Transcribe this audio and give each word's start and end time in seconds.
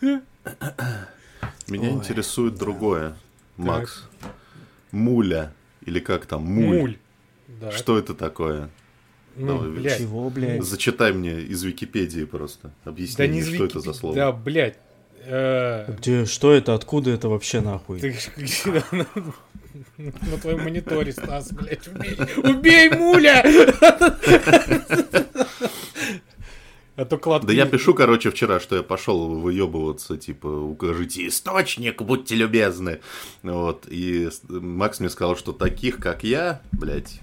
Меня 0.00 1.90
интересует 1.90 2.54
другое, 2.56 3.16
Макс. 3.56 4.04
Муля, 4.90 5.52
или 5.84 6.00
как 6.00 6.26
там, 6.26 6.42
муль. 6.44 6.78
Муль. 6.78 6.96
Да. 7.60 7.70
Что 7.72 7.98
это 7.98 8.14
такое? 8.14 8.70
Ну, 9.36 9.58
Давай, 9.58 9.70
блядь. 9.70 9.98
Чего, 9.98 10.30
блядь? 10.30 10.64
Зачитай 10.64 11.12
мне 11.12 11.40
из 11.40 11.62
Википедии 11.62 12.24
просто. 12.24 12.70
Объясни 12.84 13.16
Да 13.16 13.24
мне, 13.30 13.40
не 13.40 13.42
что 13.42 13.56
звуки. 13.56 13.70
это 13.70 13.80
за 13.80 13.92
слово. 13.92 14.14
Да, 14.16 14.32
блядь. 14.32 14.78
Э, 15.24 15.92
Где, 15.98 16.24
что 16.26 16.52
это, 16.52 16.74
откуда 16.74 17.10
это 17.10 17.28
вообще 17.28 17.60
нахуй? 17.60 18.00
Ты 18.00 18.16
на 18.64 19.06
на 19.96 20.38
твоем 20.38 20.64
мониторе, 20.64 21.12
Стас, 21.12 21.52
блядь, 21.52 21.86
убей. 21.88 22.16
Убей 22.38 22.90
муля! 22.90 23.44
А 26.98 27.04
то 27.04 27.16
клад... 27.16 27.44
Да 27.44 27.52
я 27.52 27.64
пишу, 27.64 27.94
короче, 27.94 28.32
вчера, 28.32 28.58
что 28.58 28.74
я 28.74 28.82
пошел 28.82 29.28
выебываться, 29.28 30.16
типа, 30.16 30.48
укажите 30.48 31.28
источник, 31.28 32.02
будьте 32.02 32.34
любезны. 32.34 32.98
Вот, 33.44 33.84
и 33.88 34.28
Макс 34.48 34.98
мне 34.98 35.08
сказал, 35.08 35.36
что 35.36 35.52
таких, 35.52 35.98
как 35.98 36.24
я, 36.24 36.60
блядь, 36.72 37.20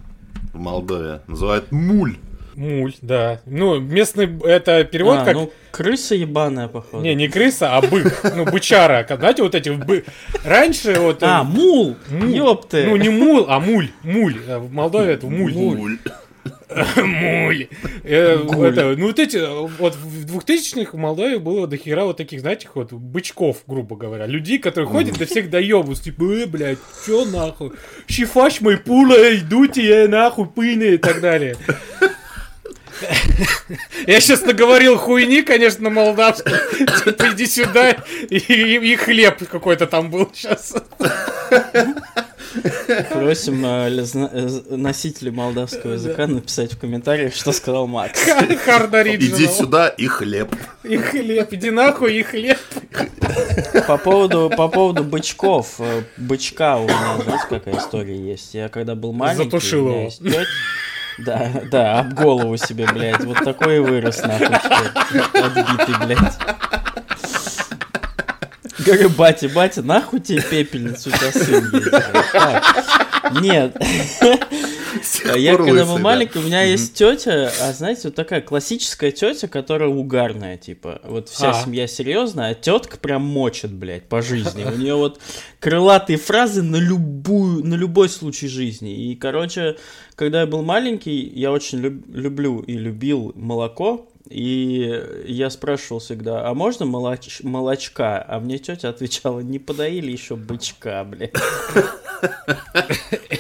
в 0.54 0.58
Молдове 0.60 1.24
называют 1.28 1.74
муль. 1.74 2.16
Муль, 2.56 2.94
да. 3.02 3.42
Ну, 3.46 3.82
местный, 3.82 4.30
это 4.46 4.86
перевод 4.86 5.18
А, 5.18 5.26
как... 5.26 5.34
ну, 5.34 5.52
крыса 5.72 6.16
ебаная, 6.16 6.70
походу. 6.70 7.04
Не, 7.04 7.14
не 7.14 7.28
крыса, 7.28 7.76
а 7.76 7.82
бык. 7.82 8.22
Ну, 8.34 8.46
бычара. 8.46 9.04
Как, 9.04 9.20
Знаете, 9.20 9.44
вот 9.44 9.56
эти 9.56 9.68
бы... 9.72 10.06
Раньше 10.46 10.98
вот... 11.02 11.22
э, 11.22 11.26
А, 11.26 11.44
мул! 11.44 11.98
мул. 12.10 12.30
Ёпты! 12.30 12.86
Ну, 12.86 12.96
не 12.96 13.10
мул, 13.10 13.46
а 13.50 13.60
муль. 13.60 13.90
Муль. 14.04 14.38
А 14.48 14.60
В 14.60 14.72
Молдове 14.72 15.12
это 15.12 15.28
муль. 15.28 15.52
Муль. 15.52 15.98
Муль. 16.98 17.68
Э, 18.04 18.38
это, 18.64 18.96
ну, 18.98 19.08
вот 19.08 19.20
эти, 19.20 19.38
вот 19.78 19.96
в 19.96 20.36
2000-х 20.38 20.92
в 20.92 20.96
Молдове 20.96 21.38
было 21.40 21.68
до 21.68 21.78
хера 21.78 22.06
вот 22.06 22.18
таких, 22.18 22.40
знаете, 22.42 22.68
вот 22.74 22.92
бычков, 22.92 23.58
грубо 23.68 23.96
говоря. 23.96 24.26
Людей, 24.26 24.58
которые 24.60 24.90
ходят, 24.90 25.18
до 25.18 25.26
всех 25.26 25.50
доебываются. 25.50 26.04
Типа, 26.06 26.24
э, 26.24 26.46
блядь, 26.46 26.80
чё 27.06 27.26
нахуй? 27.26 27.72
Шифаш 28.08 28.62
мой 28.62 28.78
пула, 28.78 29.16
идите, 29.36 29.88
э, 29.88 30.08
нахуй, 30.08 30.48
пыны 30.48 30.96
и 30.96 30.98
так 30.98 31.22
далее. 31.22 31.56
Я 34.08 34.20
сейчас 34.22 34.42
наговорил 34.44 34.98
хуйни, 34.98 35.42
конечно, 35.42 35.84
на 35.84 35.90
молдавском. 35.90 36.54
Типа, 36.78 37.34
иди 37.34 37.46
сюда, 37.46 37.92
и- 38.30 38.38
и 38.38 38.96
хлеб 38.96 39.46
какой-то 39.50 39.86
там 39.86 40.10
был 40.10 40.32
сейчас. 40.34 40.74
Просим 43.12 43.66
э, 43.66 43.90
э, 44.14 44.76
носителей 44.76 45.32
молдавского 45.32 45.94
языка 45.94 46.28
написать 46.28 46.74
в 46.74 46.78
комментариях, 46.78 47.34
что 47.36 47.52
сказал 47.52 47.88
Макс. 47.88 48.20
Иди 48.28 49.48
сюда 49.48 49.88
и 49.90 50.08
хлеб. 50.08 50.56
И 50.84 50.98
хлеб, 50.98 51.52
иди 51.54 51.72
нахуй, 51.72 52.16
и 52.16 52.24
хлеб. 52.24 52.58
По 53.88 53.98
поводу, 53.98 54.52
по 54.56 54.68
поводу 54.68 55.04
бычков. 55.04 55.76
э, 55.80 56.04
Бычка 56.18 56.78
у 56.78 56.84
меня, 56.84 57.18
знаете, 57.24 57.46
какая 57.50 57.78
история 57.78 58.18
есть? 58.18 58.54
Я 58.54 58.70
когда 58.70 58.96
был 58.96 59.12
маленький... 59.14 59.44
Затушил 59.46 59.88
его. 59.88 60.10
Да, 61.18 61.50
да, 61.72 62.00
об 62.00 62.14
голову 62.14 62.58
себе, 62.58 62.88
блядь. 62.92 63.24
Вот 63.24 63.38
такой 63.44 63.78
и 63.78 63.80
вырос, 63.80 64.22
нахуй, 64.22 64.48
теперь. 64.48 65.42
Отбитый, 65.44 65.96
блядь. 66.06 66.34
Говорю, 68.86 69.10
батя, 69.10 69.50
батя, 69.50 69.82
нахуй 69.82 70.20
тебе 70.20 70.42
пепельницу, 70.42 71.10
у 71.10 71.14
тебя 71.14 71.32
сын 71.32 71.70
есть. 71.74 73.42
Нет. 73.42 73.76
А 75.30 75.38
Я 75.38 75.58
когда 75.58 75.84
был 75.86 75.98
маленький, 75.98 76.40
у 76.40 76.42
меня 76.44 76.62
есть 76.64 76.94
тетя, 76.94 77.52
а 77.62 77.74
знаете, 77.74 78.02
вот 78.06 78.16
такая 78.16 78.42
классическая 78.42 79.12
тетя, 79.12 79.48
которая 79.48 79.90
угарная, 79.90 80.58
типа. 80.58 81.02
Вот 81.04 81.30
вся 81.30 81.50
А. 81.50 81.54
семья 81.54 81.88
серьезная, 81.88 82.52
а 82.52 82.54
тетка 82.54 82.98
прям 82.98 83.24
мочит, 83.24 83.74
блядь, 83.74 84.08
по 84.08 84.22
жизни. 84.22 84.64
У 84.64 84.78
нее 84.78 84.96
вот 84.96 85.20
крылатые 85.60 86.18
фразы 86.18 86.62
на 86.62 86.78
любую, 86.78 87.66
на 87.66 87.76
любой 87.76 88.08
случай 88.10 88.48
жизни. 88.48 89.12
И, 89.12 89.16
короче, 89.16 89.76
когда 90.16 90.42
я 90.42 90.48
был 90.48 90.62
маленький, 90.62 91.20
я 91.36 91.52
очень 91.52 91.80
люб- 91.80 92.06
люблю 92.08 92.60
и 92.62 92.74
любил 92.78 93.34
молоко. 93.36 94.08
И 94.30 95.04
я 95.28 95.50
спрашивал 95.52 96.00
всегда, 96.00 96.48
а 96.50 96.54
можно 96.56 96.84
молоч- 96.86 97.42
молочка? 97.44 98.26
А 98.28 98.40
мне 98.40 98.58
тетя 98.58 98.90
отвечала, 98.90 99.40
не 99.42 99.60
подоили 99.60 100.12
еще 100.12 100.36
бычка, 100.36 101.04
блядь. 101.04 101.34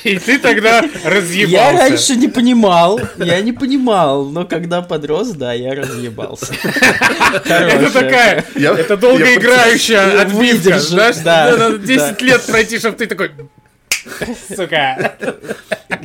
И 0.04 0.20
ты 0.20 0.38
тогда 0.38 0.82
Я 0.82 1.10
разъебался. 1.10 1.78
раньше 1.80 2.16
не 2.18 2.28
понимал, 2.28 3.00
я 3.18 3.42
не 3.42 3.52
понимал, 3.52 4.26
но 4.26 4.46
когда 4.46 4.82
подрос, 4.84 5.30
да, 5.32 5.54
я 5.54 5.74
разъебался. 5.74 6.54
Это 7.46 7.92
такая, 7.92 8.46
Я- 8.56 8.74
это 8.74 8.94
я 8.94 8.98
долгоиграющая 8.98 10.22
отбивка, 10.22 10.80
знаешь? 10.80 11.18
да, 11.18 11.56
Надо 11.58 11.78
10 11.80 12.18
да. 12.20 12.26
лет 12.26 12.46
пройти, 12.46 12.78
чтобы 12.78 12.98
ты 12.98 13.08
такой... 13.08 13.32
Сука. 14.56 15.16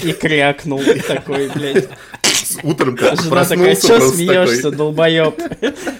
И 0.02 0.12
крякнул, 0.12 0.80
и 0.80 1.00
такой, 1.00 1.48
блядь. 1.50 1.88
Утром 2.62 2.96
как 2.96 3.20
Жена 3.20 3.44
такая, 3.44 3.76
что 3.76 4.00
смеешься, 4.00 4.70
долбоеб? 4.70 5.34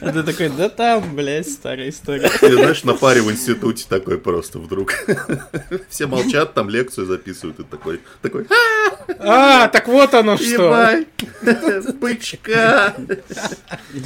А 0.00 0.12
ты 0.12 0.22
такой, 0.22 0.48
да 0.48 0.68
там, 0.68 1.14
блядь, 1.14 1.48
старая 1.48 1.88
история. 1.90 2.30
Знаешь, 2.40 2.84
на 2.84 2.94
паре 2.94 3.22
в 3.22 3.30
институте 3.30 3.86
такой 3.88 4.18
просто 4.18 4.58
вдруг. 4.58 4.92
Все 5.88 6.06
молчат, 6.06 6.54
там 6.54 6.68
лекцию 6.68 7.06
записывают, 7.06 7.60
и 7.60 7.64
такой, 7.64 8.00
такой, 8.22 8.46
А, 9.18 9.68
так 9.68 9.88
вот 9.88 10.14
оно 10.14 10.36
что. 10.36 10.46
ебай, 10.46 11.06
бычка. 11.94 12.94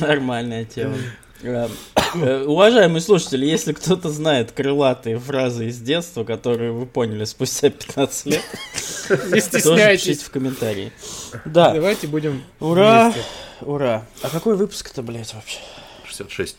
Нормальная 0.00 0.64
тема. 0.64 0.96
Э, 1.42 1.68
э, 2.14 2.44
Уважаемые 2.44 3.00
слушатели, 3.00 3.46
если 3.46 3.72
кто-то 3.72 4.10
знает 4.10 4.52
крылатые 4.52 5.18
фразы 5.18 5.66
из 5.68 5.78
детства, 5.80 6.24
которые 6.24 6.72
вы 6.72 6.86
поняли 6.86 7.24
спустя 7.24 7.70
15 7.70 8.26
лет, 8.26 8.42
Не 9.10 9.16
пишите 9.16 9.40
стесняйтесь. 9.40 10.22
в 10.22 10.30
комментарии. 10.30 10.92
Да, 11.44 11.72
Давайте 11.72 12.06
будем 12.06 12.42
ура, 12.60 13.10
вместе. 13.10 13.22
ура. 13.60 14.06
А 14.22 14.30
какой 14.30 14.56
выпуск-то, 14.56 15.02
блядь, 15.02 15.34
вообще? 15.34 15.58
66. 16.06 16.56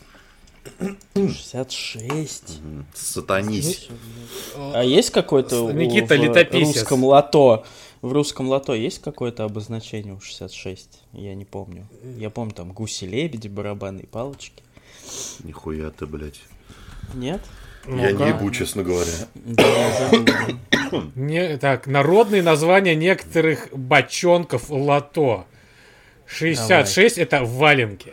66. 1.14 2.58
Сатанись. 2.94 3.88
А 4.56 4.82
есть 4.82 5.10
какой-то 5.10 5.70
Никита, 5.72 6.16
в 6.16 6.52
русском 6.52 7.04
лото? 7.04 7.64
В 8.02 8.12
русском 8.12 8.48
лото 8.48 8.74
есть 8.74 9.00
какое-то 9.00 9.44
обозначение 9.44 10.14
у 10.14 10.20
66? 10.20 11.00
Я 11.12 11.34
не 11.34 11.44
помню. 11.44 11.88
Я 12.18 12.30
помню 12.30 12.52
там 12.52 12.72
гуси-лебеди, 12.72 13.48
барабаны 13.48 14.04
палочки. 14.06 14.62
Нихуя 15.44 15.90
ты, 15.90 16.06
блядь. 16.06 16.40
Нет? 17.14 17.40
Я 17.86 17.92
Ну-ка. 18.10 18.24
не 18.24 18.28
ебу, 18.30 18.50
честно 18.50 18.82
говоря. 18.82 19.10
Я. 19.44 21.00
Не, 21.14 21.56
так, 21.58 21.86
народные 21.86 22.42
названия 22.42 22.94
некоторых 22.94 23.68
бочонков 23.72 24.70
лото. 24.70 25.46
66 26.26 27.18
это 27.18 27.44
валенки. 27.44 28.12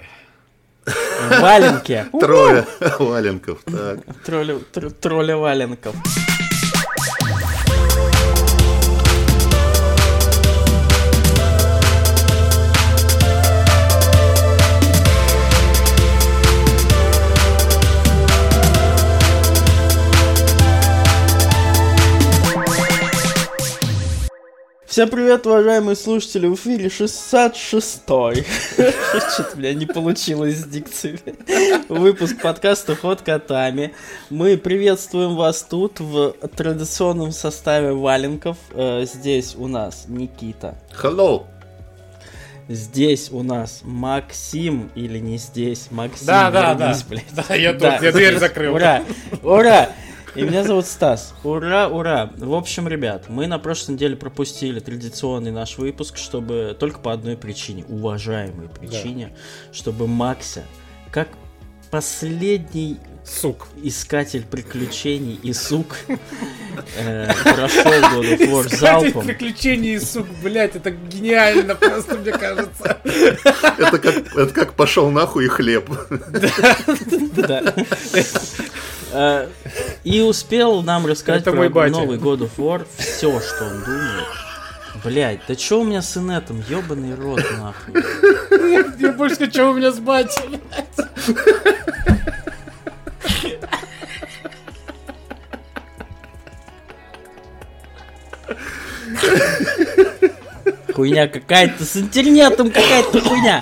Валенки. 1.40 2.06
Трое 2.20 2.66
валенков, 3.00 3.64
так. 3.64 4.00
Тролля, 4.26 4.56
тр- 4.74 4.92
тролля 4.92 5.38
валенков. 5.38 5.96
Всем 24.94 25.10
привет, 25.10 25.48
уважаемые 25.48 25.96
слушатели, 25.96 26.46
в 26.46 26.54
эфире 26.54 26.86
66-й. 26.86 28.46
Что-то 29.34 29.56
у 29.56 29.58
меня 29.58 29.74
не 29.74 29.88
получилось 29.88 30.58
с 30.58 30.66
дикцией. 30.66 31.20
Выпуск 31.90 32.40
подкаста 32.40 32.96
«Ход 32.96 33.24
котами». 33.24 33.96
Мы 34.30 34.56
приветствуем 34.56 35.36
вас 35.36 35.64
тут 35.64 36.00
в 36.00 36.34
традиционном 36.56 37.32
составе 37.32 37.94
валенков. 37.94 38.56
Э, 38.76 39.04
Здесь 39.12 39.56
у 39.58 39.66
нас 39.68 40.06
Никита. 40.08 40.76
Hello. 41.02 41.48
Здесь 42.68 43.32
у 43.32 43.42
нас 43.42 43.80
Максим, 43.82 44.92
или 44.94 45.18
не 45.18 45.38
здесь, 45.40 45.88
Максим, 45.90 46.28
Да, 46.28 46.52
да, 46.52 46.76
вернись, 46.76 47.02
да. 47.02 47.06
блядь. 47.10 47.48
Да, 47.48 47.56
я 47.56 47.72
тут, 47.72 47.82
Да, 47.82 47.98
я 48.00 48.12
дверь 48.12 48.38
закрыл. 48.38 48.76
Ура! 48.76 49.02
Ура! 49.42 49.90
И 50.36 50.42
меня 50.42 50.64
зовут 50.64 50.86
Стас. 50.86 51.36
Ура, 51.44 51.88
ура! 51.88 52.32
В 52.38 52.54
общем, 52.54 52.88
ребят, 52.88 53.26
мы 53.30 53.46
на 53.46 53.60
прошлой 53.60 53.94
неделе 53.94 54.16
пропустили 54.16 54.80
традиционный 54.80 55.52
наш 55.52 55.78
выпуск, 55.78 56.18
чтобы 56.18 56.76
только 56.80 57.00
по 57.00 57.14
одной 57.14 57.38
причине, 57.38 57.86
уважаемой 57.88 58.68
причине, 58.68 59.36
чтобы 59.72 60.08
Макся, 60.08 60.64
как 61.12 61.30
последний 61.92 62.98
Сук. 63.24 63.68
искатель 63.82 64.44
приключений 64.44 65.40
и 65.44 65.54
сук 65.54 65.96
э, 66.98 67.32
прошел 67.44 67.92
God 67.92 68.38
of 68.38 68.50
War 68.50 68.76
залпом. 68.76 69.26
приключений 69.26 69.94
и 69.96 70.00
сук, 70.00 70.28
блядь, 70.42 70.76
это 70.76 70.92
гениально 70.92 71.76
просто, 71.76 72.18
мне 72.18 72.32
кажется. 72.32 72.98
Это 73.06 73.98
как, 73.98 74.16
это 74.36 74.48
как 74.48 74.74
пошел 74.74 75.10
нахуй 75.10 75.46
и 75.46 75.48
хлеб. 75.48 75.90
Да. 77.36 77.74
Э, 79.14 79.48
И 80.04 80.22
успел 80.22 80.82
нам 80.82 81.06
рассказать 81.06 81.42
Это 81.42 81.52
про 81.52 81.90
новый 81.90 82.18
God 82.18 82.40
of 82.40 82.52
War 82.58 82.86
все, 82.98 83.40
что 83.40 83.66
он 83.66 83.84
думает. 83.84 84.26
Блять, 85.04 85.42
да 85.48 85.56
чё 85.56 85.82
у 85.82 85.84
меня 85.84 86.02
с 86.02 86.18
инетом? 86.18 86.64
Ёбаный 86.70 87.14
рот, 87.16 87.42
нахуй. 87.60 88.04
Я 89.00 89.12
больше 89.12 89.36
хочу, 89.36 89.70
у 89.70 89.74
меня 89.74 89.92
с 89.92 90.00
батей. 90.00 90.60
Хуйня 100.94 101.28
какая-то 101.28 101.86
с 101.86 101.98
интернетом, 101.98 102.72
какая-то 102.72 103.20
хуйня. 103.22 103.62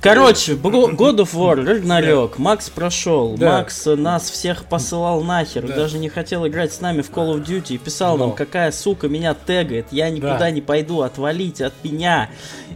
Короче, 0.00 0.52
God 0.54 1.16
of 1.18 1.34
War, 1.34 1.62
Рагнарёк, 1.66 2.38
Макс 2.38 2.70
прошел, 2.70 3.36
Да. 3.36 3.58
Макс 3.58 3.84
нас 3.86 4.30
всех 4.30 4.64
посылал 4.64 5.22
нахер, 5.22 5.66
Да. 5.66 5.76
даже 5.76 5.98
не 5.98 6.08
хотел 6.08 6.46
играть 6.46 6.72
с 6.72 6.80
нами 6.80 7.02
в 7.02 7.10
Call 7.10 7.34
of 7.36 7.44
Duty 7.46 7.74
и 7.74 7.78
писал 7.78 8.16
нам, 8.16 8.32
какая 8.32 8.72
сука 8.72 9.08
меня 9.08 9.34
тегает, 9.34 9.86
я 9.90 10.08
никуда 10.08 10.38
Да. 10.38 10.50
не 10.50 10.62
пойду, 10.62 11.02
отвалите 11.02 11.66
от 11.66 11.74
меня. 11.84 12.30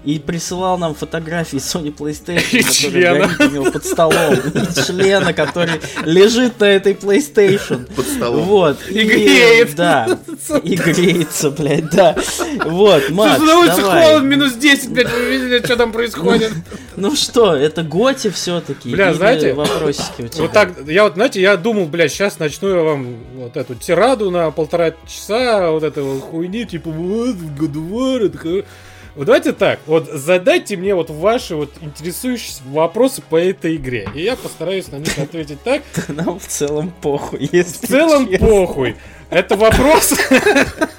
И 0.04 0.18
присылал 0.18 0.76
нам 0.76 0.94
фотографии 0.94 1.56
Sony 1.56 1.94
PlayStation, 1.96 2.88
И 2.88 3.00
горит 3.00 3.40
у 3.40 3.50
него 3.54 3.70
под 3.70 3.86
столом, 3.86 4.34
и 4.54 4.84
члена, 4.86 5.32
который 5.32 5.80
лежит 6.04 6.60
на 6.60 6.66
этой 6.66 6.92
PlayStation. 6.92 7.90
Под 7.94 8.06
столом. 8.06 8.42
Вот. 8.42 8.76
И 8.90 9.02
греет. 9.02 9.74
Да. 9.76 10.18
И 10.62 10.76
греется, 10.76 11.50
блядь, 11.50 11.88
да. 11.90 12.14
Вот, 12.66 13.08
Макс, 13.10 13.38
Слушай, 13.38 13.48
на 13.50 13.58
улице 13.60 13.76
давай. 13.78 14.04
холод, 14.08 14.24
минус 14.24 14.52
10, 14.52 14.90
блядь, 14.90 15.10
вы 15.10 15.24
видели, 15.24 15.64
что 15.64 15.76
там 15.76 15.90
происходит? 15.90 16.52
Ну 16.96 17.13
что, 17.14 17.55
это 17.55 17.82
Готи 17.82 18.31
все-таки? 18.31 18.90
Бля, 18.90 19.14
знаете, 19.14 19.55
вопросики 19.55 20.22
у 20.22 20.28
тебя? 20.28 20.43
Вот 20.43 20.52
так, 20.52 20.75
я 20.87 21.05
вот, 21.05 21.14
знаете, 21.14 21.40
я 21.40 21.56
думал, 21.56 21.87
блядь, 21.87 22.12
сейчас 22.12 22.38
начну 22.38 22.69
я 22.69 22.82
вам 22.82 23.16
вот 23.37 23.56
эту 23.56 23.75
тираду 23.75 24.31
на 24.31 24.50
полтора 24.50 24.93
часа, 25.06 25.70
вот 25.70 25.82
этого 25.82 26.20
хуйни, 26.20 26.64
типа, 26.64 26.90
вот, 26.90 27.37
God 27.37 28.26
это 28.26 28.64
Вот 29.14 29.26
давайте 29.26 29.52
так, 29.52 29.81
вот 29.87 30.08
задайте 30.12 30.76
мне 30.76 30.94
вот 30.94 31.11
ваши 31.11 31.55
вот 31.55 31.70
интересующие 31.81 32.56
вопросы 32.66 33.22
по 33.22 33.37
этой 33.37 33.76
игре, 33.76 34.08
и 34.14 34.22
я 34.22 34.37
постараюсь 34.37 34.88
на 34.88 34.96
них 34.96 35.17
ответить 35.19 35.62
так. 35.62 35.82
Нам 36.08 36.38
в 36.38 36.46
целом 36.46 36.93
похуй, 37.00 37.49
если 37.52 37.87
В 37.87 37.88
целом 37.88 38.28
честно. 38.28 38.46
похуй. 38.46 38.96
Это 39.31 39.56
вопрос? 39.56 40.14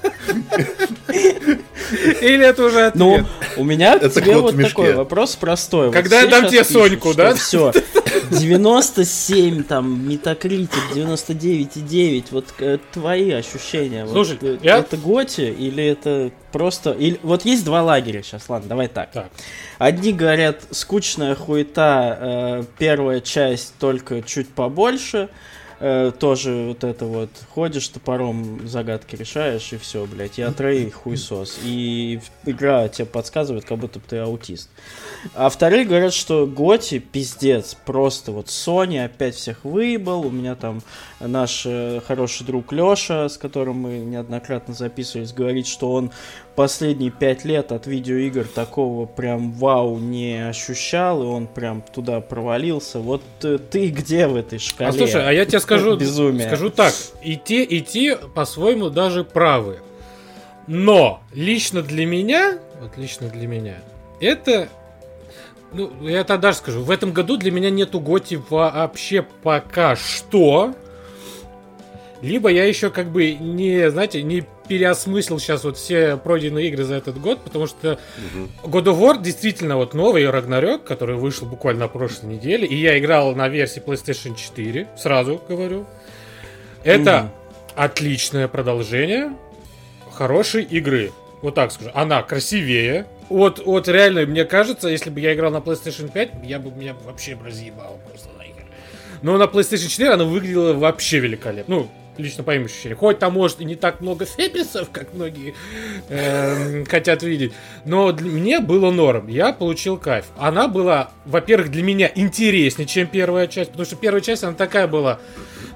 Или 2.21 2.45
это 2.45 2.63
уже 2.63 2.87
ответ? 2.87 2.95
Ну, 2.95 3.25
у 3.57 3.63
меня 3.63 3.97
к 3.99 4.03
Это 4.03 4.21
тебе 4.21 4.37
вот 4.37 4.55
такой 4.59 4.93
вопрос 4.93 5.35
простой. 5.35 5.91
Когда 5.91 6.21
я 6.21 6.27
дам 6.27 6.47
тебе 6.47 6.63
Соньку, 6.63 7.13
да? 7.13 7.33
Все. 7.35 7.71
97, 8.31 9.63
там, 9.63 10.07
метакритик, 10.07 10.79
99,9. 10.93 12.25
Вот 12.31 12.45
э, 12.59 12.77
твои 12.91 13.31
ощущения. 13.31 14.05
Вот, 14.05 14.13
Слушай, 14.13 14.37
э, 14.41 14.57
я- 14.61 14.77
Это 14.79 14.97
Готи 14.97 15.41
или 15.41 15.83
это 15.83 16.31
просто... 16.51 16.91
Или... 16.91 17.19
Вот 17.23 17.45
есть 17.45 17.65
два 17.65 17.83
лагеря 17.83 18.23
сейчас, 18.23 18.49
ладно, 18.49 18.69
давай 18.69 18.87
так. 18.87 19.11
Так. 19.11 19.29
Одни 19.77 20.13
говорят, 20.13 20.61
скучная 20.71 21.35
хуета, 21.35 22.17
э, 22.19 22.63
первая 22.77 23.19
часть 23.21 23.73
только 23.79 24.21
чуть 24.21 24.49
побольше. 24.49 25.29
Э, 25.79 26.11
тоже 26.17 26.67
вот 26.69 26.83
это 26.83 27.05
вот, 27.05 27.29
ходишь 27.53 27.87
топором, 27.89 28.65
загадки 28.67 29.15
решаешь, 29.15 29.73
и 29.73 29.77
все, 29.77 30.05
блядь, 30.05 30.37
я 30.37 30.51
трей 30.51 30.89
хуесос. 30.91 31.59
И 31.63 32.21
игра 32.45 32.87
тебе 32.87 33.05
подсказывает, 33.05 33.65
как 33.65 33.79
будто 33.79 33.99
бы 33.99 34.05
ты 34.07 34.17
аутист. 34.17 34.69
А 35.33 35.49
вторые 35.49 35.85
говорят, 35.85 36.13
что 36.13 36.47
Готи 36.47 36.99
пиздец, 36.99 37.75
просто 37.85 38.31
вот 38.31 38.47
Sony 38.47 39.03
опять 39.03 39.35
всех 39.35 39.65
выебал, 39.65 40.25
у 40.25 40.31
меня 40.31 40.55
там 40.55 40.81
наш 41.19 41.63
э, 41.65 41.99
хороший 42.05 42.45
друг 42.45 42.71
Леша, 42.71 43.27
с 43.27 43.37
которым 43.37 43.77
мы 43.77 43.97
неоднократно 43.97 44.73
записывались, 44.73 45.33
говорит, 45.33 45.67
что 45.67 45.91
он 45.91 46.11
последние 46.55 47.11
пять 47.11 47.45
лет 47.45 47.71
от 47.71 47.85
видеоигр 47.85 48.45
такого 48.45 49.05
прям 49.05 49.51
вау 49.51 49.97
не 49.97 50.47
ощущал, 50.47 51.21
и 51.21 51.25
он 51.25 51.47
прям 51.47 51.81
туда 51.81 52.21
провалился. 52.21 52.99
Вот 52.99 53.21
э, 53.43 53.57
ты 53.57 53.89
где 53.89 54.27
в 54.27 54.35
этой 54.35 54.59
шкале? 54.59 54.89
А 54.89 54.93
слушай, 54.93 55.27
а 55.27 55.31
я 55.31 55.45
тебе 55.45 55.59
скажу, 55.59 55.95
Безумие. 55.97 56.47
скажу 56.47 56.69
так, 56.69 56.93
и 57.21 57.35
те, 57.35 57.63
и 57.63 57.81
те 57.81 58.15
по-своему 58.15 58.89
даже 58.89 59.23
правы. 59.23 59.79
Но 60.67 61.21
лично 61.33 61.81
для 61.81 62.05
меня, 62.05 62.57
вот 62.81 62.97
лично 62.97 63.27
для 63.27 63.47
меня, 63.47 63.75
это, 64.19 64.69
ну, 65.73 65.91
я 66.01 66.21
это 66.21 66.37
даже 66.37 66.57
скажу, 66.57 66.81
в 66.81 66.89
этом 66.89 67.11
году 67.11 67.37
для 67.37 67.51
меня 67.51 67.69
нету 67.69 67.99
Готи 67.99 68.41
вообще 68.49 69.25
пока 69.43 69.95
что. 69.95 70.73
Либо 72.21 72.49
я 72.49 72.63
еще 72.65 72.89
как 72.89 73.11
бы 73.11 73.33
не, 73.33 73.91
знаете, 73.91 74.23
не 74.23 74.45
переосмыслил 74.67 75.39
сейчас 75.39 75.63
вот 75.63 75.77
все 75.77 76.17
пройденные 76.17 76.67
игры 76.67 76.83
за 76.83 76.95
этот 76.95 77.19
год, 77.19 77.41
потому 77.43 77.67
что 77.67 77.99
God 78.63 78.83
of 78.85 78.99
War 78.99 79.21
действительно 79.21 79.77
вот 79.77 79.93
новый 79.93 80.29
Рагнарёк, 80.29 80.83
который 80.83 81.15
вышел 81.15 81.47
буквально 81.47 81.81
на 81.81 81.87
прошлой 81.87 82.27
неделе, 82.33 82.67
и 82.67 82.75
я 82.75 82.97
играл 82.99 83.35
на 83.35 83.47
версии 83.49 83.81
PlayStation 83.81 84.35
4, 84.35 84.87
сразу 84.97 85.41
говорю. 85.47 85.85
Это 86.83 87.23
Мгм. 87.23 87.31
отличное 87.75 88.47
продолжение 88.47 89.31
хорошей 90.13 90.63
игры. 90.63 91.11
Вот 91.41 91.55
так 91.55 91.71
скажу. 91.71 91.91
Она 91.93 92.21
красивее. 92.23 93.05
Вот, 93.29 93.63
вот 93.65 93.87
реально, 93.87 94.25
мне 94.25 94.45
кажется, 94.45 94.87
если 94.87 95.09
бы 95.09 95.19
я 95.19 95.33
играл 95.33 95.51
на 95.51 95.57
PlayStation 95.57 96.11
5, 96.11 96.29
я 96.43 96.59
бы 96.59 96.71
меня 96.71 96.95
вообще 97.05 97.35
бы 97.35 97.47
разъебал 97.47 97.99
просто 98.07 98.29
нахер. 98.37 98.65
Но 99.21 99.37
на 99.37 99.43
PlayStation 99.43 99.87
4 99.89 100.11
она 100.13 100.23
выглядела 100.25 100.73
вообще 100.73 101.19
великолепно. 101.19 101.75
Ну, 101.75 101.89
лично 102.17 102.43
по 102.43 102.51
моим 102.51 102.65
ощущениям. 102.65 102.97
Хоть 102.97 103.19
там, 103.19 103.33
может, 103.33 103.61
и 103.61 103.65
не 103.65 103.75
так 103.75 104.01
много 104.01 104.25
феписов, 104.25 104.89
как 104.91 105.13
многие 105.13 105.53
эм, 106.09 106.85
хотят 106.85 107.23
видеть. 107.23 107.53
Но 107.85 108.11
для 108.11 108.29
мне 108.29 108.59
было 108.59 108.91
норм. 108.91 109.27
Я 109.27 109.53
получил 109.53 109.97
кайф. 109.97 110.25
Она 110.37 110.67
была, 110.67 111.11
во-первых, 111.25 111.71
для 111.71 111.83
меня 111.83 112.11
интереснее, 112.13 112.87
чем 112.87 113.07
первая 113.07 113.47
часть. 113.47 113.71
Потому 113.71 113.85
что 113.85 113.95
первая 113.95 114.21
часть, 114.21 114.43
она 114.43 114.53
такая 114.53 114.87
была... 114.87 115.19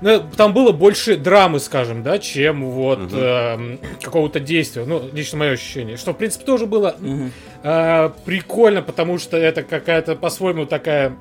ну, 0.01 0.23
там 0.37 0.53
было 0.53 0.71
больше 0.71 1.15
драмы, 1.17 1.59
скажем, 1.59 2.03
да, 2.03 2.19
чем 2.19 2.63
вот 2.69 2.99
Мгм. 2.99 3.17
эм, 3.17 3.79
какого-то 4.01 4.39
действия. 4.39 4.85
Ну, 4.85 5.09
лично 5.13 5.37
мое 5.39 5.51
ощущение. 5.51 5.97
Что, 5.97 6.13
в 6.13 6.17
принципе, 6.17 6.45
тоже 6.45 6.65
было 6.65 6.95
Мгм. 6.99 7.31
э, 7.63 8.09
прикольно, 8.25 8.81
потому 8.81 9.17
что 9.19 9.37
это 9.37 9.63
какая-то 9.63 10.15
по-своему 10.15 10.65
такая 10.65 11.15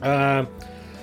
э, 0.00 0.46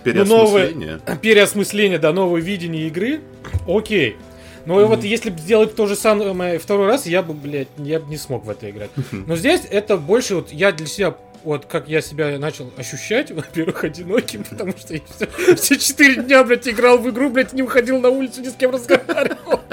Переосмысление. 0.04 1.00
переосмысление, 1.22 2.00
да, 2.00 2.14
новое 2.14 2.42
видение 2.42 2.88
игры. 2.88 3.22
Окей. 3.68 4.18
Но 4.66 4.80
и 4.82 4.86
вот 4.86 5.04
если 5.04 5.30
бы 5.30 5.40
сделать 5.40 5.76
то 5.76 5.88
же 5.88 5.96
самое 5.96 6.58
второй 6.58 6.88
раз, 6.88 7.06
я 7.06 7.22
бы, 7.22 7.34
блядь, 7.34 7.68
я 7.78 8.00
бы 8.00 8.10
не 8.10 8.18
смог 8.18 8.46
в 8.46 8.50
это 8.50 8.70
играть. 8.70 8.92
Но 9.12 9.36
здесь 9.36 9.62
это 9.70 9.98
больше 9.98 10.36
вот 10.36 10.52
я 10.52 10.72
для 10.72 10.88
себя 10.88 11.16
вот 11.44 11.66
как 11.66 11.88
я 11.90 12.02
себя 12.02 12.38
начал 12.40 12.72
ощущать, 12.78 13.32
во-первых, 13.32 13.84
одиноким, 13.84 14.44
потому 14.50 14.72
что 14.72 14.94
я 14.94 15.02
все, 15.16 15.56
все 15.56 15.78
четыре 15.78 16.24
дня, 16.24 16.44
блядь, 16.44 16.68
играл 16.68 16.98
в 16.98 17.10
игру, 17.10 17.30
блядь, 17.30 17.54
не 17.54 17.64
выходил 17.64 18.00
на 18.00 18.10
улицу, 18.10 18.42
ни 18.42 18.48
с 18.48 18.54
кем 18.54 18.72
разговаривал. 18.72 19.62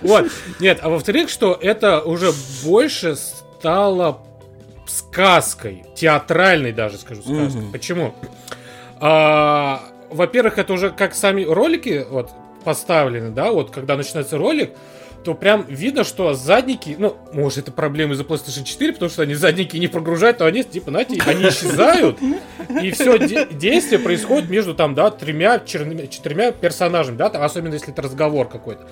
Вот. 0.00 0.30
Нет, 0.60 0.78
а 0.82 0.88
во-вторых, 0.88 1.28
что 1.28 1.58
это 1.60 2.00
уже 2.00 2.32
больше 2.62 3.16
стало 3.16 4.22
сказкой, 4.98 5.84
театральной 5.94 6.72
даже, 6.72 6.98
скажу, 6.98 7.22
сказкой. 7.22 7.62
Мгм. 7.62 7.72
Почему? 7.72 8.14
А, 9.00 9.82
Во-первых, 10.10 10.58
это 10.58 10.72
уже 10.72 10.90
как 10.90 11.14
сами 11.14 11.42
ролики 11.44 12.06
вот 12.08 12.30
поставлены, 12.62 13.30
да, 13.30 13.50
вот 13.50 13.70
когда 13.70 13.96
начинается 13.96 14.38
ролик, 14.38 14.70
то 15.24 15.34
прям 15.34 15.64
видно, 15.66 16.04
что 16.04 16.34
задники, 16.34 16.94
ну, 16.98 17.16
может, 17.32 17.58
это 17.58 17.72
проблемы 17.72 18.12
из-за 18.14 18.24
PlayStation 18.24 18.62
4, 18.64 18.92
потому 18.92 19.10
что 19.10 19.22
они 19.22 19.34
задники 19.34 19.76
не 19.78 19.88
прогружают, 19.88 20.38
то 20.38 20.46
они, 20.46 20.62
типа, 20.62 20.90
знаете, 20.90 21.20
они 21.26 21.44
исчезают, 21.48 22.18
и 22.82 22.90
все 22.92 23.18
действие 23.50 23.98
происходит 23.98 24.48
между 24.50 24.74
там, 24.74 24.94
да, 24.94 25.10
тремя, 25.10 25.58
черными, 25.58 26.06
четырьмя 26.06 26.52
персонажами, 26.52 27.16
да, 27.16 27.30
там, 27.30 27.42
особенно 27.42 27.72
если 27.74 27.92
это 27.92 28.02
разговор 28.02 28.48
какой-то. 28.48 28.86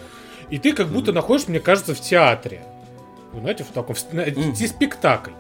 И 0.51 0.59
ты 0.59 0.73
как 0.73 0.89
будто 0.89 1.13
находишься, 1.13 1.51
мне 1.51 1.61
кажется, 1.61 1.95
в 1.95 2.01
театре. 2.01 2.63
Вы 3.33 3.41
знаете, 3.41 3.65
в 3.65 3.69
таком, 3.69 3.95
в- 3.95 4.13
на- 4.13 4.25
Мгм. 4.27 4.55
те- 4.55 4.67
спектакль. 4.69 5.31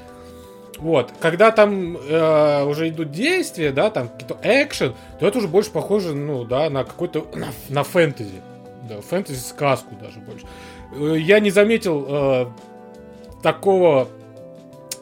Вот, 0.82 1.12
когда 1.20 1.52
там 1.52 1.96
э, 1.96 2.64
уже 2.64 2.88
идут 2.88 3.12
действия, 3.12 3.70
да, 3.70 3.88
там 3.88 4.08
какие-то 4.08 4.36
экшен, 4.42 4.94
то 5.20 5.28
это 5.28 5.38
уже 5.38 5.46
больше 5.46 5.70
похоже, 5.70 6.12
ну, 6.12 6.44
да, 6.44 6.68
на 6.70 6.82
какой-то, 6.82 7.24
на, 7.34 7.48
на 7.68 7.84
фэнтези. 7.84 8.42
Да, 8.88 9.00
фэнтези-сказку 9.00 9.94
даже 9.94 10.18
больше. 10.18 10.44
Э, 10.96 11.16
Я 11.16 11.38
не 11.38 11.50
заметил 11.52 12.04
э, 12.08 12.46
такого 13.44 14.08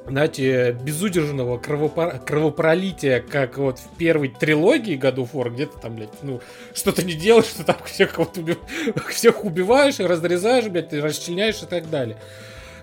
знаете, 0.07 0.73
безудержного 0.73 1.59
кровопро- 1.59 2.19
кровопролития, 2.25 3.21
как 3.23 3.57
вот 3.59 3.79
в 3.79 3.97
первой 3.97 4.29
трилогии 4.29 4.97
году 4.97 5.25
фор, 5.25 5.51
где 5.53 5.67
ты 5.67 5.79
там, 5.79 5.95
блядь, 5.95 6.11
ну, 6.23 6.41
что-то 6.75 7.05
не 7.05 7.13
делаешь, 7.15 7.47
что 7.47 7.65
там 7.65 7.77
всех, 7.85 8.15
кого-то 8.15 8.41
уби- 8.41 8.59
всех 9.11 9.45
убиваешь, 9.45 9.99
разрезаешь, 10.01 10.67
блядь, 10.67 10.93
расчленяешь 10.93 11.63
и 11.63 11.67
так 11.67 11.89
далее. 11.89 12.17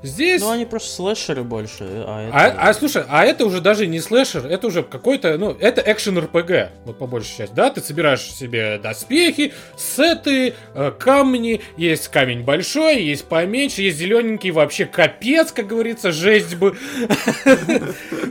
Здесь... 0.03 0.41
Ну, 0.41 0.51
они 0.51 0.65
просто 0.65 0.89
слэшеры 0.89 1.43
больше, 1.43 1.83
а 2.05 2.27
это... 2.27 2.37
А, 2.37 2.69
а, 2.69 2.73
слушай, 2.73 3.03
а 3.07 3.25
это 3.25 3.45
уже 3.45 3.61
даже 3.61 3.87
не 3.87 3.99
слэшер, 3.99 4.45
это 4.45 4.67
уже 4.67 4.83
какой-то, 4.83 5.37
ну, 5.37 5.55
это 5.59 5.81
экшен 5.85 6.17
РПГ, 6.19 6.71
вот 6.85 6.97
по 6.97 7.07
большей 7.07 7.37
части, 7.37 7.53
да, 7.53 7.69
ты 7.69 7.81
собираешь 7.81 8.21
себе 8.21 8.79
доспехи, 8.81 9.53
сеты, 9.75 10.53
э, 10.73 10.91
камни, 10.97 11.61
есть 11.77 12.07
камень 12.09 12.43
большой, 12.43 13.01
есть 13.01 13.25
поменьше, 13.25 13.81
есть 13.81 13.97
зелененький, 13.97 14.51
вообще 14.51 14.85
капец, 14.85 15.51
как 15.51 15.67
говорится, 15.67 16.11
жесть 16.11 16.55
бы. 16.55 16.75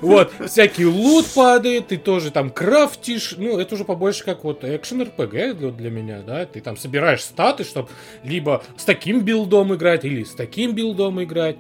Вот, 0.03 0.33
всякий 0.47 0.85
лут 0.85 1.27
падает, 1.35 1.89
ты 1.89 1.97
тоже 1.97 2.31
там 2.31 2.51
крафтишь, 2.51 3.35
ну, 3.37 3.59
это 3.59 3.75
уже 3.75 3.85
побольше 3.85 4.25
как 4.25 4.45
вот 4.45 4.63
экшен 4.63 5.03
РПГ 5.03 5.77
для 5.77 5.91
меня, 5.91 6.21
да, 6.21 6.45
ты 6.47 6.61
там 6.61 6.77
собираешь 6.77 7.23
статы, 7.23 7.65
чтобы 7.65 7.89
либо 8.23 8.63
с 8.77 8.85
таким 8.85 9.23
билдом 9.23 9.75
играть, 9.75 10.05
или 10.05 10.23
с 10.23 10.33
таким 10.33 10.75
билдом 10.75 11.23
играть 11.23 11.57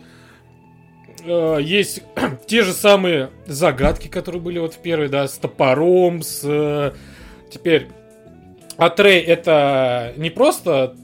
э, 1.27 1.59
есть 1.63 2.03
те 2.47 2.63
же 2.63 2.73
самые 2.73 3.31
загадки, 3.47 4.09
которые 4.09 4.41
были 4.41 4.59
вот 4.59 4.75
в 4.75 4.79
первой, 4.79 5.09
да, 5.09 5.29
с 5.29 5.39
топором, 5.39 6.23
с... 6.23 6.41
э, 6.45 6.93
теперь, 7.51 7.89
Атрей 8.77 9.21
это 9.21 10.13
не 10.17 10.31
просто 10.31 10.97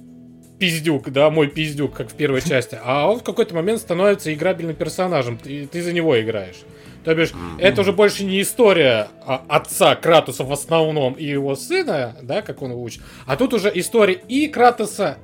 пиздюк, 0.58 1.10
да, 1.10 1.30
мой 1.30 1.48
пиздюк, 1.48 1.94
как 1.94 2.10
в 2.10 2.14
первой 2.14 2.40
части, 2.48 2.78
а 2.82 3.10
он 3.10 3.18
в 3.18 3.24
какой-то 3.24 3.54
момент 3.54 3.80
становится 3.80 4.32
играбельным 4.32 4.76
персонажем, 4.76 5.38
ты, 5.38 5.66
ты 5.66 5.82
за 5.82 5.92
него 5.92 6.20
играешь. 6.20 6.62
То 7.04 7.14
бишь, 7.16 7.32
это 7.58 7.80
уже 7.80 7.92
больше 7.92 8.22
не 8.22 8.40
история 8.40 9.08
отца 9.26 9.96
Кратуса 9.96 10.44
в 10.44 10.52
основном 10.52 11.14
и 11.14 11.24
его 11.24 11.56
сына, 11.56 12.16
да, 12.22 12.42
как 12.42 12.62
он 12.62 12.70
его 12.70 12.82
учит, 12.82 13.02
а 13.26 13.36
тут 13.36 13.54
уже 13.54 13.72
история 13.74 14.14
и 14.28 14.46
Кратоса, 14.46 15.18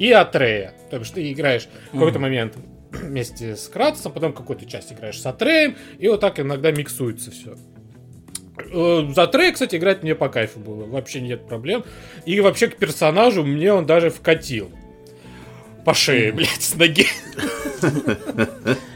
и 0.00 0.10
Атрея. 0.10 0.72
То 0.90 0.98
бишь, 0.98 1.10
ты 1.10 1.30
играешь 1.30 1.68
в 1.90 1.92
какой-то 1.92 2.18
момент 2.18 2.54
вместе 2.92 3.56
с 3.56 3.68
Кратосом, 3.68 4.12
потом 4.12 4.32
какую-то 4.32 4.66
часть 4.66 4.92
играешь 4.92 5.20
с 5.20 5.26
Атреем, 5.26 5.76
и 5.98 6.08
вот 6.08 6.20
так 6.20 6.40
иногда 6.40 6.70
миксуется 6.70 7.30
все. 7.30 7.56
За 8.72 9.22
Атрея, 9.22 9.52
кстати, 9.52 9.76
играть 9.76 10.02
мне 10.02 10.14
по 10.14 10.28
кайфу 10.28 10.60
было, 10.60 10.84
вообще 10.84 11.20
нет 11.20 11.46
проблем. 11.46 11.84
И 12.26 12.40
вообще 12.40 12.68
к 12.68 12.76
персонажу 12.76 13.42
мне 13.42 13.72
он 13.72 13.86
даже 13.86 14.10
вкатил. 14.10 14.70
По 15.84 15.94
шее, 15.94 16.30
блядь, 16.32 16.60
с 16.60 16.74
ноги. 16.74 17.06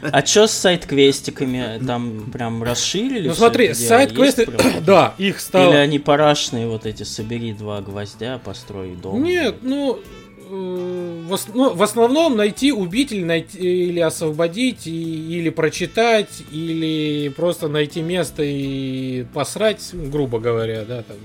А 0.03 0.21
чё 0.21 0.45
с 0.45 0.51
сайт-квестиками? 0.51 1.83
Там 1.85 2.29
прям 2.31 2.61
расширили? 2.61 3.27
Ну 3.27 3.33
смотри, 3.33 3.73
сайт-квесты, 3.73 4.47
да, 4.85 5.15
их 5.17 5.35
Или 5.35 5.41
стало... 5.41 5.75
они 5.75 5.97
парашные 5.97 6.67
вот 6.67 6.85
эти, 6.85 7.01
собери 7.01 7.53
два 7.53 7.81
гвоздя, 7.81 8.37
построй 8.37 8.95
дом. 8.95 9.23
Нет, 9.23 9.57
ну, 9.63 9.97
э, 9.97 10.01
ну, 10.49 11.73
в 11.73 11.83
основном 11.83 12.35
найти, 12.37 12.71
убить 12.71 13.11
или, 13.11 13.23
найти, 13.23 13.57
или 13.57 13.99
освободить, 13.99 14.87
и- 14.87 15.37
или 15.37 15.49
прочитать, 15.49 16.43
или 16.51 17.29
просто 17.29 17.67
найти 17.67 18.01
место 18.01 18.43
и 18.43 19.25
посрать, 19.33 19.89
грубо 19.93 20.39
говоря, 20.39 20.85
да, 20.85 21.03
там. 21.03 21.17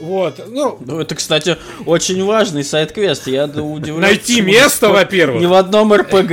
Вот, 0.00 0.40
ну, 0.48 0.78
Ну, 0.84 1.00
это, 1.00 1.14
кстати, 1.14 1.56
очень 1.86 2.24
важный 2.24 2.64
side 2.64 2.89
quest. 2.89 3.26
Я 3.26 3.44
удивлен. 3.44 4.00
найти 4.00 4.40
место, 4.40 4.88
ни 4.88 4.92
во-первых. 4.92 5.42
в 5.48 5.54
одном 5.54 5.92
РПГ 5.92 6.30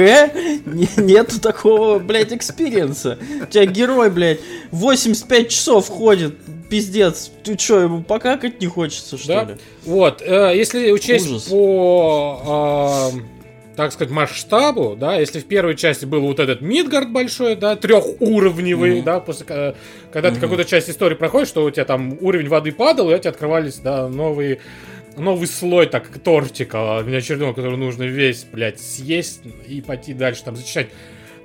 не- 0.65 0.89
нету 0.97 1.39
такого, 1.41 1.99
блядь, 1.99 2.31
экспириенса. 2.33 3.17
У 3.43 3.45
тебя 3.45 3.65
герой, 3.65 4.09
блядь, 4.09 4.39
85 4.71 5.49
часов 5.49 5.87
ходит, 5.89 6.35
пиздец. 6.69 7.29
Ты 7.43 7.55
чё, 7.55 7.79
ему 7.81 8.03
покакать 8.03 8.61
не 8.61 8.67
хочется, 8.67 9.17
что 9.17 9.27
Да. 9.27 9.43
ли? 9.43 9.55
Вот, 9.85 10.21
э, 10.21 10.53
если 10.55 10.91
учесть 10.91 11.27
Ужас. 11.29 11.43
по, 11.43 13.11
э, 13.13 13.19
так 13.77 13.93
сказать, 13.93 14.11
масштабу, 14.11 14.95
да, 14.99 15.15
если 15.19 15.39
в 15.39 15.45
первой 15.45 15.75
части 15.75 16.03
был 16.05 16.21
вот 16.21 16.39
этот 16.39 16.61
Мидгард 16.61 17.11
большой, 17.11 17.55
да, 17.55 17.75
трехуровневый, 17.75 18.95
Мгм. 18.95 19.03
да, 19.05 19.19
после, 19.19 19.45
ка- 19.45 19.75
когда 20.11 20.29
ты 20.29 20.35
Мгм. 20.35 20.41
какую-то 20.41 20.65
часть 20.65 20.89
истории 20.89 21.13
проходишь, 21.15 21.47
что 21.49 21.63
у 21.63 21.69
тебя 21.69 21.85
там 21.85 22.17
уровень 22.19 22.47
воды 22.49 22.71
падал, 22.71 23.11
и 23.11 23.13
у 23.15 23.17
тебя 23.19 23.29
открывались, 23.29 23.77
да, 23.77 24.07
новые 24.09 24.59
новый 25.15 25.47
слой, 25.47 25.87
так, 25.87 26.07
тортика 26.19 26.97
очередного, 26.99 27.53
который 27.53 27.75
нужно 27.77 28.03
весь, 28.03 28.43
блядь, 28.43 28.79
съесть 28.79 29.41
и 29.67 29.81
пойти 29.81 30.13
дальше, 30.13 30.43
там, 30.43 30.55
зачищать 30.55 30.89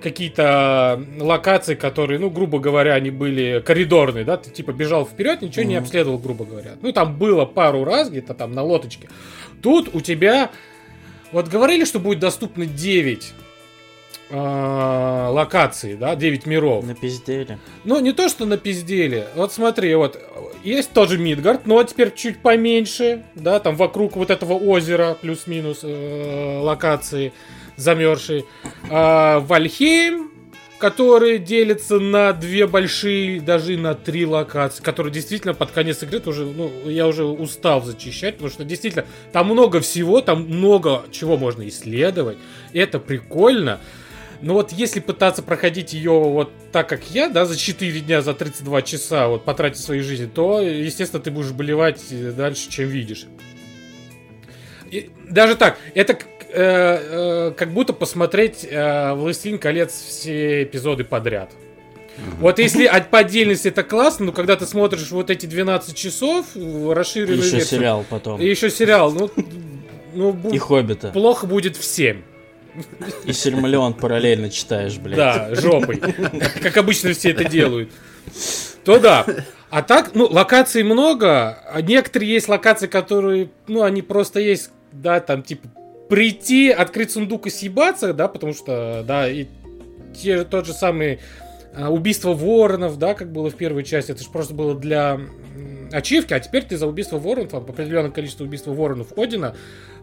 какие-то 0.02 1.02
локации, 1.18 1.74
которые, 1.74 2.18
ну, 2.18 2.28
грубо 2.28 2.58
говоря, 2.58 2.94
они 2.94 3.10
были 3.10 3.62
коридорные, 3.64 4.24
да, 4.24 4.36
ты 4.36 4.50
типа 4.50 4.72
бежал 4.72 5.06
вперед, 5.06 5.40
ничего 5.42 5.64
не 5.64 5.76
Мгм. 5.76 5.84
обследовал, 5.84 6.18
грубо 6.18 6.44
говоря. 6.44 6.72
Ну, 6.82 6.92
там 6.92 7.16
было 7.16 7.44
пару 7.46 7.84
раз 7.84 8.10
где-то 8.10 8.34
там 8.34 8.52
на 8.52 8.62
лодочке. 8.62 9.08
Тут 9.62 9.94
у 9.94 10.00
тебя, 10.00 10.50
вот 11.32 11.48
говорили, 11.48 11.84
что 11.84 11.98
будет 11.98 12.20
доступно 12.20 12.66
9 12.66 13.32
э, 14.30 15.28
локаций, 15.30 15.94
да, 15.94 16.14
9 16.14 16.46
миров. 16.46 16.84
На 16.84 16.94
пиздели. 16.94 17.58
Ну, 17.84 18.00
не 18.00 18.12
то, 18.12 18.28
что 18.28 18.46
на 18.46 18.56
пиздели. 18.56 19.26
Вот 19.34 19.52
смотри, 19.52 19.94
вот 19.94 20.18
есть 20.62 20.92
тоже 20.92 21.18
Мидгард, 21.18 21.66
но 21.66 21.82
теперь 21.84 22.14
чуть 22.14 22.38
поменьше, 22.40 23.24
да, 23.34 23.60
там 23.60 23.76
вокруг 23.76 24.16
вот 24.16 24.30
этого 24.30 24.54
озера 24.54 25.16
плюс-минус 25.20 25.80
э, 25.82 26.60
локации 26.60 27.32
замерзшие. 27.76 28.44
А, 28.90 29.40
Вальхейм, 29.40 30.31
который 30.82 31.38
делится 31.38 32.00
на 32.00 32.32
две 32.32 32.66
большие, 32.66 33.40
даже 33.40 33.76
на 33.76 33.94
три 33.94 34.26
локации, 34.26 34.82
которые 34.82 35.12
действительно 35.12 35.54
под 35.54 35.70
конец 35.70 36.02
игры 36.02 36.18
тоже, 36.18 36.44
ну, 36.44 36.72
я 36.86 37.06
уже 37.06 37.22
устал 37.24 37.84
зачищать, 37.84 38.34
потому 38.34 38.50
что 38.50 38.64
действительно 38.64 39.04
там 39.30 39.46
много 39.46 39.80
всего, 39.80 40.20
там 40.22 40.42
много 40.42 41.04
чего 41.12 41.36
можно 41.36 41.68
исследовать, 41.68 42.36
это 42.72 42.98
прикольно. 42.98 43.78
Но 44.40 44.54
вот 44.54 44.72
если 44.72 44.98
пытаться 44.98 45.44
проходить 45.44 45.92
ее 45.92 46.18
вот 46.18 46.50
так, 46.72 46.88
как 46.88 47.08
я, 47.10 47.28
да, 47.28 47.44
за 47.44 47.56
4 47.56 48.00
дня, 48.00 48.20
за 48.20 48.34
32 48.34 48.82
часа, 48.82 49.28
вот 49.28 49.44
потратить 49.44 49.78
свою 49.78 50.02
жизнь, 50.02 50.32
то, 50.34 50.60
естественно, 50.60 51.22
ты 51.22 51.30
будешь 51.30 51.52
болевать 51.52 52.02
э, 52.10 52.32
дальше, 52.32 52.68
чем 52.68 52.88
видишь. 52.88 53.28
И 54.90 55.10
даже 55.30 55.54
так, 55.54 55.78
это 55.94 56.18
э, 56.52 57.48
э, 57.48 57.52
как 57.56 57.72
будто 57.72 57.92
посмотреть 57.92 58.66
э, 58.68 59.14
«Властелин 59.14 59.58
колец» 59.58 59.92
все 59.92 60.64
эпизоды 60.64 61.04
подряд. 61.04 61.50
Вот 62.40 62.58
если 62.58 62.84
от 62.84 63.10
по 63.10 63.18
отдельности 63.20 63.68
это 63.68 63.82
классно, 63.82 64.26
но 64.26 64.32
когда 64.32 64.56
ты 64.56 64.66
смотришь 64.66 65.10
вот 65.10 65.30
эти 65.30 65.46
12 65.46 65.96
часов, 65.96 66.46
расширенную 66.54 67.38
Еще 67.38 67.56
версию, 67.56 67.78
сериал 67.78 68.04
потом. 68.08 68.40
и 68.40 68.46
еще 68.46 68.70
сериал, 68.70 69.12
ну, 69.12 69.30
ну 70.12 70.50
И 70.52 70.58
Хоббита. 70.58 71.08
плохо 71.08 71.46
будет 71.46 71.76
всем. 71.76 72.22
И 73.24 73.32
Сильмалион 73.32 73.94
параллельно 73.94 74.50
читаешь, 74.50 74.96
блядь. 74.96 75.16
Да, 75.16 75.54
жопой. 75.54 76.00
Как 76.62 76.76
обычно 76.76 77.12
все 77.12 77.30
это 77.30 77.44
делают. 77.44 77.90
То 78.84 78.98
да. 78.98 79.26
А 79.70 79.82
так, 79.82 80.14
ну, 80.14 80.26
локаций 80.26 80.82
много. 80.82 81.58
А 81.70 81.80
некоторые 81.80 82.32
есть 82.32 82.48
локации, 82.48 82.86
которые, 82.86 83.50
ну, 83.68 83.82
они 83.82 84.02
просто 84.02 84.40
есть, 84.40 84.70
да, 84.90 85.20
там, 85.20 85.42
типа, 85.42 85.68
прийти, 86.12 86.68
открыть 86.68 87.10
сундук 87.10 87.46
и 87.46 87.50
съебаться, 87.50 88.12
да, 88.12 88.28
потому 88.28 88.52
что, 88.52 89.02
да, 89.08 89.26
и 89.26 89.46
те, 90.14 90.44
тот 90.44 90.66
же 90.66 90.74
самый 90.74 91.20
а, 91.74 91.90
убийство 91.90 92.34
воронов, 92.34 92.98
да, 92.98 93.14
как 93.14 93.32
было 93.32 93.48
в 93.48 93.54
первой 93.54 93.82
части, 93.82 94.12
это 94.12 94.22
же 94.22 94.28
просто 94.28 94.52
было 94.52 94.78
для 94.78 95.18
ачивки, 95.90 96.34
а 96.34 96.40
теперь 96.40 96.64
ты 96.64 96.76
за 96.76 96.86
убийство 96.86 97.16
воронов, 97.16 97.54
определенное 97.54 98.10
количество 98.10 98.44
убийств 98.44 98.66
воронов 98.66 99.16
Одина, 99.16 99.54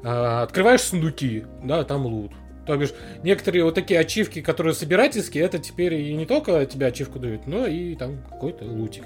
а, 0.03 0.41
открываешь 0.41 0.81
сундуки, 0.81 1.43
да, 1.63 1.83
там 1.83 2.07
лут. 2.07 2.31
То 2.65 2.75
бишь, 2.75 2.93
некоторые 3.21 3.63
вот 3.63 3.75
такие 3.75 3.99
ачивки, 3.99 4.41
которые 4.41 4.73
собирательские, 4.73 5.43
это 5.43 5.59
теперь 5.59 5.93
и 5.93 6.15
не 6.15 6.25
только 6.25 6.65
тебе 6.65 6.87
ачивку 6.87 7.19
дают, 7.19 7.45
но 7.45 7.67
и 7.67 7.93
там 7.93 8.17
какой-то 8.27 8.65
лутик 8.65 9.03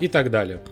и 0.00 0.08
так 0.08 0.30
далее. 0.30 0.62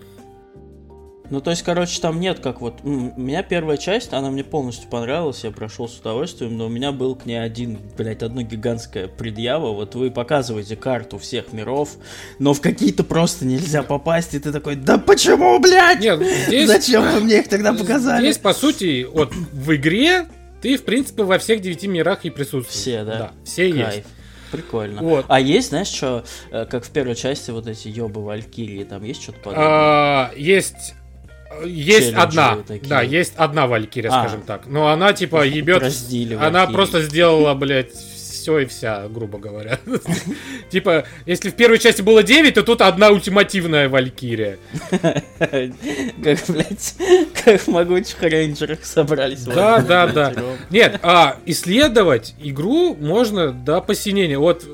Ну, 1.30 1.40
то 1.40 1.50
есть, 1.50 1.62
короче, 1.62 2.00
там 2.00 2.20
нет 2.20 2.40
как 2.40 2.60
вот... 2.60 2.80
У 2.82 2.88
меня 2.88 3.42
первая 3.42 3.78
часть, 3.78 4.12
она 4.12 4.30
мне 4.30 4.44
полностью 4.44 4.90
понравилась, 4.90 5.42
я 5.42 5.50
прошел 5.50 5.88
с 5.88 5.98
удовольствием, 5.98 6.58
но 6.58 6.66
у 6.66 6.68
меня 6.68 6.92
был 6.92 7.14
к 7.16 7.24
ней 7.24 7.42
один, 7.42 7.78
блядь, 7.96 8.22
одно 8.22 8.42
гигантское 8.42 9.08
предъява. 9.08 9.72
Вот 9.72 9.94
вы 9.94 10.10
показываете 10.10 10.76
карту 10.76 11.18
всех 11.18 11.54
миров, 11.54 11.96
но 12.38 12.52
в 12.52 12.60
какие-то 12.60 13.04
просто 13.04 13.46
нельзя 13.46 13.82
попасть, 13.82 14.34
и 14.34 14.38
ты 14.38 14.52
такой, 14.52 14.76
да 14.76 14.98
почему, 14.98 15.58
блядь? 15.60 16.00
Нет, 16.00 16.20
ну, 16.20 16.26
здесь, 16.46 16.68
Зачем 16.68 17.02
вы 17.02 17.20
мне 17.20 17.38
их 17.40 17.48
тогда 17.48 17.72
показали? 17.72 18.24
здесь, 18.26 18.38
по 18.38 18.52
сути, 18.52 19.04
вот 19.10 19.32
в 19.32 19.74
игре 19.74 20.26
ты, 20.60 20.76
в 20.76 20.84
принципе, 20.84 21.22
во 21.22 21.38
всех 21.38 21.62
девяти 21.62 21.88
мирах 21.88 22.24
и 22.24 22.30
присутствуешь. 22.30 22.80
Все, 22.80 23.02
да? 23.02 23.18
Да, 23.18 23.32
все 23.44 23.68
есть. 23.68 23.78
Кайф. 23.78 24.06
Прикольно. 24.52 25.02
Вот. 25.02 25.24
А 25.28 25.40
есть, 25.40 25.70
знаешь, 25.70 25.88
что, 25.88 26.24
как 26.50 26.84
в 26.84 26.90
первой 26.90 27.16
части, 27.16 27.50
вот 27.50 27.66
эти 27.66 27.88
ёбы 27.88 28.22
Валькирии, 28.22 28.84
там 28.84 29.02
есть 29.02 29.22
что-то 29.22 29.38
подобное? 29.40 29.66
А, 29.66 30.30
есть 30.36 30.94
есть 31.64 32.10
Челленджи 32.10 32.20
одна, 32.20 32.56
такие. 32.66 32.88
да, 32.88 33.02
есть 33.02 33.34
одна 33.36 33.66
Валькирия, 33.66 34.10
А. 34.10 34.20
Скажем 34.20 34.42
так. 34.42 34.66
Но 34.66 34.88
она 34.88 35.12
типа 35.12 35.46
ебет, 35.46 35.82
она 35.82 35.90
Валькирии. 36.60 36.74
просто 36.74 37.02
сделала, 37.02 37.54
блядь, 37.54 37.92
все 38.44 38.58
и 38.58 38.66
вся, 38.66 39.08
грубо 39.08 39.38
говоря. 39.38 39.78
Типа, 40.70 41.06
если 41.24 41.48
в 41.48 41.54
первой 41.54 41.78
части 41.78 42.02
было 42.02 42.22
9, 42.22 42.52
то 42.52 42.62
тут 42.62 42.82
одна 42.82 43.08
ультимативная 43.08 43.88
Валькирия. 43.88 44.58
Как, 44.90 46.38
блядь, 46.48 46.94
как 47.42 47.60
в 47.60 47.68
могучих 47.68 48.20
рейнджерах 48.22 48.84
собрались. 48.84 49.44
Да, 49.44 49.80
да, 49.80 50.06
да. 50.08 50.34
Нет, 50.68 51.00
а 51.02 51.38
исследовать 51.46 52.34
игру 52.38 52.94
можно 52.94 53.50
до 53.52 53.80
посинения. 53.80 54.38
Вот 54.38 54.66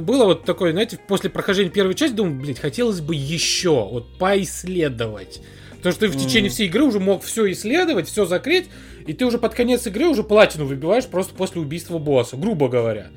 было 0.00 0.24
вот 0.24 0.44
такое, 0.44 0.72
знаете, 0.72 0.98
после 1.06 1.28
прохождения 1.28 1.70
первой 1.70 1.94
части, 1.94 2.14
думаю, 2.14 2.40
блядь, 2.40 2.58
хотелось 2.58 3.00
бы 3.02 3.14
еще 3.14 3.88
вот 3.90 4.18
поисследовать. 4.18 5.42
Потому 5.78 5.92
что 5.92 6.00
ты 6.00 6.08
в 6.08 6.16
течение 6.16 6.50
всей 6.50 6.66
игры 6.66 6.82
уже 6.82 7.00
мог 7.00 7.22
все 7.22 7.50
исследовать, 7.52 8.08
все 8.08 8.26
закрыть, 8.26 8.66
и 9.06 9.12
ты 9.12 9.24
уже 9.24 9.38
под 9.38 9.54
конец 9.54 9.86
игры 9.86 10.06
уже 10.06 10.22
платину 10.22 10.66
выбиваешь 10.66 11.06
просто 11.06 11.34
после 11.34 11.60
убийства 11.60 11.98
босса, 11.98 12.36
грубо 12.36 12.68
говоря. 12.68 13.08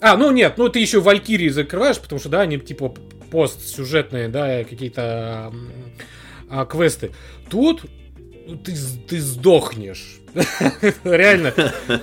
А, 0.00 0.16
ну 0.16 0.30
нет, 0.30 0.54
ну 0.56 0.68
ты 0.68 0.78
еще 0.78 1.00
Валькирии 1.00 1.48
закрываешь, 1.48 1.98
потому 1.98 2.20
что, 2.20 2.28
да, 2.28 2.42
они 2.42 2.58
типа 2.58 2.94
постсюжетные, 3.30 4.28
да, 4.28 4.64
какие-то 4.64 5.52
а, 6.48 6.64
квесты. 6.66 7.10
Тут 7.50 7.82
ты, 8.64 8.74
ты 9.08 9.20
сдохнешь. 9.20 10.20
Реально. 11.04 11.52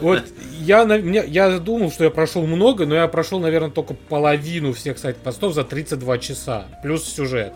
Вот 0.01 0.23
я, 0.59 0.83
я 0.83 1.59
думал, 1.59 1.91
что 1.91 2.03
я 2.03 2.09
прошел 2.09 2.45
много, 2.45 2.85
но 2.85 2.95
я 2.95 3.07
прошел, 3.07 3.39
наверное, 3.39 3.71
только 3.71 3.93
половину 3.93 4.73
всех 4.73 4.97
сайт-постов 4.97 5.53
за 5.53 5.63
32 5.63 6.17
часа. 6.19 6.65
Плюс 6.83 7.05
сюжет. 7.05 7.53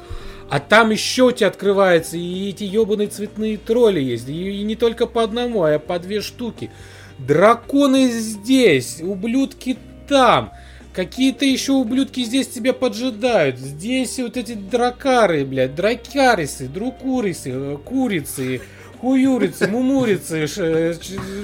А 0.50 0.60
там 0.60 0.90
еще 0.90 1.32
тебя 1.32 1.48
открывается, 1.48 2.18
и 2.18 2.50
эти 2.50 2.64
ебаные 2.64 3.08
цветные 3.08 3.58
тролли 3.58 4.00
есть. 4.00 4.28
И, 4.28 4.62
и 4.62 4.64
не 4.64 4.76
только 4.76 5.06
по 5.06 5.24
одному, 5.24 5.64
а 5.64 5.78
по 5.78 6.00
две 6.00 6.22
штуки. 6.22 6.72
Драконы 7.20 8.10
здесь, 8.10 9.00
ублюдки 9.02 9.78
там. 10.08 10.52
Какие-то 10.94 11.46
еще 11.46 11.74
ублюдки 11.74 12.24
здесь 12.24 12.48
тебя 12.48 12.74
поджидают. 12.74 13.60
Здесь 13.60 14.18
вот 14.18 14.38
эти 14.38 14.54
дракары, 14.54 15.46
блядь, 15.46 15.76
дракарисы, 15.76 16.68
друкурисы, 16.68 17.52
э, 17.54 17.78
курицы, 17.86 18.62
хуюрицы, 19.00 19.68
мумурицы, 19.68 20.48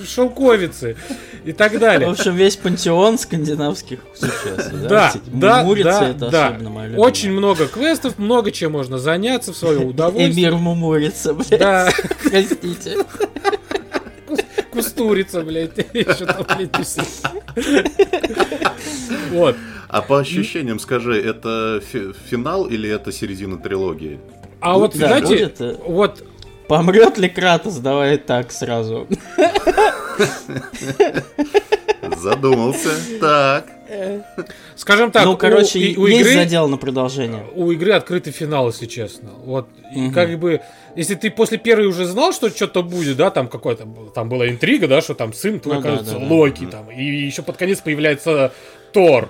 шелковицы 0.06 0.96
и 1.44 1.52
так 1.54 1.80
далее. 1.80 2.10
В 2.10 2.12
общем, 2.12 2.36
весь 2.36 2.58
пантеон 2.58 3.18
скандинавских 3.18 4.00
существ. 4.14 4.72
Да, 4.88 5.14
да, 5.28 5.64
да, 5.64 6.14
да. 6.14 6.30
да. 6.30 6.58
Очень 6.98 7.32
много 7.32 7.68
квестов, 7.68 8.18
много 8.18 8.52
чем 8.52 8.74
можно 8.74 8.98
заняться 8.98 9.54
в 9.54 9.58
свое 9.58 9.80
удовольствие. 9.80 10.50
Эмир 10.50 10.56
мумурица, 10.56 11.34
блядь. 11.34 11.60
Да. 11.60 11.90
Простите. 12.24 12.98
Кустурица, 14.72 15.42
блядь. 15.42 15.78
Еще 15.94 16.26
там, 16.26 16.46
блядь, 16.58 16.72
Вот. 19.32 19.56
А 19.88 20.02
по 20.02 20.20
ощущениям 20.20 20.80
скажи, 20.80 21.22
это 21.22 21.82
финал 22.30 22.66
или 22.66 22.90
это 22.90 23.12
середина 23.12 23.58
трилогии? 23.58 24.20
А 24.60 24.78
вот, 24.78 24.96
знаете, 24.96 25.78
вот 25.86 26.24
Помрет 26.68 27.18
ли 27.18 27.30
Кратос? 27.30 27.78
Давай 27.78 28.18
так 28.18 28.52
сразу. 28.52 29.08
Задумался. 32.18 32.90
Так. 33.20 33.66
Скажем 34.76 35.12
так, 35.12 35.26
ну, 35.26 35.38
короче, 35.38 35.96
у, 35.98 36.02
у 36.02 36.08
есть 36.08 36.22
игры, 36.22 36.34
задел 36.34 36.68
на 36.68 36.78
продолжение. 36.78 37.46
У 37.54 37.72
игры 37.72 37.94
открытый 37.94 38.34
финал, 38.34 38.68
если 38.70 38.88
честно. 38.88 39.30
Вот, 39.44 39.68
угу. 39.96 40.12
как 40.12 40.38
бы, 40.40 40.62
если 40.96 41.16
ты 41.16 41.30
после 41.30 41.58
первой 41.58 41.86
уже 41.88 42.06
знал, 42.06 42.34
что 42.34 42.50
что-то 42.50 42.84
будет, 42.84 43.18
да, 43.18 43.30
там 43.30 43.48
какой-то, 43.48 43.88
там 44.14 44.30
была 44.30 44.50
интрига, 44.50 44.88
да, 44.88 45.02
что 45.02 45.14
там 45.14 45.34
сын 45.34 45.60
твой, 45.60 45.76
ну, 45.76 45.80
оказывается, 45.82 46.16
да, 46.16 46.20
да, 46.20 46.26
Локи, 46.26 46.66
да. 46.66 46.72
там, 46.72 46.92
и 46.92 47.04
еще 47.04 47.42
под 47.44 47.58
конец 47.58 47.80
появляется 47.80 48.52
Тор. 48.92 49.30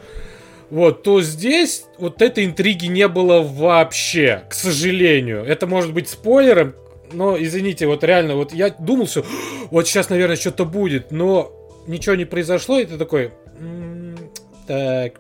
Вот, 0.70 1.04
то 1.04 1.22
здесь 1.22 1.86
вот 2.00 2.22
этой 2.22 2.46
интриги 2.46 2.88
не 2.88 3.08
было 3.08 3.42
вообще, 3.42 4.46
к 4.50 4.54
сожалению. 4.54 5.44
Это 5.44 5.68
может 5.68 5.94
быть 5.94 6.10
спойлером, 6.10 6.74
но, 7.16 7.42
извините, 7.42 7.88
вот 7.88 8.04
реально, 8.04 8.36
вот 8.36 8.54
я 8.54 8.70
думал, 8.70 9.08
что 9.08 9.26
вот 9.72 9.88
сейчас, 9.88 10.10
наверное, 10.10 10.36
что-то 10.36 10.66
будет, 10.66 11.12
но 11.12 11.52
ничего 11.88 12.16
не 12.16 12.26
произошло, 12.26 12.80
и 12.80 12.86
ты 12.86 12.98
такой... 12.98 13.32
Так, 14.68 15.20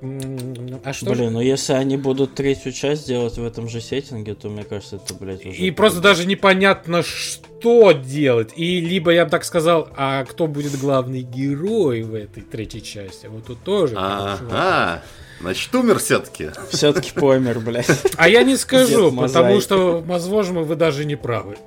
а 0.84 0.94
что 0.94 1.12
Блин, 1.12 1.26
же? 1.26 1.30
ну 1.30 1.40
если 1.40 1.74
они 1.74 1.98
будут 1.98 2.34
третью 2.34 2.72
часть 2.72 3.06
делать 3.06 3.38
в 3.38 3.46
этом 3.46 3.70
же 3.70 3.80
сеттинге, 3.80 4.34
то 4.34 4.50
мне 4.50 4.64
кажется, 4.64 4.96
это, 4.96 5.14
блядь, 5.14 5.46
уже... 5.46 5.56
И 5.58 5.70
просто 5.70 6.02
даже 6.02 6.26
непонятно, 6.26 7.04
что 7.04 7.92
делать. 7.92 8.54
И 8.56 8.82
либо 8.82 9.12
я 9.12 9.26
бы 9.26 9.32
так 9.32 9.46
сказал, 9.46 9.88
а 9.96 10.26
кто 10.26 10.48
будет 10.48 10.80
главный 10.80 11.22
герой 11.22 12.02
в 12.02 12.16
этой 12.16 12.42
третьей 12.42 12.82
части? 12.82 13.28
Вот 13.28 13.46
тут 13.46 13.64
тоже. 13.64 13.96
Ага. 13.98 15.04
Значит, 15.42 15.76
умер 15.76 16.00
все-таки. 16.00 16.50
Все-таки 16.72 17.12
помер, 17.12 17.60
блядь. 17.60 17.88
А 18.18 18.28
я 18.28 18.42
не 18.44 18.58
скажу, 18.58 19.12
потому 19.12 19.62
что, 19.62 20.02
возможно, 20.06 20.62
вы 20.62 20.76
даже 20.76 21.06
не 21.06 21.16
правы. 21.16 21.58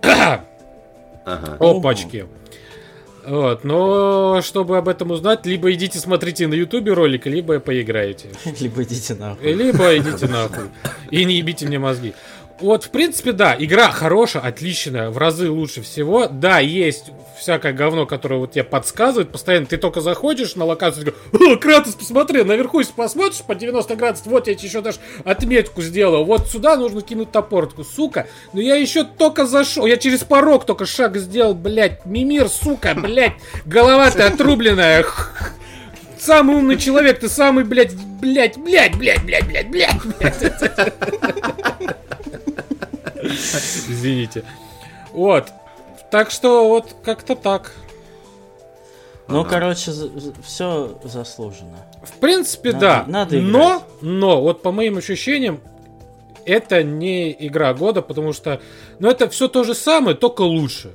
Ага. 1.25 1.57
Опачки. 1.61 2.27
Вот, 3.29 3.63
но 3.63 4.41
чтобы 4.43 4.79
об 4.79 4.89
этом 4.89 5.11
узнать, 5.11 5.45
либо 5.45 5.73
идите 5.73 5.99
смотрите 5.99 6.47
на 6.47 6.55
ютубе 6.55 6.95
ролик, 6.95 7.27
либо 7.27 7.61
поиграете. 7.61 8.31
Либо 8.61 8.83
идите 8.83 9.15
нахуй. 9.15 9.53
Либо 9.53 9.97
идите 9.99 10.27
нахуй. 10.27 10.71
И 11.11 11.25
не 11.25 11.37
ебите 11.37 11.67
мне 11.67 11.79
мозги. 11.79 12.15
Вот, 12.61 12.85
в 12.85 12.91
принципе, 12.91 13.33
да, 13.33 13.55
игра 13.59 13.91
хорошая, 13.91 14.43
отличная, 14.43 15.11
в 15.11 15.19
разы 15.19 15.51
лучше 15.51 15.83
всего. 15.83 16.27
Да, 16.27 16.59
есть 16.59 17.07
всякое 17.39 17.73
говно, 17.73 18.05
которое 18.05 18.41
вот 18.41 18.53
тебе 18.53 18.65
подсказывает 18.65 19.31
постоянно. 19.31 19.67
Ты 19.67 19.77
только 19.77 20.01
заходишь 20.01 20.57
на 20.57 20.65
локацию 20.65 21.05
говоришь, 21.05 21.21
о, 21.33 21.57
Кратос, 21.57 21.95
посмотри, 21.95 22.43
наверху, 22.43 22.81
если 22.81 22.93
посмотришь 22.93 23.43
по 23.43 23.55
90 23.55 23.95
градусов, 23.97 24.27
вот 24.27 24.49
я 24.49 24.55
тебе 24.55 24.69
еще 24.69 24.81
даже 24.81 24.99
отметку 25.25 25.83
сделал. 25.83 26.25
Вот 26.25 26.49
сюда 26.49 26.77
нужно 26.77 27.03
кинуть 27.03 27.31
топор. 27.31 27.69
Такой, 27.69 27.85
сука, 27.85 28.27
ну 28.53 28.61
я 28.61 28.75
еще 28.75 29.05
только 29.05 29.47
зашел, 29.47 29.87
я 29.87 29.97
через 29.97 30.25
порог 30.25 30.67
только 30.67 30.85
шаг 30.85 31.17
сделал, 31.17 31.55
блядь, 31.55 32.05
мимир, 32.05 32.49
сука, 32.49 32.95
блядь, 32.95 33.35
голова 33.65 34.11
ты 34.11 34.23
отрубленная. 34.23 35.07
Самый 36.19 36.57
умный 36.57 36.77
человек, 36.77 37.21
ты 37.21 37.29
самый, 37.29 37.63
блядь, 37.63 37.95
блядь, 37.95 38.59
блядь, 38.59 38.97
блядь, 38.97 39.25
блядь, 39.25 39.47
блядь, 39.47 39.69
блядь. 39.69 39.95
Извините. 43.89 44.45
Вот. 45.13 45.49
Так 46.11 46.31
что 46.31 46.69
вот 46.69 46.97
как-то 47.03 47.35
так. 47.35 47.73
Ну, 49.29 49.41
ага. 49.41 49.51
короче, 49.51 49.93
все 50.43 50.99
заслужено. 51.05 51.77
В 52.03 52.13
принципе, 52.19 52.73
надо, 52.73 52.81
да. 52.81 53.05
Надо 53.07 53.39
играть. 53.39 53.53
но, 53.53 53.83
но, 54.01 54.41
вот 54.41 54.63
по 54.63 54.73
моим 54.73 54.97
ощущениям, 54.97 55.61
это 56.47 56.83
не 56.83 57.37
игра 57.47 57.75
года, 57.75 58.01
потому 58.01 58.33
что, 58.33 58.63
ну, 58.99 59.11
это 59.11 59.29
все 59.29 59.49
то 59.49 59.65
же 59.65 59.75
самое, 59.75 60.17
только 60.17 60.43
лучше. 60.43 60.93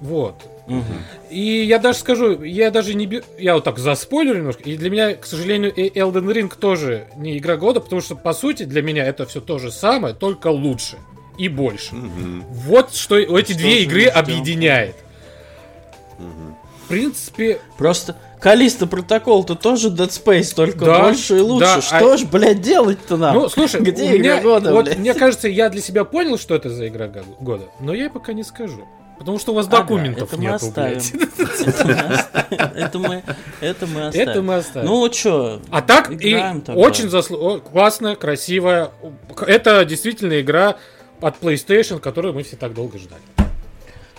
Вот. 0.00 0.36
Угу. 0.66 0.82
И 1.30 1.64
я 1.64 1.78
даже 1.78 1.98
скажу, 1.98 2.42
я 2.42 2.70
даже 2.70 2.94
не... 2.94 3.22
Я 3.38 3.54
вот 3.54 3.64
так 3.64 3.78
заспойлерю 3.78 4.38
немножко. 4.38 4.62
И 4.62 4.76
для 4.78 4.88
меня, 4.88 5.14
к 5.14 5.26
сожалению, 5.26 5.74
Elden 5.74 6.32
Ring 6.32 6.52
тоже 6.58 7.08
не 7.16 7.36
игра 7.36 7.56
года, 7.58 7.80
потому 7.80 8.00
что, 8.00 8.16
по 8.16 8.32
сути, 8.32 8.62
для 8.62 8.80
меня 8.80 9.04
это 9.04 9.26
все 9.26 9.42
то 9.42 9.58
же 9.58 9.70
самое, 9.70 10.14
только 10.14 10.48
лучше 10.48 10.96
и 11.38 11.48
больше. 11.48 11.94
Угу. 11.94 12.44
Вот 12.50 12.94
что 12.94 13.16
эти 13.16 13.52
что 13.52 13.58
две 13.58 13.82
игры 13.84 14.04
объединяет. 14.06 14.96
Угу. 16.18 16.56
В 16.84 16.88
принципе... 16.88 17.60
Просто 17.76 18.16
Калиста 18.40 18.86
протокол-то 18.86 19.54
тоже 19.54 19.88
Dead 19.88 20.08
Space, 20.08 20.54
только 20.54 20.84
да, 20.84 21.00
больше 21.00 21.38
и 21.38 21.40
лучше. 21.40 21.66
Да, 21.66 21.82
что 21.82 22.12
а... 22.12 22.16
ж, 22.16 22.24
блядь, 22.24 22.60
делать-то 22.60 23.16
нам? 23.16 23.34
Ну, 23.34 23.48
слушай, 23.48 23.80
где 23.80 24.16
игра 24.16 24.34
меня, 24.34 24.42
года, 24.42 24.72
вот, 24.72 24.84
блядь? 24.84 24.98
Мне 24.98 25.14
кажется, 25.14 25.48
я 25.48 25.68
для 25.68 25.80
себя 25.80 26.04
понял, 26.04 26.38
что 26.38 26.54
это 26.54 26.70
за 26.70 26.88
игра 26.88 27.10
года, 27.40 27.64
но 27.80 27.94
я 27.94 28.10
пока 28.10 28.32
не 28.32 28.44
скажу. 28.44 28.86
Потому 29.18 29.40
что 29.40 29.50
у 29.50 29.56
вас 29.56 29.66
ага, 29.66 29.78
документов 29.78 30.32
это 30.32 30.40
нету, 30.40 30.72
блядь. 30.72 31.12
Это 32.76 32.98
мы 33.00 33.24
Это 33.60 33.86
мы 33.88 34.06
оставим. 34.06 34.28
Это 34.28 34.42
мы 34.42 34.54
оставим. 34.54 34.88
Ну, 34.88 35.12
что? 35.12 35.60
А 35.70 35.82
так, 35.82 36.12
и 36.12 36.40
очень 36.68 37.10
заслу... 37.10 37.60
классная, 37.60 38.14
красивая. 38.14 38.92
Это 39.44 39.84
действительно 39.84 40.40
игра 40.40 40.76
от 41.20 41.40
PlayStation, 41.42 42.00
которую 42.00 42.34
мы 42.34 42.42
все 42.42 42.56
так 42.56 42.74
долго 42.74 42.98
ждали. 42.98 43.22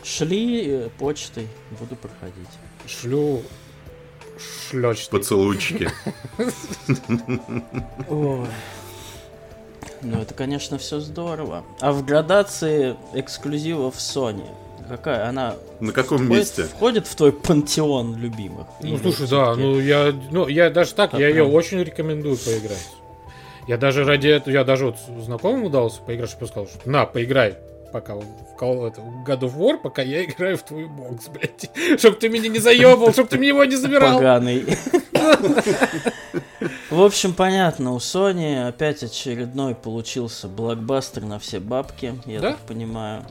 Шли 0.04 0.66
э, 0.68 0.90
почтой, 0.98 1.48
буду 1.80 1.96
проходить. 1.96 2.48
Шлю 2.88 3.42
шлёчки. 4.70 5.10
Поцелуйчики. 5.12 5.92
Ой. 8.10 8.48
Ну, 10.02 10.22
это, 10.22 10.34
конечно, 10.34 10.78
все 10.78 11.00
здорово. 11.00 11.66
А 11.82 11.92
в 11.92 12.06
градации 12.06 12.96
эксклюзивов 13.14 13.96
Sony, 13.96 14.48
какая 14.88 15.28
она 15.28 15.56
на 15.80 15.92
каком 15.92 16.20
входит, 16.20 16.38
месте 16.38 16.64
входит 16.64 17.08
в 17.08 17.16
твой 17.16 17.32
пантеон 17.32 18.16
любимых 18.16 18.66
ну 18.82 18.98
слушай 18.98 19.28
да 19.30 19.56
ну 19.56 19.80
я 19.80 20.12
ну 20.32 20.48
я 20.48 20.72
даже 20.72 20.96
так 20.96 21.14
я 21.14 21.30
ее 21.30 21.44
очень 21.44 21.80
рекомендую 21.84 22.38
поиграть 22.38 22.90
я 23.70 23.78
даже 23.78 24.04
ради 24.04 24.28
этого, 24.28 24.52
я 24.52 24.64
даже 24.64 24.88
вот 24.88 24.96
знакомому 25.24 25.68
удался 25.68 26.02
поиграть, 26.02 26.32
чтобы 26.32 26.48
сказал, 26.48 26.68
что 26.68 26.90
на, 26.90 27.06
поиграй, 27.06 27.56
пока 27.94 28.16
в, 28.16 28.22
это, 28.84 29.00
в 29.00 29.24
God 29.24 29.42
of 29.42 29.56
War, 29.56 29.78
пока 29.78 30.02
я 30.02 30.24
играю 30.26 30.58
в 30.58 30.64
твой 30.64 30.88
бокс, 30.88 31.28
блядь. 31.28 31.70
Чтоб 32.00 32.18
ты 32.18 32.30
меня 32.30 32.50
не 32.50 32.58
заебал, 32.58 33.14
чтоб 33.14 33.30
ты 33.30 33.38
мне 33.38 33.50
его 33.50 33.64
не 33.66 33.76
забирал. 33.76 34.18
Поганый. 34.18 34.66
В 36.90 37.00
общем, 37.00 37.36
понятно, 37.36 37.94
у 37.94 37.98
Sony 37.98 38.68
опять 38.68 39.04
очередной 39.04 39.76
получился 39.76 40.48
блокбастер 40.48 41.24
на 41.24 41.38
все 41.38 41.60
бабки, 41.60 42.16
я 42.26 42.40
Да? 42.40 42.50
так 42.54 42.60
понимаю. 42.62 43.24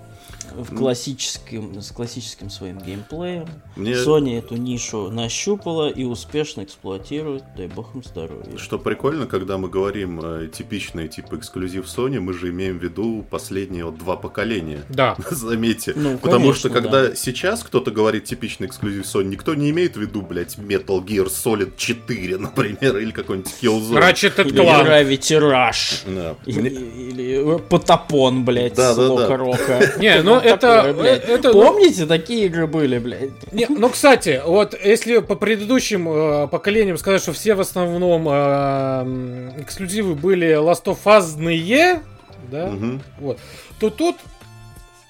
В 0.56 0.74
классическим, 0.76 1.80
с 1.80 1.90
классическим 1.90 2.50
своим 2.50 2.78
геймплеем. 2.78 3.46
Мне- 3.76 3.92
Sony 3.92 4.38
эту 4.38 4.56
нишу 4.56 5.11
нащупала 5.11 5.88
и 5.88 6.04
успешно 6.04 6.62
эксплуатирует, 6.64 7.44
дай 7.56 7.66
бог 7.68 7.94
им 7.94 8.02
здоровья. 8.04 8.56
Что 8.56 8.78
прикольно, 8.78 9.26
когда 9.26 9.58
мы 9.58 9.68
говорим 9.68 10.20
э, 10.22 10.48
типичный 10.48 11.08
типа 11.08 11.37
эксклюзив 11.37 11.84
Sony, 11.87 12.20
мы 12.20 12.32
же 12.32 12.50
имеем 12.50 12.78
в 12.78 12.82
виду 12.82 13.24
последние 13.28 13.84
вот 13.84 13.98
два 13.98 14.16
поколения. 14.16 14.82
Да. 14.88 15.16
Заметьте. 15.30 15.92
Ну, 15.96 16.18
Потому 16.18 16.38
конечно, 16.40 16.58
что 16.58 16.70
когда 16.70 17.08
да. 17.08 17.14
сейчас 17.14 17.62
кто-то 17.62 17.90
говорит 17.90 18.24
типичный 18.24 18.66
эксклюзив 18.66 19.04
Sony, 19.04 19.24
никто 19.24 19.54
не 19.54 19.70
имеет 19.70 19.96
в 19.96 20.00
виду, 20.00 20.22
блядь, 20.22 20.56
Metal 20.58 21.04
Gear 21.04 21.26
Solid 21.26 21.72
4, 21.76 22.38
например, 22.38 22.96
или 22.98 23.11
какой-нибудь 23.11 23.52
Killzone. 23.62 23.98
Ratchet 23.98 24.44
Или 24.46 24.61
Clank. 24.61 24.87
Gravity 24.87 25.40
Rush. 25.40 26.14
Да. 26.14 26.37
Или, 26.46 26.61
Мне- 26.61 26.70
или, 26.70 27.58
Потапон, 27.68 28.44
блядь, 28.44 28.74
Да, 28.74 28.94
с 28.94 28.96
да, 28.96 29.37
Рока. 29.37 29.94
Не, 29.98 30.22
ну 30.22 30.38
это- 30.38 30.77
Такое, 30.77 30.94
блядь. 30.94 31.24
это- 31.29 31.53
Помните, 31.53 32.07
такие 32.07 32.46
игры 32.46 32.66
были, 32.66 32.98
блядь? 32.98 33.53
Не, 33.53 33.66
ну, 33.68 33.88
кстати, 33.88 34.40
вот 34.44 34.74
если 34.83 35.18
по 35.18 35.35
предыдущим 35.35 36.09
э, 36.09 36.48
поколениям 36.48 36.96
сказать, 36.98 37.22
что 37.22 37.33
все 37.33 37.55
в 37.55 37.61
основном 37.61 38.27
э, 38.29 39.53
эксклюзивы 39.62 40.14
были 40.14 40.48
Last 40.59 40.85
of 40.85 40.98
Us-ные, 41.05 42.03
да, 42.51 42.66
Мгм. 42.68 43.03
вот, 43.20 43.38
то 43.81 43.90
тут, 43.90 44.16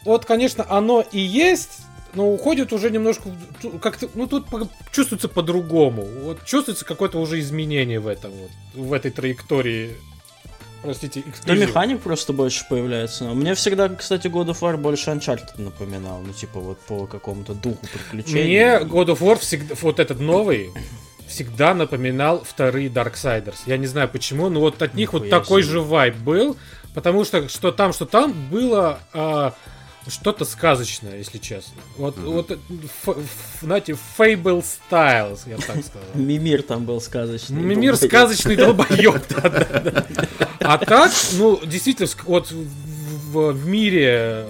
вот, 0.05 0.25
конечно, 0.25 0.65
оно 0.69 1.05
и 1.13 1.19
есть, 1.21 1.81
но 2.15 2.29
уходит 2.33 2.73
уже 2.73 2.91
немножко, 2.91 3.29
как-то, 3.81 4.09
ну, 4.15 4.27
тут 4.27 4.47
чувствуется 4.93 5.29
по-другому. 5.29 6.07
Вот 6.23 6.45
чувствуется 6.45 6.85
какое-то 6.85 7.19
уже 7.21 7.39
изменение 7.41 8.01
в 8.01 8.07
этом, 8.09 8.31
вот, 8.33 8.51
в 8.75 8.93
этой 8.93 9.11
траектории, 9.11 9.91
простите, 10.83 11.23
Да 11.23 11.31
эксклюзива. 11.31 11.67
механик 11.67 12.01
просто 12.01 12.33
больше 12.33 12.65
появляется. 12.69 13.25
Мне 13.25 13.55
всегда, 13.55 13.89
кстати, 13.89 14.27
God 14.29 14.47
of 14.49 14.61
War 14.61 14.77
больше 14.77 15.11
Uncharted 15.11 15.61
напоминал. 15.61 16.21
Ну, 16.21 16.33
типа, 16.33 16.61
вот 16.61 16.79
по 16.81 17.07
какому-то 17.07 17.55
духу 17.55 17.87
приключений. 17.93 18.43
Мне 18.45 18.79
God 18.81 19.07
of 19.07 19.19
War 19.21 19.39
всегда, 19.39 19.75
вот 19.81 19.99
этот 20.01 20.21
новый, 20.21 20.71
всегда 21.27 21.75
напоминал 21.75 22.43
вторые 22.45 22.89
Darksiders. 22.89 23.57
Я 23.67 23.77
не 23.77 23.87
знаю 23.87 24.09
почему, 24.09 24.49
но 24.49 24.61
вот 24.61 24.81
от 24.83 24.95
них 24.95 25.13
вот 25.13 25.25
Нихуя 25.25 25.41
такой 25.41 25.63
себе. 25.63 25.73
же 25.73 25.81
вайб 25.81 26.17
был, 26.17 26.57
потому 26.95 27.25
что 27.25 27.49
что 27.49 27.71
там, 27.73 27.93
что 27.93 28.07
там 28.07 28.33
было 28.51 29.01
а, 29.13 29.55
что-то 30.09 30.45
сказочное, 30.45 31.19
если 31.19 31.39
честно. 31.39 31.75
Вот, 31.97 32.17
вот 32.19 32.51
ф- 32.51 33.09
ф- 33.09 33.61
знаете, 33.63 33.97
Fable 34.19 34.65
Styles, 34.65 35.41
я 35.47 35.57
бы 35.57 35.63
так 35.63 35.85
сказал. 35.85 36.09
Мимир 36.15 36.63
там 36.63 36.85
был 36.85 37.01
сказочный. 37.01 37.61
Мир 37.61 37.93
долбоёб. 37.93 37.97
сказочный 37.97 38.57
долбоеб, 38.57 39.23
да, 39.29 39.49
да, 39.49 39.81
да. 39.81 40.07
А 40.61 40.79
так, 40.79 41.13
ну, 41.35 41.61
действительно, 41.65 42.09
вот 42.25 42.51
в, 42.51 43.67
мире 43.67 44.47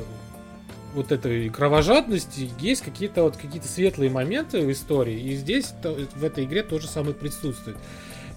вот 0.95 1.13
этой 1.13 1.49
кровожадности 1.51 2.51
есть 2.59 2.83
какие-то 2.83 3.23
вот 3.23 3.37
какие-то 3.37 3.69
светлые 3.69 4.11
моменты 4.11 4.61
в 4.65 4.73
истории, 4.73 5.21
и 5.21 5.37
здесь 5.37 5.67
в 5.83 6.25
этой 6.25 6.45
игре 6.45 6.63
тоже 6.63 6.89
самое 6.89 7.15
присутствует. 7.15 7.77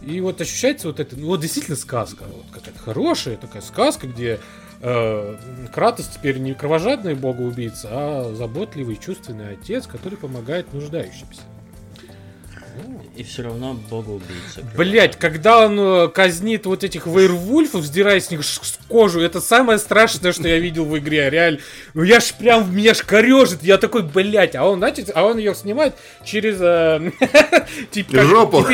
И 0.01 0.19
вот 0.19 0.41
ощущается 0.41 0.87
вот 0.87 0.99
это, 0.99 1.15
ну, 1.15 1.27
вот 1.27 1.41
действительно 1.41 1.77
сказка, 1.77 2.23
вот 2.23 2.45
какая-то 2.51 2.79
хорошая 2.79 3.37
такая 3.37 3.61
сказка, 3.61 4.07
где 4.07 4.39
э, 4.81 5.37
Кратос 5.73 6.07
теперь 6.07 6.39
не 6.39 6.53
кровожадный 6.53 7.13
бога-убийца, 7.13 7.87
а 7.91 8.33
заботливый, 8.33 8.97
чувственный 8.97 9.53
отец, 9.53 9.85
который 9.85 10.17
помогает 10.17 10.73
нуждающимся. 10.73 11.41
И 13.15 13.23
все 13.23 13.43
равно 13.43 13.77
бога-убийца. 13.89 14.62
Блять, 14.75 15.17
когда 15.17 15.65
он 15.65 15.77
э, 15.77 16.07
казнит 16.07 16.65
вот 16.65 16.84
этих 16.84 17.05
вейрвульфов, 17.05 17.84
сдирая 17.84 18.21
с 18.21 18.31
них 18.31 18.41
кожу, 18.88 19.19
это 19.19 19.41
самое 19.41 19.79
страшное, 19.79 20.31
что 20.31 20.47
я 20.47 20.60
видел 20.60 20.86
в 20.86 20.97
игре, 20.97 21.29
реально. 21.29 21.60
Ну 21.93 22.03
я 22.03 22.21
ж 22.21 22.34
прям, 22.34 22.73
меня 22.73 22.93
ж 22.93 22.99
корежит, 22.99 23.63
я 23.63 23.77
такой, 23.77 24.03
блять, 24.03 24.55
а 24.55 24.67
он, 24.67 24.79
знаете, 24.79 25.05
а 25.13 25.25
он 25.25 25.38
ее 25.38 25.53
снимает 25.53 25.95
через... 26.23 26.57
э, 26.62 27.12
типа, 27.91 28.21
Жопу. 28.21 28.65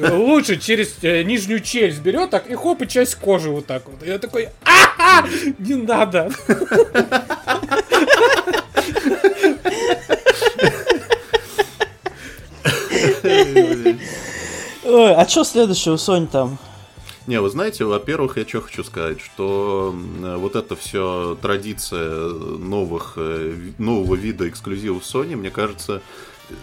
лучше 0.00 0.58
через 0.58 0.96
э, 1.02 1.22
нижнюю 1.22 1.60
челюсть 1.60 2.00
берет, 2.00 2.30
так, 2.30 2.48
и 2.48 2.54
хоп, 2.54 2.82
и 2.82 2.88
часть 2.88 3.16
кожи 3.16 3.50
вот 3.50 3.66
так 3.66 3.82
вот. 3.86 4.06
Я 4.06 4.18
такой, 4.18 4.48
а 4.64 5.26
не 5.58 5.74
надо. 5.74 6.30
Ой, 14.84 15.14
а 15.14 15.28
что 15.28 15.44
следующее 15.44 15.94
у 15.94 15.96
Sony 15.96 16.26
там? 16.26 16.58
Не, 17.26 17.40
вы 17.40 17.50
знаете, 17.50 17.84
во-первых, 17.84 18.36
я 18.36 18.46
что 18.46 18.60
хочу 18.60 18.84
сказать, 18.84 19.20
что 19.20 19.92
м, 19.92 20.38
вот 20.38 20.54
эта 20.54 20.76
все 20.76 21.36
традиция 21.42 22.28
новых, 22.30 23.14
э, 23.16 23.56
нового 23.78 24.14
вида 24.14 24.48
эксклюзивов 24.48 25.02
Sony, 25.02 25.34
мне 25.34 25.50
кажется, 25.50 26.02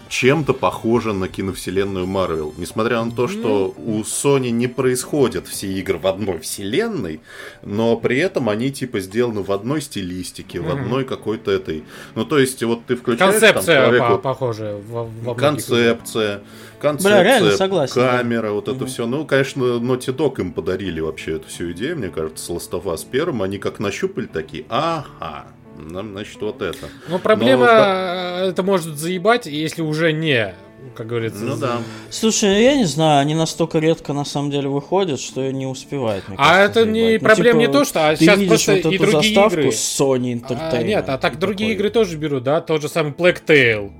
чем-то 0.08 0.54
похожа 0.54 1.12
на 1.12 1.28
киновселенную 1.28 2.06
Marvel. 2.06 2.54
Несмотря 2.56 3.04
на 3.04 3.10
то, 3.10 3.28
что 3.28 3.74
у 3.76 4.00
Sony 4.00 4.50
не 4.50 4.66
происходят 4.66 5.46
все 5.46 5.66
игры 5.68 5.98
в 5.98 6.06
одной 6.06 6.38
вселенной, 6.38 7.20
но 7.62 7.96
при 7.96 8.18
этом 8.18 8.48
они 8.48 8.70
типа 8.72 9.00
сделаны 9.00 9.42
в 9.42 9.52
одной 9.52 9.82
стилистике, 9.82 10.60
в 10.60 10.70
одной 10.70 11.04
какой-то 11.04 11.50
этой... 11.50 11.84
Ну, 12.14 12.24
то 12.24 12.38
есть, 12.38 12.62
вот 12.62 12.86
ты 12.86 12.96
включаешь... 12.96 13.32
там 13.32 13.40
Концепция 13.40 13.82
человек 13.82 14.02
по- 14.02 14.08
вот 14.10 14.22
похожая 14.22 14.76
во, 14.76 15.04
во 15.04 15.34
концепция, 15.34 16.42
концепция, 16.80 17.10
Бля, 17.16 17.22
реально 17.22 17.50
согласен, 17.56 17.94
да. 17.96 18.18
камера, 18.18 18.52
вот 18.52 18.68
это 18.68 18.78
Мгм. 18.78 18.86
все. 18.86 19.06
Ну, 19.06 19.26
конечно, 19.26 19.62
Naughty 19.62 20.16
Dog 20.16 20.40
им 20.40 20.52
подарили 20.52 21.00
вообще 21.00 21.36
эту 21.36 21.48
всю 21.48 21.72
идею, 21.72 21.98
мне 21.98 22.08
кажется, 22.08 22.44
с 22.44 22.48
Last 22.50 22.70
of 22.70 22.84
Us 22.84 23.06
первым. 23.10 23.42
Они 23.42 23.58
как 23.58 23.80
нащупали 23.80 24.26
такие, 24.26 24.64
ага, 24.70 25.46
нам, 25.76 26.12
значит, 26.12 26.40
вот 26.40 26.62
это. 26.62 26.88
Но 27.08 27.18
проблема, 27.18 27.60
Но, 27.62 27.66
да. 27.66 28.38
э, 28.44 28.48
это 28.50 28.62
может 28.62 28.96
заебать, 28.98 29.46
если 29.46 29.82
уже 29.82 30.12
не, 30.12 30.54
как 30.94 31.06
говорится. 31.08 31.44
Ну 31.44 31.56
да. 31.56 31.78
Слушай, 32.10 32.62
я 32.62 32.76
не 32.76 32.84
знаю, 32.84 33.20
они 33.20 33.34
настолько 33.34 33.78
редко 33.78 34.12
на 34.12 34.24
самом 34.24 34.50
деле 34.50 34.68
выходят, 34.68 35.20
что 35.20 35.50
не 35.50 35.66
успевают. 35.66 36.28
мне 36.28 36.36
А 36.38 36.54
кажется, 36.54 36.80
это 36.80 36.90
не 36.90 37.00
заебать. 37.00 37.22
Ну, 37.22 37.28
проблема 37.28 37.60
типа, 37.60 37.68
не 37.70 37.72
то, 37.78 37.84
что 37.84 38.08
а 38.08 38.10
ты 38.16 38.24
сейчас 38.24 38.38
видишь 38.38 38.48
просто 38.48 38.72
вот 38.72 38.78
и 38.92 38.96
эту 38.96 39.04
другие 39.10 39.34
заставку 39.34 39.58
игры. 39.60 39.68
Sony 39.70 40.42
А, 40.48 40.52
Entertainment. 40.52 40.84
нет, 40.84 41.08
а 41.08 41.18
так 41.18 41.38
другие 41.38 41.70
такой. 41.70 41.74
игры 41.76 41.90
тоже 41.90 42.16
берут, 42.16 42.42
да, 42.44 42.60
тот 42.60 42.82
же 42.82 42.88
самый 42.88 43.12
Black 43.12 43.38
Tail. 43.46 43.90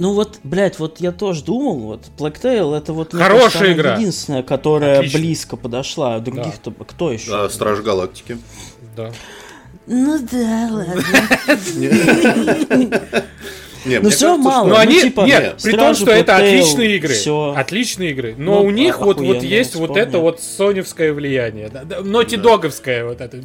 Ну 0.00 0.12
вот, 0.12 0.38
блядь, 0.44 0.78
вот 0.78 1.00
я 1.00 1.10
тоже 1.10 1.42
думал, 1.42 1.74
вот 1.80 2.02
Black 2.16 2.40
Tail 2.40 2.72
это 2.76 2.92
вот 2.92 3.12
Хорошая 3.12 3.40
кажется, 3.50 3.72
игра. 3.72 3.94
единственная, 3.96 4.42
которая 4.44 4.98
Отлично. 4.98 5.18
близко 5.18 5.56
подошла. 5.56 6.14
А 6.14 6.20
других-то 6.20 6.70
кто 6.70 7.10
еще? 7.10 7.30
А, 7.44 7.48
Страж 7.48 7.80
Галактики. 7.80 8.38
Да. 8.96 9.10
Ну 9.90 10.18
да, 10.30 10.68
ладно. 10.70 11.02
Не, 13.84 14.00
Ну 14.00 14.10
всё 14.10 14.28
кажется, 14.36 14.48
мало. 14.48 14.60
что- 14.60 14.68
Но 14.68 14.74
ну, 14.74 14.80
они, 14.80 15.00
типа, 15.02 15.20
нет, 15.22 15.56
при 15.62 15.72
том, 15.72 15.94
что 15.94 16.10
это 16.10 16.36
отличные 16.36 16.96
игры. 16.96 17.14
всё. 17.14 17.54
Отличные 17.56 18.10
игры. 18.10 18.34
Но 18.36 18.54
Ну, 18.60 18.64
у 18.64 18.70
них 18.70 18.98
вот, 19.00 19.18
вот 19.20 19.42
есть 19.42 19.74
вот 19.76 19.96
это 19.96 20.18
вот 20.18 20.40
соневское 20.40 21.12
влияние. 21.12 21.68
Да, 21.68 21.84
да, 21.84 21.98
Naughty 21.98 22.36
Да. 22.36 23.04
Вот 23.04 23.20
это. 23.20 23.40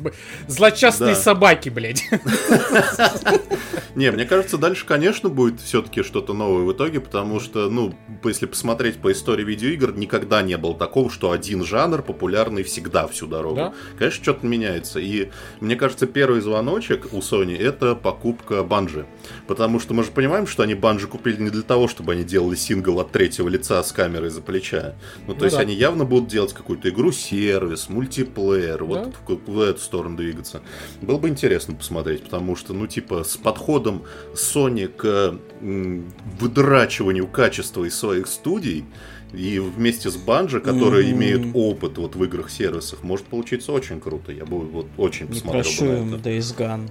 Злочастные 0.48 1.14
Да. 1.16 1.20
собаки, 1.22 1.70
блядь. 1.70 2.04
Не, 3.96 4.12
мне 4.12 4.26
кажется, 4.26 4.58
дальше, 4.58 4.86
конечно, 4.88 5.30
будет 5.30 5.62
все-таки 5.62 6.02
что-то 6.02 6.34
новое 6.34 6.64
в 6.64 6.74
итоге, 6.74 7.00
потому 7.00 7.40
что, 7.40 7.70
ну, 7.70 7.94
если 8.24 8.48
посмотреть 8.48 8.98
по 8.98 9.12
истории 9.12 9.44
видеоигр, 9.44 9.94
никогда 9.96 10.42
не 10.42 10.58
было 10.58 10.74
такого, 10.76 11.12
что 11.12 11.30
один 11.32 11.64
жанр 11.64 12.02
популярный 12.02 12.64
всегда 12.64 13.08
всю 13.08 13.28
дорогу. 13.28 13.56
Да. 13.56 13.74
Конечно, 14.00 14.24
что-то 14.24 14.48
меняется. 14.48 15.00
И 15.00 15.30
мне 15.60 15.76
кажется, 15.76 16.08
первый 16.08 16.42
звоночек 16.42 17.08
у 17.12 17.20
Sony 17.20 17.56
это 17.56 17.94
покупка 17.94 18.64
банжи. 18.64 19.06
Потому 19.48 19.80
что 19.80 19.94
мы 19.94 20.04
же 20.04 20.10
понимаем, 20.12 20.24
что 20.48 20.64
они 20.64 20.74
банжи 20.76 21.08
купили 21.08 21.42
не 21.42 21.50
для 21.50 21.62
того, 21.62 21.88
чтобы 21.88 22.14
они 22.14 22.24
делали 22.24 22.56
сингл 22.56 23.00
от 23.00 23.12
третьего 23.12 23.48
лица 23.48 23.82
с 23.84 23.92
камерой 23.92 24.30
за 24.30 24.42
плеча. 24.42 24.96
Ну, 25.28 25.34
то 25.34 25.40
Ну 25.40 25.46
есть 25.46 25.56
да. 25.56 25.62
они 25.62 25.74
явно 25.76 26.04
будут 26.06 26.28
делать 26.30 26.54
какую-то 26.54 26.90
игру-сервис, 26.90 27.90
мультиплеер, 27.90 28.80
Да. 28.80 28.86
вот 28.86 29.14
в, 29.28 29.52
в 29.52 29.62
эту 29.62 29.80
сторону 29.80 30.18
двигаться. 30.18 30.62
Было 31.02 31.18
бы 31.18 31.30
интересно 31.30 31.76
посмотреть, 31.76 32.24
потому 32.24 32.56
что, 32.56 32.74
ну, 32.74 32.88
типа, 32.88 33.24
с 33.24 33.38
подходом 33.38 34.04
Sony 34.34 34.88
к 34.88 35.38
м, 35.62 36.12
выдрачиванию 36.40 37.28
качества 37.28 37.84
из 37.86 37.96
своих 37.96 38.28
студий 38.28 38.86
и 39.34 39.60
вместе 39.60 40.10
с 40.12 40.16
Банжи, 40.16 40.60
которые 40.60 41.08
Мгм. 41.08 41.18
имеют 41.18 41.44
опыт 41.56 41.98
вот 41.98 42.16
в 42.16 42.24
играх-сервисах, 42.24 43.04
может 43.04 43.26
получиться 43.26 43.72
очень 43.72 44.00
круто. 44.00 44.32
Я 44.32 44.46
бы 44.46 44.60
вот 44.60 44.86
очень 44.98 45.26
Не 45.28 45.34
посмотрел 45.34 45.64
прошу 45.64 45.86
бы 45.86 45.92
на 45.92 45.98
им 45.98 46.16
это. 46.16 46.30
Days 46.30 46.56
Gone. 46.58 46.88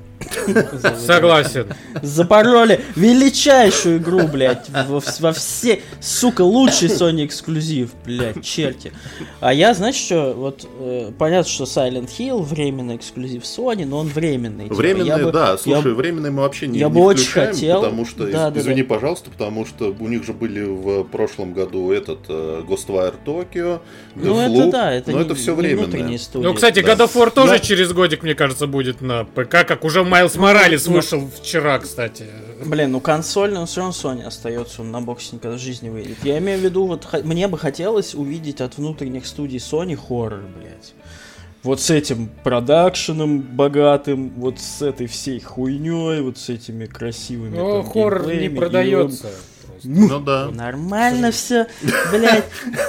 Согласен. 0.99 1.67
Запороли 2.03 2.81
величайшую 2.97 3.99
игру, 3.99 4.27
блядь, 4.29 4.69
во, 4.89 4.99
вс- 4.99 5.21
во 5.23 5.33
все, 5.33 5.81
сука, 6.01 6.43
лучший 6.43 6.89
Sony 6.89 7.27
эксклюзив, 7.27 7.91
блядь, 8.05 8.43
черти. 8.45 8.93
А 9.41 9.53
я, 9.53 9.75
знаешь 9.75 9.95
что, 9.97 10.33
вот 10.35 10.67
э, 10.81 11.11
понятно, 11.19 11.51
что 11.51 11.65
Silent 11.65 12.09
Hill 12.19 12.43
временный 12.43 12.97
эксклюзив 12.97 13.43
Sony, 13.43 13.85
но 13.87 13.99
он 13.99 14.09
временный. 14.09 14.65
Типа, 14.69 14.77
бы- 15.25 15.33
да, 15.33 15.51
я 15.53 15.59
слушай, 15.59 15.93
временные 15.95 16.33
мы 16.33 16.43
вообще 16.43 16.67
не, 16.67 16.79
я 16.79 16.89
не 16.89 16.93
бы 16.95 17.01
очень 17.01 17.25
включаем, 17.25 17.55
хотел. 17.55 17.81
потому 17.83 18.07
что, 18.07 18.27
Да, 18.27 18.51
да, 18.51 18.61
извини, 18.61 18.83
да. 18.83 18.89
пожалуйста, 18.95 19.31
потому 19.31 19.67
что 19.67 19.95
у 19.99 20.09
них 20.09 20.25
же 20.25 20.33
были 20.33 20.63
в 20.63 21.05
прошлом 21.05 21.53
году 21.53 21.91
этот 21.93 22.19
Ghostwire 22.63 23.15
Tokyo, 23.25 23.81
Ну 24.15 24.35
Deathloop, 24.35 24.63
это 24.63 24.71
да, 24.71 24.93
это 24.93 25.11
но 25.11 25.19
не, 25.19 25.25
это 25.25 25.35
все 25.35 25.55
студии. 26.19 26.47
Ну, 26.47 26.55
кстати, 26.55 26.81
Да. 26.81 26.93
God 26.93 26.99
of 27.07 27.15
War 27.15 27.31
тоже 27.31 27.53
Да. 27.53 27.59
через 27.59 27.93
годик, 27.93 28.23
мне 28.23 28.35
кажется, 28.35 28.67
будет 28.67 29.01
на 29.01 29.25
ПК, 29.25 29.67
как 29.67 29.85
уже 29.85 30.05
Майлз 30.05 30.37
Моралес 30.37 30.87
вышел 30.87 31.29
вчера, 31.41 31.79
кстати. 31.79 32.27
Блин, 32.65 32.93
ну 32.93 33.01
консольный, 33.01 33.61
он 33.61 33.67
все 33.67 33.81
равно 33.81 33.93
Sony 33.93 34.23
остается, 34.25 34.83
он 34.83 34.91
на 34.91 35.01
боксе 35.01 35.37
никогда 35.37 35.57
в 35.57 35.61
жизни 35.61 35.89
выйдет. 35.89 36.19
Я 36.23 36.39
имею 36.39 36.59
в 36.59 36.63
виду, 36.63 36.87
вот 36.87 37.07
мне 37.25 37.49
бы 37.49 37.59
хотелось 37.59 38.15
увидеть 38.15 38.61
от 38.61 38.77
внутренних 38.77 39.27
студий 39.27 39.59
Sony 39.59 39.97
хоррор, 39.97 40.43
блядь. 40.57 40.95
Вот 41.63 41.81
с 41.81 41.91
этим 41.91 42.29
продакшеном 42.43 43.41
богатым, 43.41 44.33
вот 44.37 44.59
с 44.59 44.83
этой 44.83 45.07
всей 45.07 45.39
хуйней, 45.41 46.21
вот 46.21 46.37
с 46.37 46.49
этими 46.49 46.87
красивыми. 46.87 47.57
Ну, 47.57 47.83
там 47.83 47.91
хоррор 47.91 48.35
не 48.35 48.49
продается. 48.49 49.29
Ну 49.85 50.21
да. 50.21 50.51
Нормально 50.51 51.31
все, 51.31 51.67
блядь. 52.11 52.45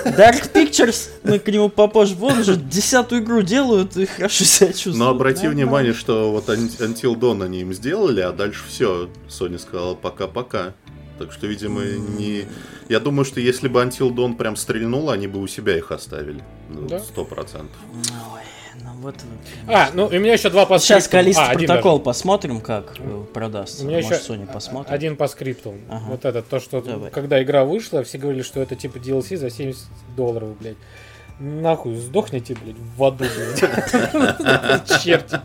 Dark 0.05 0.51
Pictures, 0.53 1.09
мы 1.23 1.39
к 1.39 1.47
нему 1.47 1.69
попозже, 1.69 2.15
вон 2.15 2.39
уже 2.39 2.55
десятую 2.55 3.23
игру 3.23 3.41
делают 3.41 3.97
и 3.97 4.05
хорошо 4.05 4.43
себя 4.43 4.67
чувствуют. 4.67 4.97
Но 4.97 5.09
обрати 5.09 5.43
Нормально. 5.43 5.65
внимание, 5.65 5.93
что 5.93 6.31
вот 6.31 6.49
Until 6.49 7.15
Dawn 7.15 7.43
они 7.43 7.61
им 7.61 7.73
сделали, 7.73 8.21
а 8.21 8.31
дальше 8.31 8.63
все. 8.67 9.09
Sony 9.27 9.57
сказала 9.59 9.95
пока-пока. 9.95 10.73
Так 11.19 11.31
что, 11.31 11.47
видимо, 11.47 11.83
не... 11.83 12.45
Я 12.89 12.99
думаю, 12.99 13.23
что 13.23 13.39
если 13.39 13.67
бы 13.67 13.81
Until 13.81 14.09
Dawn 14.13 14.35
прям 14.35 14.55
стрельнул, 14.55 15.09
они 15.09 15.27
бы 15.27 15.39
у 15.39 15.47
себя 15.47 15.77
их 15.77 15.91
оставили. 15.91 16.43
Ну. 16.69 16.99
Сто 16.99 17.23
процентов. 17.23 17.77
Ой, 18.33 18.41
ну 18.83 18.91
вот... 19.01 19.15
А, 19.67 19.89
ну 19.93 20.07
и 20.07 20.17
у 20.17 20.21
меня 20.21 20.33
еще 20.33 20.49
два 20.49 20.65
по 20.65 20.79
Сейчас. 20.79 21.07
Калист 21.07 21.39
А, 21.39 21.53
протокол 21.53 21.99
посмотрим, 21.99 22.61
как 22.61 22.95
э, 22.99 23.13
У 23.13 23.23
продастся. 23.23 23.85
меня 23.85 23.97
Может, 24.01 24.11
еще 24.21 24.33
Sony 24.33 24.51
посмотрим. 24.51 24.93
Один 24.93 25.15
по 25.15 25.27
скрипту. 25.27 25.75
Ага. 25.89 26.05
Вот 26.07 26.25
это 26.25 26.41
то, 26.41 26.59
что 26.59 26.81
Давай. 26.81 27.11
когда 27.11 27.41
игра 27.43 27.65
вышла, 27.65 28.03
все 28.03 28.17
говорили, 28.17 28.41
что 28.41 28.61
это 28.61 28.75
типа 28.75 28.97
DLC 28.97 29.37
за 29.37 29.49
70 29.49 29.81
долларов, 30.15 30.57
блядь. 30.59 30.77
Нахуй, 31.39 31.95
сдохните, 31.95 32.55
блядь, 32.63 32.75
в 32.95 33.03
аду, 33.03 33.25
блядь. 33.25 34.87
Черти. 35.03 35.39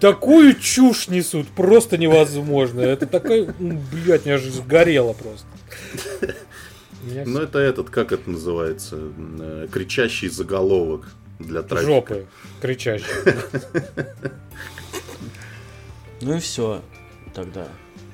Такую 0.00 0.54
чушь 0.54 1.08
несут, 1.08 1.48
просто 1.48 1.96
невозможно. 1.98 2.80
Это 2.82 3.06
такая, 3.06 3.44
м, 3.58 3.80
блядь, 3.90 4.26
меня 4.26 4.38
же 4.38 4.50
сгорело 4.50 5.12
просто. 5.14 5.46
Ну, 7.26 7.40
это 7.40 7.58
этот, 7.58 7.90
как 7.90 8.12
это 8.12 8.30
называется? 8.30 8.96
Э, 9.40 9.66
Кричащий 9.70 10.28
заголовок 10.28 11.08
для 11.38 11.62
трафика. 11.62 11.86
жопы 11.86 12.26
кричащие. 12.60 13.34
Ну 16.20 16.36
и 16.36 16.40
все. 16.40 16.80
Тогда. 17.34 17.68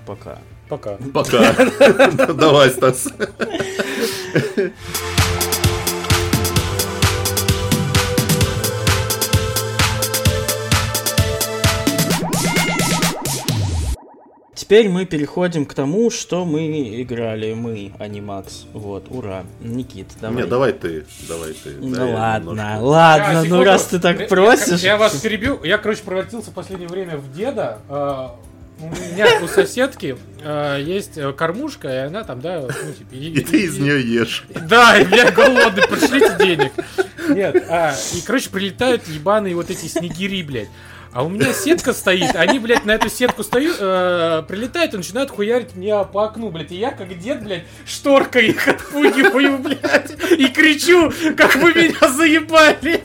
Пока. 0.05 0.39
Пока. 0.69 0.99
Пока. 1.15 1.53
Давай, 2.35 2.71
Стас. 2.71 3.07
Теперь 14.71 14.89
мы 14.89 15.05
переходим 15.05 15.67
к 15.67 15.75
тому, 15.75 16.13
что 16.13 16.45
мы 16.45 17.03
играли. 17.03 17.55
Мы, 17.55 17.91
а 17.99 18.07
не 18.07 18.21
Макс. 18.21 18.67
Вот, 18.73 19.07
ура. 19.09 19.43
Никит, 19.59 20.07
давай. 20.21 20.45
Не, 20.45 20.49
давай 20.49 20.73
ты. 20.73 21.07
Давай 21.29 21.55
ты. 21.55 21.71
Ну 21.81 21.93
Да, 21.93 22.05
ладно, 22.07 22.51
немножко- 22.51 22.79
ладно, 22.85 23.33
ну 23.41 23.45
секунду. 23.47 23.65
раз 23.65 23.87
ты 23.87 23.99
так 23.99 24.21
Я- 24.21 24.29
просишь. 24.29 24.81
Я, 24.83 24.91
я 24.93 24.97
вас 24.97 25.17
перебью. 25.17 25.59
Я, 25.65 25.77
короче, 25.79 26.03
превратился 26.05 26.53
в 26.53 26.55
последнее 26.55 26.89
время 26.89 27.17
в 27.17 27.33
деда. 27.33 27.81
А, 27.89 28.37
У 28.81 28.87
меня 28.87 29.41
у 29.43 29.49
соседки 29.49 30.17
а, 30.45 30.79
есть 30.79 31.19
э, 31.19 31.33
кормушка, 31.33 31.89
и 31.89 32.07
она 32.07 32.23
там, 32.23 32.41
да, 32.41 32.61
ну, 32.61 32.93
типа... 32.93 33.13
И 33.13 33.41
ты 33.41 33.63
из 33.65 33.77
нее 33.77 34.01
ешь. 34.01 34.45
Да, 34.69 34.97
и 35.01 35.05
я 35.17 35.33
голодный, 35.33 35.83
пришлите 35.89 36.37
денег. 36.39 36.73
Нет, 37.29 37.57
а, 37.69 37.93
и, 38.15 38.21
короче, 38.25 38.49
прилетают 38.51 39.03
ебаные 39.09 39.57
вот 39.57 39.69
эти 39.69 39.87
снегири, 39.87 40.45
блядь. 40.45 40.69
А 41.13 41.25
у 41.25 41.29
меня 41.29 41.53
сетка 41.53 41.93
стоит, 41.93 42.37
они, 42.37 42.61
блядь, 42.61 42.85
на 42.85 42.93
эту 42.93 43.09
сетку 43.09 43.43
стою, 43.43 43.73
э, 43.77 44.45
прилетают 44.47 44.95
и 44.95 44.97
начинают 44.97 45.31
хуярить 45.31 45.75
мне 45.75 46.05
по 46.05 46.25
окну, 46.27 46.51
блядь. 46.51 46.71
И 46.71 46.77
я, 46.77 46.93
как 46.93 47.19
дед, 47.19 47.43
блядь, 47.43 47.65
шторкой 47.85 48.51
их 48.51 48.69
отпугиваю, 48.69 49.59
блядь. 49.59 50.13
И 50.39 50.47
кричу, 50.49 51.13
как 51.37 51.57
вы 51.57 51.75
меня 51.75 52.09
заебали. 52.09 53.03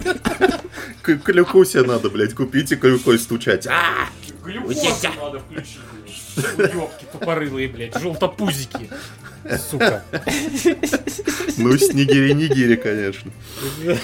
К- 1.02 1.18
Клюку 1.18 1.66
себе 1.66 1.82
надо, 1.84 2.12
блядь, 2.12 2.36
купить 2.36 2.72
и 2.72 2.76
клюкой 2.76 3.18
стучать. 3.18 3.66
А! 3.66 4.08
Глюкозу 4.44 4.86
надо 5.20 5.40
включить, 5.40 5.80
блядь. 6.56 6.74
Ёбки 6.76 7.06
тупорылые, 7.12 7.68
блядь, 7.70 8.00
желтопузики. 8.00 8.88
Сука. 9.70 10.04
Ну, 11.58 11.78
снегири-нигири, 11.78 12.76
конечно. 12.76 13.32
Ну 13.84 13.96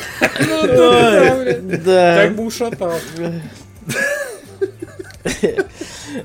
да, 0.67 1.35
блядь. 1.35 1.83
Да. 1.83 2.15
Как 2.23 2.35
бы 2.35 2.43
ушатал. 2.45 2.99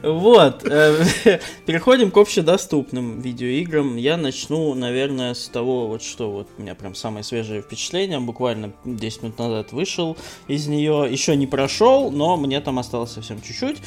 Вот, 0.03 0.65
э, 0.65 1.05
переходим 1.67 2.11
к 2.11 2.17
общедоступным 2.17 3.21
видеоиграм. 3.21 3.97
Я 3.97 4.17
начну, 4.17 4.75
наверное, 4.75 5.35
с 5.35 5.49
того, 5.49 5.87
вот 5.89 6.03
что 6.03 6.31
вот 6.31 6.49
у 6.59 6.63
меня 6.63 6.75
прям 6.75 6.95
самое 6.95 7.25
свежее 7.25 7.63
впечатление. 7.63 8.19
Буквально 8.21 8.73
10 8.85 9.23
минут 9.23 9.39
назад 9.39 9.73
вышел 9.73 10.17
из 10.49 10.67
нее. 10.67 11.07
Еще 11.11 11.37
не 11.37 11.47
прошел, 11.47 12.11
но 12.11 12.37
мне 12.37 12.61
там 12.61 12.79
осталось 12.79 13.13
совсем 13.13 13.41
чуть-чуть. 13.41 13.79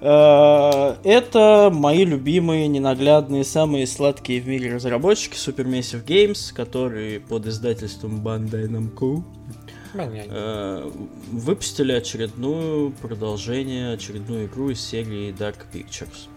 Э, 0.00 0.96
Это 1.04 1.70
мои 1.72 2.04
любимые, 2.04 2.68
ненаглядные, 2.68 3.44
самые 3.44 3.86
сладкие 3.86 4.40
в 4.40 4.48
мире 4.48 4.74
разработчики 4.74 5.36
Supermassive 5.36 6.04
Games, 6.04 6.52
которые 6.52 7.20
под 7.20 7.46
издательством 7.46 8.20
Bandai 8.20 8.66
Namco 8.66 9.22
Понятно. 9.92 10.32
э, 10.32 10.90
выпустили 11.32 11.92
очередную 11.92 12.92
продолжение, 12.92 13.94
очередную 13.94 14.46
игру 14.46 14.70
из 14.70 14.80
серии 14.80 15.32
Dark 15.32 15.56
Pictures. 15.72 16.28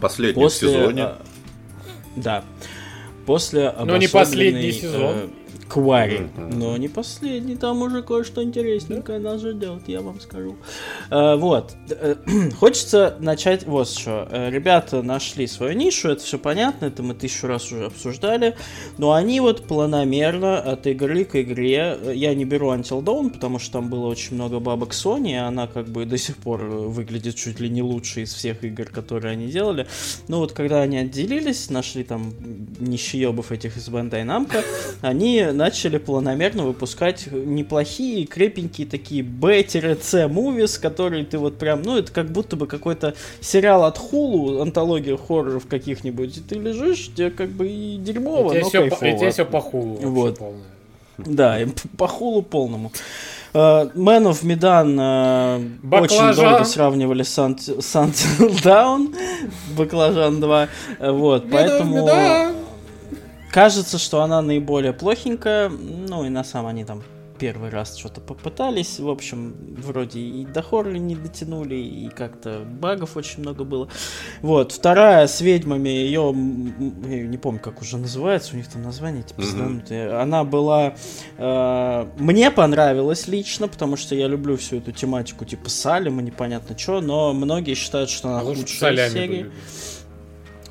Последний 0.00 0.44
в 0.44 0.50
сезоне. 0.50 1.02
а, 1.02 1.22
да. 2.16 2.44
После 3.26 3.72
Но 3.72 3.96
не 3.96 4.06
обособленной, 4.06 4.10
последний 4.10 4.72
сезон. 4.72 5.30
Квари. 5.72 6.30
Мгм. 6.36 6.58
Но 6.58 6.76
не 6.76 6.88
последний, 6.88 7.56
там 7.56 7.80
уже 7.80 8.02
кое-что 8.02 8.42
интересненькое 8.42 9.18
нас 9.18 9.40
ждет, 9.40 9.84
я 9.86 10.02
вам 10.02 10.20
скажу. 10.20 10.56
Э, 11.10 11.36
вот. 11.36 11.74
Э, 11.88 12.16
Хочется 12.60 13.16
начать 13.20 13.66
вот 13.66 13.88
с 13.88 13.92
чего. 13.92 14.26
Э, 14.30 14.50
Ребята 14.50 15.02
нашли 15.02 15.46
свою 15.46 15.72
нишу, 15.72 16.10
это 16.10 16.22
все 16.22 16.38
понятно, 16.38 16.86
это 16.86 17.02
мы 17.02 17.14
тысячу 17.14 17.46
раз 17.46 17.72
уже 17.72 17.86
обсуждали. 17.86 18.54
Но 18.98 19.14
они 19.14 19.40
вот 19.40 19.66
планомерно 19.66 20.58
от 20.58 20.86
игры 20.86 21.24
к 21.24 21.40
игре, 21.40 21.96
я 22.12 22.34
не 22.34 22.44
беру 22.44 22.74
Until 22.74 23.02
Dawn, 23.02 23.30
потому 23.30 23.58
что 23.58 23.72
там 23.72 23.88
было 23.88 24.08
очень 24.08 24.34
много 24.34 24.60
бабок 24.60 24.90
Sony, 24.90 25.30
и 25.30 25.36
она 25.36 25.68
как 25.68 25.88
бы 25.88 26.04
до 26.04 26.18
сих 26.18 26.36
пор 26.36 26.64
выглядит 26.64 27.36
чуть 27.36 27.60
ли 27.60 27.70
не 27.70 27.80
лучше 27.80 28.20
из 28.20 28.34
всех 28.34 28.62
игр, 28.62 28.84
которые 28.84 29.32
они 29.32 29.46
делали. 29.46 29.86
Ну 30.28 30.36
вот 30.36 30.52
когда 30.52 30.82
они 30.82 30.98
отделились, 30.98 31.70
нашли 31.70 32.04
там 32.04 32.34
нищеебов 32.78 33.52
этих 33.52 33.78
из 33.78 33.88
Bandai 33.88 34.26
Namco, 34.26 34.62
они 35.00 35.46
начали 35.62 35.98
планомерно 35.98 36.64
выпускать 36.64 37.28
неплохие, 37.30 38.26
крепенькие 38.26 38.84
такие 38.84 39.22
B-C 39.22 40.24
movies, 40.26 40.80
которые 40.80 41.24
ты 41.24 41.38
вот 41.38 41.56
прям, 41.56 41.82
ну 41.82 41.96
это 41.98 42.10
как 42.10 42.32
будто 42.32 42.56
бы 42.56 42.66
какой-то 42.66 43.14
сериал 43.40 43.84
от 43.84 43.96
Hulu, 43.98 44.60
антология 44.60 45.16
хорроров 45.16 45.66
каких-нибудь, 45.68 46.36
и 46.36 46.40
ты 46.40 46.56
лежишь, 46.56 47.10
тебе 47.14 47.30
как 47.30 47.50
бы 47.50 47.68
и 47.68 47.96
дерьмово, 47.96 48.54
И 48.54 48.58
но 48.60 48.64
по- 48.64 48.70
кайфово. 48.72 49.04
и 49.08 49.18
тебе 49.18 49.30
все 49.30 49.44
по 49.44 49.60
хулу. 49.60 49.98
Вот. 50.02 50.38
полное. 50.38 50.62
Да, 51.18 51.60
и 51.60 51.66
по 51.96 52.08
хулу 52.08 52.42
полному. 52.42 52.90
Э, 53.54 53.84
Man 53.94 54.24
of 54.32 54.42
Medan 54.42 54.98
э, 54.98 56.00
очень 56.00 56.34
долго 56.34 56.64
сравнивали 56.64 57.22
с 57.22 57.38
Until 57.38 58.62
Down, 58.64 59.14
Баклажан 59.76 60.40
2, 60.40 60.68
э, 60.98 61.10
вот, 61.12 61.44
поэтому 61.48 62.06
Да. 62.06 62.50
Кажется, 63.52 63.98
что 63.98 64.22
она 64.22 64.42
наиболее 64.42 64.92
плохенькая, 64.92 65.68
ну 65.68 66.24
и 66.24 66.28
на 66.28 66.42
самом 66.42 66.68
они 66.68 66.84
там 66.84 67.02
первый 67.38 67.70
раз 67.70 67.96
что-то 67.96 68.20
попытались, 68.20 69.00
в 69.00 69.08
общем, 69.08 69.56
вроде 69.78 70.20
и 70.20 70.46
до 70.46 70.62
хоррора 70.62 70.94
не 70.94 71.16
дотянули, 71.16 71.74
и 71.74 72.08
как-то 72.08 72.60
багов 72.64 73.16
очень 73.16 73.40
много 73.40 73.64
было. 73.64 73.88
Вот, 74.42 74.70
вторая 74.70 75.26
с 75.26 75.40
ведьмами, 75.40 75.88
ее, 75.88 76.32
я 77.08 77.26
не 77.26 77.38
помню, 77.38 77.58
как 77.58 77.82
уже 77.82 77.98
называется, 77.98 78.54
у 78.54 78.56
них 78.58 78.68
там 78.68 78.84
название, 78.84 79.24
типа, 79.24 79.42
сданутые. 79.42 80.12
Она 80.20 80.44
была, 80.44 80.94
э, 81.36 82.06
мне 82.16 82.52
понравилась 82.52 83.26
лично, 83.26 83.66
потому 83.66 83.96
что 83.96 84.14
я 84.14 84.28
люблю 84.28 84.56
всю 84.56 84.76
эту 84.76 84.92
тематику, 84.92 85.44
типа, 85.44 85.68
Салема, 85.68 86.22
непонятно 86.22 86.78
что, 86.78 87.00
но 87.00 87.32
многие 87.32 87.74
считают, 87.74 88.08
что 88.08 88.28
она 88.28 88.40
А 88.48 88.54
солями 88.66 89.12
серии. 89.12 89.26
были. 89.26 89.52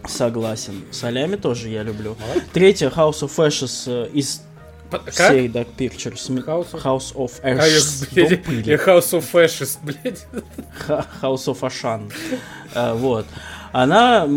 Согласен. 0.08 0.84
Солями 0.92 1.36
тоже 1.36 1.70
я 1.70 1.84
люблю. 1.84 2.16
Молодец. 2.20 2.44
Третья 2.54 2.90
House 2.90 3.22
of 3.22 3.36
Ashes 3.38 3.84
э, 3.88 4.10
из 4.14 4.42
Как? 4.90 5.14
серии 5.14 5.50
Dark 5.50 5.68
Pictures. 5.78 6.28
House 6.46 6.72
of- 6.74 6.84
House 6.84 7.14
of 7.16 7.32
А, 7.44 7.50
я, 7.50 7.56
Ashes. 7.58 8.08
блядь, 8.14 8.66
я. 8.68 8.76
House 8.78 9.12
of 9.14 9.26
Ashes, 9.34 9.78
блядь. 9.84 10.26
House 11.22 11.46
of 11.48 11.60
Ashan. 11.62 12.12
Э, 12.74 12.94
Вот. 12.94 13.26
Она 13.72 14.28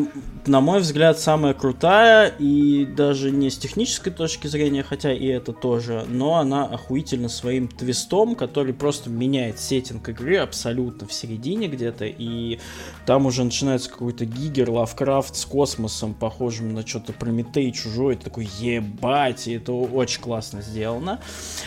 на 0.47 0.61
мой 0.61 0.81
взгляд, 0.81 1.19
самая 1.19 1.55
крутая, 1.55 2.29
и 2.39 2.85
даже 2.85 3.31
не 3.31 3.49
с 3.51 3.57
технической 3.57 4.13
точки 4.13 4.47
зрения, 4.47 4.83
хотя 4.83 5.13
и 5.13 5.27
это 5.27 5.53
тоже, 5.53 6.05
но 6.09 6.35
она 6.37 6.65
охуительно 6.67 7.29
своим 7.29 7.67
твистом, 7.69 8.35
который 8.35 8.75
просто 8.75 9.09
меняет 9.09 9.59
сеттинг 9.59 10.09
игры 10.11 10.37
абсолютно 10.37 11.07
в 11.07 11.13
середине 11.13 11.69
где-то, 11.69 12.05
и 12.05 12.59
там 13.07 13.27
уже 13.27 13.43
начинается 13.45 13.89
какой-то 13.91 14.27
гигер, 14.27 14.71
лавкрафт 14.71 15.35
с 15.37 15.47
космосом, 15.47 16.13
похожим 16.15 16.75
на 16.75 16.87
что-то 16.87 17.13
Прометей 17.15 17.73
чужой, 17.73 18.17
такой 18.17 18.49
ебать, 18.59 19.49
и 19.49 19.55
это 19.55 19.73
очень 19.73 20.21
классно 20.21 20.61
сделано. 20.61 21.21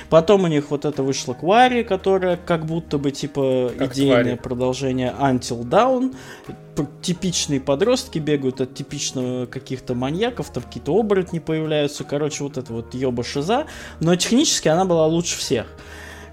Потом 0.09 0.43
у 0.43 0.47
них 0.47 0.69
вот 0.69 0.85
это 0.85 1.01
вышло 1.01 1.33
Квари, 1.33 1.83
которая 1.83 2.37
как 2.37 2.65
будто 2.65 2.97
бы 2.97 3.11
типа 3.11 3.71
Как 3.77 3.93
идейное 3.93 4.23
Квари. 4.23 4.37
продолжение 4.37 5.15
Until 5.19 5.63
Dawn, 5.63 6.15
п- 6.45 6.55
типичные 7.01 7.59
подростки 7.59 8.19
бегают 8.19 8.61
от 8.61 8.73
типичного 8.73 9.45
каких-то 9.45 9.95
маньяков, 9.95 10.51
там 10.51 10.63
какие-то 10.63 10.93
оборотни 10.93 11.39
появляются, 11.39 12.03
короче, 12.03 12.43
вот 12.43 12.57
это 12.57 12.73
вот 12.73 12.93
ёба 12.93 13.23
шиза, 13.23 13.67
но 13.99 14.15
технически 14.15 14.67
она 14.67 14.85
была 14.85 15.05
лучше 15.07 15.37
всех. 15.37 15.67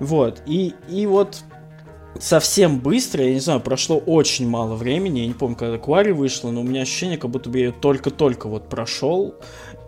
Вот, 0.00 0.42
и, 0.46 0.74
и 0.88 1.06
вот 1.06 1.44
совсем 2.18 2.80
быстро, 2.80 3.24
я 3.24 3.34
не 3.34 3.40
знаю, 3.40 3.60
прошло 3.60 3.98
очень 3.98 4.48
мало 4.48 4.74
времени, 4.74 5.20
я 5.20 5.26
не 5.26 5.34
помню, 5.34 5.56
когда 5.56 5.78
Квари 5.78 6.12
вышла, 6.12 6.50
но 6.50 6.60
у 6.60 6.64
меня 6.64 6.82
ощущение, 6.82 7.18
как 7.18 7.30
будто 7.30 7.50
бы 7.50 7.58
я 7.58 7.66
ее 7.66 7.72
только-только 7.72 8.48
вот 8.48 8.68
прошел, 8.68 9.34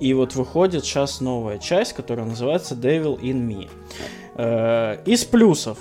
и 0.01 0.13
вот 0.15 0.35
выходит 0.35 0.85
сейчас 0.85 1.21
новая 1.21 1.59
часть, 1.59 1.95
которая 1.95 2.27
называется 2.27 2.75
Devil 2.75 3.21
in 3.21 3.47
Me. 3.47 3.69
Э, 4.35 5.03
Из 5.07 5.25
плюсов. 5.25 5.79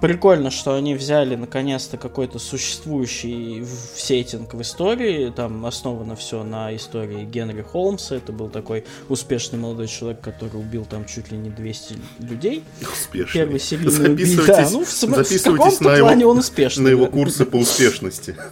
Прикольно, 0.00 0.50
что 0.50 0.74
они 0.74 0.94
взяли 0.94 1.36
наконец-то 1.36 1.98
какой-то 1.98 2.38
существующий 2.38 3.60
в- 3.60 3.98
сеттинг 4.00 4.54
в 4.54 4.62
истории. 4.62 5.30
Там 5.34 5.66
основано 5.66 6.16
все 6.16 6.42
на 6.42 6.74
истории 6.74 7.24
Генри 7.24 7.60
Холмса. 7.62 8.16
Это 8.16 8.32
был 8.32 8.48
такой 8.48 8.84
успешный 9.10 9.58
молодой 9.58 9.88
человек, 9.88 10.20
который 10.22 10.56
убил 10.58 10.86
там 10.88 11.04
чуть 11.04 11.30
ли 11.30 11.36
не 11.36 11.50
200 11.50 11.96
людей. 12.20 12.64
Успешный. 12.80 13.32
Первый 13.40 13.60
серийный 13.60 14.12
убийца. 14.12 14.46
Да, 14.46 14.68
ну, 14.70 14.84
в, 14.84 14.88
в 14.88 14.90
записывайтесь 14.90 15.42
каком-то 15.42 15.84
на 15.84 15.96
его, 15.96 16.06
плане 16.06 16.26
он 16.26 16.38
успешный. 16.38 16.84
на 16.84 16.88
его 16.88 17.04
да. 17.04 17.10
курсы 17.10 17.44
по 17.44 17.56
успешности. 17.56 18.36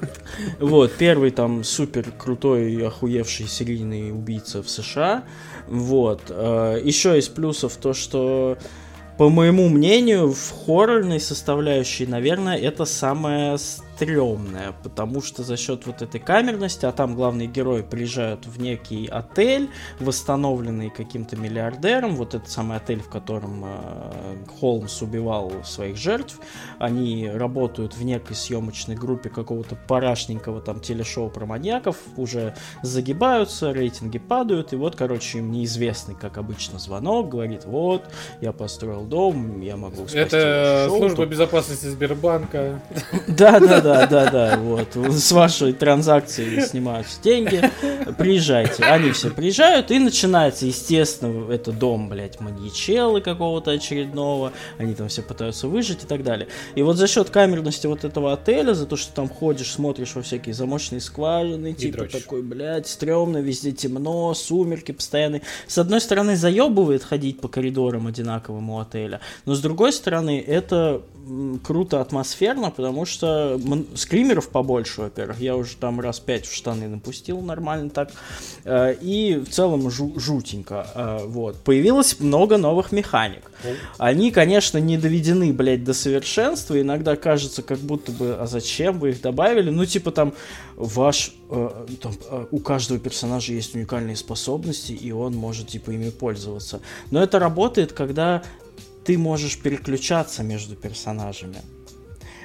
Вот, 0.61 0.93
первый 0.93 1.31
там 1.31 1.65
супер 1.65 2.13
крутой 2.17 2.87
охуевший 2.87 3.49
серийный 3.49 4.13
убийца 4.13 4.63
в 4.63 4.69
США. 4.69 5.25
Вот. 5.67 6.23
э, 6.29 6.81
Еще 6.85 7.19
из 7.19 7.29
плюсов 7.29 7.77
то, 7.77 7.93
что 7.95 8.57
по 9.19 9.29
моему 9.29 9.69
мнению, 9.69 10.33
в 10.33 10.65
хоррорной 10.65 11.19
составляющей, 11.19 12.07
наверное, 12.07 12.57
это 12.57 12.85
самое 12.85 13.59
стрёмное, 13.99 14.75
потому 14.85 15.21
что 15.21 15.43
за 15.43 15.57
счет 15.57 15.87
вот 15.87 16.03
этой 16.03 16.21
камерности, 16.21 16.87
а 16.87 16.93
там 16.93 17.17
главные 17.17 17.49
герои 17.49 17.83
приезжают 17.83 18.47
в 18.47 18.61
некий 18.61 19.09
отель, 19.09 19.69
восстановленный 19.99 20.91
каким-то 20.91 21.37
миллиардером, 21.37 22.15
вот 22.15 22.35
этот 22.35 22.49
самый 22.49 22.77
отель, 22.77 23.01
в 23.01 23.09
котором 23.09 23.65
э, 23.65 24.37
Холмс 24.61 25.03
убивал 25.03 25.53
своих 25.65 25.97
жертв, 25.97 26.39
они 26.79 27.29
работают 27.29 27.97
в 27.97 28.05
некой 28.05 28.37
съемочной 28.37 28.95
группе 28.95 29.31
какого-то 29.31 29.75
парашненького 29.75 30.61
там 30.61 30.79
телешоу 30.79 31.29
про 31.29 31.47
маньяков, 31.47 31.97
уже 32.17 32.55
загибаются, 32.83 33.73
рейтинги 33.73 34.19
падают, 34.19 34.73
и 34.73 34.77
вот, 34.77 34.95
короче, 34.95 35.39
им 35.39 35.51
неизвестный, 35.51 36.15
как 36.15 36.39
обычно, 36.39 36.79
звонок, 36.79 37.31
говорит, 37.31 37.65
вот, 37.65 38.05
я 38.41 38.53
построил 38.53 39.03
дом, 39.03 39.61
я 39.61 39.77
могу 39.77 39.97
спасти 39.97 40.19
Это 40.19 40.87
шоу, 40.89 40.99
служба 40.99 41.17
тут 41.17 41.31
безопасности 41.31 41.87
Сбербанка. 41.87 42.81
да, 43.27 43.59
да, 43.59 43.81
да, 43.81 43.88
да, 44.07 44.31
да, 44.31 44.57
вот. 44.59 44.95
С 44.95 45.33
вашей 45.33 45.73
транзакции 45.73 46.61
снимаются 46.61 47.21
деньги. 47.23 47.71
Приезжайте. 48.17 48.85
Они 48.85 49.13
все 49.13 49.31
приезжают, 49.31 49.91
и 49.91 49.99
начинается, 49.99 50.67
естественно, 50.67 51.51
это 51.53 51.73
дом, 51.73 52.09
блядь, 52.09 52.41
маньячелы 52.41 53.21
какого-то 53.21 53.71
очередного. 53.73 54.53
Они 54.79 54.95
там 54.95 55.09
все 55.09 55.23
пытаются 55.23 55.69
выжить 55.69 56.05
и 56.05 56.07
так 56.07 56.23
далее. 56.23 56.49
И 56.75 56.83
вот 56.83 56.97
за 56.97 57.07
счет 57.07 57.31
камерности 57.31 57.87
вот 57.87 58.05
этого 58.05 58.33
отеля, 58.33 58.75
за 58.75 58.87
то, 58.87 58.97
что 58.97 59.13
там 59.13 59.29
ходишь, 59.29 59.73
смотришь 59.73 60.15
во 60.15 60.23
всякие 60.23 60.55
замочные 60.55 61.01
скважины, 61.01 61.73
типа 61.73 61.99
дрочишь. 61.99 62.23
такой, 62.23 62.43
блядь, 62.43 62.87
стрёмно, 62.87 63.39
везде 63.39 63.73
темно, 63.73 64.35
сумерки 64.35 64.93
постоянные. 64.93 65.43
С 65.67 65.79
одной 65.79 66.01
стороны, 66.01 66.37
заебывает 66.37 67.05
ходить 67.05 67.41
по 67.41 67.49
коридорам 67.49 68.07
одинаковым 68.07 68.71
у 68.71 68.81
отеля, 68.81 69.21
но 69.45 69.55
с 69.55 69.61
другой 69.61 69.93
стороны, 69.93 70.43
это 70.47 71.03
круто 71.63 72.01
атмосферно, 72.01 72.71
потому 72.71 73.05
что 73.05 73.61
скримеров 73.95 74.49
побольше, 74.49 75.03
во-первых. 75.03 75.41
Я 75.41 75.57
уже 75.57 75.77
там 75.77 76.01
раз 76.01 76.21
пять 76.21 76.47
в 76.47 76.55
штаны 76.55 76.89
напустил 76.89 77.41
нормально 77.41 77.91
так. 77.91 78.13
Э, 78.65 78.95
И 79.01 79.37
в 79.37 79.49
целом 79.51 79.89
жу- 79.89 80.19
жутенько. 80.19 80.87
Э, 80.95 81.19
Вот. 81.27 81.57
Появилось 81.65 82.21
много 82.21 82.57
новых 82.59 82.93
механик. 82.93 83.51
Они, 83.99 84.31
конечно, 84.31 84.79
не 84.79 84.97
доведены, 84.99 85.53
блядь, 85.53 85.85
до 85.85 85.95
совершенства. 85.95 86.81
Иногда 86.81 87.17
кажется, 87.17 87.63
как 87.63 87.79
будто 87.79 88.13
бы, 88.13 88.37
а 88.41 88.47
зачем 88.47 88.99
вы 88.99 89.11
их 89.11 89.21
добавили? 89.21 89.71
Ну, 89.71 89.85
типа 89.85 90.11
там, 90.11 90.33
ваш, 90.77 91.33
э, 91.51 91.87
там, 92.01 92.13
у 92.51 92.59
каждого 92.61 93.01
персонажа 93.01 93.53
есть 93.53 93.75
уникальные 93.75 94.17
способности, 94.17 94.93
и 94.93 95.11
он 95.13 95.35
может, 95.35 95.69
типа, 95.69 95.91
ими 95.91 96.11
пользоваться. 96.11 96.81
Но 97.11 97.23
это 97.23 97.39
работает, 97.39 97.93
когда 97.93 98.43
ты 99.05 99.17
можешь 99.19 99.59
переключаться 99.59 100.43
между 100.43 100.77
персонажами. 100.77 101.57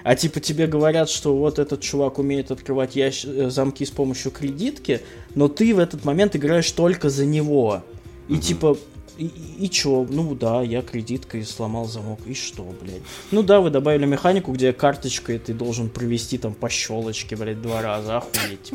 А 0.03 0.15
типа 0.15 0.39
тебе 0.39 0.67
говорят, 0.67 1.09
что 1.09 1.35
вот 1.35 1.59
этот 1.59 1.81
чувак 1.81 2.19
умеет 2.19 2.51
открывать 2.51 2.95
ящ- 2.95 3.25
э, 3.25 3.49
замки 3.49 3.85
с 3.85 3.91
помощью 3.91 4.31
кредитки, 4.31 5.01
но 5.33 5.47
ты 5.47 5.73
в 5.73 5.79
этот 5.79 6.03
момент 6.03 6.35
играешь 6.35 6.69
только 6.71 7.09
за 7.09 7.25
него. 7.25 7.83
И 8.27 8.37
типа, 8.37 8.77
и, 9.17 9.26
и, 9.26 9.65
и 9.65 9.69
чё? 9.69 10.06
Ну 10.10 10.36
да, 10.36 10.62
я 10.62 10.82
кредиткой 10.82 11.43
сломал 11.45 11.86
замок. 11.86 12.19
И 12.26 12.34
что, 12.34 12.63
блядь? 12.82 13.02
Ну 13.32 13.43
да, 13.43 13.60
вы 13.60 13.69
добавили 13.69 14.06
механику, 14.06 14.52
где 14.52 14.73
карточкой 14.73 15.39
ты 15.39 15.54
должен 15.54 15.89
провести 15.89 16.38
там 16.38 16.54
по 16.54 16.69
щелочке, 16.69 17.36
блядь, 17.36 17.62
два 17.62 17.82
раза. 17.82 18.17
Охуеть. 18.17 18.71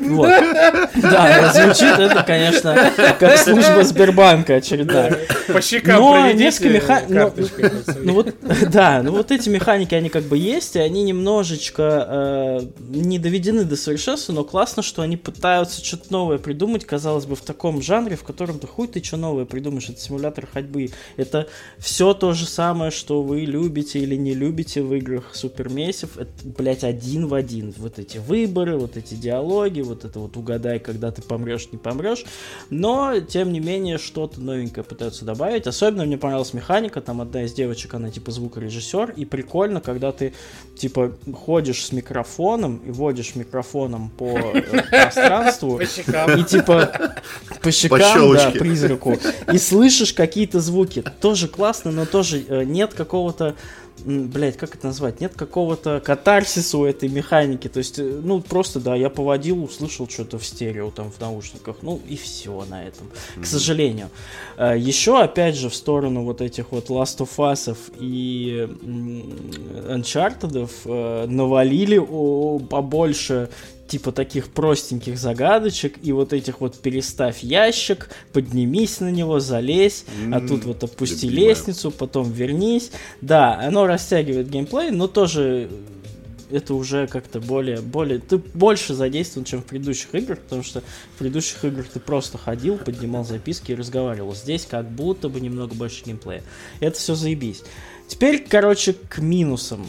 Вот. 0.00 0.28
Да, 1.02 1.52
звучит 1.52 1.98
это, 1.98 2.22
конечно, 2.22 2.92
как 3.18 3.36
служба 3.38 3.82
Сбербанка 3.84 4.56
очередная. 4.56 5.18
По 5.52 5.60
щекам 5.60 6.00
Но 6.00 6.32
несколько 6.32 6.68
меха- 6.70 7.04
но- 7.08 7.30
карточкой. 7.30 7.70
Ну 8.04 8.14
вот, 8.14 8.34
да, 8.70 9.02
ну 9.02 9.12
вот 9.12 9.30
эти 9.30 9.48
механики, 9.48 9.94
они 9.94 10.08
как 10.08 10.24
бы 10.24 10.36
есть, 10.38 10.76
и 10.76 10.78
они 10.78 11.02
немножечко 11.02 12.06
э, 12.08 12.60
не 12.88 13.18
доведены 13.18 13.64
до 13.64 13.76
совершенства, 13.76 14.32
но 14.32 14.44
классно, 14.44 14.82
что 14.82 15.02
они 15.02 15.16
пытаются 15.16 15.84
что-то 15.84 16.12
новое 16.12 16.38
придумать, 16.38 16.84
казалось 16.84 17.26
бы, 17.26 17.34
в 17.36 17.40
таком 17.40 17.82
жанре, 17.82 18.16
в 18.16 18.22
котором 18.22 18.58
да 18.58 18.66
хуй 18.68 18.88
ты 18.88 19.02
что 19.02 19.16
новое 19.16 19.44
придумаешь, 19.78 19.90
это 19.90 20.00
симулятор 20.00 20.46
ходьбы. 20.46 20.90
Это 21.16 21.48
все 21.78 22.14
то 22.14 22.32
же 22.32 22.46
самое, 22.46 22.90
что 22.90 23.22
вы 23.22 23.40
любите 23.40 23.98
или 24.00 24.16
не 24.16 24.34
любите 24.34 24.82
в 24.82 24.94
играх 24.94 25.34
Супер 25.34 25.68
Месив. 25.68 26.16
Это, 26.16 26.30
блядь, 26.44 26.84
один 26.84 27.26
в 27.26 27.34
один. 27.34 27.74
Вот 27.76 27.98
эти 27.98 28.18
выборы, 28.18 28.76
вот 28.76 28.96
эти 28.96 29.14
диалоги, 29.14 29.80
вот 29.80 30.04
это 30.04 30.18
вот 30.18 30.36
угадай, 30.36 30.78
когда 30.78 31.10
ты 31.10 31.22
помрешь, 31.22 31.68
не 31.72 31.78
помрешь. 31.78 32.24
Но, 32.70 33.20
тем 33.20 33.52
не 33.52 33.60
менее, 33.60 33.98
что-то 33.98 34.40
новенькое 34.40 34.84
пытаются 34.84 35.24
добавить. 35.24 35.66
Особенно 35.66 36.04
мне 36.04 36.18
понравилась 36.18 36.54
механика. 36.54 37.00
Там 37.00 37.20
одна 37.20 37.44
из 37.44 37.52
девочек, 37.52 37.94
она 37.94 38.10
типа 38.10 38.30
звукорежиссер. 38.30 39.14
И 39.16 39.24
прикольно, 39.24 39.80
когда 39.80 40.12
ты 40.12 40.32
типа 40.76 41.12
ходишь 41.32 41.86
с 41.86 41.92
микрофоном 41.92 42.78
и 42.78 42.90
водишь 42.90 43.34
микрофоном 43.34 44.10
по 44.10 44.38
э, 44.38 44.62
пространству. 44.90 45.80
И 45.80 46.44
типа 46.44 47.14
по 47.68 47.72
щекам, 47.72 47.98
да, 47.98 48.12
щелочке. 48.12 48.58
призраку. 48.58 49.18
И 49.52 49.58
слышишь 49.58 50.12
какие-то 50.12 50.60
звуки. 50.60 51.04
Тоже 51.20 51.48
классно, 51.48 51.90
но 51.90 52.06
тоже 52.06 52.44
э, 52.48 52.64
нет 52.64 52.94
какого-то 52.94 53.54
Блять, 54.04 54.56
как 54.56 54.76
это 54.76 54.86
назвать? 54.86 55.20
Нет 55.20 55.34
какого-то 55.34 56.00
катарсиса 56.00 56.78
у 56.78 56.84
этой 56.84 57.08
механики. 57.08 57.68
То 57.68 57.78
есть, 57.78 57.98
э, 57.98 58.20
ну, 58.22 58.40
просто, 58.40 58.78
да, 58.78 58.94
я 58.94 59.10
поводил, 59.10 59.64
услышал 59.64 60.08
что-то 60.08 60.38
в 60.38 60.46
стерео 60.46 60.90
там 60.90 61.10
в 61.10 61.20
наушниках. 61.20 61.78
Ну, 61.82 62.00
и 62.08 62.16
все 62.16 62.64
на 62.70 62.84
этом. 62.84 63.10
К 63.40 63.44
сожалению. 63.44 64.10
Еще, 64.56 65.20
опять 65.20 65.56
же, 65.56 65.68
в 65.68 65.74
сторону 65.74 66.22
вот 66.22 66.40
этих 66.40 66.70
вот 66.70 66.90
Last 66.90 67.18
of 67.18 67.30
Us 67.38 67.76
и 67.98 68.68
Uncharted 69.88 70.70
э, 70.84 71.26
навалили 71.26 71.98
побольше 72.68 73.50
типа 73.88 74.12
таких 74.12 74.48
простеньких 74.48 75.18
загадочек 75.18 75.96
и 76.02 76.12
вот 76.12 76.32
этих 76.32 76.60
вот 76.60 76.78
переставь 76.78 77.42
ящик, 77.42 78.10
поднимись 78.32 79.00
на 79.00 79.10
него, 79.10 79.40
залезь, 79.40 80.04
а 80.32 80.40
тут 80.40 80.64
вот 80.64 80.84
опусти 80.84 81.26
любимая. 81.26 81.48
лестницу, 81.48 81.90
потом 81.90 82.30
вернись. 82.30 82.90
Да, 83.20 83.58
оно 83.58 83.86
растягивает 83.86 84.50
геймплей, 84.50 84.90
но 84.90 85.08
тоже 85.08 85.70
это 86.50 86.74
уже 86.74 87.06
как-то 87.06 87.40
более, 87.40 87.80
более, 87.80 88.18
ты 88.18 88.38
больше 88.38 88.94
задействован, 88.94 89.44
чем 89.44 89.62
в 89.62 89.64
предыдущих 89.64 90.14
играх, 90.14 90.38
потому 90.38 90.62
что 90.62 90.82
в 91.14 91.18
предыдущих 91.18 91.64
играх 91.64 91.88
ты 91.88 92.00
просто 92.00 92.38
ходил, 92.38 92.78
поднимал 92.78 93.24
записки 93.24 93.72
и 93.72 93.74
разговаривал. 93.74 94.34
Здесь 94.34 94.66
как 94.68 94.90
будто 94.90 95.28
бы 95.28 95.40
немного 95.40 95.74
больше 95.74 96.04
геймплея. 96.04 96.42
Это 96.80 96.98
все 96.98 97.14
заебись. 97.14 97.62
Теперь, 98.06 98.46
короче, 98.48 98.94
к 98.94 99.18
минусам. 99.18 99.86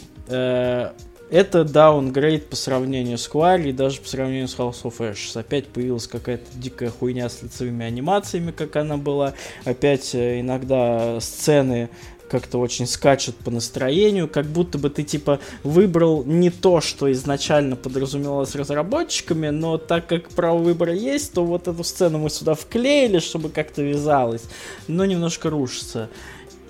Это 1.30 1.62
даунгрейд 1.62 2.48
по 2.48 2.56
сравнению 2.56 3.16
с 3.16 3.28
Quarry 3.28 3.68
и 3.68 3.72
даже 3.72 4.00
по 4.00 4.08
сравнению 4.08 4.48
с 4.48 4.56
House 4.56 4.82
of 4.82 4.98
Ashes. 4.98 5.38
Опять 5.38 5.68
появилась 5.68 6.08
какая-то 6.08 6.46
дикая 6.54 6.90
хуйня 6.90 7.28
с 7.28 7.42
лицевыми 7.42 7.86
анимациями, 7.86 8.50
как 8.50 8.74
она 8.74 8.96
была. 8.96 9.34
Опять 9.64 10.12
э, 10.14 10.40
иногда 10.40 11.20
сцены 11.20 11.88
как-то 12.28 12.58
очень 12.58 12.86
скачут 12.86 13.36
по 13.36 13.50
настроению, 13.50 14.28
как 14.28 14.46
будто 14.46 14.78
бы 14.78 14.90
ты 14.90 15.04
типа 15.04 15.40
выбрал 15.62 16.24
не 16.24 16.50
то, 16.50 16.80
что 16.80 17.10
изначально 17.12 17.76
подразумевалось 17.76 18.54
разработчиками, 18.54 19.48
но 19.48 19.78
так 19.78 20.06
как 20.06 20.30
право 20.30 20.58
выбора 20.58 20.94
есть, 20.94 21.32
то 21.32 21.44
вот 21.44 21.68
эту 21.68 21.84
сцену 21.84 22.18
мы 22.18 22.30
сюда 22.30 22.54
вклеили, 22.54 23.18
чтобы 23.18 23.50
как-то 23.50 23.82
вязалось, 23.82 24.44
но 24.86 25.04
немножко 25.04 25.50
рушится. 25.50 26.08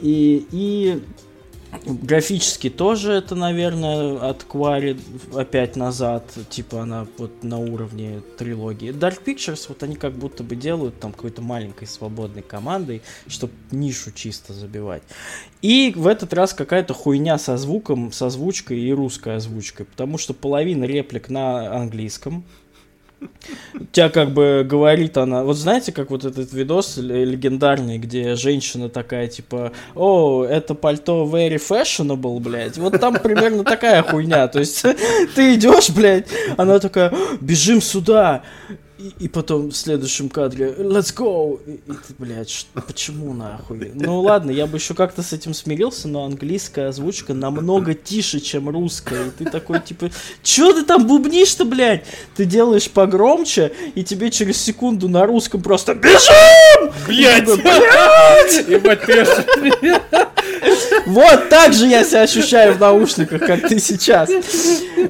И, 0.01 0.47
и 0.51 1.03
Графически 1.85 2.69
тоже 2.69 3.13
это, 3.13 3.37
наверное, 3.37 4.19
от 4.19 4.43
Квари 4.43 4.99
опять 5.35 5.77
назад, 5.77 6.25
типа 6.49 6.83
она 6.83 7.07
вот 7.17 7.45
на 7.45 7.59
уровне 7.59 8.23
трилогии. 8.39 8.91
Dark 8.91 9.23
Pictures, 9.25 9.67
вот 9.69 9.83
они 9.85 9.95
как 9.95 10.13
будто 10.15 10.43
бы 10.43 10.57
делают 10.57 10.99
там 10.99 11.13
какой-то 11.13 11.43
маленькой 11.43 11.87
свободной 11.87 12.43
командой, 12.43 13.03
чтобы 13.29 13.53
нишу 13.71 14.11
чисто 14.11 14.53
забивать. 14.53 15.03
И 15.63 15.93
в 15.95 16.09
этот 16.09 16.33
раз 16.33 16.55
какая-то 16.55 16.93
хуйня 16.93 17.39
со 17.39 17.57
звуком, 17.57 18.13
со 18.13 18.27
озвучкой 18.27 18.81
и 18.81 18.93
русской 18.93 19.37
озвучкой, 19.37 19.87
потому 19.87 20.19
что 20.19 20.35
половина 20.35 20.85
реплик 20.85 21.29
на 21.29 21.77
английском, 21.77 22.45
тебя 23.93 24.09
как 24.09 24.33
бы 24.33 24.67
говорит 24.69 25.17
она... 25.17 25.45
Вот 25.45 25.57
знаете, 25.57 25.93
как 25.93 26.11
вот 26.11 26.25
этот 26.25 26.53
видос 26.53 26.97
легендарный, 26.97 27.99
где 27.99 28.35
женщина 28.37 28.89
такая, 28.89 29.29
типа, 29.29 29.73
о, 29.95 30.45
это 30.45 30.75
пальто 30.75 31.25
very 31.31 31.57
fashionable, 31.57 32.41
блядь. 32.41 32.79
Вот 32.79 32.99
там 33.01 33.15
примерно 33.15 33.65
такая 33.65 34.03
хуйня. 34.03 34.49
То 34.49 34.61
есть 34.61 34.83
ты 35.35 35.55
идешь, 35.55 35.91
блядь, 35.91 36.29
она 36.57 36.79
такая, 36.79 37.13
бежим 37.41 37.81
сюда. 37.81 38.43
И, 39.01 39.15
и 39.25 39.29
потом 39.29 39.71
в 39.71 39.77
следующем 39.77 40.29
кадре 40.29 40.75
Let's 40.79 41.15
go! 41.17 41.59
И, 41.67 41.73
и 41.73 41.93
ты, 41.93 42.15
блядь, 42.19 42.51
что, 42.51 42.83
почему 42.83 43.33
нахуй? 43.33 43.93
Ну 43.95 44.21
ладно, 44.21 44.51
я 44.51 44.67
бы 44.67 44.77
еще 44.77 44.93
как-то 44.93 45.23
с 45.23 45.33
этим 45.33 45.55
смирился, 45.55 46.07
но 46.07 46.25
английская 46.25 46.89
озвучка 46.89 47.33
намного 47.33 47.95
тише, 47.95 48.41
чем 48.41 48.69
русская. 48.69 49.29
И 49.29 49.31
ты 49.31 49.45
такой, 49.47 49.81
типа, 49.81 50.11
че 50.43 50.75
ты 50.75 50.85
там 50.85 51.07
бубнишь-то, 51.07 51.65
блядь? 51.65 52.05
Ты 52.37 52.45
делаешь 52.45 52.91
погромче, 52.91 53.73
и 53.95 54.05
тебе 54.05 54.31
через 54.31 54.61
секунду 54.61 55.09
на 55.09 55.25
русском 55.25 55.63
просто 55.63 55.95
Бежим! 55.95 56.93
Блядь! 57.07 57.47
Блядь! 57.47 58.67
Вот 61.07 61.49
так 61.49 61.73
же 61.73 61.87
я 61.87 62.05
себя 62.05 62.23
ощущаю 62.23 62.75
в 62.75 62.81
наушниках, 62.81 63.41
как 63.41 63.69
ты 63.69 63.79
сейчас. 63.79 64.31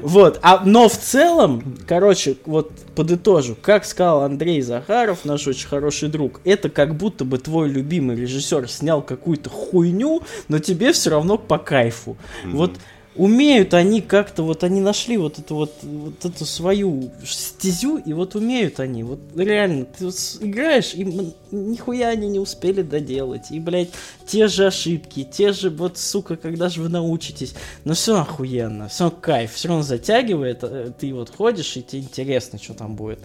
Вот. 0.03 0.39
А, 0.43 0.63
но 0.65 0.89
в 0.89 0.97
целом, 0.97 1.79
короче, 1.87 2.37
вот 2.47 2.73
подытожу, 2.95 3.57
как 3.61 3.85
сказал 3.85 4.23
Андрей 4.23 4.63
Захаров, 4.63 5.25
наш 5.25 5.47
очень 5.47 5.69
хороший 5.69 6.09
друг, 6.09 6.41
это 6.45 6.69
как 6.69 6.97
будто 6.97 7.25
бы 7.25 7.39
твой 7.39 7.69
любимый 7.69 8.17
режиссер 8.17 8.69
снял 8.69 9.03
какую-то 9.03 9.51
хуйню, 9.51 10.23
но 10.49 10.59
тебе 10.59 10.93
все 10.93 11.11
равно 11.11 11.39
по 11.39 11.59
кайфу. 11.59 12.17
Mm-hmm. 12.45 12.51
Вот 12.53 12.73
умеют 13.17 13.75
они 13.75 14.01
как-то, 14.01 14.45
вот 14.45 14.63
они 14.63 14.81
нашли 14.81 15.17
вот 15.17 15.39
эту 15.39 15.57
вот, 15.57 15.75
вот 15.83 16.25
эту 16.25 16.45
свою 16.45 17.11
стезю, 17.25 17.99
и 17.99 18.13
вот 18.13 18.37
умеют 18.37 18.79
они, 18.79 19.03
вот 19.03 19.19
реально, 19.37 19.85
ты 19.85 20.07
вот 20.07 20.15
играешь, 20.41 20.95
и 20.95 21.05
нихуя 21.51 22.09
они 22.09 22.29
не 22.29 22.39
успели 22.39 22.83
доделать, 22.83 23.51
и, 23.51 23.59
блядь, 23.59 23.91
те 24.27 24.47
же 24.47 24.67
ошибки, 24.67 25.25
те 25.25 25.53
же, 25.53 25.71
вот, 25.71 25.99
сука, 25.99 26.37
когда 26.37 26.69
же 26.69 26.83
вы 26.83 26.89
научитесь, 26.89 27.55
но 27.85 27.95
все 27.95 28.21
охуенно, 28.21 28.89
все 28.89 29.11
кайф, 29.11 29.55
все 29.55 29.69
равно 29.69 29.83
затягивает, 29.83 30.61
э, 30.63 30.93
ты 30.99 31.13
вот 31.13 31.35
ходишь, 31.35 31.77
и 31.77 31.83
тебе 31.83 32.03
интересно, 32.03 32.61
что 32.63 32.75
там 32.75 32.95
будет, 32.95 33.19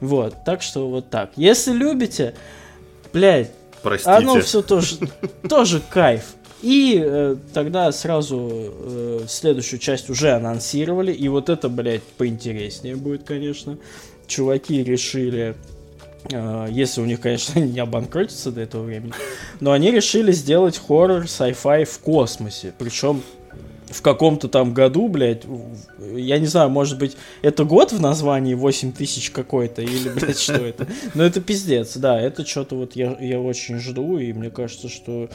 вот, 0.00 0.34
так 0.46 0.62
что 0.62 0.88
вот 0.88 1.10
так, 1.10 1.32
если 1.36 1.72
любите, 1.72 2.34
блядь, 3.12 3.50
Простите. 3.82 4.10
Оно 4.10 4.40
все 4.40 4.62
тоже, 4.62 4.96
тоже 5.48 5.80
кайф. 5.90 6.34
И 6.62 7.02
э, 7.04 7.36
тогда 7.52 7.92
сразу 7.92 8.48
э, 8.50 9.20
следующую 9.28 9.78
часть 9.78 10.08
уже 10.08 10.32
анонсировали. 10.32 11.12
И 11.12 11.28
вот 11.28 11.48
это, 11.48 11.68
блядь, 11.68 12.02
поинтереснее 12.02 12.96
будет, 12.96 13.24
конечно. 13.24 13.78
Чуваки 14.26 14.82
решили, 14.82 15.54
э, 16.30 16.68
если 16.70 17.00
у 17.02 17.04
них, 17.04 17.20
конечно, 17.20 17.58
не 17.60 17.78
обанкротится 17.78 18.50
до 18.50 18.62
этого 18.62 18.84
времени, 18.84 19.12
но 19.60 19.72
они 19.72 19.90
решили 19.90 20.32
сделать 20.32 20.78
хоррор 20.78 21.24
sci-fi 21.24 21.84
в 21.84 21.98
космосе. 21.98 22.72
Причем 22.78 23.22
в 23.90 24.02
каком-то 24.02 24.48
там 24.48 24.74
году, 24.74 25.08
блядь, 25.08 25.42
я 25.98 26.38
не 26.38 26.46
знаю, 26.46 26.70
может 26.70 26.98
быть, 26.98 27.16
это 27.42 27.64
год 27.64 27.92
в 27.92 28.00
названии 28.00 28.54
8000 28.54 29.30
какой-то, 29.30 29.82
или, 29.82 30.08
блядь, 30.08 30.38
что 30.38 30.54
это? 30.54 30.88
Но 31.14 31.22
это 31.22 31.40
пиздец, 31.40 31.96
да, 31.96 32.20
это 32.20 32.44
что-то 32.44 32.76
вот 32.76 32.96
я, 32.96 33.16
я 33.20 33.40
очень 33.40 33.78
жду, 33.78 34.18
и 34.18 34.32
мне 34.32 34.50
кажется, 34.50 34.88
что 34.88 35.28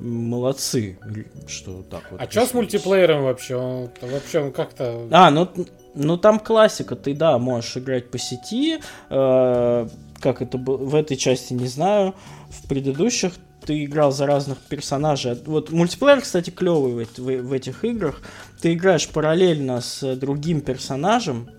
молодцы, 0.00 0.98
что 1.46 1.82
так 1.82 2.02
вот. 2.10 2.20
А 2.20 2.30
что 2.30 2.46
с 2.46 2.54
мультиплеером 2.54 3.24
вообще? 3.24 3.56
Он, 3.56 3.90
вообще 4.00 4.40
он 4.40 4.52
как-то... 4.52 5.08
А, 5.10 5.30
ну, 5.30 5.48
ну 5.94 6.16
там 6.16 6.38
классика, 6.38 6.96
ты, 6.96 7.14
да, 7.14 7.38
можешь 7.38 7.76
играть 7.76 8.10
по 8.10 8.18
сети, 8.18 8.80
э, 9.10 9.88
как 10.20 10.42
это 10.42 10.58
было, 10.58 10.76
в 10.76 10.94
этой 10.94 11.16
части 11.16 11.52
не 11.52 11.66
знаю, 11.66 12.14
в 12.48 12.68
предыдущих 12.68 13.32
ты 13.64 13.84
играл 13.84 14.12
за 14.12 14.26
разных 14.26 14.58
персонажей. 14.58 15.38
Вот 15.44 15.70
мультиплеер, 15.70 16.20
кстати, 16.20 16.50
клевый 16.50 17.04
в, 17.04 17.18
в, 17.18 17.42
в 17.42 17.52
этих 17.52 17.84
играх. 17.84 18.22
Ты 18.62 18.74
играешь 18.74 19.08
параллельно 19.08 19.80
с 19.80 20.16
другим 20.16 20.60
персонажем, 20.60 21.50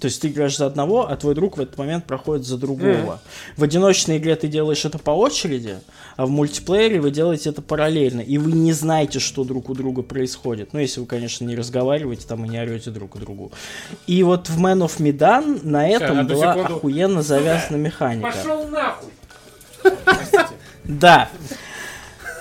то 0.00 0.06
есть 0.06 0.20
ты 0.22 0.28
играешь 0.28 0.56
за 0.56 0.66
одного, 0.66 1.08
а 1.08 1.16
твой 1.16 1.34
друг 1.34 1.58
в 1.58 1.60
этот 1.60 1.76
момент 1.78 2.06
проходит 2.06 2.46
за 2.46 2.56
другого. 2.56 2.88
Mm. 2.88 3.18
В 3.56 3.62
одиночной 3.62 4.18
игре 4.18 4.34
ты 4.34 4.48
делаешь 4.48 4.84
это 4.84 4.98
по 4.98 5.10
очереди, 5.10 5.78
а 6.16 6.26
в 6.26 6.30
мультиплеере 6.30 7.00
вы 7.00 7.10
делаете 7.10 7.50
это 7.50 7.62
параллельно, 7.62 8.20
и 8.20 8.38
вы 8.38 8.52
не 8.52 8.72
знаете, 8.72 9.18
что 9.18 9.44
друг 9.44 9.68
у 9.68 9.74
друга 9.74 10.02
происходит. 10.02 10.72
Ну, 10.72 10.80
если 10.80 11.00
вы, 11.00 11.06
конечно, 11.06 11.44
не 11.44 11.54
разговариваете 11.54 12.26
там 12.26 12.44
и 12.44 12.48
не 12.48 12.58
орете 12.58 12.90
друг 12.90 13.16
у 13.16 13.18
другу. 13.18 13.52
И 14.06 14.22
вот 14.22 14.48
в 14.48 14.58
Man 14.58 14.86
of 14.86 14.98
Medan 14.98 15.60
на 15.62 15.86
этом 15.86 16.16
Сейчас, 16.16 16.26
была 16.26 16.54
секунду. 16.54 16.76
охуенно 16.76 17.22
завязана 17.22 17.76
механика. 17.76 18.32
Пошел 18.32 18.66
нахуй! 18.68 19.10
Да. 20.84 21.28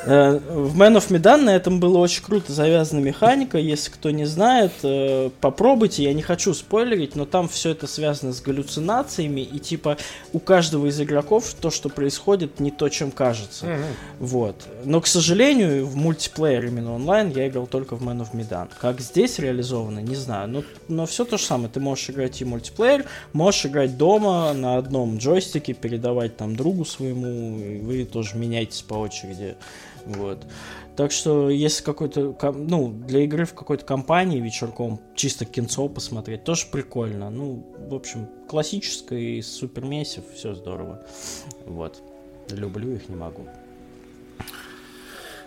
Э, 0.05 0.39
в 0.49 0.79
Man 0.79 0.95
of 0.97 1.09
Medan 1.09 1.43
на 1.43 1.55
этом 1.55 1.79
было 1.79 1.97
очень 1.97 2.23
круто 2.23 2.53
завязана 2.53 2.99
механика. 2.99 3.57
Если 3.57 3.91
кто 3.91 4.11
не 4.11 4.25
знает, 4.25 4.71
э, 4.83 5.29
попробуйте. 5.41 6.03
Я 6.03 6.13
не 6.13 6.21
хочу 6.21 6.53
спойлерить, 6.53 7.15
но 7.15 7.25
там 7.25 7.49
все 7.49 7.71
это 7.71 7.87
связано 7.87 8.33
с 8.33 8.41
галлюцинациями. 8.41 9.41
И 9.41 9.59
типа 9.59 9.97
у 10.33 10.39
каждого 10.39 10.87
из 10.87 10.99
игроков 11.01 11.53
то, 11.59 11.69
что 11.69 11.89
происходит, 11.89 12.59
не 12.59 12.71
то, 12.71 12.89
чем 12.89 13.11
кажется. 13.11 13.65
Mm-hmm. 13.65 13.85
Вот. 14.19 14.55
Но, 14.85 15.01
к 15.01 15.07
сожалению, 15.07 15.85
в 15.85 15.95
мультиплеер 15.95 16.65
именно 16.65 16.95
онлайн 16.95 17.31
я 17.31 17.47
играл 17.47 17.67
только 17.67 17.95
в 17.95 18.03
Man 18.03 18.21
of 18.21 18.33
Medan. 18.33 18.69
Как 18.79 19.01
здесь 19.01 19.39
реализовано, 19.39 19.99
не 19.99 20.15
знаю. 20.15 20.47
Но, 20.47 20.63
но 20.87 21.05
все 21.05 21.25
то 21.25 21.37
же 21.37 21.43
самое. 21.43 21.69
Ты 21.69 21.79
можешь 21.79 22.09
играть 22.09 22.41
и 22.41 22.45
мультиплеер, 22.45 23.05
можешь 23.33 23.65
играть 23.65 23.97
дома 23.97 24.53
на 24.53 24.77
одном 24.77 25.17
джойстике, 25.17 25.73
передавать 25.73 26.37
там 26.37 26.55
другу 26.55 26.85
своему. 26.85 27.59
И 27.59 27.79
вы 27.79 28.05
тоже 28.05 28.37
меняетесь 28.37 28.81
по 28.81 28.95
очереди. 28.95 29.55
Вот. 30.05 30.45
Так 30.95 31.11
что, 31.11 31.49
если 31.49 31.83
какой-то, 31.83 32.35
ну, 32.53 32.89
для 32.89 33.21
игры 33.21 33.45
в 33.45 33.53
какой-то 33.53 33.85
компании 33.85 34.39
вечерком 34.39 34.99
чисто 35.15 35.45
кинцо 35.45 35.87
посмотреть, 35.87 36.43
тоже 36.43 36.65
прикольно. 36.71 37.29
Ну, 37.29 37.65
в 37.89 37.95
общем, 37.95 38.27
классическое 38.47 39.41
супер 39.41 39.85
месив, 39.85 40.23
все 40.33 40.53
здорово. 40.53 41.01
Вот. 41.65 42.01
Люблю 42.49 42.95
их, 42.95 43.07
не 43.09 43.15
могу. 43.15 43.47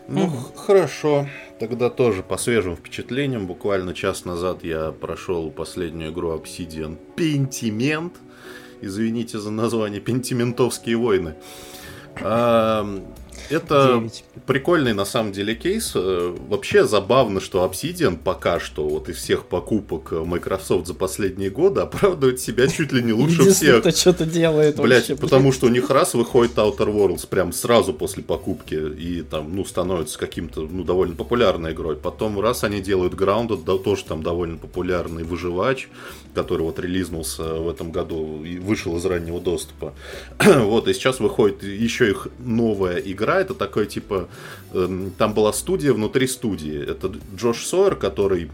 Ну, 0.09 0.27
mm 0.27 0.57
хорошо. 0.57 1.29
Тогда 1.61 1.91
тоже 1.91 2.23
по 2.23 2.37
свежим 2.37 2.77
впечатлениям. 2.77 3.47
Буквально 3.47 3.95
час 3.95 4.25
назад 4.25 4.65
я 4.65 4.91
прошел 4.91 5.51
последнюю 5.51 6.13
игру 6.13 6.33
Obsidian 6.35 6.97
Pentiment. 7.17 8.13
Извините 8.81 9.39
за 9.39 9.51
название. 9.51 10.01
Пентиментовские 10.01 10.97
войны. 10.97 11.35
Это 12.17 12.85
9. 13.51 14.25
Прикольный 14.47 14.93
на 14.95 15.05
самом 15.05 15.33
деле 15.33 15.55
кейс. 15.55 15.93
Э, 15.95 16.37
вообще 16.49 16.87
забавно, 16.87 17.41
что 17.41 17.65
Obsidian 17.65 18.19
пока 18.23 18.61
что 18.61 18.89
вот 18.89 19.09
из 19.09 19.17
всех 19.17 19.47
покупок 19.47 20.13
Microsoft 20.13 20.87
за 20.87 20.95
последние 20.95 21.51
годы 21.51 21.81
оправдывает 21.81 22.41
себя 22.41 22.67
чуть 22.69 22.93
ли 22.93 23.03
не 23.03 23.13
лучше 23.13 23.51
всех. 23.51 23.81
кто 23.81 23.91
что-то 23.91 24.25
делает 24.25 24.77
Блять, 24.77 25.09
вообще, 25.09 25.17
потому 25.17 25.45
блядь. 25.45 25.55
что 25.55 25.67
у 25.67 25.71
них 25.71 25.91
раз 25.91 26.15
выходит 26.15 26.57
Outer 26.57 26.93
Worlds 26.93 27.27
прям 27.29 27.53
сразу 27.53 27.93
после 27.93 28.23
покупки 28.23 28.75
и 28.75 29.23
там, 29.23 29.55
ну, 29.55 29.65
становится 29.65 30.19
каким-то, 30.19 30.63
ну, 30.63 30.85
довольно 30.85 31.15
популярной 31.15 31.73
игрой. 31.73 31.97
Потом 31.97 32.41
раз 32.41 32.65
они 32.65 32.81
делают 32.81 33.15
Grounded, 33.15 33.65
да, 33.65 33.77
тоже 33.79 34.05
там 34.05 34.23
довольно 34.23 34.57
популярный 34.57 35.25
выживач, 35.25 35.89
который 36.35 36.63
вот 36.63 36.79
релизнулся 36.79 37.55
в 37.55 37.69
этом 37.69 37.93
году 37.93 38.43
и 38.45 38.59
вышел 38.59 38.97
из 38.97 39.05
раннего 39.05 39.41
доступа. 39.41 39.95
вот, 40.45 40.89
и 40.89 40.95
сейчас 40.95 41.21
выходит 41.21 41.63
еще 41.63 42.11
их 42.11 42.29
новая 42.39 42.99
игра, 42.99 43.41
это 43.41 43.55
такой 43.55 43.87
типа, 43.87 44.22
э, 44.73 45.09
там 45.19 45.35
была 45.35 45.53
студия 45.53 45.93
внутри 45.93 46.27
студии. 46.27 46.91
Это 46.91 47.13
Джош 47.37 47.65
Сойер, 47.65 47.97
который 47.97 48.51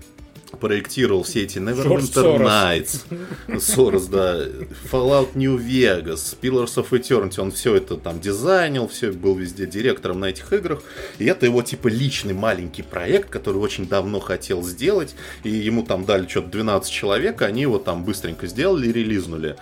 проектировал 0.60 1.22
все 1.22 1.42
эти 1.42 1.58
Neverwinter. 1.58 2.38
Nights, 2.38 3.60
Сорос, 3.60 4.06
да, 4.06 4.44
Fallout 4.90 5.30
New 5.34 5.58
Vegas, 5.58 6.36
Pillars 6.40 6.74
of 6.76 6.90
Eternity, 6.90 7.40
он 7.40 7.52
все 7.52 7.76
это 7.76 7.96
там 7.96 8.20
дизайнил, 8.20 8.88
все 8.88 9.12
был 9.12 9.34
везде 9.34 9.66
директором 9.66 10.20
на 10.20 10.26
этих 10.26 10.52
играх, 10.52 10.82
и 11.18 11.26
это 11.26 11.46
его 11.46 11.62
типа 11.62 11.88
личный 11.88 12.34
маленький 12.34 12.82
проект, 12.82 13.28
который 13.28 13.58
очень 13.58 13.86
давно 13.86 14.20
хотел 14.20 14.62
сделать, 14.62 15.14
и 15.44 15.50
ему 15.50 15.82
там 15.82 16.04
дали 16.04 16.26
что-то 16.26 16.48
12 16.48 16.90
человек, 16.90 17.42
они 17.42 17.62
его 17.62 17.78
там 17.78 18.04
быстренько 18.04 18.46
сделали 18.46 18.88
и 18.88 18.92
релизнули. 18.92 19.56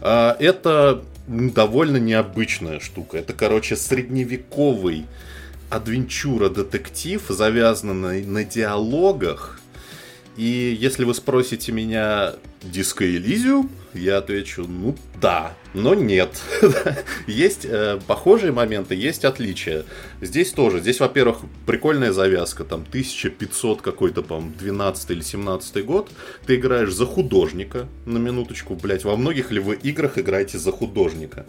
А, 0.00 0.36
Это 0.38 1.02
довольно 1.26 1.98
необычная 1.98 2.80
штука, 2.80 3.18
это, 3.18 3.32
короче, 3.32 3.76
средневековый 3.76 5.04
адвенчура-детектив, 5.70 7.22
завязанный 7.28 8.24
на 8.24 8.44
диалогах, 8.44 9.60
и 10.36 10.76
если 10.80 11.04
вы 11.04 11.14
спросите 11.14 11.72
меня, 11.72 12.34
Диско 12.62 13.04
Элизиум, 13.04 13.70
я 13.94 14.18
отвечу, 14.18 14.66
ну 14.68 14.96
да, 15.20 15.54
но 15.74 15.94
нет. 15.94 16.40
есть 17.26 17.64
э, 17.64 17.98
похожие 18.06 18.52
моменты, 18.52 18.94
есть 18.94 19.24
отличия. 19.24 19.84
Здесь 20.20 20.52
тоже. 20.52 20.80
Здесь, 20.80 21.00
во-первых, 21.00 21.38
прикольная 21.66 22.12
завязка, 22.12 22.64
там 22.64 22.84
1500 22.88 23.82
какой-то, 23.82 24.22
по 24.22 24.40
12 24.40 25.10
или 25.10 25.20
17 25.20 25.84
год. 25.84 26.10
Ты 26.46 26.56
играешь 26.56 26.92
за 26.92 27.06
художника, 27.06 27.88
на 28.06 28.18
минуточку, 28.18 28.74
блять. 28.74 29.04
Во 29.04 29.16
многих 29.16 29.50
ли 29.50 29.60
вы 29.60 29.74
играх 29.76 30.18
играете 30.18 30.58
за 30.58 30.72
художника? 30.72 31.46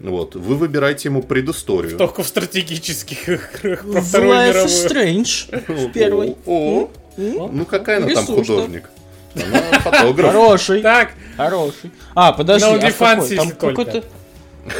Вот. 0.00 0.34
Вы 0.34 0.56
выбираете 0.56 1.08
ему 1.08 1.22
предысторию. 1.22 1.98
Только 1.98 2.22
в 2.22 2.28
стратегических 2.28 3.28
играх 3.28 3.82
про 3.82 4.22
Life 4.22 4.66
is 4.66 4.88
Strange 4.88 5.88
в 5.88 5.92
первой. 5.92 6.36
О, 6.46 6.90
ну 7.16 7.64
какая 7.66 7.98
она 7.98 8.14
там 8.14 8.26
художник? 8.26 8.90
Она 9.34 9.80
фотограф. 9.80 10.32
Хороший. 10.32 10.82
Так, 10.82 11.12
Хороший. 11.36 11.90
А, 12.14 12.32
подожди, 12.32 12.66
а 12.66 12.90
в 12.90 12.98
какой? 12.98 13.36
Там 13.36 13.50
какой-то... 13.50 14.04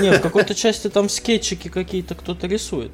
Нет, 0.01 0.19
в 0.19 0.23
какой-то 0.23 0.55
части 0.55 0.89
там 0.89 1.09
скетчики 1.09 1.67
какие-то 1.67 2.15
кто-то 2.15 2.47
рисует. 2.47 2.93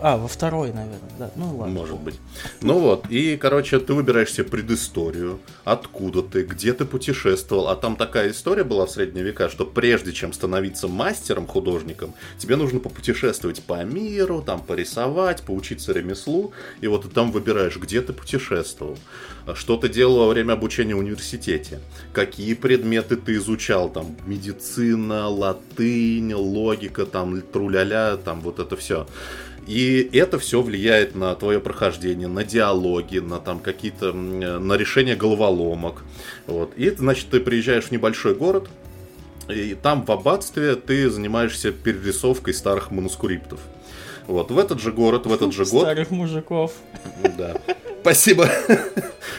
А, 0.00 0.16
во 0.16 0.28
второй, 0.28 0.68
наверное, 0.68 1.10
да. 1.18 1.30
Ну 1.34 1.56
ладно. 1.56 1.74
Может 1.74 1.98
быть. 1.98 2.14
Ну 2.60 2.78
вот, 2.78 3.10
и, 3.10 3.36
короче, 3.36 3.80
ты 3.80 3.94
выбираешь 3.94 4.32
себе 4.32 4.44
предысторию, 4.44 5.40
откуда 5.64 6.22
ты, 6.22 6.44
где 6.44 6.72
ты 6.72 6.84
путешествовал. 6.84 7.68
А 7.68 7.74
там 7.74 7.96
такая 7.96 8.30
история 8.30 8.62
была 8.62 8.86
в 8.86 8.90
средние 8.92 9.24
века, 9.24 9.48
что 9.48 9.64
прежде 9.64 10.12
чем 10.12 10.32
становиться 10.32 10.86
мастером, 10.86 11.48
художником, 11.48 12.14
тебе 12.38 12.54
нужно 12.54 12.78
попутешествовать 12.78 13.62
по 13.64 13.82
миру, 13.82 14.40
там 14.40 14.60
порисовать, 14.60 15.42
поучиться 15.42 15.92
ремеслу. 15.92 16.52
И 16.80 16.86
вот 16.86 17.02
ты 17.02 17.08
там 17.08 17.32
выбираешь, 17.32 17.76
где 17.76 18.02
ты 18.02 18.12
путешествовал, 18.12 18.96
что 19.54 19.76
ты 19.76 19.88
делал 19.88 20.18
во 20.18 20.28
время 20.28 20.52
обучения 20.52 20.94
в 20.94 20.98
университете, 20.98 21.80
какие 22.12 22.54
предметы 22.54 23.16
ты 23.16 23.34
изучал, 23.34 23.88
там, 23.90 24.16
медицина, 24.26 25.28
латынь, 25.28 26.32
логика, 26.34 27.06
там, 27.06 27.40
труляля, 27.42 28.16
там, 28.16 28.40
вот 28.40 28.58
это 28.58 28.76
все. 28.76 29.06
И 29.66 30.10
это 30.12 30.38
все 30.38 30.62
влияет 30.62 31.14
на 31.14 31.34
твое 31.34 31.60
прохождение, 31.60 32.28
на 32.28 32.44
диалоги, 32.44 33.18
на 33.18 33.38
там 33.38 33.60
какие-то, 33.60 34.12
на 34.12 34.74
решение 34.74 35.16
головоломок. 35.16 36.02
Вот. 36.46 36.72
И, 36.76 36.90
значит, 36.90 37.28
ты 37.30 37.40
приезжаешь 37.40 37.84
в 37.84 37.90
небольшой 37.92 38.34
город, 38.34 38.68
и 39.48 39.74
там 39.80 40.04
в 40.04 40.10
аббатстве 40.10 40.74
ты 40.76 41.10
занимаешься 41.10 41.72
перерисовкой 41.72 42.54
старых 42.54 42.90
манускриптов. 42.90 43.60
Вот, 44.26 44.50
в 44.50 44.58
этот 44.58 44.80
же 44.80 44.92
город, 44.92 45.26
в 45.26 45.32
этот 45.32 45.52
же 45.52 45.64
год... 45.64 45.82
Старых 45.82 46.10
мужиков. 46.10 46.72
Да. 47.36 47.60
Спасибо. 48.00 48.48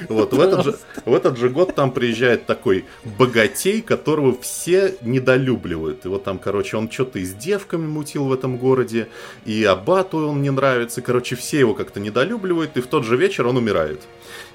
Вот, 0.10 0.34
в 0.34 0.40
этот, 0.40 0.64
же, 0.66 0.76
в 1.06 1.14
этот 1.14 1.38
же 1.38 1.50
год 1.50 1.76
там 1.76 1.92
приезжает 1.92 2.46
такой 2.46 2.86
богатей, 3.18 3.82
которого 3.82 4.36
все 4.40 4.96
недолюбливают. 5.02 6.06
И 6.06 6.08
вот 6.08 6.24
там, 6.24 6.40
короче, 6.40 6.78
он 6.78 6.90
что-то 6.90 7.20
и 7.20 7.26
с 7.26 7.34
девками 7.34 7.86
мутил 7.86 8.26
в 8.26 8.34
этом 8.34 8.58
городе, 8.58 9.10
и 9.46 9.64
аббату 9.64 10.28
он 10.28 10.42
не 10.42 10.50
нравится. 10.50 11.02
Короче, 11.02 11.36
все 11.36 11.60
его 11.60 11.74
как-то 11.74 12.00
недолюбливают, 12.00 12.78
и 12.78 12.82
в 12.82 12.88
тот 12.88 13.06
же 13.06 13.16
вечер 13.16 13.48
он 13.48 13.58
умирает. 13.58 14.02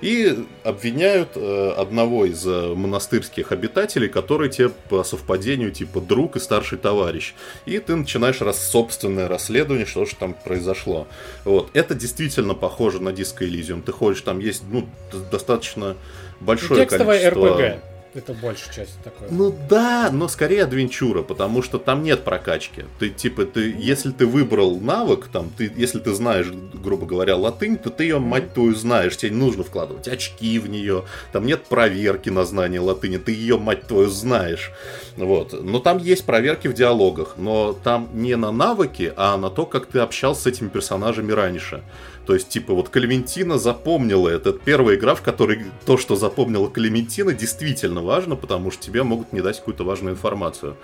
И 0.01 0.47
обвиняют 0.64 1.31
э, 1.35 1.74
одного 1.77 2.24
из 2.24 2.47
э, 2.47 2.74
монастырских 2.74 3.53
обитателей, 3.53 4.09
который 4.09 4.49
тебе 4.49 4.70
по 4.89 5.05
совпадению 5.05 5.70
типа 5.70 6.01
друг 6.01 6.37
и 6.37 6.41
старший 6.41 6.79
товарищ. 6.79 7.35
И 7.64 7.79
ты 7.79 7.97
начинаешь 7.97 8.41
рас 8.41 8.68
собственное 8.68 9.29
расследование, 9.29 9.87
что 9.87 10.05
же 10.05 10.16
там 10.16 10.35
произошло. 10.35 11.07
Вот. 11.45 11.70
Это 11.74 11.95
действительно 11.95 12.55
похоже 12.55 13.01
на 13.01 13.11
Disco 13.11 13.41
Elysium. 13.41 13.83
Ты 13.83 13.93
ходишь, 13.93 14.20
там 14.20 14.39
есть 14.39 14.62
ну, 14.70 14.89
достаточно 15.31 15.97
большое 16.41 16.83
текстовая 16.83 17.31
количество... 17.31 17.74
РПГ. 17.74 17.95
Это 18.16 18.32
большая 18.32 18.72
часть 18.72 18.98
такое. 19.04 19.28
Ну 19.30 19.54
да, 19.68 20.08
но 20.10 20.26
скорее 20.28 20.62
адвенчура, 20.62 21.22
потому 21.22 21.60
что 21.60 21.78
там 21.78 22.02
нет 22.02 22.24
прокачки. 22.24 22.84
Ты 22.98 23.10
типа 23.10 23.44
ты, 23.44 23.76
если 23.78 24.10
ты 24.10 24.24
выбрал 24.24 24.80
навык, 24.80 25.28
там, 25.30 25.50
ты, 25.54 25.70
если 25.76 25.98
ты 25.98 26.14
знаешь, 26.14 26.46
грубо 26.50 27.04
говоря, 27.04 27.36
латынь, 27.36 27.76
то 27.76 27.90
ты 27.90 28.04
ее, 28.04 28.18
мать 28.18 28.54
твою, 28.54 28.74
знаешь. 28.74 29.18
Тебе 29.18 29.32
не 29.32 29.36
нужно 29.36 29.64
вкладывать 29.64 30.08
очки 30.08 30.58
в 30.58 30.66
нее. 30.66 31.04
Там 31.32 31.44
нет 31.44 31.64
проверки 31.64 32.30
на 32.30 32.46
знание 32.46 32.80
латыни, 32.80 33.18
ты 33.18 33.32
ее, 33.32 33.58
мать 33.58 33.86
твою, 33.86 34.08
знаешь. 34.08 34.72
Вот. 35.18 35.52
Но 35.62 35.78
там 35.78 35.98
есть 35.98 36.24
проверки 36.24 36.68
в 36.68 36.72
диалогах, 36.72 37.34
но 37.36 37.74
там 37.74 38.08
не 38.14 38.34
на 38.36 38.50
навыки, 38.50 39.12
а 39.14 39.36
на 39.36 39.50
то, 39.50 39.66
как 39.66 39.84
ты 39.84 39.98
общался 39.98 40.42
с 40.42 40.46
этими 40.46 40.68
персонажами 40.68 41.32
раньше. 41.32 41.82
То 42.27 42.35
есть, 42.35 42.49
типа, 42.49 42.74
вот 42.74 42.89
Клементина 42.89 43.57
запомнила 43.57 44.29
это. 44.29 44.53
Первая 44.53 44.97
игра, 44.97 45.14
в 45.14 45.22
которой 45.22 45.66
то, 45.87 45.97
что 45.97 46.16
запомнила 46.16 46.68
Клементина, 46.68 47.33
действительно 47.33 48.03
важно, 48.03 48.35
потому 48.35 48.72
что 48.72 48.83
тебе 48.83 49.05
могут 49.05 49.33
не 49.33 49.41
дать 49.41 49.59
какую-то 49.59 49.85
важную 49.85 50.14
информацию. 50.14 50.77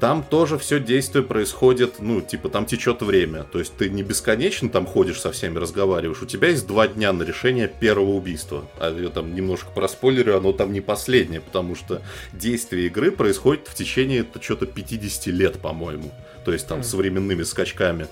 Там 0.00 0.24
тоже 0.24 0.58
все 0.58 0.80
действие 0.80 1.22
происходит, 1.22 2.00
ну, 2.00 2.20
типа, 2.20 2.48
там 2.48 2.66
течет 2.66 3.02
время. 3.02 3.44
То 3.44 3.60
есть 3.60 3.76
ты 3.76 3.88
не 3.88 4.02
бесконечно 4.02 4.68
там 4.68 4.84
ходишь 4.84 5.20
со 5.20 5.30
всеми, 5.30 5.58
разговариваешь. 5.58 6.22
У 6.22 6.26
тебя 6.26 6.48
есть 6.48 6.66
два 6.66 6.88
дня 6.88 7.12
на 7.12 7.22
решение 7.22 7.68
первого 7.68 8.10
убийства. 8.10 8.64
А 8.80 8.90
я 8.90 9.10
там 9.10 9.34
немножко 9.34 9.70
проспойлерю, 9.72 10.36
оно 10.38 10.52
там 10.52 10.72
не 10.72 10.80
последнее, 10.80 11.40
потому 11.40 11.76
что 11.76 12.02
действие 12.32 12.86
игры 12.86 13.12
происходит 13.12 13.68
в 13.68 13.74
течение 13.74 14.26
что-то 14.40 14.66
50 14.66 15.26
лет, 15.28 15.60
по-моему. 15.60 16.10
То 16.44 16.52
есть 16.52 16.66
там 16.66 16.82
с 16.82 16.94
временными 16.94 17.42
скачками. 17.42 18.06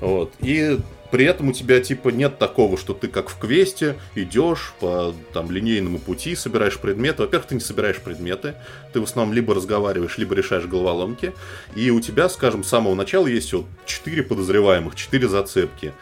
Вот. 0.00 0.32
И 0.40 0.78
при 1.10 1.24
этом 1.24 1.48
у 1.48 1.52
тебя 1.52 1.80
типа 1.80 2.08
нет 2.08 2.38
такого, 2.38 2.76
что 2.76 2.94
ты 2.94 3.08
как 3.08 3.28
в 3.28 3.38
квесте 3.38 3.96
идешь 4.14 4.74
по 4.80 5.14
там 5.32 5.50
линейному 5.50 5.98
пути, 5.98 6.34
собираешь 6.34 6.78
предметы. 6.78 7.22
Во-первых, 7.22 7.48
ты 7.48 7.54
не 7.54 7.60
собираешь 7.60 7.98
предметы, 7.98 8.54
ты 8.92 9.00
в 9.00 9.04
основном 9.04 9.34
либо 9.34 9.54
разговариваешь, 9.54 10.18
либо 10.18 10.34
решаешь 10.34 10.64
головоломки. 10.64 11.32
И 11.74 11.90
у 11.90 12.00
тебя, 12.00 12.28
скажем, 12.28 12.64
с 12.64 12.68
самого 12.68 12.94
начала 12.94 13.26
есть 13.26 13.52
вот 13.52 13.66
4 13.86 14.22
подозреваемых, 14.22 14.94
4 14.94 15.28
зацепки. 15.28 15.92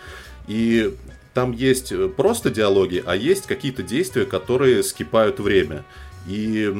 И 0.46 0.94
там 1.32 1.52
есть 1.52 1.92
э, 1.92 2.08
просто 2.08 2.50
диалоги, 2.50 3.02
а 3.04 3.16
есть 3.16 3.46
какие-то 3.46 3.82
действия, 3.82 4.24
которые 4.24 4.82
скипают 4.82 5.40
время. 5.40 5.84
И 6.26 6.72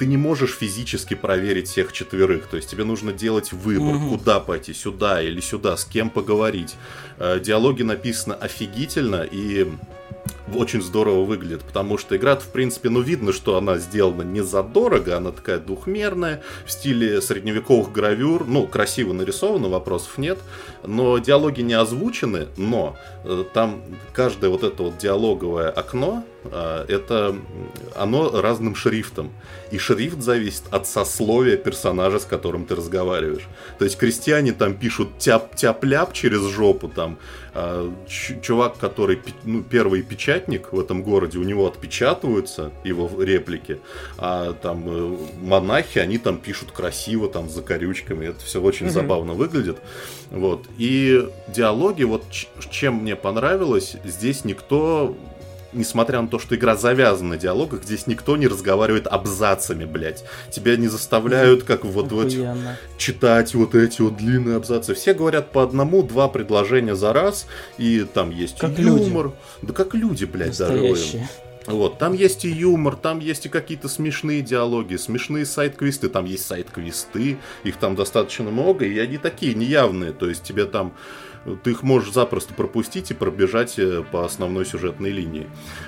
ты 0.00 0.06
не 0.06 0.16
можешь 0.16 0.52
физически 0.54 1.12
проверить 1.12 1.68
всех 1.68 1.92
четверых. 1.92 2.46
То 2.46 2.56
есть 2.56 2.70
тебе 2.70 2.84
нужно 2.84 3.12
делать 3.12 3.52
выбор, 3.52 3.96
Мгм. 3.96 4.08
куда 4.16 4.40
пойти, 4.40 4.72
сюда 4.72 5.20
или 5.20 5.40
сюда, 5.40 5.76
с 5.76 5.84
кем 5.84 6.08
поговорить. 6.08 6.74
Э, 7.18 7.38
Диалоги 7.38 7.82
написаны 7.82 8.32
офигительно 8.32 9.28
и 9.30 9.66
очень 10.54 10.82
здорово 10.82 11.24
выглядит, 11.24 11.62
потому 11.62 11.98
что 11.98 12.16
игра, 12.16 12.36
в 12.36 12.48
принципе, 12.48 12.88
ну 12.88 13.00
видно, 13.00 13.32
что 13.32 13.56
она 13.56 13.78
сделана 13.78 14.22
не 14.22 14.42
задорого, 14.42 15.16
она 15.16 15.32
такая 15.32 15.58
двухмерная, 15.58 16.42
в 16.66 16.72
стиле 16.72 17.20
средневековых 17.20 17.92
гравюр, 17.92 18.46
ну, 18.46 18.66
красиво 18.66 19.12
нарисовано, 19.12 19.68
вопросов 19.68 20.18
нет, 20.18 20.38
но 20.84 21.18
диалоги 21.18 21.60
не 21.60 21.74
озвучены, 21.74 22.48
но 22.56 22.96
э, 23.24 23.44
там 23.52 23.82
каждое 24.12 24.50
вот 24.50 24.64
это 24.64 24.82
вот 24.82 24.98
диалоговое 24.98 25.70
окно, 25.70 26.24
э, 26.44 26.84
это 26.88 27.36
оно 27.94 28.40
разным 28.40 28.74
шрифтом, 28.74 29.30
и 29.70 29.78
шрифт 29.78 30.20
зависит 30.20 30.64
от 30.70 30.86
сословия 30.86 31.56
персонажа, 31.56 32.18
с 32.18 32.24
которым 32.24 32.66
ты 32.66 32.74
разговариваешь. 32.74 33.46
То 33.78 33.84
есть 33.84 33.96
крестьяне 33.96 34.52
там 34.52 34.74
пишут 34.74 35.18
тяп-тяп-ляп 35.18 36.12
через 36.12 36.42
жопу, 36.42 36.88
там 36.88 37.18
чувак, 38.42 38.76
который 38.78 39.18
ну, 39.44 39.62
первый 39.62 40.02
печатник 40.02 40.72
в 40.72 40.80
этом 40.80 41.02
городе, 41.02 41.38
у 41.38 41.42
него 41.42 41.66
отпечатываются 41.66 42.70
его 42.84 43.10
реплики, 43.22 43.80
а 44.18 44.52
там 44.52 44.84
э, 44.86 45.16
монахи, 45.42 45.98
они 45.98 46.18
там 46.18 46.38
пишут 46.38 46.72
красиво, 46.72 47.28
там 47.28 47.48
за 47.48 47.62
корючками, 47.62 48.26
это 48.26 48.40
все 48.44 48.60
очень 48.60 48.86
Мгм. 48.86 48.94
забавно 48.94 49.32
выглядит. 49.34 49.78
Вот. 50.30 50.66
И 50.78 51.28
диалоги, 51.48 52.04
вот 52.04 52.24
чем 52.70 52.96
мне 52.96 53.16
понравилось, 53.16 53.96
здесь 54.04 54.44
никто 54.44 55.16
несмотря 55.72 56.20
на 56.20 56.28
то, 56.28 56.38
что 56.38 56.54
игра 56.54 56.76
завязана 56.76 57.30
на 57.30 57.36
диалогах, 57.36 57.84
здесь 57.84 58.06
никто 58.06 58.36
не 58.36 58.46
разговаривает 58.46 59.06
абзацами, 59.06 59.84
блядь. 59.84 60.24
Тебя 60.50 60.76
не 60.76 60.88
заставляют, 60.88 61.64
как 61.64 61.84
вот 61.84 62.12
в 62.12 62.20
этих 62.20 62.40
Охуенно. 62.40 62.76
читать 62.96 63.54
вот 63.54 63.74
эти 63.74 64.00
вот 64.00 64.16
длинные 64.16 64.56
абзацы. 64.56 64.94
Все 64.94 65.14
говорят 65.14 65.52
по 65.52 65.62
одному-два 65.62 66.28
предложения 66.28 66.94
за 66.94 67.12
раз, 67.12 67.46
и 67.78 68.06
там 68.12 68.30
есть 68.30 68.58
Как 68.58 68.78
юмор. 68.78 69.32
Да 69.62 69.72
как 69.72 69.94
люди, 69.94 70.24
блядь. 70.24 70.58
Настоящие. 70.58 71.28
Вот, 71.66 71.98
там 71.98 72.14
есть 72.14 72.44
и 72.44 72.48
юмор, 72.48 72.96
там 72.96 73.20
есть 73.20 73.46
и 73.46 73.48
какие-то 73.48 73.88
смешные 73.88 74.40
диалоги, 74.40 74.96
смешные 74.96 75.44
сайт-квесты, 75.44 76.08
там 76.08 76.24
есть 76.24 76.46
сайт-квесты, 76.46 77.36
их 77.64 77.76
там 77.76 77.94
достаточно 77.94 78.50
много, 78.50 78.86
и 78.86 78.98
они 78.98 79.18
такие 79.18 79.54
неявные, 79.54 80.12
то 80.12 80.26
есть 80.28 80.42
тебе 80.42 80.64
там 80.64 80.94
ты 81.62 81.70
их 81.70 81.82
можешь 81.82 82.12
запросто 82.12 82.54
пропустить 82.54 83.10
и 83.10 83.14
пробежать 83.14 83.78
э, 83.78 84.02
по 84.10 84.24
основной 84.24 84.66
сюжетной 84.66 85.10
линии. 85.10 85.46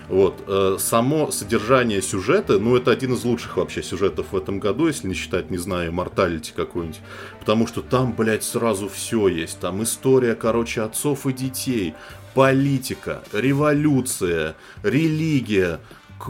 Вот. 0.09 0.43
Э, 0.47 0.77
само 0.79 1.31
содержание 1.31 2.01
сюжета, 2.01 2.59
ну, 2.59 2.77
это 2.77 2.91
один 2.91 3.15
из 3.15 3.25
лучших 3.25 3.57
вообще 3.57 3.83
сюжетов 3.83 4.27
в 4.33 4.37
этом 4.37 4.61
году, 4.61 4.87
если 4.87 5.09
не 5.09 5.15
считать, 5.15 5.51
не 5.51 5.59
знаю, 5.59 5.93
Морталити 5.93 6.53
какую-нибудь. 6.55 7.01
Потому 7.41 7.67
что 7.67 7.83
там, 7.83 8.13
блядь, 8.13 8.45
сразу 8.45 8.89
все 8.89 9.29
есть. 9.29 9.61
Там 9.61 9.83
история, 9.83 10.35
короче, 10.35 10.83
отцов 10.83 11.27
и 11.27 11.33
детей, 11.33 11.95
политика, 12.35 13.23
революция, 13.33 14.57
религия, 14.83 15.81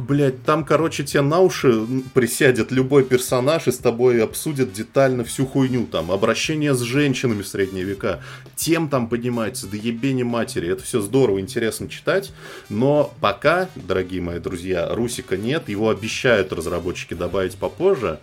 блядь, 0.01 0.43
там, 0.45 0.65
короче, 0.65 1.05
тебе 1.05 1.23
на 1.23 1.41
уши 1.41 1.87
присядет 2.15 2.71
любой 2.73 3.05
персонаж 3.05 3.69
и 3.69 3.73
с 3.73 3.79
тобой 3.79 4.23
обсудит 4.23 4.73
детально 4.73 5.25
всю 5.25 5.47
хуйню, 5.47 5.87
там, 5.87 6.11
обращение 6.11 6.75
с 6.75 6.81
женщинами 6.81 7.43
в 7.43 7.49
средние 7.49 7.85
века, 7.85 8.23
тем 8.57 8.89
там 8.89 9.09
поднимается, 9.09 9.67
до 9.67 9.77
ебени 9.77 10.23
матери, 10.23 10.71
это 10.71 10.83
все 10.83 11.01
здорово, 11.01 11.41
интересно 11.41 11.89
читать, 11.89 12.33
но 12.69 13.13
пока, 13.21 13.69
дорогие 13.75 14.21
мои 14.21 14.39
друзья, 14.39 14.95
Русика 14.95 15.37
нет, 15.37 15.69
его 15.69 15.91
обещают 15.91 16.53
разработчики 16.53 17.15
добавить 17.15 17.57
попозже, 17.57 18.21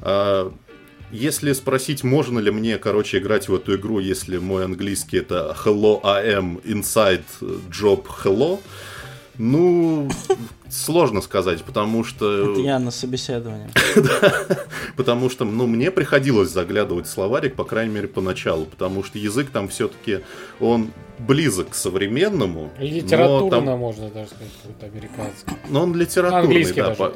а, 0.00 0.52
если 1.12 1.52
спросить, 1.52 2.04
можно 2.04 2.38
ли 2.38 2.50
мне, 2.50 2.78
короче, 2.78 3.18
играть 3.18 3.46
в 3.46 3.54
эту 3.54 3.76
игру, 3.76 3.98
если 3.98 4.38
мой 4.38 4.64
английский 4.64 5.18
это 5.18 5.54
Hello 5.62 6.00
I 6.02 6.36
am 6.36 6.62
inside 6.64 7.22
job 7.70 8.06
hello, 8.24 8.60
ну, 9.38 10.08
сложно 10.68 11.20
сказать, 11.20 11.62
потому 11.62 12.04
что... 12.04 12.52
Это 12.52 12.60
я 12.60 12.78
на 12.78 12.90
собеседовании. 12.90 13.68
Потому 14.96 15.30
что, 15.30 15.44
ну, 15.44 15.66
мне 15.66 15.90
приходилось 15.90 16.50
заглядывать 16.50 17.06
в 17.06 17.10
словарик, 17.10 17.54
по 17.54 17.64
крайней 17.64 17.94
мере, 17.94 18.08
поначалу, 18.08 18.66
потому 18.66 19.02
что 19.02 19.18
язык 19.18 19.50
там 19.50 19.68
все-таки, 19.68 20.20
он 20.60 20.90
близок 21.18 21.70
к 21.70 21.74
современному. 21.74 22.70
Литературно, 22.78 23.76
можно 23.76 24.08
даже 24.10 24.28
сказать, 24.28 24.52
какой-то 24.62 24.86
американский. 24.86 25.52
Но 25.70 25.82
он 25.82 25.94
литературный, 25.94 26.44
Английский 26.44 26.82
да. 26.82 27.12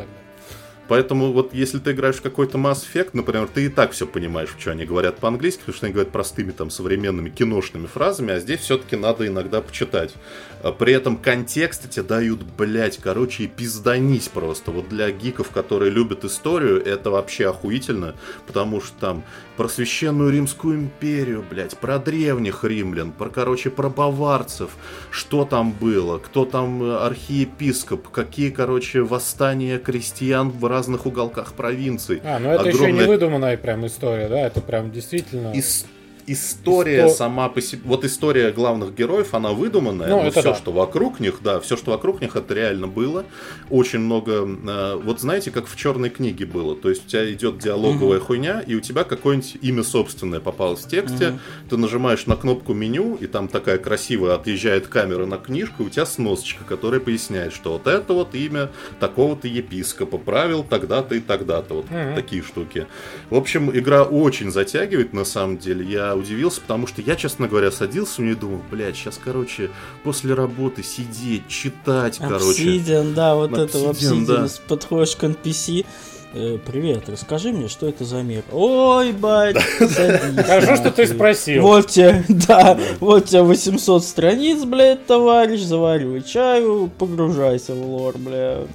Поэтому 0.89 1.33
вот 1.33 1.53
если 1.53 1.79
ты 1.79 1.93
играешь 1.93 2.17
в 2.17 2.23
какой-то 2.23 2.59
Mass 2.59 2.85
Effect, 2.87 3.11
например, 3.13 3.49
ты 3.53 3.67
и 3.67 3.69
так 3.69 3.93
все 3.93 4.07
понимаешь, 4.07 4.55
что 4.59 4.71
они 4.71 4.85
говорят 4.85 5.19
по-английски, 5.19 5.61
потому 5.61 5.77
что 5.77 5.87
они 5.87 5.93
говорят 5.93 6.13
простыми 6.13 6.53
там 6.53 6.71
современными 6.71 7.29
киношными 7.29 7.87
фразами, 7.87 8.35
а 8.35 8.41
здесь 8.41 8.61
все-таки 8.61 8.97
надо 8.97 9.27
иногда 9.27 9.61
почитать. 9.61 10.15
А 10.63 10.73
при 10.73 10.93
этом 10.93 11.17
контексты 11.17 11.89
тебе 11.89 12.05
дают, 12.05 12.43
блять, 12.43 12.99
короче, 12.99 13.45
и 13.45 13.47
пизданись 13.47 14.29
просто. 14.29 14.71
Вот 14.71 14.89
для 14.89 15.11
гиков, 15.11 15.51
которые 15.51 15.91
любят 15.91 16.25
историю, 16.25 16.85
это 16.85 17.11
вообще 17.11 17.49
охуительно, 17.49 18.15
потому 18.47 18.81
что 18.81 18.95
там 18.99 19.25
про 19.57 19.69
священную 19.69 20.31
Римскую 20.31 20.77
империю, 20.77 21.45
блять, 21.49 21.77
про 21.77 21.99
древних 21.99 22.65
римлян, 22.65 23.13
про, 23.13 23.29
короче, 23.29 23.71
про 23.71 23.89
баварцев, 23.89 24.71
что 25.11 25.45
там 25.45 25.73
было, 25.73 26.19
кто 26.19 26.45
там 26.45 26.83
э, 26.83 26.97
архиепископ, 26.97 28.09
какие, 28.09 28.51
короче, 28.51 29.03
восстания 29.03 29.79
крестьян 29.79 30.51
в 30.51 30.65
разных 30.67 31.07
уголках 31.07 31.55
провинций. 31.55 32.21
А, 32.25 32.39
ну 32.39 32.51
это 32.51 32.69
Огромное... 32.69 32.89
еще 32.89 32.93
не 32.93 33.07
выдуманная 33.07 33.57
прям 33.57 33.87
история, 33.87 34.29
да, 34.29 34.41
это 34.41 34.61
прям 34.61 34.91
действительно... 34.91 35.53
Ис 35.55 35.87
история 36.27 37.07
Исто... 37.07 37.17
сама 37.17 37.49
по 37.49 37.61
себе, 37.61 37.83
вот 37.85 38.05
история 38.05 38.51
главных 38.53 38.95
героев, 38.95 39.35
она 39.35 39.53
выдуманная, 39.53 40.09
ну, 40.09 40.23
но 40.23 40.31
все, 40.31 40.43
да. 40.43 40.55
что 40.55 40.73
вокруг 40.73 41.21
них, 41.21 41.41
да, 41.43 41.61
все, 41.61 41.77
что 41.77 41.93
вокруг 41.93 42.21
них, 42.21 42.37
это 42.37 42.55
реально 42.55 42.87
было. 42.87 43.25
Очень 43.71 44.01
много, 44.01 44.47
э, 44.47 45.01
вот 45.03 45.21
знаете, 45.21 45.51
как 45.51 45.67
в 45.67 45.77
черной 45.77 46.11
книге 46.11 46.47
было, 46.47 46.75
то 46.75 46.89
есть 46.91 47.07
у 47.07 47.09
тебя 47.09 47.33
идет 47.33 47.59
диалоговая 47.59 48.19
угу. 48.19 48.27
хуйня, 48.27 48.61
и 48.61 48.75
у 48.75 48.81
тебя 48.81 49.05
какое-нибудь 49.05 49.59
имя 49.63 49.83
собственное 49.83 50.41
попалось 50.41 50.81
в 50.81 50.89
тексте, 50.89 51.29
угу. 51.29 51.39
ты 51.71 51.77
нажимаешь 51.77 52.27
на 52.27 52.37
кнопку 52.37 52.75
меню, 52.75 53.17
и 53.21 53.27
там 53.27 53.49
такая 53.49 53.79
красивая 53.79 54.35
отъезжает 54.35 54.89
камера 54.89 55.27
на 55.27 55.39
книжку, 55.39 55.85
и 55.85 55.87
у 55.87 55.91
тебя 55.91 56.07
сносочка, 56.07 56.65
которая 56.65 57.01
поясняет, 57.01 57.53
что 57.53 57.73
вот 57.73 57.87
это 57.87 58.13
вот 58.13 58.35
имя 58.35 58.71
такого-то 59.01 59.49
епископа 59.49 60.19
правил 60.19 60.65
тогда-то 60.65 61.15
и 61.15 61.21
тогда-то, 61.21 61.75
вот 61.75 61.85
угу. 61.87 62.15
такие 62.15 62.43
штуки. 62.43 62.87
В 63.31 63.37
общем, 63.37 63.71
игра 63.71 64.03
очень 64.03 64.51
затягивает, 64.51 65.13
на 65.13 65.25
самом 65.25 65.59
деле, 65.59 65.85
я 65.85 66.16
удивился, 66.17 66.61
потому 66.61 66.87
что 66.87 67.03
я, 67.03 67.17
честно 67.17 67.49
говоря, 67.49 67.71
садился 67.71 68.21
у 68.21 68.25
нее 68.25 68.35
и 68.35 68.39
думал, 68.39 68.63
блядь, 68.71 68.97
сейчас, 68.97 69.21
короче, 69.23 69.71
после 70.03 70.35
работы 70.35 70.83
сидеть, 70.83 71.49
читать, 71.49 72.19
короче. 72.19 72.65
Obsidian, 72.65 73.15
да, 73.15 73.35
вот 73.35 73.53
Obsidian, 73.53 73.65
это 73.65 73.79
Obsidian, 73.79 74.27
да. 74.27 74.49
подходишь 74.69 75.17
к 75.17 75.25
NPC, 75.25 75.87
привет, 76.33 77.09
расскажи 77.09 77.53
мне, 77.53 77.69
что 77.69 77.89
это 77.89 78.05
за 78.05 78.23
мир. 78.23 78.43
Ой, 78.53 79.13
бать, 79.13 79.57
Хорошо, 79.57 80.77
что 80.77 80.91
ты 80.91 81.07
спросил. 81.07 81.63
Вот 81.63 81.89
тебе, 81.89 82.25
да, 82.29 82.79
вот 83.01 83.27
тебе 83.27 83.43
800 83.43 84.05
страниц, 84.05 84.65
блядь, 84.65 85.07
товарищ, 85.07 85.63
заваривай 85.63 86.23
чаю, 86.23 86.91
погружайся 86.99 87.75
в 87.75 87.83
лор, 87.83 88.19
бля. 88.19 88.67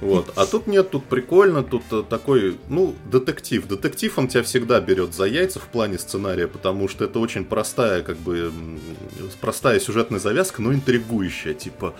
Вот, 0.00 0.32
а 0.36 0.46
тут 0.46 0.66
нет, 0.66 0.90
тут 0.90 1.04
прикольно, 1.04 1.62
тут 1.62 1.82
э, 1.90 2.02
такой, 2.08 2.58
ну, 2.68 2.94
детектив. 3.10 3.66
Детектив, 3.66 4.18
он 4.18 4.28
тебя 4.28 4.42
всегда 4.42 4.80
берет 4.80 5.14
за 5.14 5.24
яйца 5.24 5.58
в 5.58 5.64
плане 5.64 5.98
сценария, 5.98 6.46
потому 6.46 6.88
что 6.88 7.04
это 7.04 7.18
очень 7.18 7.44
простая, 7.44 8.02
как 8.02 8.16
бы, 8.18 8.52
простая 9.40 9.80
сюжетная 9.80 10.18
завязка, 10.18 10.62
но 10.62 10.72
интригующая. 10.72 11.54
Типа, 11.54 11.94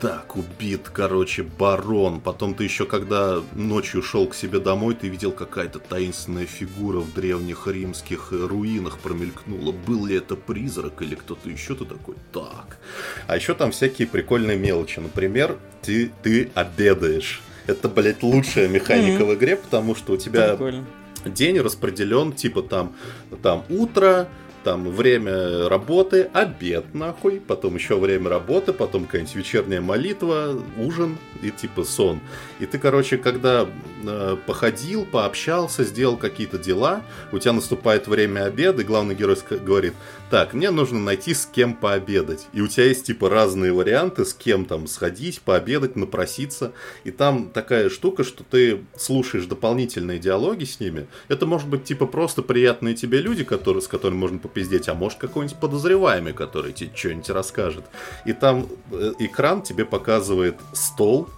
так, 0.00 0.36
убит, 0.36 0.90
короче, 0.92 1.42
барон. 1.42 2.20
Потом 2.20 2.54
ты 2.54 2.64
еще, 2.64 2.84
когда 2.86 3.40
ночью 3.54 4.02
шел 4.16 4.26
к 4.28 4.34
себе 4.34 4.60
домой, 4.60 4.94
ты 4.94 5.08
видел 5.08 5.30
какая-то 5.30 5.78
таинственная 5.78 6.46
фигура 6.46 7.00
в 7.00 7.12
древних 7.12 7.66
римских 7.66 8.32
руинах 8.32 8.98
промелькнула. 8.98 9.72
Был 9.72 10.06
ли 10.06 10.16
это 10.16 10.36
призрак 10.36 11.02
или 11.02 11.14
кто-то 11.14 11.50
еще? 11.50 11.74
Ты 11.74 11.84
такой, 11.84 12.14
так. 12.32 12.78
А 13.26 13.36
еще 13.36 13.52
там 13.52 13.72
всякие 13.72 14.08
прикольные 14.08 14.56
мелочи. 14.56 15.00
Например, 15.00 15.58
ты, 15.82 16.10
ты 16.22 16.50
обедаешь. 16.54 17.42
Это, 17.66 17.90
блядь, 17.90 18.22
лучшая 18.22 18.68
механика 18.68 19.22
mm-hmm. 19.22 19.34
в 19.34 19.34
игре, 19.34 19.56
потому 19.56 19.94
что 19.94 20.14
у 20.14 20.16
тебя 20.16 20.52
Прикольно. 20.52 20.86
день 21.26 21.60
распределен, 21.60 22.32
типа 22.32 22.62
там, 22.62 22.94
там 23.42 23.64
утро, 23.68 24.28
там 24.66 24.90
время 24.90 25.68
работы, 25.68 26.28
обед 26.32 26.92
нахуй, 26.92 27.38
потом 27.38 27.76
еще 27.76 27.96
время 28.00 28.28
работы, 28.28 28.72
потом 28.72 29.04
какая-нибудь 29.04 29.36
вечерняя 29.36 29.80
молитва, 29.80 30.60
ужин 30.76 31.18
и 31.40 31.52
типа 31.52 31.84
сон. 31.84 32.18
И 32.58 32.66
ты, 32.66 32.76
короче, 32.80 33.16
когда 33.16 33.68
э, 34.02 34.36
походил, 34.44 35.04
пообщался, 35.04 35.84
сделал 35.84 36.16
какие-то 36.16 36.58
дела, 36.58 37.02
у 37.30 37.38
тебя 37.38 37.52
наступает 37.52 38.08
время 38.08 38.44
обеда, 38.46 38.82
и 38.82 38.84
главный 38.84 39.14
герой 39.14 39.36
говорит, 39.64 39.94
так, 40.30 40.54
мне 40.54 40.70
нужно 40.70 40.98
найти 40.98 41.34
с 41.34 41.46
кем 41.46 41.74
пообедать. 41.74 42.48
И 42.52 42.60
у 42.60 42.66
тебя 42.66 42.86
есть 42.86 43.06
типа 43.06 43.30
разные 43.30 43.72
варианты, 43.72 44.24
с 44.24 44.34
кем 44.34 44.64
там 44.64 44.86
сходить, 44.86 45.40
пообедать, 45.40 45.94
напроситься. 45.94 46.72
И 47.04 47.10
там 47.10 47.50
такая 47.50 47.88
штука, 47.90 48.24
что 48.24 48.42
ты 48.42 48.84
слушаешь 48.96 49.46
дополнительные 49.46 50.18
диалоги 50.18 50.64
с 50.64 50.80
ними. 50.80 51.06
Это 51.28 51.46
может 51.46 51.68
быть 51.68 51.84
типа 51.84 52.06
просто 52.06 52.42
приятные 52.42 52.94
тебе 52.94 53.20
люди, 53.20 53.44
которые, 53.44 53.82
с 53.82 53.88
которыми 53.88 54.18
можно 54.18 54.38
попиздеть, 54.38 54.88
а 54.88 54.94
может 54.94 55.18
какой-нибудь 55.18 55.58
подозреваемый, 55.60 56.32
который 56.32 56.72
тебе 56.72 56.90
что-нибудь 56.94 57.30
расскажет. 57.30 57.84
И 58.24 58.32
там 58.32 58.66
э, 58.90 59.12
экран 59.20 59.62
тебе 59.62 59.84
показывает 59.84 60.56
стол, 60.72 61.28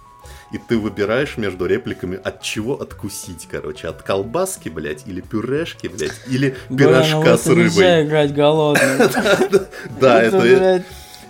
и 0.51 0.57
ты 0.57 0.77
выбираешь 0.77 1.37
между 1.37 1.65
репликами, 1.65 2.19
от 2.21 2.41
чего 2.41 2.79
откусить, 2.79 3.47
короче, 3.49 3.87
от 3.87 4.01
колбаски, 4.01 4.69
блядь, 4.69 5.07
или 5.07 5.21
пюрешки, 5.21 5.87
блядь, 5.87 6.19
или 6.27 6.55
пирожка 6.69 7.37
с 7.37 7.47
рыбой. 7.47 8.05
Играть 8.05 8.33
голодным. 8.33 8.99
Да, 9.99 10.21
это... 10.21 10.83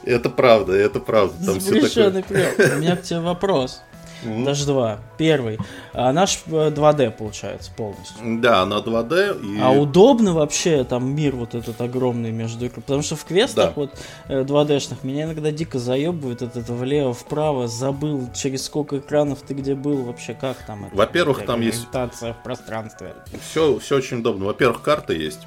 Это 0.05 0.29
правда, 0.29 0.73
это 0.73 0.99
правда. 0.99 1.45
Там 1.45 1.59
все 1.59 2.09
такое. 2.09 2.53
У 2.57 2.79
меня 2.79 2.95
к 2.95 3.03
тебе 3.03 3.19
вопрос. 3.19 3.81
Mm-hmm. 4.23 4.43
Даже 4.43 4.65
два. 4.65 4.99
Первый. 5.17 5.59
А 5.93 6.11
наш 6.11 6.43
2D 6.45 7.07
э, 7.07 7.11
получается 7.11 7.71
полностью. 7.75 8.17
Да, 8.41 8.65
на 8.65 8.75
2D. 8.79 9.57
И... 9.57 9.61
А 9.61 9.71
удобно 9.71 10.33
вообще 10.33 10.83
там 10.83 11.15
мир 11.15 11.35
вот 11.35 11.55
этот 11.55 11.79
огромный 11.81 12.31
между 12.31 12.65
играми? 12.65 12.81
Потому 12.81 13.01
что 13.01 13.15
в 13.15 13.25
квестах 13.25 13.73
да. 13.73 13.73
вот 13.75 13.93
2D-шных 14.27 14.97
э, 15.03 15.07
меня 15.07 15.23
иногда 15.23 15.51
дико 15.51 15.79
заебывает 15.79 16.41
от 16.41 16.57
этого 16.57 16.77
влево-вправо. 16.77 17.67
Забыл, 17.67 18.29
через 18.33 18.65
сколько 18.65 18.97
экранов 18.97 19.39
ты 19.47 19.53
где 19.53 19.75
был 19.75 20.03
вообще, 20.03 20.33
как 20.33 20.57
там 20.65 20.85
это? 20.85 20.95
Во-первых, 20.95 21.45
там 21.45 21.61
есть... 21.61 21.87
в 21.91 22.35
пространстве. 22.43 23.15
Все, 23.49 23.79
все 23.79 23.97
очень 23.97 24.19
удобно. 24.19 24.45
Во-первых, 24.45 24.81
карта 24.81 25.13
есть 25.13 25.41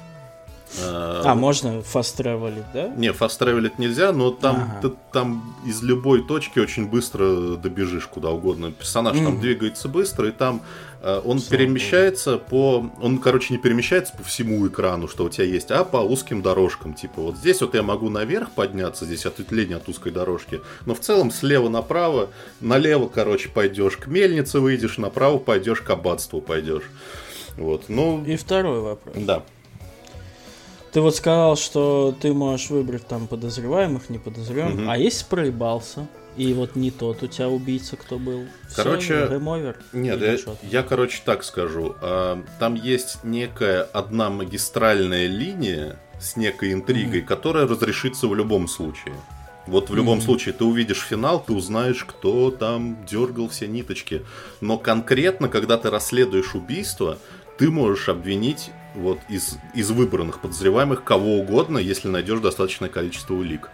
А, 0.81 1.35
можно 1.35 1.81
фаст 1.81 2.19
travel 2.19 2.63
да? 2.73 2.87
Не, 2.89 3.13
фаст 3.13 3.41
travel 3.41 3.71
нельзя, 3.77 4.11
но 4.11 4.31
там, 4.31 4.55
Ага. 4.55 4.79
ты 4.89 4.95
там 5.11 5.55
из 5.65 5.81
любой 5.83 6.25
точки 6.25 6.59
очень 6.59 6.87
быстро 6.87 7.55
добежишь 7.57 8.07
куда 8.07 8.29
угодно. 8.31 8.71
Персонаж 8.71 9.15
там 9.17 9.33
Мгм. 9.33 9.41
двигается 9.41 9.87
быстро, 9.87 10.27
и 10.29 10.31
там 10.31 10.61
э, 11.01 11.21
он 11.25 11.39
Слава 11.39 11.51
перемещается 11.57 12.37
по... 12.37 12.89
Он, 13.01 13.19
короче, 13.19 13.53
не 13.53 13.59
перемещается 13.59 14.13
по 14.17 14.23
всему 14.23 14.65
экрану, 14.67 15.07
что 15.07 15.25
у 15.25 15.29
тебя 15.29 15.45
есть, 15.45 15.69
а 15.69 15.83
по 15.83 15.97
узким 15.97 16.41
дорожкам. 16.41 16.93
Типа 16.93 17.21
вот 17.21 17.37
здесь 17.37 17.61
вот 17.61 17.75
я 17.75 17.83
могу 17.83 18.09
наверх 18.09 18.51
подняться, 18.51 19.05
здесь 19.05 19.25
ответвление 19.25 19.77
от 19.77 19.87
узкой 19.89 20.11
дорожки. 20.11 20.61
Но 20.85 20.95
в 20.95 20.99
целом 21.01 21.29
слева 21.31 21.69
направо, 21.69 22.29
налево, 22.61 23.07
короче, 23.13 23.49
пойдешь 23.49 23.97
к 23.97 24.07
мельнице 24.07 24.59
выйдешь, 24.59 24.97
направо 24.97 25.37
пойдешь 25.39 25.81
к 25.81 25.89
аббатству 25.89 26.41
пойдешь. 26.41 26.83
Вот, 27.57 27.89
ну, 27.89 28.23
И 28.25 28.35
второй 28.37 28.79
вопрос. 28.79 29.15
да. 29.17 29.43
Ты 30.93 31.01
вот 31.01 31.15
сказал, 31.15 31.57
что 31.57 32.15
ты 32.21 32.33
можешь 32.33 32.69
выбрать 32.69 33.07
там 33.07 33.27
подозреваемых, 33.27 34.09
неподозреваемых. 34.09 34.81
Мгм. 34.81 34.89
А 34.89 34.97
если 34.97 35.25
проебался? 35.25 36.07
И 36.37 36.53
вот 36.53 36.75
не 36.75 36.91
тот 36.91 37.21
у 37.21 37.27
тебя 37.27 37.49
убийца, 37.49 37.95
кто 37.95 38.17
был. 38.17 38.45
Короче, 38.75 39.13
over? 39.13 39.75
Нет, 39.91 40.19
я, 40.21 40.37
я, 40.63 40.83
короче, 40.83 41.21
так 41.25 41.43
скажу. 41.43 41.95
А, 42.01 42.43
Там 42.59 42.75
есть 42.75 43.23
некая 43.23 43.83
одна 43.83 44.29
магистральная 44.29 45.27
линия 45.27 45.99
с 46.19 46.35
некой 46.35 46.73
интригой, 46.73 47.21
которая 47.21 47.67
разрешится 47.67 48.27
в 48.27 48.35
любом 48.35 48.67
случае. 48.67 49.15
Вот 49.67 49.89
в 49.89 49.95
любом 49.95 50.17
Мгм. 50.17 50.25
случае 50.25 50.53
ты 50.53 50.63
увидишь 50.65 51.01
финал, 51.01 51.43
ты 51.43 51.53
узнаешь, 51.53 52.03
кто 52.03 52.51
там 52.51 53.05
дергал 53.05 53.47
все 53.47 53.67
ниточки. 53.67 54.23
Но 54.59 54.77
конкретно, 54.77 55.49
когда 55.49 55.77
ты 55.77 55.89
расследуешь 55.89 56.53
убийство, 56.55 57.17
ты 57.57 57.69
можешь 57.69 58.09
обвинить 58.09 58.71
вот 58.95 59.19
из, 59.29 59.57
из 59.73 59.91
выбранных 59.91 60.39
подозреваемых 60.41 61.03
кого 61.03 61.39
угодно, 61.39 61.77
если 61.77 62.07
найдешь 62.07 62.39
достаточное 62.39 62.89
количество 62.89 63.33
улик. 63.33 63.69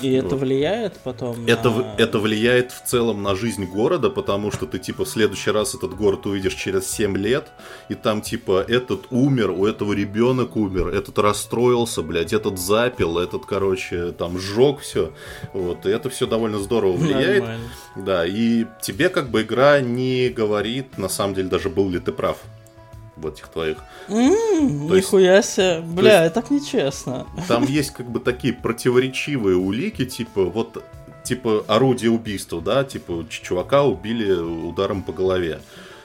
И 0.00 0.12
это 0.12 0.30
вот. 0.30 0.40
влияет 0.40 0.98
потом 1.04 1.46
Это, 1.46 1.70
на- 1.70 1.94
это 1.96 2.18
влияет 2.18 2.72
в 2.72 2.84
целом 2.84 3.22
на 3.22 3.36
жизнь 3.36 3.64
города, 3.66 4.10
потому 4.10 4.50
что 4.50 4.66
ты, 4.66 4.78
типа, 4.78 5.04
в 5.04 5.08
следующий 5.08 5.50
раз 5.52 5.74
этот 5.74 5.94
город 5.94 6.26
увидишь 6.26 6.54
через 6.54 6.90
7 6.90 7.16
лет, 7.16 7.52
и 7.88 7.94
там, 7.94 8.20
типа, 8.20 8.64
этот 8.66 9.06
умер, 9.10 9.50
у 9.50 9.64
этого 9.66 9.92
ребенок 9.92 10.56
умер, 10.56 10.88
этот 10.88 11.18
расстроился, 11.18 12.02
блядь, 12.02 12.32
этот 12.32 12.58
запил, 12.58 13.18
этот, 13.18 13.46
короче, 13.46 14.10
там, 14.12 14.38
сжег 14.38 14.80
все. 14.80 15.12
Вот, 15.52 15.86
и 15.86 15.90
это 15.90 16.10
все 16.10 16.26
довольно 16.26 16.58
здорово 16.58 16.96
влияет. 16.96 17.40
Нормально. 17.42 17.68
Да, 17.94 18.26
и 18.26 18.66
тебе, 18.80 19.08
как 19.08 19.30
бы, 19.30 19.42
игра 19.42 19.80
не 19.80 20.30
говорит, 20.30 20.98
на 20.98 21.08
самом 21.08 21.34
деле, 21.34 21.48
даже 21.48 21.68
был 21.68 21.88
ли 21.90 22.00
ты 22.00 22.10
прав 22.10 22.38
в 23.16 23.26
этих 23.26 23.48
твоих. 23.48 23.78
М, 24.08 24.88
То 24.88 24.96
есть- 24.96 25.08
Нихуя 25.08 25.42
себе. 25.42 25.80
Бля, 25.80 26.30
так 26.30 26.50
нечестно. 26.50 27.26
Там 27.48 27.64
есть 27.64 27.90
как 27.92 28.10
бы 28.10 28.20
такие 28.20 28.52
противоречивые 28.54 29.56
улики, 29.56 30.04
типа 30.04 30.44
вот 30.44 30.82
типа 31.24 31.64
орудие 31.68 32.10
убийства, 32.10 32.60
да, 32.60 32.82
типа 32.82 33.24
чувака 33.28 33.84
убили 33.84 34.32
ударом 34.32 35.02
по 35.02 35.12
голове. 35.12 35.60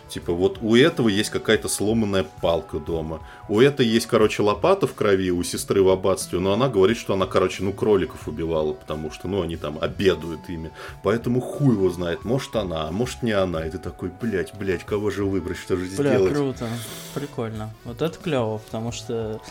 Типа 0.09 0.33
вот 0.33 0.59
у 0.61 0.75
этого 0.75 1.09
есть 1.09 1.29
какая-то 1.29 1.67
сломанная 1.67 2.25
палка 2.41 2.79
дома. 2.79 3.21
У 3.49 3.59
этой 3.59 3.85
есть, 3.85 4.07
короче, 4.07 4.41
лопата 4.41 4.87
в 4.87 4.93
крови 4.93 5.31
у 5.31 5.43
сестры 5.43 5.81
в 5.81 5.89
аббатстве, 5.89 6.39
но 6.39 6.53
она 6.53 6.69
говорит, 6.69 6.97
что 6.97 7.13
она, 7.13 7.25
короче, 7.25 7.63
ну, 7.63 7.73
кроликов 7.73 8.27
убивала, 8.27 8.73
потому 8.73 9.11
что, 9.11 9.27
ну, 9.27 9.41
они 9.41 9.57
там 9.57 9.77
обедают 9.79 10.49
ими. 10.49 10.71
Поэтому 11.03 11.41
хуй 11.41 11.73
его 11.75 11.89
знает, 11.89 12.25
может 12.25 12.55
она, 12.55 12.87
а 12.87 12.91
может 12.91 13.23
не 13.23 13.31
она. 13.31 13.65
И 13.65 13.69
ты 13.69 13.77
такой, 13.77 14.11
блядь, 14.21 14.53
блядь, 14.55 14.83
кого 14.83 15.09
же 15.09 15.25
выбрать, 15.25 15.57
что 15.57 15.75
же 15.77 15.85
Бля, 15.97 16.15
сделать? 16.15 16.33
круто. 16.33 16.67
Прикольно. 17.13 17.73
Вот 17.83 18.01
это 18.01 18.17
клево, 18.17 18.57
потому 18.59 18.91
что 18.91 19.41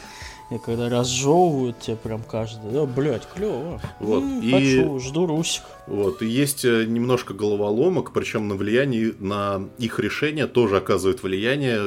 я 0.51 0.59
когда 0.59 0.88
разжевывают 0.88 1.80
тебе 1.80 1.97
прям 1.97 2.22
каждый, 2.22 2.70
да, 2.70 2.84
блядь, 2.86 3.26
клево. 3.26 3.80
Вот, 4.01 4.22
и- 4.42 4.51
Хочу, 4.53 4.99
жду 5.01 5.26
Русик. 5.26 5.62
Вот, 5.86 6.22
и 6.22 6.26
есть 6.26 6.64
э, 6.64 6.84
немножко 6.84 7.32
головоломок, 7.34 8.12
причем 8.12 8.49
на 8.49 8.55
влияние, 8.57 9.14
на 9.20 9.68
их 9.78 9.99
решение 10.01 10.47
тоже 10.47 10.76
оказывает 10.78 11.22
влияние 11.22 11.80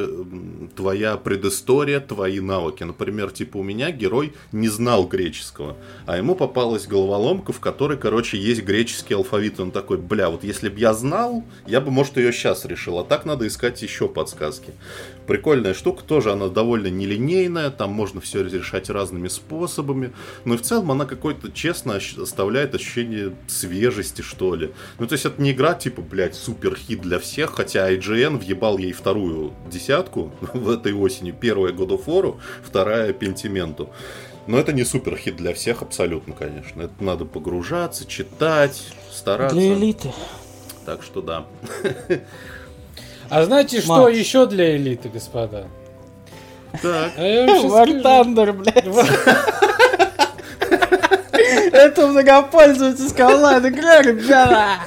твоя 0.76 1.18
предыстория, 1.18 2.00
твои 2.00 2.40
навыки. 2.40 2.84
Например, 2.84 3.30
типа 3.32 3.58
у 3.58 3.64
меня 3.64 3.92
герой 3.92 4.34
не 4.52 4.68
знал 4.70 5.06
греческого, 5.08 5.76
а 6.06 6.18
ему 6.18 6.36
попалась 6.36 6.88
головоломка, 6.88 7.52
в 7.52 7.60
которой, 7.60 7.98
короче, 7.98 8.38
есть 8.38 8.64
греческий 8.64 9.14
алфавит. 9.16 9.60
Он 9.60 9.72
такой, 9.72 9.98
бля, 9.98 10.30
вот 10.30 10.44
если 10.44 10.70
бы 10.70 10.80
я 10.80 10.94
знал, 10.94 11.44
я 11.68 11.82
бы, 11.82 11.92
может, 11.92 12.18
ее 12.18 12.32
сейчас 12.32 12.66
решил, 12.66 13.00
а 13.00 13.04
так 13.04 13.26
надо 13.26 13.48
искать 13.48 13.82
еще 13.82 14.08
подсказки. 14.08 14.72
Прикольная 15.30 15.76
штука, 15.76 16.04
тоже 16.04 16.32
она 16.32 16.48
довольно 16.48 16.88
нелинейная, 16.88 17.70
там 17.70 17.92
можно 17.92 18.20
все 18.20 18.44
решать 18.44 18.90
разными 18.90 19.28
способами, 19.28 20.12
но 20.44 20.56
и 20.56 20.58
в 20.58 20.64
целом 20.64 20.90
она 20.90 21.06
какой-то 21.06 21.52
честно 21.52 22.00
оставляет 22.20 22.74
ощущение 22.74 23.36
свежести, 23.48 24.24
что 24.24 24.56
ли. 24.56 24.72
Ну, 24.98 25.06
то 25.06 25.14
есть 25.14 25.26
это 25.26 25.40
не 25.40 25.52
игра 25.52 25.76
типа, 25.76 26.02
блядь, 26.02 26.34
супер 26.34 26.76
хит 26.76 27.02
для 27.02 27.20
всех, 27.20 27.52
хотя 27.52 27.92
IGN 27.94 28.40
въебал 28.40 28.80
ей 28.80 28.92
вторую 28.92 29.54
десятку 29.70 30.34
в 30.42 30.68
этой 30.68 30.94
осени. 30.94 31.30
Первая 31.30 31.74
God 31.74 31.90
of 31.90 32.06
War, 32.06 32.40
вторая 32.64 33.14
Пентименту. 33.14 33.92
Но 34.48 34.58
это 34.58 34.74
не 34.74 34.84
супер 34.84 35.16
хит 35.16 35.36
для 35.36 35.54
всех 35.54 35.84
абсолютно, 35.84 36.34
конечно. 36.34 36.82
Это 36.82 37.04
надо 37.04 37.26
погружаться, 37.26 38.08
читать, 38.08 38.82
стараться. 39.12 39.56
Для 39.56 39.76
элиты. 39.76 40.12
Так 40.88 41.04
что 41.04 41.22
да. 41.22 41.46
А 43.30 43.44
знаете, 43.44 43.82
что 43.82 43.98
Макс. 44.06 44.18
еще 44.18 44.46
для 44.48 44.76
элиты, 44.76 45.10
господа? 45.10 45.68
Так. 46.82 47.12
А 47.18 47.22
War. 47.22 48.02
Thunder, 48.04 48.54
блядь. 48.54 48.86
Это 51.74 52.08
многопользовательская 52.08 53.28
онлайн-игра, 53.28 54.02
ребята. 54.02 54.80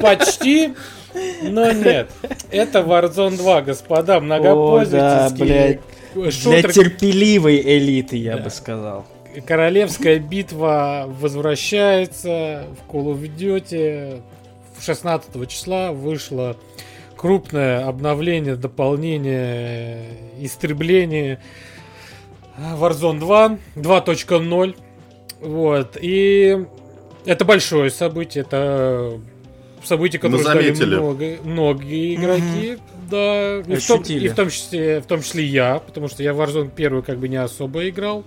Почти, 0.00 0.74
но 1.42 1.70
нет. 1.72 2.10
Это 2.50 2.80
Warzone 2.80 3.36
2, 3.36 3.62
господа, 3.62 4.20
многопользовательский. 4.20 5.80
Для 6.14 6.62
терпеливой 6.62 7.60
элиты, 7.60 8.16
я 8.16 8.36
Да. 8.36 8.42
бы 8.44 8.50
сказал. 8.50 9.04
Королевская 9.46 10.18
битва 10.20 11.06
возвращается 11.08 12.64
в 12.70 12.92
Call 12.92 13.14
of 13.14 13.36
Duty. 13.36 14.22
16 14.80 15.48
числа 15.48 15.92
вышло 15.92 16.56
крупное 17.16 17.86
обновление, 17.86 18.56
дополнение, 18.56 20.04
истребление 20.40 21.40
Warzone 22.58 23.18
2 23.18 23.58
2.0. 23.76 24.76
Вот. 25.40 25.96
И 26.00 26.66
это 27.24 27.44
большое 27.44 27.90
событие. 27.90 28.42
Это 28.42 29.20
событие, 29.82 30.20
которое 30.20 30.38
Мы 30.38 30.44
заметили. 30.44 30.96
много, 30.96 31.36
многие 31.44 32.14
игроки. 32.14 32.78
Да, 33.10 33.58
и 33.58 33.74
в, 33.74 33.86
том, 33.86 34.02
и 34.02 34.28
в 34.28 34.34
том 34.34 34.48
числе, 34.48 35.00
в 35.00 35.06
том 35.06 35.22
числе 35.22 35.44
я, 35.44 35.78
потому 35.78 36.08
что 36.08 36.22
я 36.22 36.32
в 36.32 36.40
Warzone 36.40 36.70
первую 36.74 37.02
как 37.02 37.18
бы 37.18 37.28
не 37.28 37.36
особо 37.36 37.88
играл. 37.88 38.24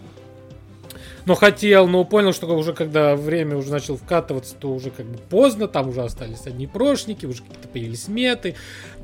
Но 1.27 1.35
хотел, 1.35 1.89
но 1.89 2.05
понял, 2.05 2.31
что 2.31 2.47
уже 2.55 2.71
когда 2.71 3.17
время 3.17 3.57
уже 3.57 3.69
начал 3.69 3.97
вкатываться, 3.97 4.55
то 4.55 4.69
уже 4.71 4.91
как 4.91 5.05
бы 5.05 5.17
поздно, 5.17 5.67
там 5.67 5.89
уже 5.89 6.01
остались 6.01 6.47
одни 6.47 6.67
прошники, 6.67 7.25
уже 7.25 7.43
какие-то 7.43 7.67
появились 7.67 8.07
меты, 8.07 8.55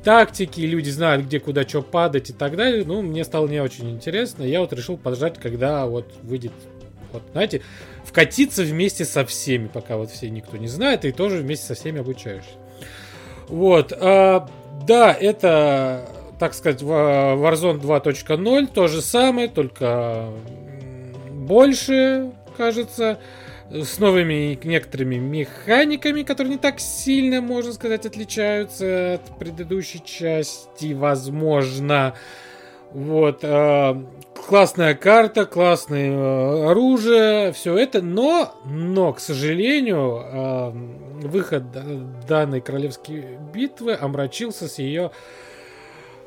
тактики, 0.02 0.62
люди 0.62 0.88
знают, 0.88 1.26
где 1.26 1.38
куда 1.38 1.68
что 1.68 1.82
падать 1.82 2.30
и 2.30 2.32
так 2.32 2.56
далее. 2.56 2.82
Ну, 2.86 3.02
мне 3.02 3.24
стало 3.24 3.46
не 3.46 3.60
очень 3.60 3.90
интересно. 3.90 4.42
Я 4.42 4.60
вот 4.60 4.72
решил 4.72 4.96
подождать, 4.96 5.38
когда 5.38 5.84
вот 5.84 6.14
выйдет, 6.22 6.52
вот, 7.12 7.24
знаете, 7.32 7.60
вкатиться 8.06 8.62
вместе 8.62 9.04
со 9.04 9.26
всеми, 9.26 9.66
пока 9.66 9.98
вот 9.98 10.10
все 10.10 10.30
никто 10.30 10.56
не 10.56 10.68
знает, 10.68 11.04
и 11.04 11.12
тоже 11.12 11.42
вместе 11.42 11.66
со 11.66 11.74
всеми 11.74 12.00
обучаешься. 12.00 12.52
Вот. 13.48 13.92
а, 14.00 14.48
да, 14.86 15.12
это, 15.12 16.08
так 16.40 16.54
сказать, 16.54 16.80
Wa- 16.80 17.36
Warzone 17.36 17.82
2.0, 17.82 18.68
то 18.72 18.88
же 18.88 19.02
самое, 19.02 19.48
только 19.48 20.30
больше, 21.46 22.32
кажется, 22.56 23.18
с 23.70 23.98
новыми 23.98 24.58
некоторыми 24.62 25.16
механиками, 25.16 26.22
которые 26.22 26.54
не 26.54 26.58
так 26.58 26.80
сильно, 26.80 27.40
можно 27.40 27.72
сказать, 27.72 28.06
отличаются 28.06 29.14
от 29.14 29.38
предыдущей 29.38 30.02
части, 30.04 30.92
возможно. 30.92 32.14
Вот. 32.92 33.40
а, 33.42 34.00
классная 34.46 34.94
карта, 34.94 35.46
классное 35.46 36.10
э, 36.10 36.70
оружие, 36.70 37.52
все 37.52 37.76
это, 37.76 38.02
но, 38.02 38.54
но, 38.64 39.12
к 39.12 39.20
сожалению, 39.20 40.20
а, 40.22 40.70
выход 41.22 41.64
данной 42.28 42.60
королевской 42.60 43.38
битвы 43.52 43.94
омрачился 43.94 44.68
с 44.68 44.78
ее 44.78 45.10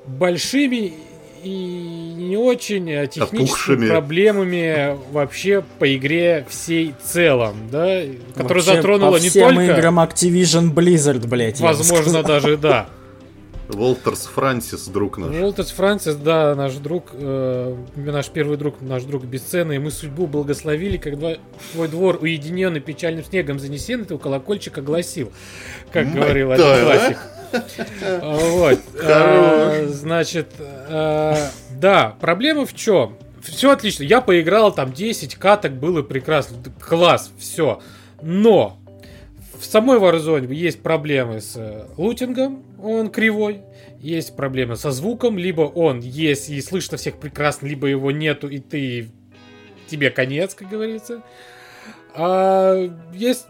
большими 0.05 0.93
и 1.47 2.13
не 2.17 2.37
очень 2.37 2.89
э, 2.89 3.07
техническими 3.07 3.43
Опухшими. 3.45 3.87
проблемами 3.87 4.97
вообще 5.11 5.63
по 5.79 5.95
игре 5.95 6.45
всей 6.49 6.93
целом, 7.01 7.69
да, 7.71 8.01
которая 8.35 8.63
Вообще, 8.63 8.75
затронула 8.75 9.17
по 9.17 9.21
не 9.21 9.29
всем 9.29 9.55
только, 9.55 9.73
играм 9.73 9.99
Activision 9.99 10.73
Blizzard, 10.73 11.25
блядь. 11.27 11.59
возможно, 11.59 12.23
даже 12.23 12.57
да. 12.57 12.87
Волтерс 13.69 14.29
Франсис, 14.33 14.87
друг 14.87 15.17
наш. 15.17 15.35
Волтерс 15.35 15.71
Франсис, 15.71 16.15
да, 16.15 16.55
наш 16.55 16.73
друг, 16.75 17.09
э, 17.13 17.75
наш 17.95 18.27
первый 18.29 18.57
друг, 18.57 18.81
наш 18.81 19.03
друг 19.03 19.25
бесценный. 19.25 19.77
Мы 19.79 19.91
судьбу 19.91 20.25
благословили, 20.25 20.97
когда 20.97 21.35
твой 21.73 21.87
двор 21.89 22.17
уединенный 22.21 22.79
печальным 22.79 23.25
снегом 23.25 23.59
занесен, 23.59 24.03
и 24.03 24.05
ты 24.05 24.15
у 24.15 24.19
колокольчика 24.19 24.81
гласил, 24.81 25.31
как 25.91 26.13
говорил 26.13 26.51
один 26.51 26.65
а? 26.65 27.36
Вот. 27.51 28.79
А, 29.03 29.85
Значит, 29.87 30.47
а, 30.59 31.49
да, 31.71 32.15
проблема 32.19 32.65
в 32.65 32.73
чем? 32.73 33.17
Все 33.41 33.71
отлично. 33.71 34.03
Я 34.03 34.21
поиграл 34.21 34.73
там 34.73 34.91
10 34.91 35.35
каток, 35.35 35.73
было 35.73 36.01
прекрасно. 36.01 36.57
Класс, 36.79 37.31
все. 37.37 37.81
Но 38.21 38.77
в 39.59 39.65
самой 39.65 39.99
Warzone 39.99 40.53
есть 40.53 40.81
проблемы 40.81 41.41
с 41.41 41.55
э, 41.55 41.85
лутингом, 41.97 42.63
он 42.81 43.09
кривой. 43.09 43.61
Есть 43.99 44.35
проблемы 44.35 44.75
со 44.75 44.91
звуком, 44.91 45.37
либо 45.37 45.61
он 45.61 45.99
есть 45.99 46.49
и 46.49 46.61
слышно 46.61 46.97
всех 46.97 47.17
прекрасно, 47.17 47.67
либо 47.67 47.87
его 47.87 48.11
нету, 48.11 48.47
и 48.47 48.59
ты 48.59 49.09
тебе 49.87 50.11
конец, 50.11 50.53
как 50.53 50.69
говорится. 50.69 51.23
А, 52.13 52.89
есть 53.13 53.49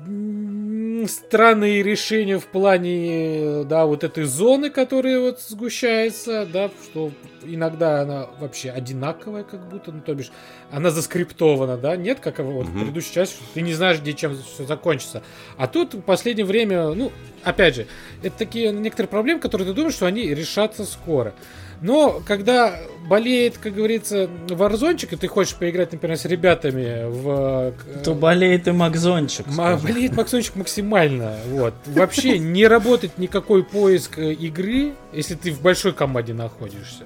странные 1.05 1.83
решения 1.83 2.39
в 2.39 2.45
плане, 2.45 3.63
да, 3.65 3.85
вот 3.85 4.03
этой 4.03 4.23
зоны, 4.23 4.69
которая 4.69 5.19
вот 5.19 5.39
сгущается, 5.39 6.45
да, 6.51 6.71
что 6.83 7.11
иногда 7.43 8.01
она 8.01 8.27
вообще 8.39 8.71
одинаковая, 8.71 9.43
как 9.43 9.69
будто, 9.69 9.91
ну, 9.91 10.01
то 10.01 10.15
бишь, 10.15 10.31
она 10.71 10.89
заскриптована, 10.89 11.77
да, 11.77 11.95
нет, 11.95 12.19
как 12.19 12.39
вот 12.39 12.65
в 12.65 12.69
Мгм. 12.69 12.79
предыдущей 12.79 13.13
части, 13.13 13.35
что 13.35 13.43
ты 13.53 13.61
не 13.61 13.73
знаешь, 13.73 13.99
где 13.99 14.13
чем 14.13 14.35
все 14.37 14.65
закончится. 14.65 15.21
А 15.57 15.67
тут 15.67 15.93
в 15.93 16.01
последнее 16.01 16.45
время, 16.45 16.89
ну, 16.93 17.11
опять 17.43 17.75
же, 17.75 17.87
это 18.23 18.35
такие 18.37 18.71
некоторые 18.71 19.09
проблемы, 19.09 19.39
которые 19.39 19.67
ты 19.67 19.73
думаешь, 19.73 19.93
что 19.95 20.07
они 20.07 20.23
решатся 20.33 20.85
скоро. 20.85 21.33
Но 21.81 22.21
когда 22.25 22.79
болеет, 23.07 23.57
как 23.57 23.73
говорится, 23.75 24.29
варзончик, 24.49 25.13
и 25.13 25.15
ты 25.15 25.27
хочешь 25.27 25.55
поиграть, 25.55 25.91
например, 25.93 26.17
с 26.17 26.25
ребятами 26.25 27.09
в... 27.09 27.73
э, 27.87 28.01
То 28.03 28.13
болеет 28.13 28.67
и 28.67 28.71
Макзончик. 28.71 29.45
Ма- 29.47 29.53
скажем. 29.77 29.87
болеет 29.87 30.15
Максончик 30.17 30.55
максимально. 30.55 31.37
Вот. 31.49 31.73
Вообще 31.85 32.37
не 32.39 32.67
работает 32.67 33.17
никакой 33.17 33.63
поиск 33.63 34.17
э, 34.17 34.33
игры, 34.33 34.93
если 35.13 35.35
ты 35.35 35.51
в 35.51 35.61
большой 35.61 35.93
команде 35.93 36.33
находишься. 36.33 37.03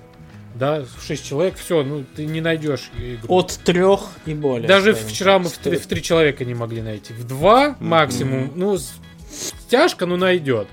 Да, 0.55 0.84
6 1.01 1.26
человек, 1.26 1.55
все, 1.55 1.82
ну 1.84 2.03
ты 2.15 2.26
не 2.26 2.41
найдешь 2.41 2.91
игру. 2.97 3.36
От 3.39 3.51
трех 3.63 4.01
и 4.26 4.34
более. 4.34 4.67
Даже 4.67 4.93
вчера 4.93 5.39
мы 5.39 5.49
в 5.49 5.57
три, 5.57 5.78
в 5.78 5.86
три 5.88 6.01
человека 6.03 6.45
не 6.45 6.53
могли 6.53 6.82
найти. 6.82 7.13
В 7.13 7.24
два 7.26 7.76
максимум. 7.80 8.51
Ну, 8.55 8.78
с- 8.78 8.93
тяжко, 9.69 10.05
но 10.05 10.17
найдет. 10.17 10.67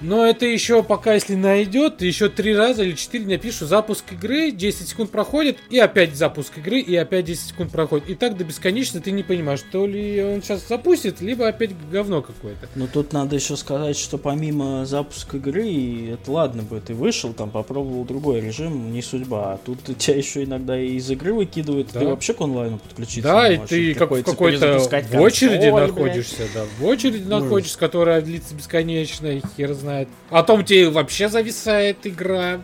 Но 0.00 0.26
это 0.26 0.44
еще 0.46 0.82
пока, 0.82 1.14
если 1.14 1.34
найдет, 1.34 2.02
еще 2.02 2.28
три 2.28 2.54
раза 2.54 2.82
или 2.82 2.94
четыре 2.94 3.24
мне 3.24 3.38
пишут 3.38 3.68
запуск 3.68 4.04
игры, 4.12 4.50
10 4.50 4.88
секунд 4.88 5.10
проходит, 5.10 5.58
и 5.70 5.78
опять 5.78 6.14
запуск 6.14 6.58
игры, 6.58 6.80
и 6.80 6.94
опять 6.96 7.24
10 7.24 7.48
секунд 7.48 7.72
проходит. 7.72 8.08
И 8.10 8.14
так 8.14 8.36
до 8.36 8.44
бесконечно 8.44 9.00
ты 9.00 9.10
не 9.10 9.22
понимаешь, 9.22 9.60
то 9.72 9.86
ли 9.86 10.22
он 10.22 10.42
сейчас 10.42 10.68
запустит, 10.68 11.20
либо 11.20 11.48
опять 11.48 11.70
говно 11.90 12.20
какое-то. 12.22 12.68
Но 12.74 12.86
тут 12.86 13.12
надо 13.12 13.36
еще 13.36 13.56
сказать, 13.56 13.96
что 13.96 14.18
помимо 14.18 14.84
запуска 14.84 15.38
игры, 15.38 16.10
это 16.12 16.30
ладно 16.30 16.62
бы, 16.62 16.80
ты 16.80 16.94
вышел, 16.94 17.32
там 17.32 17.50
попробовал 17.50 18.04
другой 18.04 18.40
режим, 18.40 18.92
не 18.92 19.00
судьба. 19.02 19.54
А 19.54 19.58
тут 19.64 19.78
тебя 19.98 20.16
еще 20.16 20.44
иногда 20.44 20.78
и 20.78 20.94
из 20.96 21.10
игры 21.10 21.32
выкидывают, 21.32 21.88
Да. 21.92 22.00
ты 22.00 22.06
вообще 22.06 22.34
к 22.34 22.40
онлайну 22.42 22.78
подключиться 22.78 23.22
Да, 23.22 23.50
и 23.50 23.58
ты 23.58 23.94
как 23.94 24.10
какой-то 24.10 24.36
перезапускать 24.36 25.06
в 25.10 25.20
очереди 25.20 25.70
консоль, 25.70 25.72
блядь. 25.72 25.88
находишься, 25.96 26.42
да, 26.54 26.64
в 26.78 26.84
очереди 26.84 27.26
Ужас. 27.26 27.28
находишься, 27.42 27.78
которая 27.78 28.20
длится 28.20 28.54
бесконечно, 28.54 29.26
и 29.28 29.40
хер 29.56 29.72
знает. 29.72 29.85
А 29.86 30.06
Потом 30.30 30.64
тебе 30.64 30.88
вообще 30.90 31.28
зависает 31.28 31.98
игра. 32.06 32.60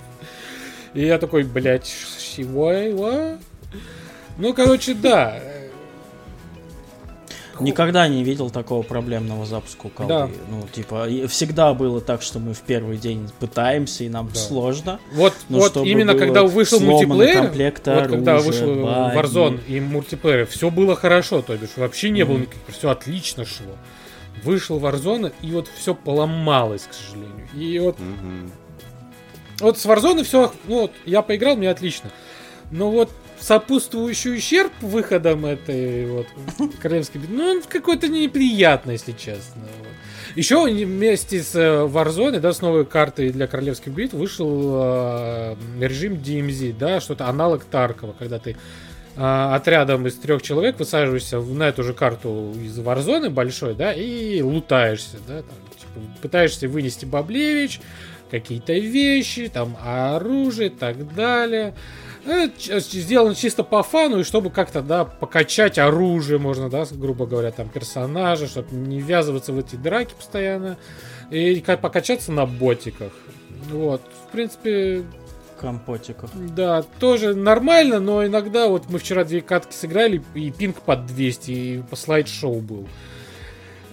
И 0.95 1.05
я 1.07 1.19
такой, 1.19 1.43
блядь, 1.45 1.91
чего? 2.37 3.39
Ну, 4.39 4.55
короче, 4.55 4.95
да. 4.95 5.41
Никогда 7.61 8.09
не 8.09 8.25
видел 8.25 8.51
такого 8.51 8.83
проблемного 8.83 9.47
запуска 9.47 9.87
у 9.87 9.89
колды. 9.91 10.13
Да. 10.13 10.29
Ну, 10.51 10.67
типа, 10.73 11.07
всегда 11.29 11.75
было 11.75 12.01
так, 12.01 12.23
что 12.23 12.39
мы 12.39 12.55
в 12.55 12.61
первый 12.61 12.97
день 12.97 13.31
пытаемся, 13.39 14.05
и 14.05 14.09
нам 14.09 14.31
Да. 14.33 14.41
сложно. 14.41 14.99
Вот, 15.13 15.35
Ну, 15.49 15.59
вот 15.59 15.77
именно 15.77 16.13
было 16.13 16.21
когда 16.21 16.43
вышел 16.43 16.81
мультиплеер, 16.81 17.43
комплект 17.43 17.87
вот 17.87 18.07
когда 18.09 18.33
оружия, 18.37 18.67
вышел 18.67 18.85
баги. 18.85 19.17
Warzone 19.19 19.61
и 19.69 19.81
мультиплеер, 19.81 20.47
все 20.47 20.71
было 20.71 20.97
хорошо, 20.97 21.43
то 21.43 21.57
бишь 21.57 21.71
вообще 21.77 22.11
не 22.11 22.25
было 22.25 22.35
Мгм. 22.35 22.43
никаких, 22.43 22.63
все 22.77 22.91
отлично 22.91 23.45
шло. 23.45 23.77
Вышел 24.43 24.79
Warzone, 24.81 25.33
и 25.43 25.53
вот 25.53 25.69
все 25.69 25.95
поломалось, 25.95 26.83
к 26.83 26.93
сожалению. 26.93 27.49
И 27.55 27.79
вот 27.79 27.99
Мгм. 27.99 28.51
Вот 29.61 29.79
с 29.79 29.87
Warzone 29.87 30.25
все, 30.25 30.53
ну 30.67 30.83
вот, 30.83 30.93
я 31.05 31.23
поиграл, 31.23 31.57
мне 31.57 31.71
отлично. 31.71 32.11
Но 32.73 32.91
вот 32.91 33.11
сопутствующий 33.39 34.37
ущерб 34.37 34.73
выходом 34.81 35.47
этой 35.47 36.07
вот 36.07 36.27
королевской 36.81 37.21
битвы, 37.21 37.37
ну 37.37 37.45
он 37.45 37.63
какой-то 37.63 38.09
неприятный, 38.09 38.95
если 38.95 39.13
честно. 39.13 39.63
вот. 39.79 39.89
Еще 40.35 40.65
вместе 40.65 41.43
с 41.43 41.55
э, 41.55 41.87
Warzone, 41.87 42.41
да, 42.41 42.53
с 42.53 42.63
новой 42.63 42.87
картой 42.87 43.31
для 43.31 43.47
королевских 43.47 43.93
битв 43.93 44.15
вышел 44.15 44.73
э, 44.83 45.57
режим 45.79 46.15
DMZ, 46.15 46.75
да, 46.79 47.01
что-то 47.01 47.29
аналог 47.29 47.65
Таркова, 47.65 48.15
когда 48.19 48.39
ты 48.39 48.57
отрядом 49.17 50.07
из 50.07 50.15
трех 50.17 50.43
человек 50.43 50.79
высаживаешься 50.79 51.41
на 51.41 51.69
эту 51.69 51.83
же 51.83 51.93
карту 51.93 52.53
из 52.55 52.79
Warzone 52.79 53.29
большой, 53.31 53.75
да, 53.75 53.93
и 53.93 54.41
лутаешься, 54.41 55.19
да, 55.27 55.39
там, 55.43 55.57
типа, 55.79 56.01
пытаешься 56.23 56.69
вынести 56.69 57.05
Баблевич, 57.05 57.81
какие-то 58.31 58.73
вещи, 58.73 59.51
там 59.53 59.77
оружие 59.85 60.69
и 60.69 60.73
так 60.73 61.15
далее. 61.15 61.75
Э, 62.25 62.49
Сделано 62.79 63.35
чисто 63.35 63.65
по 63.65 63.83
фану, 63.83 64.21
и 64.21 64.25
чтобы 64.25 64.51
как-то, 64.51 64.81
да, 64.81 65.05
покачать 65.05 65.79
оружие, 65.79 66.39
можно, 66.39 66.71
да, 66.71 66.85
грубо 66.93 67.27
говоря, 67.27 67.51
там, 67.51 67.69
персонажа, 67.69 68.47
чтобы 68.47 68.75
не 68.75 69.01
ввязываться 69.01 69.53
в 69.53 69.59
эти 69.59 69.77
драки 69.77 70.15
постоянно, 70.17 70.79
и 71.31 71.61
ка- 71.61 71.77
покачаться 71.77 72.33
на 72.33 72.47
ботиках. 72.47 73.13
Вот, 73.71 74.01
в 74.29 74.33
принципе, 74.33 75.05
Компотиков. 75.63 76.31
да, 76.35 76.83
тоже 77.01 77.35
нормально, 77.35 78.01
но 78.01 78.27
иногда, 78.27 78.69
вот 78.69 78.91
мы 78.91 78.99
вчера 78.99 79.25
две 79.25 79.41
катки 79.41 79.73
сыграли, 79.75 80.23
и 80.35 80.51
пинг 80.51 80.83
под 80.83 81.07
200, 81.07 81.51
и 81.51 81.83
по 81.89 81.97
слайд-шоу 81.97 82.61
был. 82.61 82.87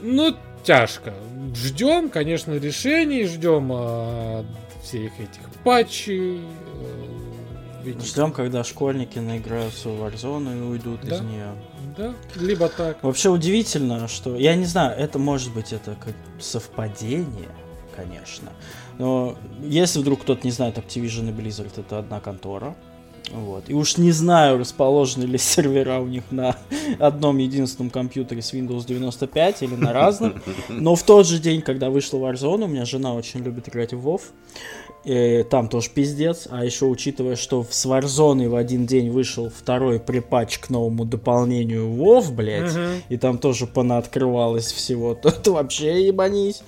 Ну, 0.02 0.36
тяжко. 0.64 1.14
Ждем, 1.56 2.10
конечно, 2.10 2.54
решений, 2.58 3.24
ждем 3.26 3.70
а, 3.72 4.44
всех 4.84 5.14
этих 5.20 5.42
патчей. 5.64 6.42
э, 7.86 7.94
Ждем, 8.04 8.32
когда 8.34 8.64
школьники 8.64 9.20
наиграются 9.20 9.90
в 9.90 10.04
Warzone 10.04 10.58
и 10.58 10.62
уйдут 10.62 11.02
Да. 11.04 11.16
из 11.16 11.22
нее. 11.22 11.54
Да, 11.98 12.14
либо 12.36 12.68
так. 12.70 13.02
Вообще 13.04 13.30
удивительно, 13.30 14.08
что... 14.08 14.36
Я 14.36 14.56
не 14.56 14.66
знаю, 14.66 14.98
это 14.98 15.18
может 15.20 15.54
быть 15.54 15.72
это 15.74 15.96
как 16.04 16.14
совпадение, 16.40 17.50
конечно. 17.96 18.52
Но 19.00 19.36
если 19.64 20.00
вдруг 20.00 20.22
кто-то 20.22 20.46
не 20.46 20.52
знает, 20.52 20.78
Activision 20.78 21.30
и 21.30 21.32
Blizzard 21.32 21.72
это 21.78 22.00
одна 22.00 22.20
контора. 22.20 22.76
Вот. 23.32 23.70
И 23.70 23.74
уж 23.74 23.98
не 23.98 24.12
знаю, 24.12 24.58
расположены 24.58 25.24
ли 25.24 25.38
сервера 25.40 26.00
у 26.00 26.08
них 26.08 26.24
на 26.32 26.56
одном 27.00 27.38
единственном 27.38 27.90
компьютере 27.90 28.42
с 28.42 28.54
Windows 28.54 28.86
95 28.86 29.64
или 29.64 29.76
на 29.76 29.94
разных. 29.94 30.34
Но 30.70 30.96
в 30.96 31.04
тот 31.04 31.26
же 31.26 31.40
день, 31.40 31.62
когда 31.62 31.90
вышла 31.90 32.18
Warzone, 32.18 32.66
у 32.66 32.68
меня 32.68 32.86
жена 32.86 33.14
очень 33.14 33.42
любит 33.42 33.70
играть 33.70 33.94
в 33.94 34.08
WoW. 34.08 34.22
И 35.06 35.46
там 35.50 35.70
тоже 35.70 35.90
пиздец. 35.92 36.48
А 36.52 36.66
еще 36.66 36.86
учитывая, 36.86 37.36
что 37.38 37.66
с 37.68 37.86
Warzone 37.86 38.50
в 38.50 38.56
один 38.56 38.86
день 38.86 39.10
вышел 39.10 39.50
второй 39.50 39.98
припатч 40.00 40.60
к 40.60 40.70
новому 40.70 41.06
дополнению 41.06 41.88
WoW, 41.90 42.32
блядь, 42.32 42.74
Мгм. 42.74 42.90
и 43.08 43.18
там 43.18 43.38
тоже 43.38 43.66
понаоткрывалось 43.66 44.72
всего, 44.74 45.16
то, 45.22 45.32
то 45.32 45.54
вообще 45.54 46.06
ебанись. 46.06 46.62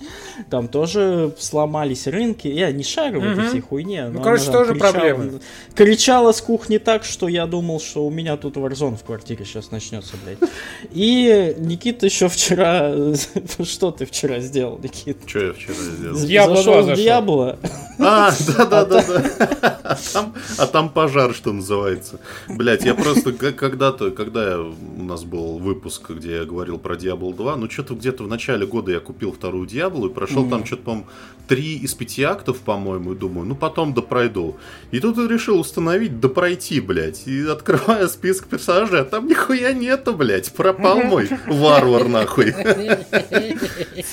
Там 0.49 0.69
тоже 0.69 1.34
сломались 1.39 2.07
рынки. 2.07 2.47
Я 2.47 2.71
не 2.71 2.84
шарю 2.84 3.19
в 3.19 3.25
этой 3.25 3.49
всей 3.49 3.59
хуйне. 3.61 4.05
Ну, 4.07 4.19
но 4.19 4.23
короче, 4.23 4.45
она 4.45 4.53
тоже 4.53 4.73
кричала- 4.75 4.91
проблемы. 4.91 5.39
Кричала 5.75 6.32
с 6.32 6.41
кухни 6.41 6.77
так, 6.77 7.03
что 7.03 7.27
я 7.27 7.45
думал, 7.47 7.79
что 7.82 8.05
у 8.05 8.09
меня 8.09 8.38
тут 8.38 8.55
Warzone 8.55 8.95
в 8.97 9.03
квартире 9.03 9.43
сейчас 9.43 9.71
начнется, 9.71 10.13
блядь. 10.23 10.49
И 10.91 11.53
Никита 11.59 12.05
еще 12.05 12.29
вчера... 12.29 12.93
Что 13.63 13.91
ты 13.91 14.05
вчера 14.05 14.39
сделал, 14.39 14.79
Никита? 14.82 15.27
Что 15.27 15.39
я 15.47 15.53
вчера 15.53 15.73
сделал? 15.73 16.15
Diablo 16.17 16.55
Зашел 16.55 16.84
2 16.84 16.93
в. 16.93 16.97
Диабло. 16.97 17.59
А. 17.99 18.20
А 19.91 19.95
там, 20.13 20.34
а 20.57 20.67
там 20.67 20.89
пожар, 20.89 21.34
что 21.34 21.51
называется. 21.51 22.19
Блять, 22.47 22.86
я 22.86 22.95
просто 22.95 23.34
когда-то, 23.34 24.11
когда 24.11 24.59
у 24.61 25.03
нас 25.03 25.24
был 25.26 25.57
выпуск, 25.57 26.11
где 26.11 26.38
я 26.38 26.45
говорил 26.45 26.78
про 26.78 26.95
Diablo 26.95 27.36
2, 27.36 27.57
ну 27.57 27.69
что-то 27.69 27.95
где-то 27.95 28.24
в 28.24 28.28
начале 28.28 28.65
года 28.65 28.91
я 28.91 28.99
купил 28.99 29.34
вторую 29.34 29.67
Diablo 29.67 30.09
и 30.09 30.13
прошел 30.13 30.49
там 30.49 30.65
что-то, 30.65 30.84
по-моему, 30.84 31.07
три 31.52 31.76
из 31.76 31.93
пяти 31.93 32.24
актов, 32.24 32.60
по-моему, 32.60 33.14
думаю, 33.14 33.45
ну 33.45 33.56
потом 33.56 33.93
да 33.93 34.02
пройду. 34.02 34.56
И 34.91 35.02
тут 35.02 35.18
решил 35.30 35.60
установить 35.60 36.22
да 36.22 36.30
пройти, 36.30 36.80
блядь. 36.80 37.28
И 37.28 37.45
открываю 37.45 38.08
список 38.08 38.47
персонажей, 38.47 39.02
а 39.02 39.04
там 39.04 39.28
нихуя 39.28 39.74
нету, 39.74 40.14
блядь. 40.14 40.54
Пропал 40.54 41.02
мой 41.02 41.28
варвар, 41.47 42.08
нахуй. 42.08 42.56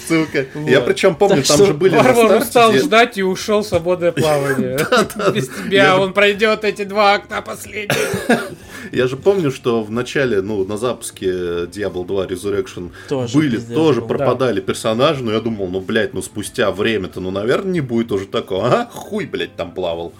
Сука. 0.08 0.46
Я 0.66 0.80
причем 0.80 1.14
помню, 1.14 1.44
там 1.44 1.64
же 1.64 1.74
были 1.74 1.94
Варвар 1.94 2.38
устал 2.38 2.72
ждать 2.72 3.18
и 3.18 3.22
ушел 3.22 3.62
в 3.62 3.66
свободное 3.68 4.10
плавание. 4.20 4.76
Без 5.32 5.48
тебя 5.48 5.96
он 5.96 6.14
пройдет 6.14 6.64
эти 6.64 6.82
два 6.82 7.12
акта 7.14 7.40
последних. 7.40 7.96
Я 8.92 9.06
же 9.06 9.16
помню, 9.16 9.50
что 9.50 9.82
в 9.82 9.90
начале, 9.90 10.40
ну, 10.42 10.64
на 10.64 10.76
запуске 10.76 11.26
Diablo 11.66 12.06
2 12.06 12.26
Resurrection 12.26 12.90
Тоже 13.08 13.36
были, 13.36 13.58
тоже 13.58 14.00
был. 14.00 14.08
пропадали 14.08 14.60
персонажи, 14.60 15.22
но 15.22 15.32
я 15.32 15.40
думал, 15.40 15.68
ну, 15.68 15.80
блядь, 15.80 16.14
ну, 16.14 16.22
спустя 16.22 16.70
время-то, 16.70 17.20
ну, 17.20 17.30
наверное, 17.30 17.72
не 17.72 17.80
будет 17.80 18.12
уже 18.12 18.26
такого. 18.26 18.66
Ага, 18.66 18.88
хуй, 18.92 19.26
блядь, 19.26 19.56
там 19.56 19.72
плавал. 19.72 20.12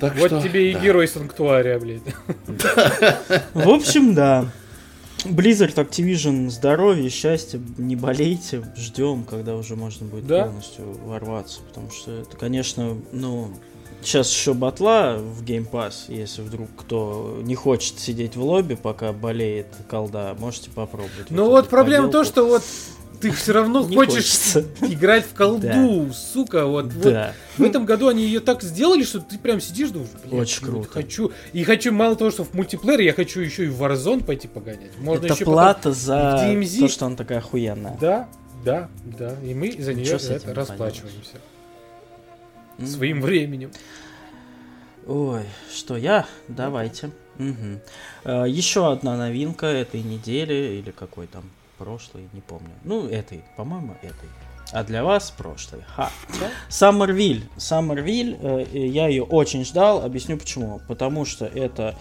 Так 0.00 0.16
Вот 0.16 0.26
что, 0.28 0.42
тебе 0.42 0.70
и 0.70 0.74
да. 0.74 0.80
герой 0.80 1.06
санктуария, 1.06 1.78
блядь. 1.78 2.02
В 3.54 3.68
общем, 3.68 4.14
да. 4.14 4.46
Blizzard, 5.24 5.74
Activision, 5.76 6.50
здоровья, 6.50 7.08
счастья, 7.08 7.60
не 7.78 7.94
болейте, 7.94 8.64
ждем, 8.76 9.22
когда 9.22 9.54
уже 9.54 9.76
можно 9.76 10.06
будет 10.06 10.26
Да. 10.26 10.46
полностью 10.46 10.84
ворваться, 11.04 11.60
потому 11.68 11.90
что 11.92 12.10
это, 12.10 12.36
конечно, 12.36 12.96
ну, 13.12 13.52
сейчас 14.04 14.30
еще 14.30 14.54
батла 14.54 15.16
в 15.16 15.42
Game 15.42 15.68
Pass, 15.70 16.04
если 16.08 16.42
вдруг 16.42 16.68
кто 16.76 17.38
не 17.42 17.54
хочет 17.54 17.98
сидеть 17.98 18.36
в 18.36 18.42
лобби, 18.42 18.74
пока 18.74 19.12
болеет 19.12 19.66
колда, 19.88 20.34
можете 20.38 20.70
попробовать. 20.70 21.30
Ну 21.30 21.42
эту 21.44 21.50
вот 21.50 21.68
проблема 21.68 22.06
поделку. 22.08 22.26
что 22.26 22.46
вот 22.46 22.62
ты 23.20 23.30
все 23.30 23.52
равно 23.52 23.86
Не 23.86 23.94
хочешь 23.94 24.14
хочется. 24.14 24.64
играть 24.80 25.24
в 25.24 25.32
колду, 25.34 26.10
сука, 26.12 26.66
вот, 26.66 26.92
вот 26.92 27.02
Да. 27.02 27.32
В 27.56 27.62
этом 27.62 27.86
году 27.86 28.08
они 28.08 28.24
ее 28.24 28.40
так 28.40 28.62
сделали, 28.62 29.04
что 29.04 29.20
ты 29.20 29.38
прям 29.38 29.60
сидишь, 29.60 29.90
думаешь, 29.90 30.10
блядь, 30.24 30.40
Очень 30.42 30.66
вот 30.66 30.70
круто. 30.72 30.88
Хочу. 30.90 31.32
И 31.52 31.62
хочу 31.62 31.92
мало 31.92 32.16
того, 32.16 32.32
что 32.32 32.44
в 32.44 32.52
мультиплеере, 32.54 33.04
я 33.04 33.12
хочу 33.12 33.40
еще 33.40 33.66
и 33.66 33.68
в 33.68 33.80
Warzone 33.80 34.24
пойти 34.24 34.48
погонять. 34.48 34.90
Можно 34.98 35.26
это 35.26 35.34
еще 35.34 35.44
плата 35.44 35.92
за 35.92 36.40
DMZ. 36.44 36.80
то, 36.80 36.88
что 36.88 37.06
она 37.06 37.16
такая 37.16 37.38
охуенная. 37.38 37.96
Да, 38.00 38.28
да, 38.64 38.88
да. 39.04 39.36
И 39.44 39.54
мы 39.54 39.72
за 39.78 39.94
нее 39.94 40.18
за 40.18 40.34
это 40.34 40.52
расплачиваемся. 40.52 41.38
Своим 42.84 43.20
временем. 43.20 43.70
Ой, 45.06 45.42
что 45.74 45.96
я? 45.96 46.26
Давайте. 46.48 47.10
Э, 48.24 48.44
Еще 48.46 48.90
одна 48.90 49.16
новинка 49.16 49.66
этой 49.66 50.02
недели, 50.02 50.78
или 50.80 50.90
какой 50.90 51.26
там 51.26 51.44
прошлой, 51.78 52.28
не 52.32 52.40
помню. 52.40 52.70
Ну, 52.84 53.08
этой, 53.08 53.42
по-моему, 53.56 53.96
этой. 54.02 54.28
А 54.72 54.84
для 54.84 55.04
вас 55.04 55.30
прошлой. 55.30 55.82
Ха. 55.96 56.10
Саммервиль. 56.68 57.44
Саммервиль, 57.56 58.38
э, 58.40 58.66
я 58.72 59.08
ее 59.08 59.24
очень 59.24 59.64
ждал. 59.64 60.02
Объясню 60.04 60.38
почему. 60.38 60.80
Потому 60.88 61.24
что 61.24 61.44
это 61.46 61.94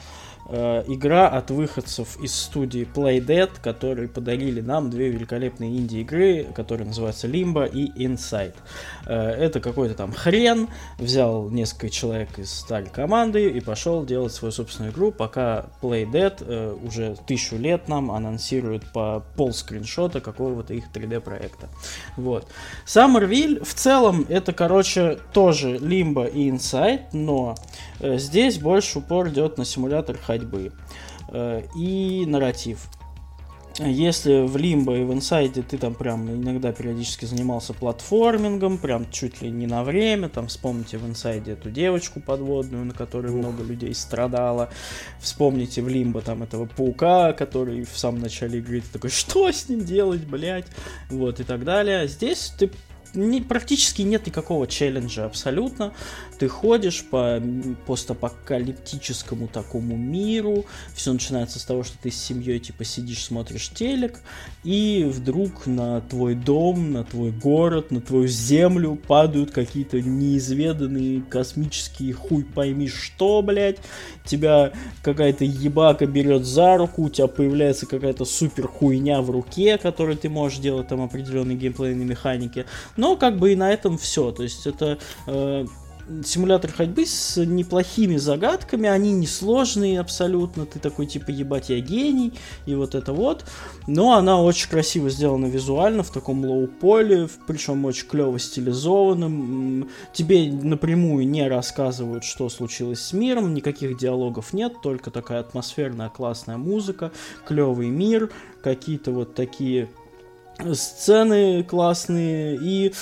э, 0.52 0.84
игра 0.88 1.28
от 1.28 1.49
выходцев 1.52 2.20
из 2.22 2.36
студии 2.36 2.88
Playdead, 2.93 3.52
которые 3.62 4.08
подарили 4.08 4.62
нам 4.62 4.89
две 4.89 5.10
великолепные 5.10 5.78
инди-игры, 5.78 6.47
которые 6.54 6.88
называются 6.88 7.28
Limbo 7.28 7.70
и 7.70 8.06
Inside. 8.06 8.56
Э, 9.06 9.30
это 9.32 9.60
какой-то 9.60 9.95
там 9.95 10.12
хрен, 10.12 10.68
взял 10.97 11.49
несколько 11.49 11.89
человек 11.89 12.38
из 12.38 12.52
старой 12.52 12.89
команды 12.89 13.49
и 13.49 13.60
пошел 13.62 14.06
делать 14.06 14.34
свою 14.34 14.52
собственную 14.52 14.91
игру, 14.93 15.12
пока 15.12 15.66
Playdead 15.82 16.43
э, 16.45 16.78
уже 16.86 17.16
тысячу 17.26 17.56
лет 17.56 17.88
нам 17.88 18.12
анонсирует 18.12 18.84
по 18.91 19.24
пол 19.36 19.54
скриншота 19.54 20.22
какого-то 20.22 20.74
их 20.74 20.86
3D 20.93 21.22
проекта. 21.22 21.70
Вот. 22.18 22.47
Summerville 22.86 23.64
в 23.64 23.74
целом 23.74 24.26
это, 24.28 24.54
короче, 24.54 25.20
тоже 25.34 25.78
Limbo 25.78 26.30
и 26.30 26.49
Inside, 26.49 27.06
но 27.14 27.56
здесь 28.02 28.58
больше 28.58 28.99
упор 28.99 29.30
идет 29.30 29.58
на 29.58 29.66
симулятор 29.66 30.18
ходьбы 30.18 30.72
э, 31.30 31.64
и 31.76 32.26
нарратив. 32.26 32.88
Если 33.80 34.45
в 34.45 34.58
Лимбо 34.58 34.97
и 34.97 35.04
в 35.04 35.14
Инсайде 35.14 35.62
ты 35.64 35.78
там 35.78 35.95
прям 35.95 36.30
иногда 36.30 36.74
периодически 36.74 37.24
занимался 37.24 37.74
платформингом, 37.74 38.78
прям 38.78 39.10
чуть 39.10 39.41
ли 39.41 39.49
не 39.49 39.66
на 39.66 39.84
время, 39.84 40.28
там 40.28 40.47
вспомните 40.47 40.97
в 40.97 41.08
Инсайде 41.08 41.54
эту 41.54 41.72
девочку 41.72 42.20
подводную, 42.20 42.84
на 42.86 42.93
которой 42.93 43.32
много 43.32 43.64
людей 43.64 43.95
страдало, 43.95 44.70
вспомните 45.20 45.82
в 45.82 45.88
Лимбо 45.88 46.22
там 46.22 46.43
этого 46.43 46.66
паука, 46.66 47.32
который 47.32 47.86
в 47.86 47.97
самом 47.97 48.20
начале 48.20 48.60
игры 48.60 48.82
ты 48.82 48.91
такой, 48.91 49.10
что 49.10 49.49
с 49.49 49.70
ним 49.70 49.86
делать, 49.86 50.26
блядь, 50.26 50.68
вот 51.10 51.39
и 51.39 51.43
так 51.43 51.64
далее. 51.64 52.08
Здесь 52.08 52.54
ты 52.60 52.70
не, 53.14 53.41
практически 53.41 54.01
нет 54.03 54.26
никакого 54.28 54.68
челленджа 54.68 55.26
абсолютно. 55.26 55.93
Ты 56.39 56.47
ходишь 56.47 57.03
по 57.03 57.41
постапокалиптическому 57.86 59.47
такому 59.47 59.95
миру. 59.95 60.66
Все 60.93 61.12
начинается 61.14 61.59
с 61.59 61.66
того, 61.66 61.84
что 61.84 61.97
ты 62.01 62.12
с 62.12 62.16
семьей 62.16 62.59
типа 62.59 62.84
сидишь, 62.84 63.24
смотришь 63.24 63.70
телек, 63.70 64.20
и 64.64 65.07
вдруг 65.12 65.68
на 65.68 66.01
твой 66.01 66.36
дом, 66.36 66.93
на 66.93 67.03
твой 67.03 67.32
город, 67.32 67.91
на 67.91 68.01
твою 68.01 68.28
землю 68.28 68.95
падают 68.95 69.51
какие-то 69.51 70.01
неизведанные 70.01 71.22
космические 71.22 72.14
хуй 72.14 72.43
пойми 72.43 72.88
что, 72.88 73.41
блядь. 73.41 73.80
Тебя 74.26 74.72
какая-то 75.03 75.43
ебака 75.43 76.05
берет 76.05 76.45
за 76.45 76.78
руку, 76.78 77.03
у 77.03 77.09
тебя 77.09 77.28
появляется 77.28 77.86
какая-то 77.86 78.26
супер 78.26 78.68
хуйня 78.68 79.22
в 79.22 79.30
руке, 79.30 79.78
которой 79.78 80.16
ты 80.16 80.30
можешь 80.30 80.59
делать 80.59 80.88
там 80.88 81.01
определенные 81.01 81.57
геймплейные 81.57 82.05
механики. 82.05 82.66
Но 83.02 83.16
как 83.16 83.39
бы 83.39 83.52
и 83.52 83.56
на 83.56 83.74
этом 83.74 83.97
все. 83.97 84.32
То 84.32 84.43
есть 84.43 84.68
это 84.68 84.99
э, 85.26 85.66
симулятор 86.24 86.72
ходьбы 86.72 87.08
с 87.08 87.43
неплохими 87.43 88.18
загадками, 88.18 88.88
они 88.88 89.12
несложные 89.12 89.99
абсолютно, 89.99 90.68
ты 90.68 90.78
такой 90.78 91.08
типа 91.08 91.32
ебать 91.32 91.70
я 91.70 91.80
гений, 91.80 92.32
и 92.68 92.76
вот 92.76 92.93
это 92.93 93.12
вот. 93.12 93.43
Но 93.88 94.14
она 94.14 94.39
очень 94.39 94.70
красиво 94.70 95.10
сделана 95.10 95.47
визуально, 95.47 96.04
в 96.04 96.12
таком 96.12 96.45
лоу-поле, 96.45 97.28
причем 97.47 97.86
очень 97.86 98.08
клево 98.08 98.38
стилизованным. 98.38 99.89
Тебе 100.14 100.52
напрямую 100.52 101.28
не 101.28 101.47
рассказывают, 101.47 102.24
что 102.24 102.49
случилось 102.49 103.02
с 103.02 103.14
миром, 103.14 103.56
никаких 103.56 103.97
диалогов 103.97 104.54
нет, 104.54 104.74
только 104.84 105.10
такая 105.10 105.39
атмосферная 105.39 106.10
классная 106.10 106.58
музыка, 106.58 107.12
клевый 107.47 107.89
мир, 107.89 108.30
какие-то 108.62 109.10
вот 109.10 109.34
такие 109.34 109.89
сцены 110.74 111.64
классные 111.64 112.57
и 112.57 112.93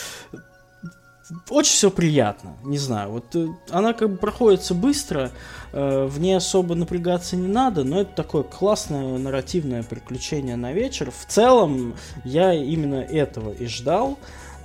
очень 1.49 1.73
все 1.73 1.91
приятно, 1.91 2.57
не 2.63 2.77
знаю, 2.77 3.11
вот 3.11 3.35
э, 3.35 3.47
она 3.69 3.93
как 3.93 4.11
бы 4.11 4.17
проходится 4.17 4.73
быстро, 4.73 5.31
э, 5.73 6.05
в 6.05 6.19
ней 6.19 6.35
особо 6.35 6.73
напрягаться 6.73 7.35
не 7.35 7.47
надо, 7.47 7.83
но 7.83 8.01
это 8.01 8.11
такое 8.15 8.43
классное 8.43 9.17
нарративное 9.17 9.83
приключение 9.83 10.55
на 10.55 10.73
вечер. 10.73 11.11
В 11.11 11.25
целом 11.31 11.95
я 12.23 12.53
именно 12.53 12.95
этого 12.95 13.51
и 13.51 13.67
ждал, 13.67 14.17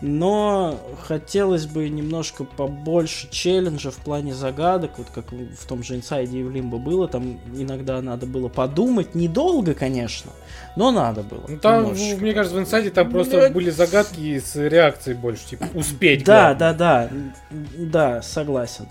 но 0.07 0.79
хотелось 1.01 1.65
бы 1.65 1.89
немножко 1.89 2.45
побольше 2.45 3.27
челленджа 3.31 3.91
в 3.91 3.97
плане 3.97 4.35
загадок, 4.35 4.99
вот 4.99 5.07
как 5.15 5.33
в 5.33 5.67
том 5.67 5.83
же 5.83 5.97
Инсайде 5.97 6.41
и 6.41 6.43
в 6.43 6.51
Лимбо 6.51 6.77
было, 6.77 7.09
там 7.09 7.41
иногда 7.57 8.03
надо 8.03 8.27
было 8.27 8.49
подумать, 8.49 9.15
недолго, 9.15 9.73
конечно, 9.73 10.31
но 10.77 10.91
надо 10.91 11.23
было. 11.23 11.45
Ну, 11.49 11.57
там, 11.57 11.85
немножечко. 11.85 12.21
мне 12.21 12.35
кажется, 12.35 12.59
в 12.59 12.61
инсайде 12.61 12.91
там 12.91 13.11
просто 13.11 13.39
Блядь. 13.39 13.53
были 13.55 13.71
загадки 13.71 14.39
с 14.39 14.57
реакцией 14.57 15.17
больше, 15.17 15.47
типа, 15.47 15.69
успеть. 15.73 16.23
Да, 16.23 16.55
главное. 16.55 16.75
да, 16.75 17.09
да, 17.09 17.11
да, 17.79 18.23
согласен. 18.23 18.87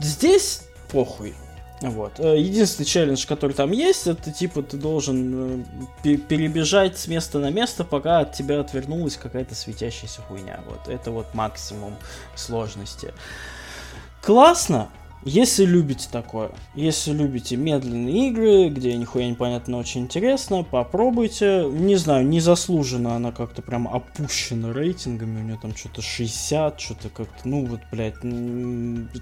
Здесь 0.00 0.68
похуй. 0.92 1.32
Вот. 1.80 2.18
Э, 2.18 2.36
Единственный 2.38 2.86
челлендж, 2.86 3.26
который 3.26 3.52
там 3.52 3.70
есть, 3.70 4.06
это 4.06 4.32
типа 4.32 4.62
ты 4.62 4.76
должен 4.76 5.62
э, 5.62 5.64
пе- 6.02 6.16
перебежать 6.16 6.98
с 6.98 7.06
места 7.06 7.38
на 7.38 7.50
место, 7.50 7.84
пока 7.84 8.20
от 8.20 8.32
тебя 8.32 8.60
отвернулась 8.60 9.16
какая-то 9.16 9.54
светящаяся 9.54 10.20
хуйня. 10.22 10.60
Вот. 10.68 10.88
Это 10.88 11.10
вот 11.12 11.34
максимум 11.34 11.94
сложности. 12.34 13.12
Классно, 14.22 14.88
если 15.28 15.64
любите 15.64 16.08
такое, 16.10 16.50
если 16.74 17.12
любите 17.12 17.56
медленные 17.56 18.28
игры, 18.28 18.68
где 18.68 18.96
нихуя 18.96 19.28
непонятно, 19.28 19.72
но 19.72 19.78
очень 19.78 20.02
интересно, 20.02 20.62
попробуйте. 20.64 21.64
Не 21.70 21.96
знаю, 21.96 22.26
незаслуженно 22.26 23.14
она 23.14 23.32
как-то 23.32 23.62
прям 23.62 23.86
опущена 23.86 24.72
рейтингами, 24.72 25.40
у 25.40 25.44
нее 25.44 25.58
там 25.60 25.76
что-то 25.76 26.02
60, 26.02 26.80
что-то 26.80 27.08
как-то, 27.10 27.48
ну 27.48 27.66
вот, 27.66 27.80
блядь, 27.92 28.16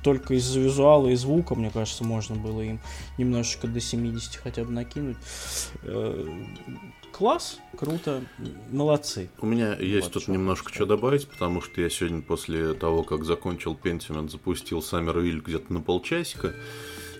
только 0.02 0.34
из-за 0.34 0.60
визуала 0.60 1.08
и 1.08 1.16
звука, 1.16 1.54
мне 1.54 1.70
кажется, 1.70 2.04
можно 2.04 2.36
было 2.36 2.62
им 2.62 2.80
немножечко 3.18 3.66
до 3.66 3.80
70 3.80 4.36
хотя 4.36 4.64
бы 4.64 4.70
накинуть. 4.70 5.16
Класс, 7.16 7.60
круто, 7.78 8.22
молодцы. 8.70 9.30
У 9.40 9.46
меня 9.46 9.74
есть 9.74 10.08
Вот 10.08 10.12
тут 10.12 10.28
немножко 10.28 10.70
что 10.70 10.84
добавить, 10.84 11.26
потому 11.26 11.62
что 11.62 11.80
я 11.80 11.88
сегодня 11.88 12.20
после 12.20 12.74
того, 12.74 13.04
как 13.04 13.24
закончил 13.24 13.74
Pentiment, 13.74 14.28
запустил 14.28 14.80
Summerville 14.80 15.40
где-то 15.40 15.72
на 15.72 15.80
полчасика. 15.80 16.52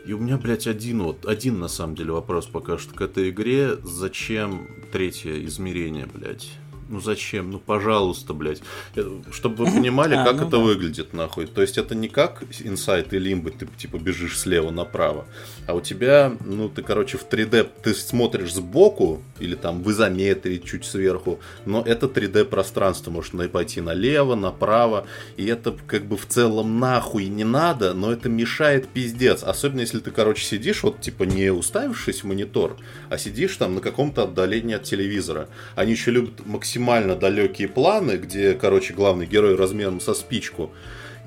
И 0.07 0.12
у 0.12 0.18
меня, 0.18 0.36
блядь, 0.36 0.66
один 0.66 1.03
вот, 1.03 1.24
один 1.24 1.61
на 1.61 1.68
самом 1.68 1.94
деле 1.94 2.12
вопрос 2.12 2.44
пока 2.44 2.76
что 2.76 2.92
к 2.92 3.01
этой 3.01 3.30
игре. 3.30 3.74
Зачем 3.84 4.68
третье 4.92 5.42
измерение, 5.47 6.05
блядь? 6.05 6.51
Ну 6.89 7.01
зачем? 7.01 7.51
Ну 7.51 7.59
пожалуйста, 7.59 8.32
блядь. 8.32 8.62
Э, 8.95 9.20
чтобы 9.32 9.64
вы 9.64 9.72
понимали, 9.76 10.14
а, 10.14 10.24
как 10.24 10.37
ну 10.37 10.43
это 10.43 10.51
да. 10.53 10.59
выглядит, 10.59 11.12
нахуй. 11.12 11.47
То 11.47 11.62
есть 11.62 11.78
это 11.78 11.95
не 11.95 12.09
как 12.09 12.45
инсайт 12.61 13.12
и 13.12 13.18
лимбы, 13.18 13.51
ты 13.51 13.66
типа 13.76 13.99
бежишь 13.99 14.39
слева 14.39 14.70
направо, 14.70 15.26
а 15.66 15.74
у 15.74 15.80
тебя, 15.80 16.37
ну 16.45 16.68
ты, 16.68 16.82
короче, 16.82 17.18
в 17.18 17.28
3D, 17.28 17.68
ты 17.82 17.95
смотришь 17.95 18.55
сбоку, 18.55 19.22
или 19.39 19.55
там 19.55 19.82
в 19.82 19.91
изометрии 19.91 20.59
чуть 20.59 20.84
сверху, 20.84 21.41
но 21.64 21.82
это 21.82 22.07
3D 22.07 22.45
пространство, 22.45 23.11
можно 23.11 23.49
пойти 23.49 23.80
налево, 23.80 24.34
направо, 24.34 25.07
и 25.37 25.47
это 25.47 25.76
как 25.87 26.07
бы 26.07 26.16
в 26.16 26.26
целом 26.26 26.78
нахуй 26.78 27.26
не 27.26 27.45
надо, 27.45 27.95
но 27.95 28.12
это 28.12 28.28
мешает 28.28 28.89
пиздец. 28.89 29.43
Особенно 29.43 29.80
если 29.80 29.99
ты, 29.99 30.11
короче, 30.11 30.45
сидишь, 30.45 30.82
вот 30.82 31.01
типа 31.01 31.24
не 31.24 31.51
уставившись 31.51 32.22
в 32.22 32.26
монитор, 32.26 32.76
а 33.11 33.18
сидишь 33.18 33.57
там 33.57 33.76
на 33.76 33.80
каком-то 33.80 34.24
отдалении 34.24 34.74
от 34.74 34.84
телевизора. 34.84 35.49
Они 35.74 35.93
еще 35.93 36.11
любят 36.11 36.47
максимально 36.47 36.76
далекие 37.16 37.68
планы, 37.68 38.12
где, 38.16 38.55
короче, 38.55 38.95
главный 38.95 39.27
герой 39.27 39.57
размером 39.57 40.01
со 40.01 40.14
спичку. 40.14 40.70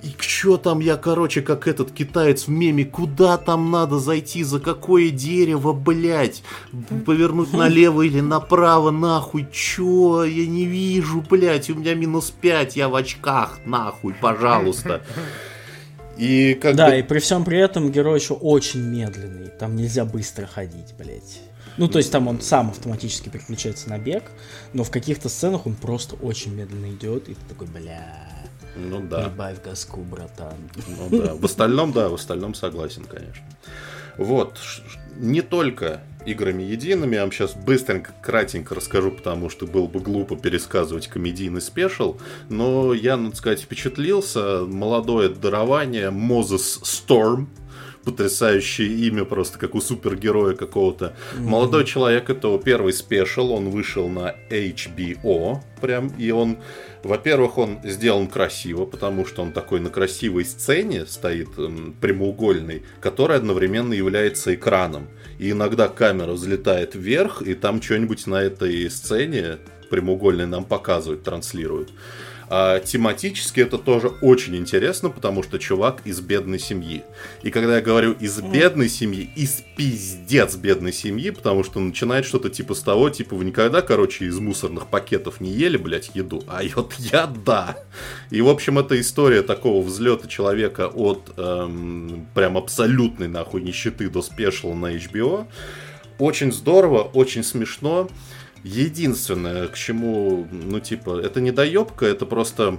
И 0.02 0.14
что 0.18 0.58
там 0.58 0.80
я, 0.80 0.96
короче, 0.96 1.42
как 1.42 1.68
этот 1.68 1.92
китаец 1.92 2.46
в 2.46 2.50
меме, 2.50 2.86
куда 2.86 3.38
там 3.38 3.70
надо 3.70 4.00
зайти, 4.00 4.44
за 4.44 4.62
какое 4.62 5.10
дерево, 5.10 5.74
блядь, 5.74 6.42
повернуть 7.06 7.52
налево 7.52 8.04
или 8.04 8.22
направо, 8.22 8.92
нахуй, 8.92 9.48
чё, 9.52 10.24
я 10.24 10.48
не 10.48 10.66
вижу, 10.66 11.22
блядь, 11.30 11.70
у 11.70 11.76
меня 11.76 11.96
минус 11.96 12.32
5, 12.32 12.78
я 12.78 12.88
в 12.88 12.96
очках, 12.96 13.60
нахуй, 13.66 14.14
пожалуйста. 14.14 15.02
И 16.18 16.58
как 16.62 16.76
да, 16.76 16.90
бы... 16.90 17.00
и 17.00 17.02
при 17.02 17.20
всем 17.20 17.44
при 17.44 17.60
этом 17.60 17.92
герой 17.92 18.20
еще 18.20 18.36
очень 18.36 18.82
медленный, 18.82 19.50
там 19.50 19.76
нельзя 19.76 20.06
быстро 20.06 20.46
ходить, 20.46 20.94
блядь. 20.98 21.42
Ну, 21.80 21.88
то 21.88 21.98
есть 21.98 22.12
там 22.12 22.28
он 22.28 22.42
сам 22.42 22.72
автоматически 22.72 23.30
переключается 23.30 23.90
на 23.90 23.98
бег, 23.98 24.24
но 24.74 24.84
в 24.84 24.92
каких-то 24.92 25.30
сценах 25.30 25.66
он 25.66 25.76
просто 25.76 26.16
очень 26.16 26.54
медленно 26.54 26.92
идет, 26.92 27.30
и 27.30 27.36
ты 27.36 27.40
такой, 27.48 27.68
бля. 27.68 28.30
Ну 28.76 29.00
да. 29.00 29.30
Прибавь 29.30 29.64
газку, 29.64 30.02
братан. 30.02 30.56
Ну 30.88 31.10
да. 31.10 31.36
В 31.36 31.46
остальном, 31.46 31.94
да, 31.94 32.10
в 32.10 32.16
остальном 32.16 32.54
согласен, 32.54 33.06
конечно. 33.06 33.46
Вот. 34.18 34.60
Не 35.16 35.42
только 35.42 36.02
играми 36.26 36.64
едиными, 36.64 37.16
я 37.16 37.22
вам 37.22 37.32
сейчас 37.32 37.54
быстренько, 37.54 38.12
кратенько 38.22 38.76
расскажу, 38.76 39.12
потому 39.12 39.50
что 39.50 39.66
было 39.66 39.88
бы 39.88 40.02
глупо 40.02 40.36
пересказывать 40.36 41.08
комедийный 41.08 41.62
спешл, 41.62 42.18
но 42.50 42.94
я, 42.94 43.16
надо 43.16 43.38
сказать, 43.38 43.62
впечатлился. 43.62 44.66
Молодое 44.66 45.30
дарование 45.30 46.10
Мозес 46.10 46.82
Сторм, 46.84 47.50
потрясающее 48.10 48.88
имя 48.88 49.26
просто, 49.26 49.60
как 49.60 49.76
у 49.76 49.82
супергероя 49.82 50.56
какого-то. 50.56 51.14
Mm-hmm. 51.36 51.42
Молодой 51.42 51.86
человек, 51.86 52.30
это 52.30 52.58
первый 52.58 52.94
спешл, 52.94 53.52
он 53.52 53.70
вышел 53.70 54.08
на 54.10 54.36
HBO, 54.50 55.60
прям, 55.80 56.08
и 56.18 56.32
он, 56.32 56.58
во-первых, 57.04 57.58
он 57.58 57.80
сделан 57.84 58.28
красиво, 58.28 58.86
потому 58.86 59.26
что 59.26 59.44
он 59.44 59.52
такой 59.52 59.80
на 59.80 59.90
красивой 59.90 60.46
сцене 60.46 61.06
стоит, 61.06 61.50
прямоугольный, 62.02 62.84
который 63.00 63.38
одновременно 63.38 63.94
является 63.94 64.56
экраном. 64.56 65.08
И 65.38 65.52
иногда 65.52 65.88
камера 65.88 66.32
взлетает 66.32 66.96
вверх, 66.96 67.42
и 67.42 67.54
там 67.54 67.82
что-нибудь 67.82 68.28
на 68.28 68.42
этой 68.42 68.90
сцене 68.90 69.58
прямоугольной 69.90 70.48
нам 70.48 70.66
показывают, 70.66 71.24
транслируют. 71.24 71.92
А, 72.52 72.80
тематически 72.80 73.60
это 73.60 73.78
тоже 73.78 74.08
очень 74.22 74.56
интересно, 74.56 75.10
потому 75.10 75.44
что 75.44 75.60
чувак 75.60 76.02
из 76.06 76.20
бедной 76.20 76.58
семьи. 76.58 77.04
И 77.44 77.52
когда 77.52 77.76
я 77.76 77.82
говорю 77.82 78.14
из 78.14 78.42
бедной 78.42 78.90
семьи, 78.90 79.30
из 79.36 79.64
пиздец 79.78 80.56
бедной 80.56 80.92
семьи, 80.92 81.30
потому 81.30 81.64
что 81.64 81.80
начинает 81.80 82.26
что-то 82.26 82.50
типа 82.50 82.74
с 82.74 82.82
того, 82.82 83.12
типа 83.12 83.36
вы 83.36 83.46
никогда, 83.46 83.82
короче, 83.82 84.26
из 84.26 84.40
мусорных 84.40 84.88
пакетов 84.88 85.42
не 85.42 85.52
ели, 85.52 85.78
блядь, 85.78 86.12
еду, 86.16 86.44
а 86.48 86.62
вот 86.76 86.94
я 86.96 87.28
да. 87.28 87.78
И, 88.32 88.42
в 88.42 88.50
общем, 88.50 88.80
это 88.80 89.00
история 89.00 89.44
такого 89.44 89.86
взлета 89.86 90.28
человека 90.28 90.88
от 90.88 91.32
эм, 91.38 92.28
прям 92.34 92.58
абсолютной 92.58 93.28
нахуй 93.28 93.62
нищеты 93.62 94.10
до 94.10 94.24
спешла 94.24 94.74
на 94.74 94.96
HBO. 94.96 95.46
Очень 96.18 96.52
здорово, 96.52 97.04
очень 97.04 97.44
смешно. 97.44 98.10
Единственное, 98.64 99.68
к 99.68 99.76
чему, 99.76 100.48
ну, 100.52 100.80
типа, 100.80 101.20
это 101.20 101.40
не 101.40 101.52
доебка, 101.52 102.06
это 102.06 102.26
просто 102.26 102.78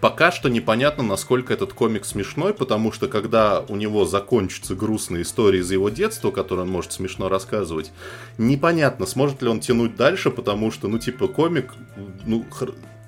пока 0.00 0.32
что 0.32 0.48
непонятно, 0.48 1.04
насколько 1.04 1.52
этот 1.52 1.72
комик 1.72 2.04
смешной, 2.04 2.54
потому 2.54 2.92
что 2.92 3.08
когда 3.08 3.60
у 3.60 3.76
него 3.76 4.04
закончатся 4.04 4.74
грустные 4.74 5.22
истории 5.22 5.60
из 5.60 5.70
его 5.70 5.90
детства, 5.90 6.30
которые 6.30 6.64
он 6.64 6.70
может 6.72 6.92
смешно 6.92 7.28
рассказывать, 7.28 7.92
непонятно, 8.36 9.06
сможет 9.06 9.42
ли 9.42 9.48
он 9.48 9.60
тянуть 9.60 9.96
дальше, 9.96 10.30
потому 10.30 10.70
что, 10.70 10.88
ну, 10.88 10.98
типа, 10.98 11.28
комик, 11.28 11.72
ну, 12.26 12.44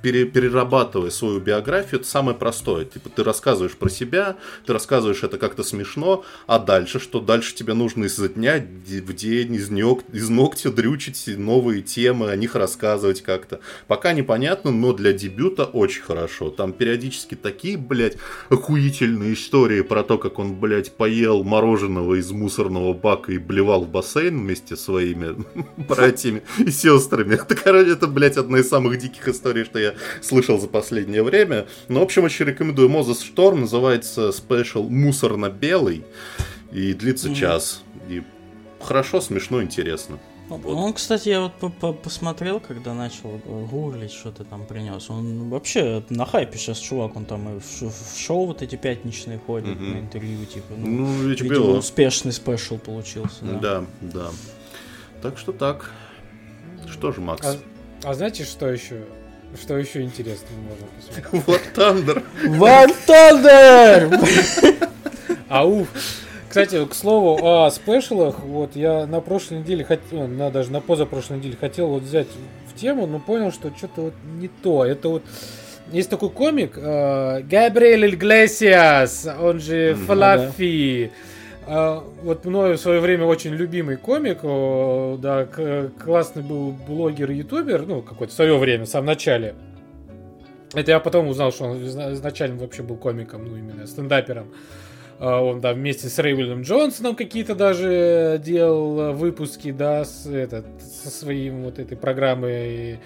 пере, 0.04 0.26
перерабатывая 0.26 1.08
свою 1.08 1.40
биографию, 1.40 1.98
это 1.98 2.08
самое 2.08 2.36
простое. 2.36 2.84
Типа, 2.84 3.08
ты 3.08 3.24
рассказываешь 3.24 3.72
про 3.72 3.88
себя, 3.88 4.36
ты 4.66 4.74
рассказываешь 4.74 5.22
это 5.22 5.38
как-то 5.38 5.62
смешно, 5.62 6.26
а 6.46 6.58
дальше 6.58 7.00
что? 7.00 7.20
Дальше 7.20 7.54
тебе 7.54 7.72
нужно 7.72 8.04
изо 8.04 8.28
дня 8.28 8.58
в 8.58 9.12
день, 9.14 9.54
из, 9.54 9.70
ног, 9.70 10.02
из 10.12 10.28
ногтя 10.28 10.70
дрючить 10.70 11.24
новые 11.38 11.80
темы, 11.80 12.28
о 12.28 12.36
них 12.36 12.54
рассказывать 12.54 13.22
как-то. 13.22 13.60
Пока 13.86 14.12
непонятно, 14.12 14.70
но 14.70 14.92
для 14.92 15.14
дебюта 15.14 15.64
очень 15.64 16.02
хорошо. 16.02 16.50
Там 16.50 16.74
периодически 16.74 17.34
такие, 17.34 17.78
блядь, 17.78 18.18
охуительные 18.50 19.32
истории 19.32 19.80
про 19.80 20.02
то, 20.02 20.18
как 20.18 20.38
он, 20.38 20.54
блядь, 20.56 20.92
поел 20.92 21.44
мороженого 21.44 22.16
из 22.16 22.30
мусорного 22.30 22.92
бака 22.92 23.32
и 23.32 23.38
блевал 23.38 23.84
в 23.84 23.88
бассейн 23.88 24.38
вместе 24.38 24.76
со 24.76 24.84
своими 24.84 25.34
братьями 25.88 26.42
и 26.58 26.70
сестрами. 26.70 27.36
Это, 27.36 27.54
короче, 27.54 27.92
это, 27.92 28.06
блядь, 28.06 28.36
одна 28.36 28.58
из 28.58 28.68
самых 28.68 28.98
диких 28.98 29.26
историй, 29.28 29.64
что 29.64 29.78
я 29.78 29.93
слышал 30.22 30.58
за 30.58 30.68
последнее 30.68 31.22
время. 31.22 31.66
Но, 31.88 32.00
в 32.00 32.02
общем, 32.02 32.24
очень 32.24 32.46
рекомендую. 32.46 32.88
Мозес 32.88 33.22
Шторм 33.22 33.62
называется 33.62 34.32
спешл 34.32 34.88
мусорно-белый. 34.88 36.04
И 36.72 36.92
длится 36.92 37.28
mm. 37.28 37.34
час. 37.34 37.82
И 38.08 38.22
хорошо, 38.80 39.20
смешно, 39.20 39.62
интересно. 39.62 40.18
Вот. 40.48 40.66
Он, 40.66 40.92
кстати, 40.92 41.30
я 41.30 41.40
вот 41.40 42.02
посмотрел, 42.02 42.60
когда 42.60 42.92
начал 42.92 43.40
гуглить, 43.46 44.12
что-то 44.12 44.44
там 44.44 44.66
принес. 44.66 45.08
Он 45.08 45.48
вообще 45.48 46.04
на 46.10 46.26
хайпе 46.26 46.58
сейчас 46.58 46.78
чувак, 46.78 47.16
он 47.16 47.24
там 47.24 47.56
и 47.56 47.60
в, 47.60 48.18
шоу 48.18 48.46
вот 48.46 48.60
эти 48.60 48.76
пятничные 48.76 49.38
ходит 49.38 49.76
mm-hmm. 49.76 49.94
на 49.94 49.98
интервью, 50.00 50.44
типа. 50.44 50.74
Ну, 50.76 50.86
ну 50.86 51.28
видимо, 51.28 51.78
успешный 51.78 52.32
special 52.32 52.78
получился. 52.78 53.42
Да. 53.42 53.58
да, 53.58 53.84
да. 54.00 54.30
Так 55.22 55.38
что 55.38 55.52
так. 55.52 55.90
Что 56.90 57.12
же, 57.12 57.22
Макс? 57.22 57.46
А, 57.46 57.56
а 58.02 58.14
знаете, 58.14 58.44
что 58.44 58.68
еще? 58.68 59.04
Что 59.60 59.78
еще 59.78 60.02
интересного 60.02 60.58
можно 60.60 60.86
посмотреть? 60.96 61.44
Вот 61.46 61.60
Тандер. 61.74 62.22
Вот 62.46 62.94
Тандер! 63.06 64.20
Ауф. 65.48 65.88
Кстати, 66.48 66.84
к 66.86 66.94
слову 66.94 67.38
о 67.44 67.70
спешлах, 67.70 68.40
вот 68.40 68.76
я 68.76 69.06
на 69.06 69.20
прошлой 69.20 69.58
неделе 69.58 69.84
хотел, 69.84 70.28
на, 70.28 70.50
даже 70.50 70.70
на 70.70 70.80
позапрошлой 70.80 71.38
неделе 71.38 71.56
хотел 71.60 71.88
вот 71.88 72.04
взять 72.04 72.28
в 72.68 72.78
тему, 72.78 73.06
но 73.06 73.18
понял, 73.18 73.52
что 73.52 73.72
что-то 73.76 74.02
вот 74.02 74.14
не 74.38 74.48
то. 74.48 74.84
Это 74.84 75.08
вот 75.08 75.22
есть 75.90 76.10
такой 76.10 76.30
комик 76.30 76.74
э, 76.76 77.42
Габриэль 77.42 78.14
Иглесиас, 78.14 79.28
он 79.40 79.60
же 79.60 79.94
Флаффи. 80.06 80.62
Mm, 80.62 81.10
а, 81.10 81.33
вот 81.66 82.44
мною 82.44 82.76
в 82.76 82.80
свое 82.80 83.00
время 83.00 83.24
очень 83.24 83.52
любимый 83.52 83.96
комик, 83.96 84.40
да, 85.20 85.46
классный 86.02 86.42
был 86.42 86.72
блогер 86.72 87.30
ютубер, 87.30 87.86
ну, 87.86 88.02
какое-то 88.02 88.32
в 88.32 88.36
свое 88.36 88.58
время, 88.58 88.84
в 88.84 88.88
самом 88.88 89.06
начале. 89.06 89.54
Это 90.74 90.90
я 90.90 91.00
потом 91.00 91.28
узнал, 91.28 91.52
что 91.52 91.64
он 91.64 91.78
изначально 91.78 92.60
вообще 92.60 92.82
был 92.82 92.96
комиком, 92.96 93.44
ну, 93.44 93.56
именно 93.56 93.86
стендапером. 93.86 94.52
А, 95.20 95.40
он, 95.40 95.60
да, 95.60 95.72
вместе 95.72 96.08
с 96.08 96.18
Рейвелем 96.18 96.62
Джонсоном 96.62 97.14
какие-то 97.14 97.54
даже 97.54 98.40
делал 98.44 99.12
выпуски, 99.12 99.70
да, 99.70 100.04
с, 100.04 100.26
этот, 100.26 100.66
со 100.80 101.10
своим 101.10 101.62
вот 101.62 101.78
этой 101.78 101.96
программой 101.96 102.98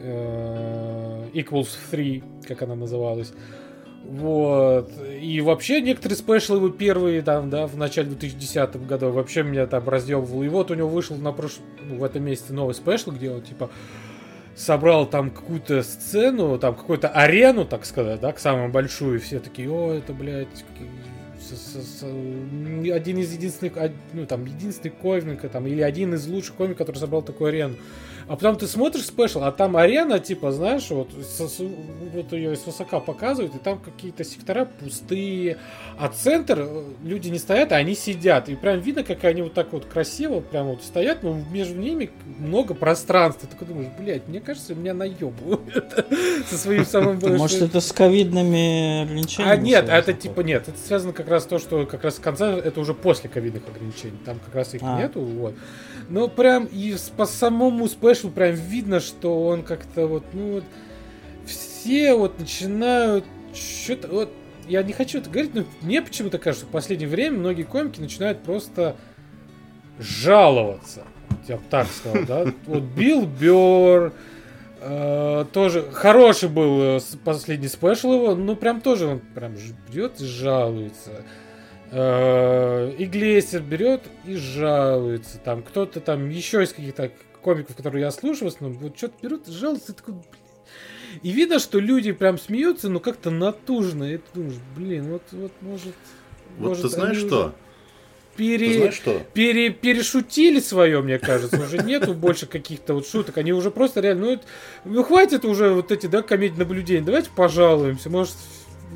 э, 0.00 1.24
Equals 1.34 1.76
3, 1.90 2.24
как 2.48 2.62
она 2.62 2.74
называлась. 2.74 3.32
Вот. 4.06 4.92
И 5.20 5.40
вообще 5.40 5.80
некоторые 5.80 6.16
спешлы 6.16 6.58
его 6.58 6.68
первые 6.68 7.22
там, 7.22 7.48
да, 7.50 7.66
в 7.66 7.76
начале 7.76 8.08
2010 8.08 8.76
года 8.86 9.08
вообще 9.08 9.42
меня 9.42 9.66
там 9.66 9.88
разъебывал. 9.88 10.42
И 10.42 10.48
вот 10.48 10.70
у 10.70 10.74
него 10.74 10.88
вышел 10.88 11.16
на 11.16 11.32
прошлом, 11.32 11.64
ну, 11.82 11.98
в 11.98 12.04
этом 12.04 12.22
месяце 12.24 12.52
новый 12.52 12.74
спешл, 12.74 13.12
где 13.12 13.30
он 13.30 13.42
типа 13.42 13.70
собрал 14.54 15.06
там 15.06 15.30
какую-то 15.30 15.82
сцену, 15.82 16.58
там 16.58 16.74
какую-то 16.74 17.08
арену, 17.08 17.64
так 17.64 17.84
сказать, 17.86 18.20
да, 18.20 18.32
к 18.32 18.38
самому 18.38 18.68
большую, 18.70 19.16
и 19.16 19.18
все 19.18 19.40
такие, 19.40 19.68
о, 19.68 19.92
это, 19.94 20.12
блядь, 20.12 20.46
с- 21.40 21.56
с- 21.56 22.00
с- 22.00 22.02
один 22.92 23.18
из 23.18 23.32
единственных, 23.32 23.76
од- 23.76 23.90
ну 24.12 24.26
там 24.26 24.44
единственный 24.44 24.92
комик, 24.92 25.40
там 25.50 25.66
или 25.66 25.80
один 25.82 26.14
из 26.14 26.26
лучших 26.28 26.54
комиков, 26.54 26.78
который 26.78 26.98
собрал 26.98 27.22
такую 27.22 27.48
арену. 27.48 27.74
А 28.26 28.36
потом 28.36 28.56
ты 28.56 28.66
смотришь 28.66 29.04
спешл, 29.06 29.42
а 29.42 29.52
там 29.52 29.76
арена, 29.76 30.18
типа, 30.18 30.50
знаешь, 30.50 30.88
вот, 30.90 31.10
с- 31.12 31.60
вот 32.14 32.32
ее 32.32 32.56
с 32.56 32.64
высока 32.64 33.00
показывают, 33.00 33.54
и 33.54 33.58
там 33.58 33.78
какие-то 33.78 34.24
сектора 34.24 34.64
пустые, 34.64 35.58
а 35.98 36.08
центр 36.08 36.60
э, 36.60 36.84
люди 37.04 37.28
не 37.28 37.38
стоят, 37.38 37.72
а 37.72 37.76
они 37.76 37.94
сидят. 37.94 38.48
И 38.48 38.54
прям 38.54 38.80
видно, 38.80 39.04
как 39.04 39.24
они 39.24 39.42
вот 39.42 39.52
так 39.52 39.72
вот 39.72 39.84
красиво 39.84 40.40
прям 40.40 40.68
вот 40.68 40.82
стоят, 40.82 41.22
но 41.22 41.38
между 41.52 41.76
ними 41.78 42.10
много 42.38 42.72
пространства. 42.72 43.46
Ты 43.46 43.52
такой 43.52 43.68
думаешь, 43.68 43.88
блядь, 43.98 44.26
мне 44.26 44.40
кажется, 44.40 44.74
меня 44.74 44.94
наебывают 44.94 46.06
со 46.48 46.56
своим 46.56 46.86
самым 46.86 47.18
Может, 47.36 47.60
это 47.60 47.80
с 47.80 47.92
ковидными 47.92 49.02
ограничениями? 49.02 49.52
а 49.52 49.56
нет, 49.56 49.88
это 49.90 50.14
типа 50.14 50.40
нет, 50.40 50.66
это 50.68 50.78
связано 50.78 51.12
как 51.12 51.28
раз 51.28 51.44
то, 51.44 51.58
что 51.58 51.84
как 51.84 52.02
раз 52.04 52.18
конца 52.18 52.52
это 52.52 52.80
уже 52.80 52.94
после 52.94 53.28
ковидных 53.28 53.64
ограничений, 53.68 54.18
там 54.24 54.38
как 54.42 54.54
раз 54.54 54.72
их 54.74 54.80
А. 54.82 54.98
нету, 54.98 55.20
вот. 55.20 55.54
Но 56.08 56.28
прям 56.28 56.64
и 56.66 56.96
по 57.16 57.26
самому 57.26 57.86
спешлу 57.88 58.13
прям 58.30 58.54
видно, 58.54 59.00
что 59.00 59.46
он 59.46 59.62
как-то 59.62 60.06
вот, 60.06 60.24
ну 60.32 60.54
вот, 60.54 60.64
все 61.46 62.14
вот 62.14 62.38
начинают 62.38 63.24
что-то 63.54 64.08
вот, 64.08 64.32
я 64.68 64.82
не 64.82 64.92
хочу 64.92 65.18
это 65.18 65.30
говорить, 65.30 65.54
но 65.54 65.64
мне 65.80 66.02
почему-то 66.02 66.38
кажется, 66.38 66.66
в 66.66 66.70
последнее 66.70 67.08
время 67.08 67.38
многие 67.38 67.64
комики 67.64 68.00
начинают 68.00 68.42
просто 68.42 68.96
жаловаться. 69.98 71.04
Я 71.46 71.56
бы 71.56 71.62
так 71.68 71.86
сказал, 71.88 72.24
да? 72.26 72.52
Вот 72.66 72.82
Билл 72.82 73.26
Бёрр, 73.26 74.12
э, 74.80 75.44
тоже 75.52 75.90
хороший 75.92 76.48
был 76.48 76.96
э, 76.96 77.00
последний 77.24 77.68
спешл 77.68 78.14
его, 78.14 78.34
ну 78.34 78.56
прям 78.56 78.80
тоже 78.80 79.06
он 79.06 79.20
прям 79.20 79.54
берет 79.90 80.20
и 80.20 80.24
жалуется. 80.24 81.24
Э, 81.90 82.92
Иглесер 82.98 83.60
берет 83.60 84.02
и 84.24 84.36
жалуется. 84.36 85.38
Там 85.38 85.62
кто-то 85.62 86.00
там 86.00 86.30
еще 86.30 86.62
из 86.62 86.72
каких-то 86.72 87.10
комиков, 87.44 87.76
которые 87.76 88.02
я 88.02 88.10
слушаю, 88.10 88.50
в 88.50 88.54
основном, 88.54 88.78
вот 88.80 88.96
что-то 88.96 89.14
берут 89.22 89.46
жалуются, 89.46 89.92
и 89.92 89.94
такой, 89.94 90.14
блин. 90.14 90.24
И 91.22 91.30
видно, 91.30 91.58
что 91.58 91.78
люди 91.78 92.10
прям 92.12 92.38
смеются, 92.38 92.88
но 92.88 92.98
как-то 92.98 93.30
натужно. 93.30 94.04
И 94.04 94.16
ты 94.16 94.24
думаешь, 94.34 94.58
блин, 94.76 95.12
вот, 95.12 95.22
вот 95.32 95.52
может... 95.60 95.94
Вот 96.58 96.68
может, 96.68 96.82
ты 96.82 96.88
знаешь 96.88 97.18
что? 97.18 97.54
Пере... 98.36 98.68
Ты 98.68 98.78
знаешь 98.78 98.94
что? 98.94 99.22
пере- 99.32 99.70
перешутили 99.70 100.58
свое, 100.58 101.00
мне 101.02 101.18
кажется. 101.18 101.62
Уже 101.62 101.78
нету 101.78 102.14
больше 102.14 102.46
каких-то 102.46 102.94
вот 102.94 103.06
шуток. 103.06 103.38
Они 103.38 103.52
уже 103.52 103.70
просто 103.70 104.00
реально, 104.00 104.26
ну, 104.26 104.32
это- 104.32 104.44
ну 104.84 105.04
хватит 105.04 105.44
уже 105.44 105.70
вот 105.70 105.92
эти, 105.92 106.06
да, 106.06 106.22
комедии 106.22 106.58
наблюдения. 106.58 107.04
Давайте 107.04 107.30
пожалуемся. 107.36 108.10
Может, 108.10 108.34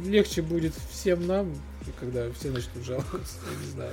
легче 0.04 0.42
будет 0.42 0.72
всем 0.90 1.26
нам, 1.26 1.54
когда 1.98 2.26
все 2.38 2.50
начнут 2.50 2.84
жаловаться. 2.84 3.36
Я 3.50 3.66
не 3.66 3.72
знаю. 3.72 3.90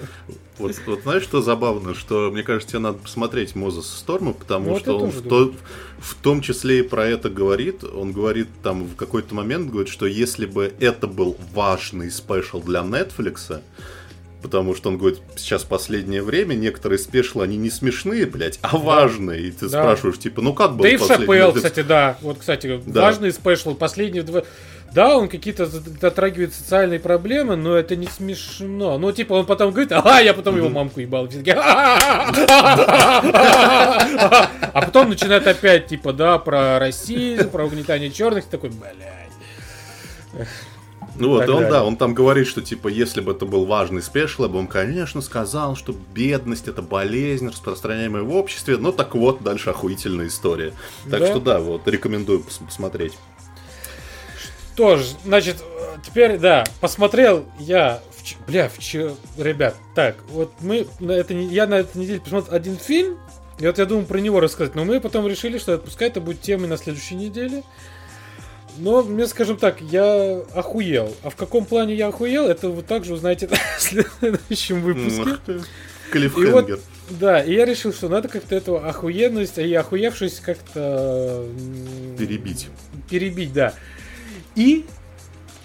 Вот, 0.58 0.76
вот 0.86 1.02
знаешь, 1.04 1.24
что 1.24 1.42
забавно? 1.42 1.94
Что, 1.96 2.30
мне 2.32 2.44
кажется, 2.44 2.70
тебе 2.70 2.80
надо 2.80 2.98
посмотреть 3.00 3.56
Мозеса 3.56 3.96
Сторма, 3.98 4.34
потому 4.34 4.72
вот 4.72 4.82
что 4.82 4.98
он 5.00 5.12
в, 5.12 5.22
то- 5.22 5.54
в 6.00 6.16
том 6.16 6.42
числе 6.42 6.80
и 6.80 6.82
про 6.84 7.06
это 7.08 7.30
говорит. 7.30 7.84
Он 7.84 8.12
говорит 8.12 8.48
там 8.64 8.86
в 8.86 8.96
какой-то 8.96 9.36
момент, 9.36 9.70
говорит, 9.70 9.90
что 9.92 10.06
если 10.06 10.46
бы 10.46 10.74
это 10.80 11.08
был 11.08 11.38
важный 11.54 12.10
спешл 12.12 12.62
для 12.62 12.82
Netflix, 12.82 13.62
потому 14.42 14.76
что 14.76 14.90
он 14.90 14.98
говорит, 15.00 15.20
сейчас 15.38 15.64
последнее 15.64 16.22
время 16.22 16.54
некоторые 16.54 17.00
спешлы, 17.00 17.44
они 17.44 17.58
не 17.58 17.72
смешные, 17.72 18.28
блядь, 18.28 18.60
а 18.62 18.78
важные. 18.78 19.48
И 19.48 19.52
ты 19.52 19.68
Да. 19.70 19.82
спрашиваешь, 19.82 20.20
типа, 20.20 20.42
ну 20.42 20.54
как 20.54 20.76
был 20.76 20.84
Дэйв 20.84 21.00
последний 21.00 21.26
Шапелл, 21.26 21.54
кстати, 21.54 21.82
да. 21.82 22.18
Вот, 22.22 22.38
кстати, 22.40 22.80
Да. 22.86 23.02
важный 23.02 23.32
special. 23.34 23.74
Последние 23.74 24.22
два... 24.24 24.44
Да, 24.96 25.18
он 25.18 25.28
какие-то 25.28 25.66
затрагивает 25.66 26.54
социальные 26.54 27.02
проблемы, 27.02 27.58
но 27.58 27.76
это 27.76 27.98
не 27.98 28.08
смешно. 28.08 28.98
Ну, 28.98 29.12
типа, 29.12 29.34
он 29.34 29.46
потом 29.46 29.72
говорит, 29.72 29.92
ага, 29.92 30.22
я 30.22 30.34
потом 30.34 30.56
его 30.56 30.70
мамку 30.70 31.02
ебал. 31.02 31.28
Все 31.28 31.40
такие, 31.40 31.58
А 34.74 34.82
потом 34.82 35.10
начинает 35.10 35.46
опять, 35.48 35.88
типа, 35.88 36.14
да, 36.14 36.38
про 36.40 36.80
расизм, 36.80 37.50
про 37.50 37.66
угнетание 37.66 38.10
черных. 38.10 38.46
Такой, 38.46 38.70
блядь. 38.70 38.96
Ну 41.18 41.30
вот, 41.30 41.42
он, 41.50 41.56
далее. 41.56 41.70
да, 41.72 41.84
он 41.86 41.96
там 41.96 42.14
говорит, 42.14 42.46
что, 42.48 42.62
типа, 42.62 42.90
если 42.90 43.22
бы 43.22 43.32
это 43.32 43.46
был 43.46 43.66
важный 43.66 44.02
special, 44.02 44.44
я 44.44 44.50
бы 44.50 44.60
он, 44.60 44.68
конечно, 44.68 45.22
сказал, 45.22 45.76
что 45.78 45.96
бедность— 46.14 46.68
это 46.70 46.82
болезнь, 46.82 47.48
распространяемая 47.48 48.24
в 48.24 48.36
обществе. 48.36 48.76
Ну, 48.78 48.92
так 48.92 49.16
вот, 49.16 49.42
дальше 49.42 49.70
охуительная 49.70 50.28
история. 50.28 50.74
Так 51.10 51.22
Да. 51.22 51.28
что, 51.28 51.40
да, 51.40 51.60
вот, 51.60 51.88
рекомендую 51.88 52.40
пос- 52.40 52.66
посмотреть. 52.66 53.14
Тоже, 54.76 55.06
значит, 55.24 55.58
теперь, 56.06 56.38
да, 56.38 56.66
посмотрел 56.82 57.46
я, 57.60 58.02
вч- 58.22 58.36
бля, 58.46 58.68
вчера, 58.70 59.12
ребят, 59.38 59.76
так, 59.96 60.18
вот 60.30 60.52
мы, 60.60 60.86
на 61.00 61.14
этой 61.14 61.36
не- 61.36 61.54
я 61.54 61.66
на 61.66 61.76
этой 61.76 61.98
неделе 61.98 62.20
посмотрел 62.20 62.54
один 62.54 62.78
фильм, 62.78 63.18
и 63.58 63.66
вот 63.66 63.78
я 63.78 63.86
думаю 63.86 64.06
про 64.06 64.20
него 64.20 64.42
рассказать, 64.42 64.76
но 64.76 64.84
мы 64.84 65.00
потом 65.00 65.28
решили, 65.28 65.58
что 65.60 65.78
пускай 65.78 66.10
это 66.10 66.20
будет 66.20 66.42
темой 66.42 66.68
на 66.68 66.76
следующей 66.78 67.16
неделе. 67.16 67.64
Но, 68.78 69.02
мне 69.04 69.26
скажем 69.28 69.56
так, 69.56 69.80
я 69.80 70.42
охуел. 70.54 71.16
А 71.24 71.30
в 71.30 71.38
каком 71.38 71.64
плане 71.64 71.96
я 71.96 72.08
охуел, 72.08 72.46
это 72.50 72.68
вы 72.68 72.82
также 72.84 73.14
узнаете 73.14 73.48
в 73.78 73.82
следующем 73.82 74.82
выпуске. 74.82 75.62
Cliffhanger. 76.12 76.80
Да, 77.10 77.42
и 77.42 77.54
я 77.54 77.64
решил, 77.64 77.94
что 77.94 78.10
надо 78.10 78.28
как-то 78.28 78.54
эту 78.56 78.76
охуенность 78.76 79.58
и 79.58 79.74
охуевшись 79.74 80.42
как-то... 80.42 81.46
Перебить. 82.18 82.68
перебить, 83.10 83.54
да. 83.54 83.74
И, 84.56 84.86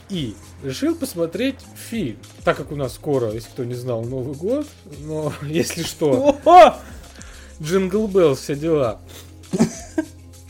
и 0.08 0.34
решил 0.62 0.94
посмотреть 0.94 1.56
фильм. 1.74 2.18
Так 2.44 2.56
как 2.56 2.72
у 2.72 2.76
нас 2.76 2.94
скоро, 2.94 3.32
если 3.32 3.48
кто 3.48 3.64
не 3.64 3.74
знал, 3.74 4.02
Новый 4.02 4.34
год, 4.34 4.66
но 5.00 5.32
если 5.42 5.82
что! 5.82 6.38
Jingle 7.62 8.06
Bell, 8.06 8.34
все 8.34 8.56
дела. 8.56 9.00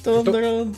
Тон-дрон, 0.02 0.74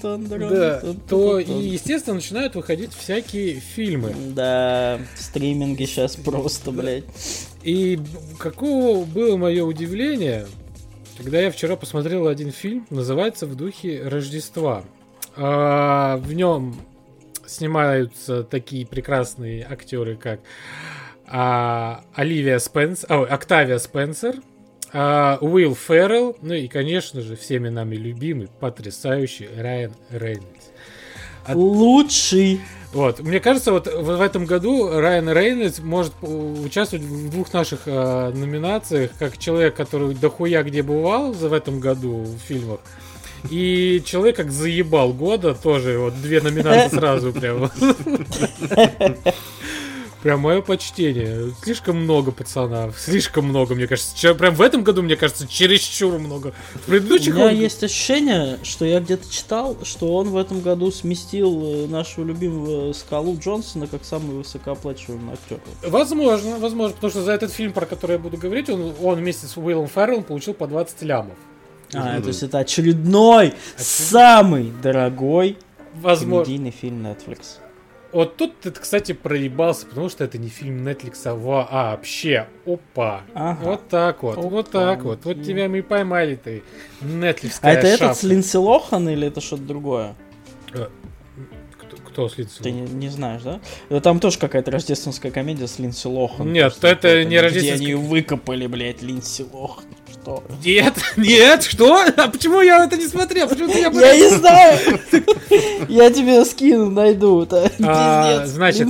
Да, 0.50 0.82
то 1.08 1.38
и, 1.38 1.52
естественно, 1.52 2.16
начинают 2.16 2.56
выходить 2.56 2.92
всякие 2.92 3.60
фильмы. 3.60 4.14
Да, 4.34 4.98
стриминги 5.16 5.84
сейчас 5.84 6.16
просто, 6.16 6.72
блядь. 6.72 7.04
И 7.62 8.00
каково 8.38 9.04
было 9.04 9.36
мое 9.36 9.64
удивление, 9.64 10.46
когда 11.16 11.40
я 11.40 11.52
вчера 11.52 11.76
посмотрел 11.76 12.26
один 12.26 12.50
фильм, 12.50 12.86
называется 12.90 13.46
«В 13.46 13.54
духе 13.54 14.02
Рождества». 14.04 14.82
А, 15.36 16.16
в 16.16 16.32
нем 16.32 16.74
снимаются 17.52 18.42
такие 18.42 18.86
прекрасные 18.86 19.66
актеры, 19.68 20.16
как 20.16 20.40
а, 21.26 22.04
Оливия 22.14 22.58
Спенсер, 22.58 23.12
ой, 23.12 23.28
Октавия 23.28 23.78
Спенсер, 23.78 24.36
а, 24.92 25.38
Уилл 25.40 25.74
Феррелл, 25.74 26.36
ну 26.42 26.54
и, 26.54 26.68
конечно 26.68 27.20
же, 27.20 27.36
всеми 27.36 27.68
нами 27.68 27.96
любимый, 27.96 28.48
потрясающий 28.60 29.48
Райан 29.56 29.94
Рейнольдс. 30.10 30.66
От- 31.44 31.56
Лучший. 31.56 32.60
Вот, 32.92 33.20
мне 33.20 33.40
кажется, 33.40 33.72
вот 33.72 33.86
в, 33.86 34.20
этом 34.20 34.44
году 34.44 34.90
Райан 35.00 35.30
Рейнольдс 35.30 35.78
может 35.78 36.12
участвовать 36.20 37.04
в 37.04 37.30
двух 37.30 37.52
наших 37.54 37.80
э, 37.86 38.30
номинациях, 38.34 39.12
как 39.18 39.38
человек, 39.38 39.74
который 39.74 40.14
дохуя 40.14 40.62
где 40.62 40.82
бывал 40.82 41.32
за 41.32 41.48
в 41.48 41.54
этом 41.54 41.80
году 41.80 42.18
в 42.18 42.36
фильмах, 42.38 42.80
и 43.50 44.02
человек, 44.04 44.36
как 44.36 44.50
заебал 44.52 45.12
года, 45.12 45.54
тоже 45.54 45.98
вот 45.98 46.20
две 46.22 46.40
номинации 46.40 46.94
сразу 46.96 47.32
прям. 47.32 47.70
Прям 50.22 50.38
мое 50.38 50.60
почтение. 50.62 51.52
Слишком 51.64 51.96
много 51.96 52.30
пацана. 52.30 52.92
Слишком 52.96 53.44
много, 53.46 53.74
мне 53.74 53.88
кажется. 53.88 54.16
Че- 54.16 54.36
Прям 54.36 54.54
в 54.54 54.60
этом 54.62 54.84
году, 54.84 55.02
мне 55.02 55.16
кажется, 55.16 55.48
чересчур 55.48 56.16
много. 56.20 56.52
В 56.74 56.86
У 56.86 56.90
предыдущих 56.92 57.34
меня 57.34 57.46
он- 57.46 57.54
есть 57.56 57.82
ощущение, 57.82 58.60
что 58.62 58.84
я 58.84 59.00
где-то 59.00 59.28
читал, 59.28 59.76
что 59.82 60.14
он 60.14 60.28
в 60.28 60.36
этом 60.36 60.60
году 60.60 60.92
сместил 60.92 61.64
э, 61.64 61.86
нашего 61.88 62.24
любимого 62.24 62.92
Скалу 62.92 63.36
Джонсона 63.36 63.88
как 63.88 64.04
самый 64.04 64.36
высокооплачиваемый 64.36 65.34
актер. 65.34 65.58
Возможно, 65.90 66.56
возможно, 66.58 66.94
потому 66.94 67.10
что 67.10 67.22
за 67.22 67.32
этот 67.32 67.50
фильм, 67.52 67.72
про 67.72 67.84
который 67.84 68.12
я 68.12 68.18
буду 68.20 68.36
говорить, 68.36 68.70
он, 68.70 68.94
он 69.02 69.16
вместе 69.18 69.48
с 69.48 69.56
Уиллом 69.56 69.88
Ферреллом 69.88 70.22
получил 70.22 70.54
по 70.54 70.68
20 70.68 71.02
лямов. 71.02 71.34
А, 71.94 72.20
то 72.20 72.28
есть 72.28 72.42
это 72.42 72.58
очередной, 72.58 73.54
самый 73.76 74.72
дорогой 74.82 75.58
Возможно. 75.94 76.44
комедийный 76.44 76.70
фильм 76.70 77.06
Netflix. 77.06 77.58
Вот 78.12 78.36
тут 78.36 78.60
ты, 78.60 78.70
кстати, 78.70 79.12
проебался, 79.12 79.86
потому 79.86 80.10
что 80.10 80.24
это 80.24 80.36
не 80.36 80.48
фильм 80.48 80.86
Netflix, 80.86 81.22
а 81.24 81.34
вообще. 81.34 82.46
Опа. 82.66 83.22
Ага. 83.32 83.58
Вот 83.62 83.88
так 83.88 84.22
вот, 84.22 84.36
вот 84.36 84.68
Опа. 84.68 84.80
так 84.80 85.02
вот. 85.02 85.24
Вот 85.24 85.42
тебя 85.42 85.68
мы 85.68 85.78
и 85.78 85.82
поймали, 85.82 86.36
ты. 86.36 86.62
Netflix. 87.00 87.58
А 87.62 87.70
это 87.70 87.86
этот 87.86 88.16
с 88.18 88.22
Линдси 88.22 88.56
Лохан 88.56 89.08
или 89.08 89.28
это 89.28 89.40
что-то 89.40 89.62
другое? 89.62 90.14
Кто, 92.12 92.28
с 92.28 92.36
Линдси 92.36 92.62
Ты 92.62 92.70
не, 92.70 92.82
не 92.82 93.08
знаешь, 93.08 93.42
да? 93.42 94.00
Там 94.00 94.20
тоже 94.20 94.38
какая-то 94.38 94.70
рождественская 94.70 95.32
комедия 95.32 95.66
с 95.66 95.78
Линдси 95.78 96.06
Лохан. 96.06 96.52
Нет, 96.52 96.72
Просто 96.72 96.88
это 96.88 97.24
не 97.24 97.30
Где 97.30 97.40
рождественская- 97.40 97.74
они 97.74 97.94
выкопали, 97.94 98.66
блядь, 98.66 99.02
Линдси 99.02 99.46
Лохан. 99.52 99.84
Что? 100.12 100.44
Нет, 100.64 100.94
нет, 101.16 101.62
что? 101.64 102.04
А 102.16 102.28
почему 102.28 102.60
я 102.60 102.84
это 102.84 102.96
не 102.96 103.08
смотрел? 103.08 103.48
Почему 103.48 103.72
ты 103.72 103.80
я 103.80 103.90
Я 103.90 104.16
не 104.16 104.28
знаю! 104.36 105.00
Я 105.88 106.10
тебе 106.10 106.44
скину, 106.44 106.90
найду. 106.90 107.48
А, 107.82 108.46
значит. 108.46 108.88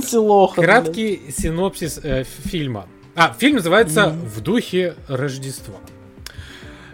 Краткий 0.55 1.21
синопсис 1.35 1.99
э, 2.03 2.23
фильма. 2.45 2.87
А, 3.15 3.35
фильм 3.37 3.55
называется 3.57 4.09
«В 4.09 4.41
духе 4.41 4.95
Рождества». 5.07 5.75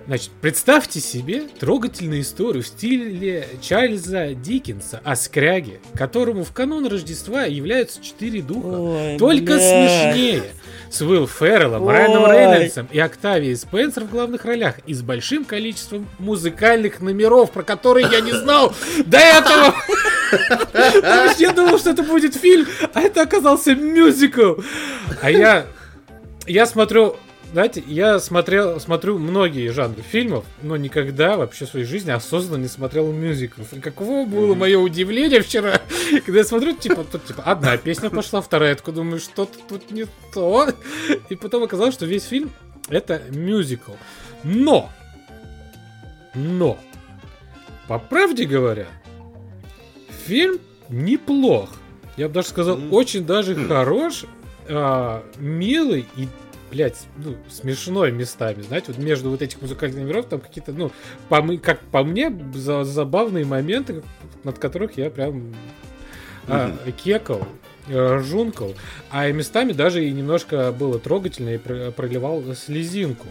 Значит, 0.10 0.32
представьте 0.42 1.00
себе 1.00 1.44
трогательную 1.60 2.22
историю 2.22 2.64
в 2.64 2.68
стиле 2.68 3.48
Чарльза 3.62 4.34
Диккенса 4.34 5.00
о 5.04 5.16
скряге, 5.16 5.82
которому 5.94 6.44
в 6.44 6.52
канун 6.52 6.88
Рождества 6.88 7.44
являются 7.44 8.04
четыре 8.04 8.42
духа, 8.42 8.70
Ой, 8.70 9.18
только 9.20 9.54
блядь. 9.54 9.62
смешнее. 9.62 10.44
С 10.90 11.00
Уилл 11.02 11.28
Ферреллом, 11.28 11.88
Райаном 11.88 12.24
Ой. 12.24 12.36
Рейнольдсом 12.36 12.88
и 12.92 12.98
Октавией 12.98 13.56
Спенсер 13.56 14.06
в 14.06 14.10
главных 14.10 14.46
ролях 14.46 14.80
и 14.88 14.96
с 14.96 15.04
большим 15.04 15.46
количеством 15.46 16.08
музыкальных 16.18 17.02
номеров, 17.02 17.52
про 17.52 17.62
которые 17.62 18.08
я 18.12 18.22
не 18.22 18.32
знал 18.32 18.74
до 19.06 19.20
этого. 19.20 19.76
Я 21.38 21.52
думал, 21.52 21.78
что 21.78 21.92
это 21.92 22.02
будет 22.02 22.34
фильм, 22.34 22.66
а 22.96 23.02
это 23.02 23.22
оказался 23.22 23.76
мюзикл. 23.76 24.56
А 25.22 25.30
я, 25.30 25.68
я 26.48 26.66
смотрю, 26.66 27.16
знаете, 27.52 27.84
я 27.88 28.20
смотрел, 28.20 28.80
смотрю 28.80 29.18
многие 29.18 29.70
жанры 29.70 30.02
фильмов, 30.04 30.46
но 30.62 30.78
никогда 30.78 31.36
вообще 31.36 31.66
в 31.66 31.70
своей 31.70 31.86
жизни 31.86 32.12
осознанно 32.12 32.62
не 32.62 32.68
смотрел 32.68 33.12
мюзиклов. 33.12 33.74
И 33.74 33.80
каково 33.80 34.28
было 34.28 34.54
мое 34.54 34.78
удивление 34.78 35.42
вчера, 35.42 35.82
когда 36.26 36.40
я 36.40 36.46
смотрю, 36.46 36.76
типа, 36.76 37.04
тут 37.04 37.26
типа 37.26 37.44
одна 37.44 37.78
песня 37.78 38.10
пошла, 38.10 38.42
вторая, 38.42 38.76
такой 38.76 38.94
думаю, 38.94 39.20
что-то 39.20 39.58
тут 39.68 39.90
не 39.92 40.06
то. 40.34 40.70
И 41.30 41.36
потом 41.36 41.64
оказалось, 41.64 41.96
что 41.96 42.06
весь 42.06 42.26
фильм 42.26 42.52
это 42.88 43.22
мюзикл. 43.30 43.94
Но, 44.44 44.90
но, 46.36 46.78
по 47.88 47.98
правде 47.98 48.46
говоря, 48.46 48.88
фильм 50.28 50.60
неплох. 50.88 51.70
Я 52.16 52.28
бы 52.28 52.34
даже 52.36 52.50
сказал, 52.50 52.80
очень 52.92 53.26
даже 53.26 53.56
Хм. 53.56 53.68
хорош, 53.68 54.26
а, 54.68 55.24
милый 55.38 56.06
и, 56.16 56.28
блядь, 56.72 57.08
ну, 57.18 57.36
смешной 57.50 58.12
местами. 58.12 58.62
Знаете, 58.62 58.88
вот 58.90 58.98
между 58.98 59.30
вот 59.30 59.42
этих 59.42 59.62
музыкальных 59.62 60.00
номеров 60.00 60.26
там 60.28 60.40
какие-то, 60.40 60.72
ну, 60.72 60.92
по, 61.28 61.42
как 61.58 61.80
по 61.82 62.04
мне, 62.04 62.32
за- 62.54 62.84
забавные 62.84 63.46
моменты, 63.46 64.04
над 64.44 64.60
которых 64.60 64.98
я 64.98 65.10
прям 65.10 65.54
а, 66.48 66.76
кекал, 67.04 67.48
э, 67.88 68.20
жункал. 68.20 68.74
А 69.12 69.30
местами 69.32 69.72
даже 69.74 70.06
и 70.06 70.12
немножко 70.12 70.72
было 70.72 71.00
трогательно 71.00 71.50
и 71.50 71.58
про- 71.58 71.92
проливал 71.92 72.44
слезинку. 72.56 73.28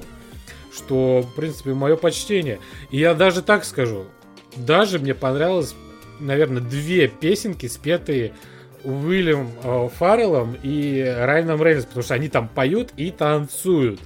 Что, 0.72 1.22
в 1.22 1.34
принципе, 1.34 1.74
мое 1.74 1.96
почтение. 1.96 2.60
И 2.90 2.98
я 2.98 3.14
даже 3.14 3.42
так 3.42 3.64
скажу. 3.64 4.06
Даже 4.54 4.98
мне 4.98 5.14
понравилось, 5.14 5.74
наверное, 6.20 6.62
две 6.62 7.08
песенки, 7.08 7.66
спетые 7.66 8.32
Уильям 8.88 9.50
э, 9.62 9.88
Фарреллом 9.98 10.56
и 10.62 11.00
Райаном 11.02 11.62
Рейнольдсом, 11.62 11.88
потому 11.90 12.02
что 12.04 12.14
они 12.14 12.28
там 12.28 12.48
поют 12.48 12.92
и 12.96 13.10
танцуют. 13.10 14.00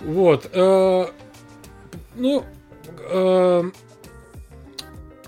Вот. 0.00 0.48
э, 0.52 1.06
ну, 2.16 2.44
э, 3.10 3.62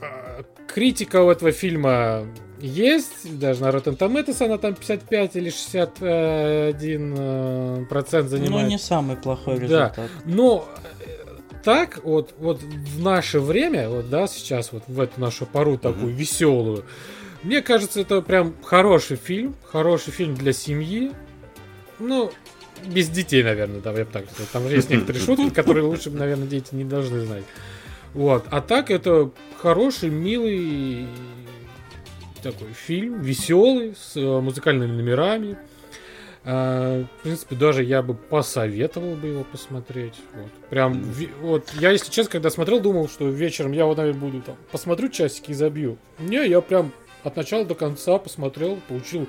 э, 0.01 0.43
критика 0.66 1.23
у 1.23 1.31
этого 1.31 1.52
фильма 1.52 2.24
есть. 2.60 3.39
Даже 3.39 3.62
на 3.62 3.69
Rotten 3.70 3.97
Tomatoes 3.98 4.44
она 4.44 4.59
там 4.59 4.74
55 4.74 5.36
или 5.36 5.51
61 5.51 7.14
э, 7.19 7.85
процент 7.89 8.31
Ну, 8.31 8.36
занимает. 8.39 8.69
не 8.69 8.78
самый 8.78 9.16
плохой 9.16 9.56
Да. 9.56 9.62
результат. 9.62 9.98
Но 10.24 10.69
э, 11.05 11.09
так 11.64 12.01
вот, 12.05 12.35
вот 12.39 12.60
в 12.62 13.02
наше 13.02 13.40
время, 13.40 13.89
вот 13.89 14.09
да, 14.10 14.27
сейчас 14.27 14.73
вот 14.73 14.85
в 14.86 15.01
эту 15.01 15.20
нашу 15.20 15.47
пору 15.47 15.77
такую 15.78 16.12
веселую, 16.14 16.85
мне 17.43 17.62
кажется, 17.62 18.01
это 18.01 18.23
прям 18.23 18.55
хороший 18.62 19.16
фильм, 19.16 19.55
хороший 19.64 20.12
фильм 20.12 20.35
для 20.35 20.52
семьи. 20.52 21.12
Ну, 21.98 22.31
без 22.86 23.09
детей, 23.09 23.43
наверное, 23.43 23.81
да, 23.81 23.93
я 23.93 24.05
бы 24.05 24.10
так 24.10 24.31
сказал. 24.31 24.47
Там 24.52 24.69
есть 24.69 24.90
некоторые 24.90 25.23
шутки, 25.24 25.51
которые 25.51 25.85
лучше, 25.85 26.10
наверное, 26.10 26.47
дети 26.47 26.74
не 26.74 26.85
должны 26.85 27.20
знать. 27.20 27.44
Вот. 28.14 28.44
А 28.51 28.60
так 28.60 28.90
это 28.90 29.31
хороший, 29.59 30.10
милый 30.10 31.06
такой 32.43 32.73
фильм, 32.73 33.23
веселый, 33.23 33.94
с 33.97 34.16
э, 34.16 34.40
музыкальными 34.40 34.93
номерами. 34.93 35.56
А, 36.44 37.05
в 37.05 37.23
принципе, 37.23 37.55
даже 37.55 37.85
я 37.85 38.02
бы 38.02 38.14
посоветовал 38.14 39.14
бы 39.14 39.28
его 39.28 39.44
посмотреть. 39.44 40.14
Вот. 40.35 40.51
Прям, 40.70 41.05
вот, 41.40 41.73
я, 41.78 41.90
если 41.90 42.10
честно, 42.10 42.32
когда 42.32 42.51
смотрел, 42.51 42.81
думал, 42.81 43.09
что 43.09 43.28
вечером 43.28 43.73
я 43.73 43.86
вот, 43.86 43.97
наверное, 43.97 44.20
буду 44.20 44.43
там, 44.43 44.56
посмотрю 44.73 45.09
часики 45.09 45.52
и 45.52 45.55
забью. 45.55 45.98
Не, 46.19 46.48
я 46.48 46.60
прям 46.60 46.93
от 47.24 47.36
начала 47.36 47.65
до 47.65 47.74
конца 47.74 48.19
посмотрел, 48.19 48.78
получил 48.89 49.28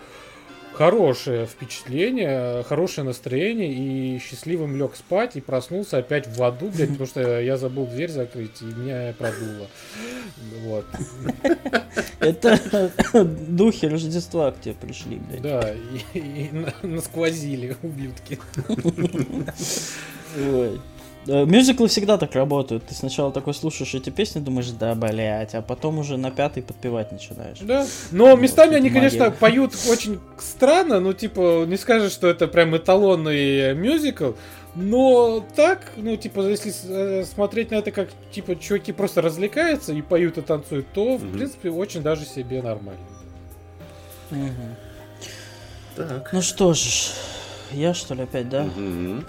хорошее 0.73 1.45
впечатление, 1.45 2.63
хорошее 2.63 3.05
настроение 3.05 3.71
и 3.71 4.19
счастливым 4.19 4.75
лег 4.75 4.95
спать 4.95 5.35
и 5.35 5.41
проснулся 5.41 5.99
опять 5.99 6.27
в 6.27 6.41
аду, 6.43 6.69
блядь, 6.69 6.89
потому 6.89 7.05
что 7.05 7.39
я 7.39 7.57
забыл 7.57 7.85
дверь 7.85 8.09
закрыть 8.09 8.61
и 8.61 8.65
меня 8.65 9.13
продуло. 9.17 9.67
Вот. 10.63 10.85
Это 12.19 12.91
духи 13.23 13.85
Рождества 13.85 14.51
к 14.51 14.61
тебе 14.61 14.73
пришли, 14.73 15.17
блядь. 15.17 15.41
Да, 15.41 15.73
и, 16.13 16.19
и 16.19 16.49
на- 16.51 16.73
насквозили 16.81 17.77
ублюдки. 17.83 18.39
Ой. 20.51 20.81
Да, 21.25 21.43
Мюзиклы 21.45 21.87
всегда 21.87 22.17
так 22.17 22.33
работают. 22.35 22.85
Ты 22.85 22.93
сначала 22.95 23.31
такой 23.31 23.53
слушаешь 23.53 23.93
эти 23.95 24.09
песни, 24.09 24.39
думаешь, 24.39 24.69
да, 24.71 24.93
блять, 24.93 25.55
а 25.55 25.61
потом 25.61 25.99
уже 25.99 26.17
на 26.17 26.31
пятый 26.31 26.61
подпевать 26.63 27.11
начинаешь. 27.11 27.59
Да. 27.61 27.85
Но 28.11 28.35
местами 28.35 28.75
они, 28.75 28.89
магия. 28.89 29.09
конечно, 29.09 29.31
поют 29.31 29.73
очень 29.89 30.19
странно, 30.37 30.99
ну, 30.99 31.13
типа, 31.13 31.65
не 31.65 31.77
скажешь, 31.77 32.11
что 32.11 32.27
это 32.27 32.47
прям 32.47 32.75
эталонный 32.75 33.73
мюзикл, 33.73 34.31
но 34.75 35.45
так, 35.55 35.93
ну, 35.97 36.17
типа, 36.17 36.41
если 36.47 36.73
э, 36.89 37.25
смотреть 37.25 37.71
на 37.71 37.75
это 37.75 37.91
как, 37.91 38.09
типа, 38.31 38.55
чуваки 38.55 38.91
просто 38.91 39.21
развлекаются 39.21 39.93
и 39.93 40.01
поют 40.01 40.37
и 40.37 40.41
танцуют, 40.41 40.87
то, 40.93 41.17
в 41.17 41.23
Мгм. 41.23 41.33
принципе, 41.37 41.69
очень 41.69 42.01
даже 42.01 42.25
себе 42.25 42.61
нормально. 42.61 42.99
Мгм. 44.31 44.75
Так. 45.95 46.33
Ну 46.33 46.41
что 46.41 46.73
ж, 46.73 47.11
я 47.71 47.93
что 47.93 48.15
ли 48.15 48.23
опять, 48.23 48.49
да? 48.49 48.63
Мгм. 48.63 49.23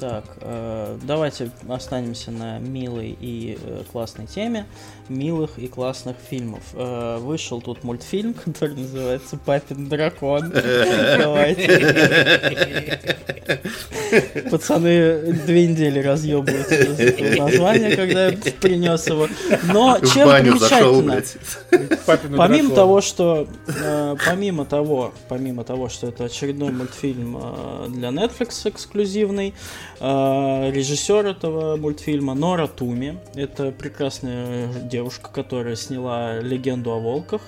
Так, 0.00 0.24
э, 0.40 0.96
давайте 1.02 1.50
останемся 1.68 2.30
на 2.30 2.58
милой 2.58 3.16
и 3.20 3.58
э, 3.60 3.82
классной 3.90 4.26
теме 4.26 4.66
милых 5.08 5.58
и 5.58 5.68
классных 5.68 6.16
фильмов. 6.30 6.62
Э, 6.74 7.18
вышел 7.18 7.60
тут 7.60 7.84
мультфильм, 7.84 8.34
который 8.44 8.76
называется 8.76 9.36
«Папин 9.36 9.88
дракон». 9.88 10.50
Давайте. 11.18 12.98
Пацаны 14.50 15.32
две 15.46 15.66
недели 15.66 16.00
разъебываются 16.00 16.74
из 16.74 17.00
этого 17.00 17.46
названия, 17.46 17.96
когда 17.96 18.28
я 18.28 18.38
принес 18.60 19.06
его. 19.06 19.28
Но 19.64 19.98
чем 20.00 20.28
примечательно? 20.30 21.22
Помимо 22.36 22.74
того, 22.74 23.00
что 23.00 23.46
э, 23.66 24.16
помимо 24.24 24.64
того, 24.64 25.12
помимо 25.28 25.64
того, 25.64 25.88
что 25.88 26.08
это 26.08 26.24
очередной 26.24 26.72
мультфильм 26.72 27.38
э, 27.40 27.86
для 27.88 28.08
Netflix 28.08 28.68
эксклюзивный, 28.68 29.54
режиссер 30.00 31.26
этого 31.26 31.76
мультфильма 31.76 32.34
Нора 32.34 32.66
Туми, 32.66 33.18
это 33.34 33.72
прекрасная 33.72 34.68
девушка, 34.72 35.30
которая 35.32 35.76
сняла 35.76 36.40
легенду 36.40 36.92
о 36.92 37.00
волках, 37.00 37.40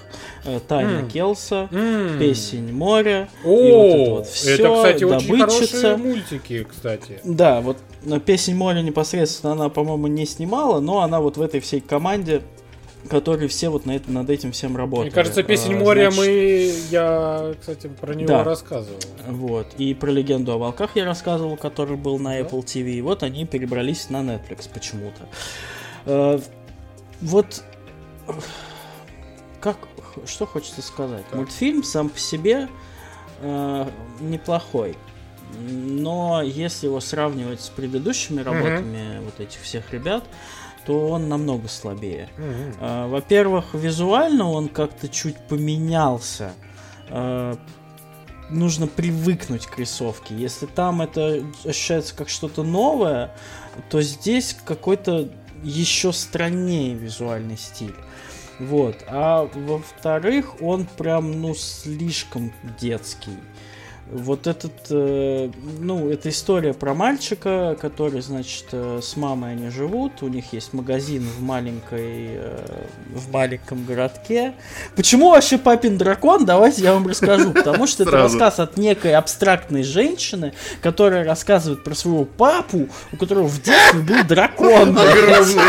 э, 0.45 0.61
Таня 0.67 1.01
М. 1.01 1.09
Келса, 1.09 1.69
М. 1.71 2.19
песень 2.19 2.73
моря, 2.73 3.29
О, 3.45 3.63
и 3.63 3.73
вот 3.73 3.87
это 3.87 4.11
вот 4.11 4.27
всё, 4.27 4.55
это, 4.55 4.75
кстати, 4.75 5.05
очень 5.05 5.39
хорошие 5.39 5.97
мультики, 5.97 6.65
кстати. 6.69 7.21
Да, 7.25 7.61
вот 7.61 7.79
песень 8.25 8.57
моря 8.57 8.81
непосредственно 8.81 9.53
она, 9.53 9.69
по-моему, 9.69 10.07
не 10.07 10.27
снимала, 10.27 10.81
но 10.81 11.01
она 11.01 11.21
вот 11.21 11.37
в 11.37 11.43
этой 11.43 11.61
всей 11.61 11.81
команде, 11.81 12.43
которые 13.09 13.49
все 13.49 13.69
вот 13.69 13.87
на 13.87 13.97
это, 13.97 14.11
над 14.11 14.29
этим 14.31 14.53
всем 14.53 14.77
работали. 14.77 15.07
Мне 15.07 15.15
кажется, 15.15 15.43
песень 15.43 15.75
А, 15.75 15.79
моря 15.79 16.11
значит, 16.11 16.19
мы... 16.19 16.75
Я, 16.91 17.55
кстати, 17.59 17.87
про 17.87 18.15
него 18.15 18.29
Да. 18.29 18.45
рассказывал. 18.45 19.01
Вот. 19.27 19.67
И 19.79 19.95
про 19.95 20.11
легенду 20.11 20.53
о 20.53 20.59
волках 20.59 20.91
я 20.97 21.05
рассказывал, 21.05 21.57
который 21.57 21.97
был 21.97 22.19
на. 22.19 22.41
Apple 22.41 22.65
TV. 22.65 22.91
И 22.93 23.01
вот 23.01 23.23
они 23.23 23.47
перебрались 23.47 24.11
на 24.11 24.19
Netflix 24.19 24.69
почему-то. 24.73 25.29
Э, 26.07 26.39
Вот 27.21 27.63
как 29.61 29.77
что 30.27 30.47
хочется 30.47 30.83
сказать? 30.83 31.25
Так. 31.27 31.35
Мультфильм 31.35 31.83
сам 31.85 32.09
по 32.09 32.19
себе 32.19 32.69
э, 33.41 33.87
неплохой. 34.21 34.97
Но 35.59 36.43
если 36.43 36.87
его 36.87 37.01
сравнивать 37.01 37.61
с 37.61 37.69
предыдущими 37.69 38.41
работами 38.41 39.21
вот 39.25 39.41
этих 39.41 39.61
всех 39.61 39.93
ребят, 39.93 40.25
то 40.87 41.09
он 41.09 41.29
намного 41.29 41.69
слабее. 41.69 42.29
А, 42.81 43.09
Во-первых, 43.09 43.75
визуально 43.75 44.51
он 44.51 44.69
как-то 44.69 45.09
чуть 45.09 45.37
поменялся. 45.49 46.53
А, 47.09 47.57
Нужно 48.51 48.89
привыкнуть 48.89 49.67
к 49.67 49.79
рисовке. 49.79 50.35
Если 50.35 50.67
там 50.67 51.03
это 51.03 51.45
ощущается 51.65 52.17
как 52.17 52.29
что-то 52.29 52.65
новое, 52.65 53.33
то 53.91 54.03
здесь 54.03 54.57
какой-то 54.65 55.31
еще 55.63 56.13
страннее 56.13 56.95
визуальный 56.95 57.57
стиль. 57.57 57.95
Вот. 58.59 58.97
А 59.07 59.49
во-вторых, 59.55 60.61
он 60.61 60.87
прям, 60.99 61.41
ну, 61.41 61.55
слишком 61.55 62.53
детский. 62.79 63.39
Вот 64.13 64.49
этот, 64.49 64.73
э, 64.91 65.51
ну, 65.79 66.11
это 66.11 66.31
история 66.31 66.75
про 66.75 66.95
мальчика, 66.95 67.77
который, 67.81 68.21
значит, 68.23 68.65
э, 68.73 68.99
с 69.01 69.17
мамой 69.17 69.53
они 69.53 69.71
живут, 69.71 70.23
у 70.23 70.29
них 70.29 70.53
есть 70.53 70.73
магазин 70.73 71.23
в 71.23 71.41
маленькой, 71.41 72.31
э, 72.35 72.85
в 73.15 73.31
маленьком 73.33 73.85
городке. 73.85 74.55
Почему 74.97 75.31
вообще 75.31 75.59
папин 75.59 75.97
дракон? 75.97 76.45
Давайте 76.45 76.83
я 76.83 76.95
вам 76.95 77.07
расскажу. 77.07 77.53
Потому 77.55 77.87
что 77.87 78.03
это 78.03 78.13
рассказ 78.13 78.59
от 78.59 78.77
некой 78.77 79.15
абстрактной 79.15 79.85
женщины, 79.85 80.55
которая 80.83 81.25
рассказывает 81.25 81.85
про 81.85 81.95
своего 81.95 82.25
папу, 82.25 82.89
у 83.13 83.17
которого 83.17 83.47
в 83.47 83.63
детстве 83.63 84.01
был 84.01 84.25
дракон. 84.25 84.89
Огромный. 84.99 85.63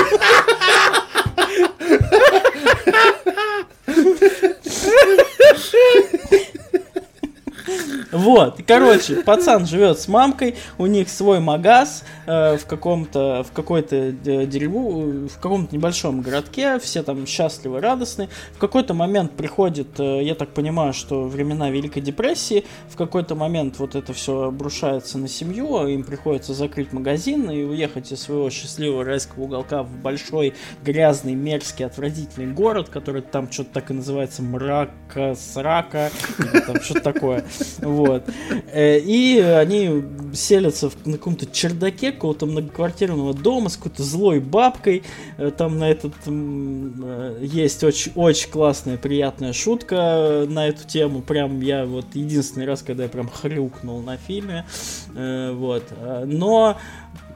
Вот, 8.12 8.60
короче, 8.68 9.24
пацан 9.24 9.66
живет 9.66 9.98
с 10.00 10.08
мамкой, 10.08 10.56
у 10.78 10.86
них 10.86 11.10
свой 11.10 11.40
магаз 11.40 12.04
э, 12.26 12.58
в 12.58 12.66
каком-то, 12.66 13.44
в 13.44 13.54
какой-то 13.54 13.96
э, 13.96 14.12
дереву, 14.46 15.28
в 15.28 15.36
каком-то 15.36 15.74
небольшом 15.74 16.22
городке, 16.22 16.78
все 16.80 17.04
там 17.04 17.26
счастливы, 17.26 17.80
радостны. 17.80 18.28
В 18.54 18.58
какой-то 18.58 18.94
момент 18.94 19.32
приходит, 19.32 19.98
э, 20.00 20.24
я 20.24 20.36
так 20.36 20.50
понимаю, 20.50 20.92
что 20.92 21.24
времена 21.24 21.70
Великой 21.70 22.02
депрессии, 22.02 22.66
в 22.90 22.98
какой-то 22.98 23.36
момент 23.36 23.80
вот 23.80 23.96
это 23.96 24.12
все 24.12 24.44
обрушается 24.44 25.18
на 25.18 25.30
семью, 25.30 25.88
им 25.88 26.04
приходится 26.04 26.54
закрыть 26.54 26.92
магазин 26.92 27.50
и 27.50 27.64
уехать 27.64 28.12
из 28.12 28.22
своего 28.22 28.50
счастливого 28.50 29.06
райского 29.06 29.44
уголка 29.44 29.84
в 29.84 29.92
большой, 29.98 30.54
грязный, 30.84 31.36
мерзкий, 31.36 31.86
отвратительный 31.86 32.52
город, 32.54 32.90
который 32.90 33.22
там 33.22 33.50
что-то 33.50 33.72
так 33.72 33.92
и 33.92 33.94
называется 33.94 34.42
мрака, 34.42 35.36
срака, 35.36 36.12
или 36.40 36.60
там 36.60 36.82
что-то 36.82 37.02
такое. 37.02 37.46
Вот. 37.80 38.01
Э, 38.08 39.00
И 39.00 39.40
они 39.40 40.04
селятся 40.34 40.90
в, 40.90 41.06
на 41.06 41.14
каком-то 41.14 41.46
чердаке 41.46 42.12
какого-то 42.12 42.46
многоквартирного 42.46 43.34
дома 43.34 43.70
с 43.70 43.78
какой-то 43.78 44.04
злой 44.04 44.40
бабкой. 44.40 45.04
Э, 45.38 45.52
Там 45.52 45.80
на 45.80 45.90
этот 45.90 46.14
э, 46.26 47.40
есть 47.42 47.84
очень, 47.84 48.12
очень 48.16 48.50
классная, 48.50 48.98
приятная 48.98 49.54
шутка 49.54 50.46
на 50.48 50.68
эту 50.68 50.88
тему. 50.88 51.22
Прям 51.22 51.62
я 51.62 51.86
вот 51.86 52.06
единственный 52.14 52.66
раз, 52.66 52.82
когда 52.82 53.04
я 53.04 53.10
прям 53.10 53.30
хрюкнул 53.30 54.02
на 54.02 54.18
фильме. 54.18 54.66
Вот. 55.14 55.84
Но 56.26 56.78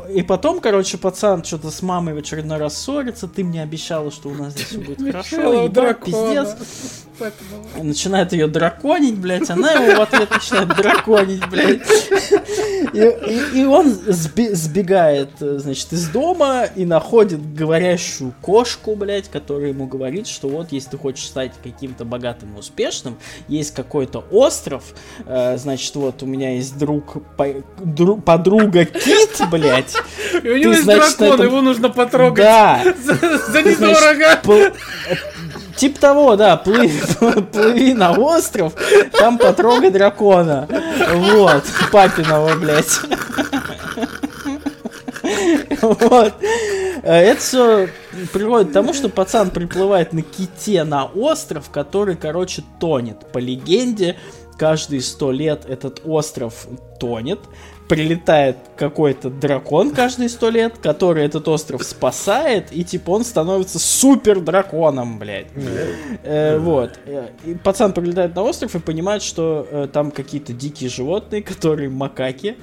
и 0.10 0.22
потом, 0.22 0.60
короче, 0.60 0.98
пацан 0.98 1.44
что-то 1.44 1.72
с 1.72 1.82
мамой 1.82 2.14
в 2.14 2.18
очередной 2.18 2.58
раз 2.58 2.78
ссорится. 2.78 3.28
Ты 3.28 3.44
мне 3.44 3.62
обещала, 3.64 4.12
что 4.12 4.30
у 4.30 4.34
нас 4.34 4.54
здесь 4.54 4.68
все 4.68 4.80
будет 4.80 5.02
хорошо. 5.02 5.64
Ебать, 5.64 6.56
пиздец 7.18 7.84
начинает 7.84 8.32
ее 8.34 8.48
драконить, 8.48 9.16
блядь, 9.18 9.50
она 9.50 9.72
его 9.72 10.00
в 10.00 10.02
ответ 10.02 10.30
начинает 10.32 10.70
драконить, 10.76 11.48
блядь. 11.50 11.82
И, 12.94 12.98
и- 13.00 13.62
и 13.62 13.66
он 13.66 13.90
сбегает, 14.08 15.30
значит, 15.40 15.92
из 15.94 16.08
дома 16.10 16.66
и 16.76 16.86
находит 16.86 17.56
говорящую 17.56 18.34
кошку, 18.42 18.96
блядь, 18.96 19.30
которая 19.30 19.70
ему 19.70 19.86
говорит, 19.88 20.28
что 20.28 20.48
вот, 20.48 20.72
если 20.72 20.92
ты 20.92 20.98
хочешь 20.98 21.26
стать 21.26 21.52
каким-то 21.64 22.06
богатым 22.06 22.56
и 22.56 22.60
успешным, 22.60 23.18
есть 23.48 23.74
какой-то 23.74 24.24
остров, 24.32 24.84
э, 25.26 25.58
значит, 25.58 25.94
вот 25.96 26.24
у 26.24 26.26
меня 26.26 26.56
есть 26.56 26.78
друг, 26.78 27.24
по- 27.36 27.64
дру- 27.84 28.22
подруга 28.22 28.86
Кит, 28.86 29.42
блядь. 29.52 29.94
И 30.44 30.50
у 30.50 30.58
него 30.58 30.64
Ты, 30.72 30.78
есть 30.78 30.84
значит, 30.84 31.18
дракон, 31.18 31.36
это- 31.36 31.44
его 31.44 31.62
нужно 31.62 31.90
потрогать 31.90 32.46
Да, 32.46 32.84
за, 33.04 33.38
за 33.52 33.62
недорого. 33.64 34.74
Типа 35.76 35.99
того, 35.99 36.35
да, 36.35 36.57
плыви, 36.57 37.93
на 37.93 38.14
остров, 38.14 38.73
там 39.11 39.38
потрогай 39.38 39.91
дракона. 39.91 40.68
Вот, 41.14 41.64
папиного, 41.91 42.56
блядь. 42.56 42.99
Вот. 45.81 46.34
Это 47.03 47.39
все 47.39 47.89
приводит 48.34 48.69
к 48.69 48.73
тому, 48.73 48.93
что 48.93 49.10
пацан 49.10 49.52
приплывает 49.52 50.14
на 50.14 50.22
ките 50.22 50.84
на 50.84 51.06
остров, 51.06 51.69
который, 51.69 52.15
короче, 52.15 52.64
тонет. 52.80 53.31
По 53.31 53.38
легенде, 53.38 54.15
каждые 54.57 55.02
сто 55.02 55.31
лет 55.31 55.65
этот 55.68 56.02
остров 56.06 56.68
тонет. 56.99 57.39
Прилетает 57.88 58.57
какой-то 58.78 59.30
дракон 59.30 59.91
каждые 59.91 60.30
сто 60.30 60.49
лет, 60.49 60.78
который 60.82 61.24
этот 61.24 61.48
остров 61.48 61.84
спасает, 61.84 62.70
и 62.72 62.84
типа 62.84 63.12
он 63.12 63.24
становится 63.24 63.78
супер 63.78 64.40
драконом, 64.40 65.20
блядь. 65.20 65.48
Э, 66.24 66.57
вот. 66.57 66.99
Э, 67.06 67.28
И 67.45 67.53
пацан 67.53 67.94
прилетает 67.94 68.36
на 68.36 68.41
остров 68.41 68.76
и 68.76 68.80
понимает, 68.80 69.22
что 69.22 69.68
э, 69.70 69.88
там 69.91 70.10
какие-то 70.10 70.52
дикие 70.52 70.90
животные, 70.90 71.44
которые 71.44 71.90
макаки. 71.90 72.56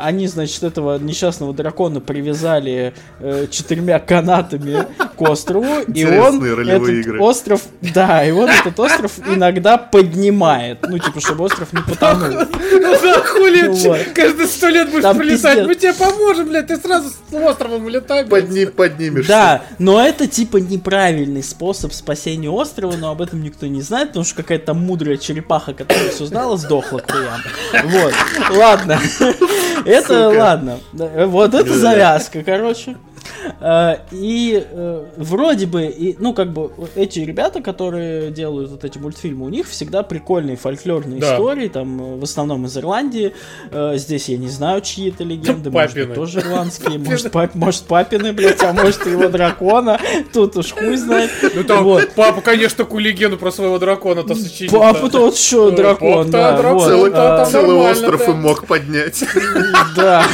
Они, 0.00 0.26
значит, 0.28 0.62
этого 0.62 0.98
несчастного 0.98 1.52
дракона 1.52 2.00
привязали 2.00 2.94
э, 3.20 3.46
четырьмя 3.50 3.98
канатами 3.98 4.86
к 5.16 5.20
острову, 5.22 5.80
и 5.92 6.04
он 6.04 6.42
этот 6.44 6.88
игры. 6.88 7.20
остров, 7.20 7.62
да, 7.80 8.24
и 8.24 8.30
он 8.30 8.48
этот 8.48 8.78
остров 8.78 9.12
иногда 9.26 9.76
поднимает, 9.78 10.86
ну 10.88 10.98
типа, 10.98 11.20
чтобы 11.20 11.44
остров 11.44 11.72
не 11.72 11.80
потонул. 11.80 12.46
Ну 12.72 12.98
да, 13.02 13.22
хули, 13.24 14.12
каждые 14.14 14.46
сто 14.46 14.68
лет 14.68 14.90
будешь 14.90 15.16
прилетать, 15.16 15.66
мы 15.66 15.74
тебе 15.74 15.92
поможем, 15.94 16.48
блядь, 16.48 16.66
ты 16.68 16.76
сразу 16.76 17.10
с 17.10 17.34
островом 17.34 17.84
улетай, 17.84 18.24
блядь. 18.24 18.44
Подни, 18.44 18.64
поднимешься. 18.66 19.28
Да, 19.28 19.62
но 19.78 20.04
это 20.04 20.26
типа 20.26 20.58
неправильный 20.58 21.42
способ 21.42 21.92
спасения 21.92 22.50
острова, 22.50 22.96
но 22.96 23.10
об 23.10 23.20
этом 23.22 23.42
никто 23.42 23.66
не 23.66 23.82
знает, 23.82 24.08
потому 24.08 24.24
что 24.24 24.36
какая-то 24.36 24.74
мудрая 24.74 25.16
черепаха, 25.16 25.74
которая 25.74 26.10
все 26.10 26.26
знала, 26.26 26.56
сдохла 26.56 26.98
к. 26.98 27.14
Вот, 27.84 28.14
ладно. 28.50 29.00
Это 29.84 30.28
ладно. 30.28 30.78
Вот 30.92 31.54
это 31.54 31.74
завязка, 31.78 32.42
короче. 32.42 32.96
Э, 33.60 33.96
И 34.10 34.64
э, 34.70 35.04
вроде 35.16 35.66
бы, 35.66 35.84
и, 35.86 36.16
ну 36.18 36.32
как 36.34 36.52
бы 36.52 36.70
эти 36.94 37.20
ребята, 37.20 37.60
которые 37.62 38.30
делают 38.30 38.70
вот 38.70 38.84
эти 38.84 38.98
мультфильмы, 38.98 39.46
у 39.46 39.48
них 39.48 39.68
всегда 39.68 40.02
прикольные 40.02 40.56
фольклорные 40.56 41.20
Да. 41.20 41.34
истории, 41.34 41.68
там 41.68 42.00
э, 42.00 42.16
в 42.16 42.24
основном 42.24 42.66
из 42.66 42.76
Ирландии. 42.76 43.32
Здесь 43.94 44.28
я 44.28 44.36
не 44.36 44.48
знаю, 44.48 44.80
чьи 44.80 45.10
это 45.10 45.24
легенды, 45.24 45.70
может 45.70 45.94
быть, 45.94 46.02
Папины. 46.04 46.14
тоже 46.14 46.40
ирландские, 46.40 46.98
может, 46.98 47.32
пап- 47.32 47.54
может 47.54 47.82
папины, 47.82 48.32
блядь, 48.32 48.62
а 48.62 48.72
может 48.72 49.06
его 49.06 49.28
дракона, 49.28 49.98
тут 50.32 50.56
уж 50.56 50.72
хуй 50.72 50.96
знает. 50.96 51.30
Ну 51.54 51.64
там 51.64 51.84
Вот. 51.84 52.10
папа, 52.14 52.40
конечно, 52.40 52.84
такую 52.84 53.02
легенду 53.02 53.36
про 53.36 53.50
своего 53.50 53.78
дракона-то 53.78 54.34
сочинил. 54.34 54.72
Папа 54.72 55.08
тот 55.08 55.36
еще 55.36 55.70
дракон, 55.70 56.30
да. 56.30 56.56
Целый, 56.78 57.12
А, 57.14 57.90
остров 57.90 58.28
и 58.28 58.32
мог 58.32 58.66
поднять. 58.66 59.22
Да. 59.96 60.24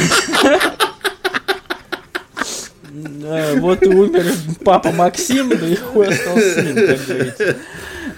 Э, 3.23 3.59
Вот 3.59 3.81
и 3.83 3.87
умер 3.89 4.25
папа 4.63 4.91
Максим, 4.91 5.49
да 5.49 5.67
и 5.67 5.75
хуй 5.75 6.07
остался 6.07 6.53
с 6.53 6.57
ним, 6.63 6.75
как 6.75 7.05
говорится. 7.07 7.55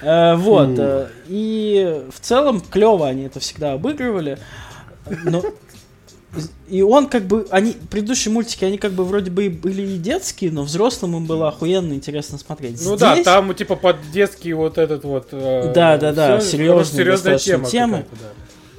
Э, 0.01 0.35
Вот. 0.35 0.69
э, 0.77 1.07
И 1.29 2.01
в 2.15 2.19
целом 2.19 2.61
клево 2.61 3.07
они 3.07 3.23
это 3.23 3.39
всегда 3.39 3.73
обыгрывали. 3.73 4.37
Но 5.25 5.43
и 6.67 6.81
он 6.81 7.07
как 7.07 7.23
бы, 7.25 7.45
они, 7.51 7.75
предыдущие 7.91 8.33
мультики, 8.33 8.65
они 8.65 8.79
как 8.79 8.93
бы 8.93 9.05
вроде 9.05 9.29
бы 9.29 9.45
и 9.45 9.49
были 9.49 9.83
и 9.83 9.97
детские, 9.97 10.51
но 10.51 10.63
взрослым 10.63 11.15
им 11.17 11.25
было 11.25 11.49
охуенно 11.49 11.93
интересно 11.93 12.39
смотреть. 12.39 12.83
Ну 12.83 12.97
да, 12.97 13.13
Здесь- 13.13 13.25
там 13.25 13.53
типа 13.53 13.75
под 13.75 13.97
детский 14.11 14.53
вот 14.53 14.79
этот 14.79 15.03
вот... 15.03 15.27
э, 15.31 15.71
Да, 15.75 15.97
да, 15.97 16.11
да, 16.11 16.39
серьезная 16.41 17.05
достаточно 17.05 17.53
тема. 17.53 17.67
тема. 17.69 17.97
да. 18.19 18.27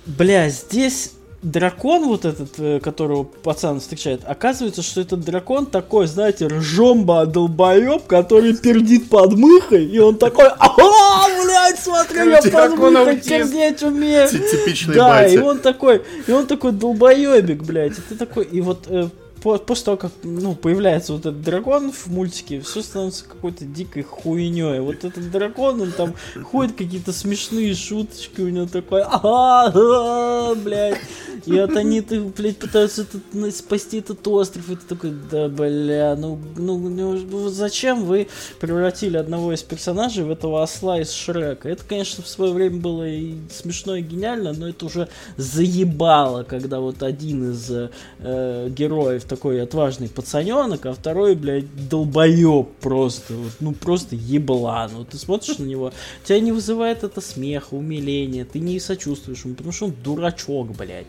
Бля, 0.07 0.49
здесь 0.49 1.13
дракон 1.45 2.07
вот 2.09 2.25
этот, 2.25 2.59
э, 2.59 2.81
которого 2.81 3.23
пацан 3.25 3.79
встречает, 3.81 4.23
оказывается, 4.27 4.83
что 4.83 5.01
этот 5.01 5.21
дракон 5.21 5.66
такой, 5.66 6.07
знаете, 6.07 6.47
ржомба 6.47 7.27
долбоеб, 7.27 8.07
который 8.07 8.57
пердит 8.57 9.09
под 9.09 9.35
мыхой, 9.35 9.85
и 9.85 9.99
он 9.99 10.16
такой, 10.16 10.47
ага, 10.49 11.29
блядь, 11.45 11.79
смотри, 11.79 12.16
я 12.31 12.37
под 12.51 12.79
мыхой 13.01 13.15
пердеть 13.51 13.83
умею. 13.83 14.29
Ти- 14.29 14.39
Типичный 14.39 14.95
Да, 14.95 15.27
и 15.27 15.39
он 15.39 15.59
такой, 15.59 16.03
и 16.27 16.33
он 16.33 16.47
такой 16.47 16.73
долбоебик, 16.73 17.62
блядь, 17.62 17.99
и 17.99 18.01
ты 18.09 18.15
такой, 18.16 18.45
и 18.45 18.61
вот 18.61 18.85
э, 18.89 19.09
по- 19.45 19.59
после 19.59 19.85
того, 19.85 19.97
как 19.99 20.12
ну, 20.23 20.55
появляется 20.55 21.12
вот 21.12 21.27
этот 21.27 21.43
дракон 21.43 21.93
в 21.93 22.07
мультике, 22.07 22.62
все 22.62 22.81
становится 22.83 23.27
какой-то 23.27 23.66
дикой 23.66 24.03
хуйней. 24.03 24.81
Вот 24.81 25.05
этот 25.05 25.31
дракон, 25.31 25.83
он 25.83 25.93
там 25.93 26.15
ходит 26.43 26.75
какие-то 26.77 27.12
смешные 27.12 27.75
шуточки, 27.75 28.41
у 28.41 28.49
него 28.49 28.66
такой, 28.66 29.03
ага, 29.03 30.55
блядь. 30.55 30.99
И 31.45 31.53
вот 31.53 31.77
они, 31.77 32.01
ты, 32.01 32.21
блядь, 32.23 32.57
пытаются 32.57 33.03
этот, 33.03 33.55
спасти 33.55 33.99
этот 33.99 34.27
остров, 34.27 34.71
и 34.71 34.77
ты 34.77 34.87
такой, 34.87 35.12
да, 35.31 35.49
бля, 35.49 36.16
ну, 36.16 36.39
ну, 36.57 36.79
ну, 36.79 37.12
ну, 37.12 37.49
зачем 37.51 38.05
вы 38.05 38.29
превратили 38.61 39.19
одного 39.19 39.53
из 39.53 39.62
персонажей 39.62 40.25
в 40.25 40.31
этого 40.31 40.62
осла 40.62 40.99
из 41.01 41.12
Шрека? 41.12 41.69
Это, 41.69 41.85
конечно, 41.87 42.25
в 42.25 42.29
свое 42.29 42.53
время 42.53 42.79
было 42.79 43.07
и 43.07 43.35
смешно, 43.53 43.97
и 43.97 44.01
гениально, 44.01 44.55
но 44.55 44.71
это 44.71 44.87
уже 44.87 45.09
заебало, 45.37 46.45
когда 46.45 46.81
вот 46.81 47.03
один 47.03 47.53
из 47.53 47.71
э, 47.71 48.69
героев 48.71 49.25
такой 49.35 49.61
отважный 49.62 50.09
пацаненок, 50.09 50.86
а 50.86 50.93
второй, 50.93 51.35
блядь, 51.35 51.89
долбоеб 51.89 52.69
просто, 52.81 53.35
вот, 53.35 53.52
ну, 53.61 53.73
просто 53.73 54.15
еблан. 54.15 54.90
Вот 54.94 55.09
ты 55.09 55.19
смотришь 55.19 55.59
на 55.59 55.65
него, 55.65 55.93
тебя 56.24 56.39
не 56.40 56.52
вызывает 56.52 57.02
это 57.02 57.20
смеха, 57.20 57.74
умиления, 57.74 58.44
ты 58.44 58.61
не 58.61 58.78
сочувствуешь 58.78 59.44
ему, 59.44 59.55
потому 59.55 59.73
что 59.73 59.86
он 59.86 59.94
дурачок, 60.05 60.69
блядь. 60.77 61.09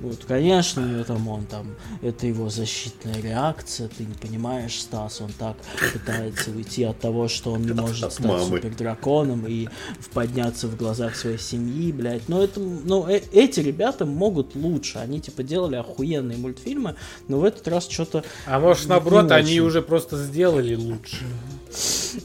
Вот, 0.00 0.24
конечно, 0.26 1.02
там 1.04 1.26
он 1.26 1.44
там, 1.46 1.74
это 2.02 2.26
его 2.28 2.48
защитная 2.48 3.20
реакция, 3.20 3.88
ты 3.88 4.04
не 4.04 4.14
понимаешь, 4.14 4.78
Стас, 4.80 5.20
он 5.20 5.30
так 5.36 5.56
пытается 5.92 6.50
уйти 6.52 6.84
от 6.84 7.00
того, 7.00 7.26
что 7.26 7.52
он 7.52 7.62
не 7.62 7.72
может 7.82 8.12
стать 8.12 8.26
супердраконом 8.62 9.44
и 9.46 9.66
в- 9.98 10.10
подняться 10.10 10.68
в 10.68 10.76
глазах 10.76 11.16
своей 11.16 11.38
семьи, 11.38 11.90
блядь. 11.90 12.28
Но 12.28 12.42
это, 12.44 12.60
ну, 12.60 13.08
э- 13.08 13.22
эти 13.32 13.58
ребята 13.58 14.06
могут 14.06 14.54
лучше, 14.54 14.98
они 14.98 15.20
типа 15.20 15.42
делали 15.42 15.74
охуенные 15.74 16.38
мультфильмы, 16.38 16.94
но 17.26 17.40
в 17.40 17.44
этот 17.44 17.66
раз 17.66 17.88
что-то 17.88 18.22
А 18.46 18.60
может, 18.60 18.88
наоборот, 18.88 19.32
они 19.32 19.60
уже 19.60 19.82
просто 19.82 20.16
сделали 20.16 20.76
лучше. 20.76 21.24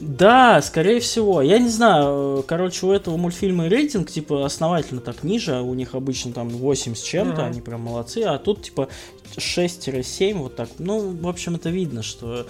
Да, 0.00 0.62
скорее 0.62 1.00
всего. 1.00 1.42
Я 1.42 1.58
не 1.58 1.68
знаю, 1.68 2.44
короче, 2.46 2.86
у 2.86 2.92
этого 2.92 3.16
мультфильма 3.16 3.68
рейтинг, 3.68 4.10
типа, 4.10 4.44
основательно 4.46 5.00
так 5.00 5.22
ниже, 5.22 5.60
у 5.60 5.74
них 5.74 5.94
обычно 5.94 6.32
там 6.32 6.48
8 6.48 6.94
с 6.94 7.02
чем-то, 7.02 7.42
Мгм. 7.42 7.50
они 7.50 7.60
прям 7.60 7.82
молодцы, 7.82 8.22
а 8.22 8.38
тут, 8.38 8.62
типа, 8.62 8.88
6-7, 9.36 10.38
вот 10.38 10.56
так. 10.56 10.68
Ну, 10.78 11.10
в 11.10 11.28
общем, 11.28 11.56
это 11.56 11.68
видно, 11.70 12.02
что 12.02 12.46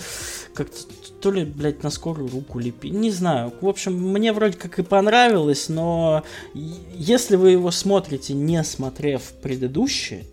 как-то 0.54 0.76
то 1.20 1.30
ли, 1.30 1.44
блядь, 1.44 1.82
на 1.82 1.90
скорую 1.90 2.30
руку 2.30 2.58
лепи. 2.58 2.90
Не 2.90 3.10
знаю. 3.10 3.52
В 3.60 3.66
общем, 3.66 3.94
мне 3.94 4.32
вроде 4.32 4.58
как 4.58 4.78
и 4.78 4.82
понравилось, 4.82 5.68
но 5.70 6.22
если 6.52 7.36
вы 7.36 7.52
его 7.52 7.70
смотрите, 7.70 8.34
не 8.34 8.62
смотрев 8.62 9.32
предыдущий, 9.42 10.24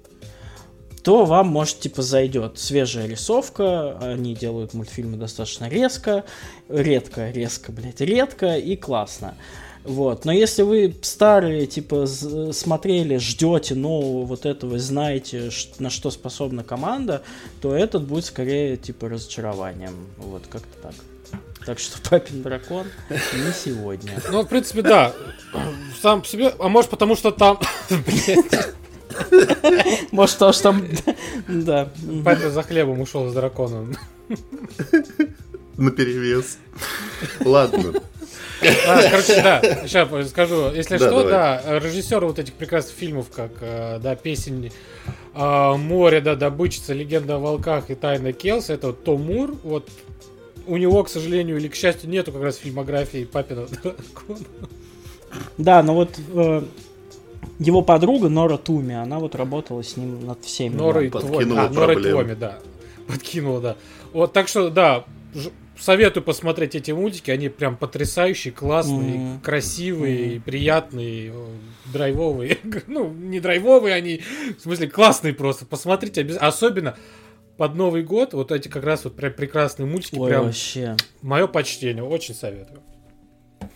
то 1.03 1.25
вам, 1.25 1.47
может, 1.47 1.79
типа, 1.79 2.01
зайдет 2.01 2.59
свежая 2.59 3.07
рисовка, 3.07 3.97
они 3.99 4.35
делают 4.35 4.73
мультфильмы 4.73 5.17
достаточно 5.17 5.67
резко, 5.67 6.23
редко, 6.69 7.31
резко, 7.31 7.71
блядь, 7.71 8.01
редко 8.01 8.57
и 8.57 8.75
классно. 8.75 9.35
Вот. 9.83 10.25
Но 10.25 10.31
если 10.31 10.61
вы 10.61 10.95
старые, 11.01 11.65
типа, 11.65 12.05
смотрели, 12.05 13.17
ждете 13.17 13.73
нового 13.73 14.25
вот 14.25 14.45
этого, 14.45 14.77
знаете, 14.77 15.49
на 15.79 15.89
что 15.89 16.11
способна 16.11 16.63
команда, 16.63 17.23
то 17.61 17.75
этот 17.75 18.03
будет 18.03 18.25
скорее, 18.25 18.77
типа, 18.77 19.09
разочарованием. 19.09 20.07
Вот, 20.17 20.43
как-то 20.47 20.81
так. 20.83 20.93
Так 21.65 21.79
что 21.79 21.97
папин 22.09 22.43
дракон 22.43 22.87
не 23.09 23.53
сегодня. 23.53 24.21
Ну, 24.31 24.43
в 24.43 24.47
принципе, 24.47 24.83
да. 24.83 25.13
Сам 26.01 26.21
по 26.21 26.27
себе, 26.27 26.53
а 26.59 26.69
может 26.69 26.89
потому 26.91 27.15
что 27.15 27.31
там... 27.31 27.59
Может, 30.11 30.35
потому 30.35 30.53
что 30.53 30.63
там... 30.63 30.87
Да. 31.47 31.89
Папа 32.23 32.49
за 32.49 32.63
хлебом 32.63 33.01
ушел 33.01 33.29
с 33.29 33.33
драконом. 33.33 33.95
На 35.77 35.91
перевес. 35.91 36.57
Ладно. 37.43 37.93
А, 38.61 39.09
короче, 39.09 39.41
да, 39.41 39.61
сейчас 39.87 40.29
скажу. 40.29 40.71
Если 40.71 40.97
Да, 40.97 41.07
что, 41.07 41.23
давай. 41.23 41.31
да, 41.31 41.79
режиссер 41.79 42.23
вот 42.23 42.37
этих 42.37 42.53
прекрасных 42.53 42.95
фильмов, 42.95 43.27
как, 43.33 43.51
э, 43.61 43.99
да, 43.99 44.15
песень 44.15 44.71
э, 45.33 45.73
«Море», 45.75 46.21
да, 46.21 46.35
«Добычица», 46.35 46.93
«Легенда 46.93 47.35
о 47.35 47.39
волках» 47.39 47.89
и 47.89 47.95
«Тайна 47.95 48.33
Келс», 48.33 48.69
это 48.69 48.87
вот 48.87 49.03
Том 49.03 49.23
Мур, 49.23 49.55
вот 49.63 49.89
у 50.67 50.77
него, 50.77 51.03
к 51.03 51.09
сожалению 51.09 51.57
или 51.57 51.67
к 51.67 51.75
счастью, 51.75 52.09
нету 52.09 52.31
как 52.31 52.43
раз 52.43 52.57
фильмографии 52.57 53.25
папина 53.25 53.65
дракона. 53.83 54.45
Да, 55.57 55.81
но 55.81 55.95
вот 55.95 56.19
э, 56.33 56.63
его 57.59 57.81
подруга 57.81 58.29
Нора 58.29 58.57
Туми, 58.57 58.95
она 58.95 59.19
вот 59.19 59.35
работала 59.35 59.83
с 59.83 59.97
ним 59.97 60.25
над 60.25 60.43
всеми. 60.43 60.75
Нора 60.75 61.03
и 61.03 61.09
да. 61.09 61.19
Подкинула 61.19 61.61
А, 61.63 61.69
Нора 61.69 61.91
и 61.93 61.95
проблем. 61.95 62.13
Твоми, 62.13 62.35
да. 62.35 62.57
Подкинула, 63.07 63.61
да. 63.61 63.75
Вот, 64.13 64.33
так 64.33 64.47
что, 64.47 64.69
да, 64.69 65.05
ж- 65.33 65.49
советую 65.79 66.23
посмотреть 66.23 66.75
эти 66.75 66.91
мультики, 66.91 67.31
они 67.31 67.49
прям 67.49 67.77
потрясающие, 67.77 68.53
классные, 68.53 69.19
Мгм. 69.19 69.39
красивые, 69.41 70.39
приятные, 70.41 71.31
э, 71.33 71.45
драйвовые. 71.91 72.57
Ну, 72.87 73.09
не 73.11 73.39
драйвовые 73.39 73.95
они, 73.95 74.21
в 74.57 74.61
смысле, 74.61 74.87
классные 74.89 75.33
просто. 75.33 75.65
Посмотрите, 75.65 76.23
особенно 76.39 76.95
под 77.57 77.75
Новый 77.75 78.03
год, 78.03 78.33
вот 78.33 78.51
эти 78.51 78.67
как 78.69 78.83
раз 78.83 79.03
вот 79.03 79.15
прям 79.15 79.33
прекрасные 79.33 79.85
мультики, 79.85 80.17
Ой, 80.17 80.29
прям 80.29 80.45
вообще. 80.45 80.95
мое 81.21 81.47
почтение, 81.47 82.03
очень 82.03 82.33
советую. 82.35 82.81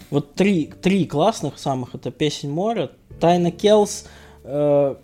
Вот 0.10 0.36
три, 0.36 0.68
три 0.82 1.06
классных 1.06 1.58
самых, 1.58 1.96
это 1.96 2.12
«Песень 2.12 2.52
моря», 2.52 2.92
«Тайна 3.20 3.52
Келс», 3.52 4.08
э, 4.44 4.96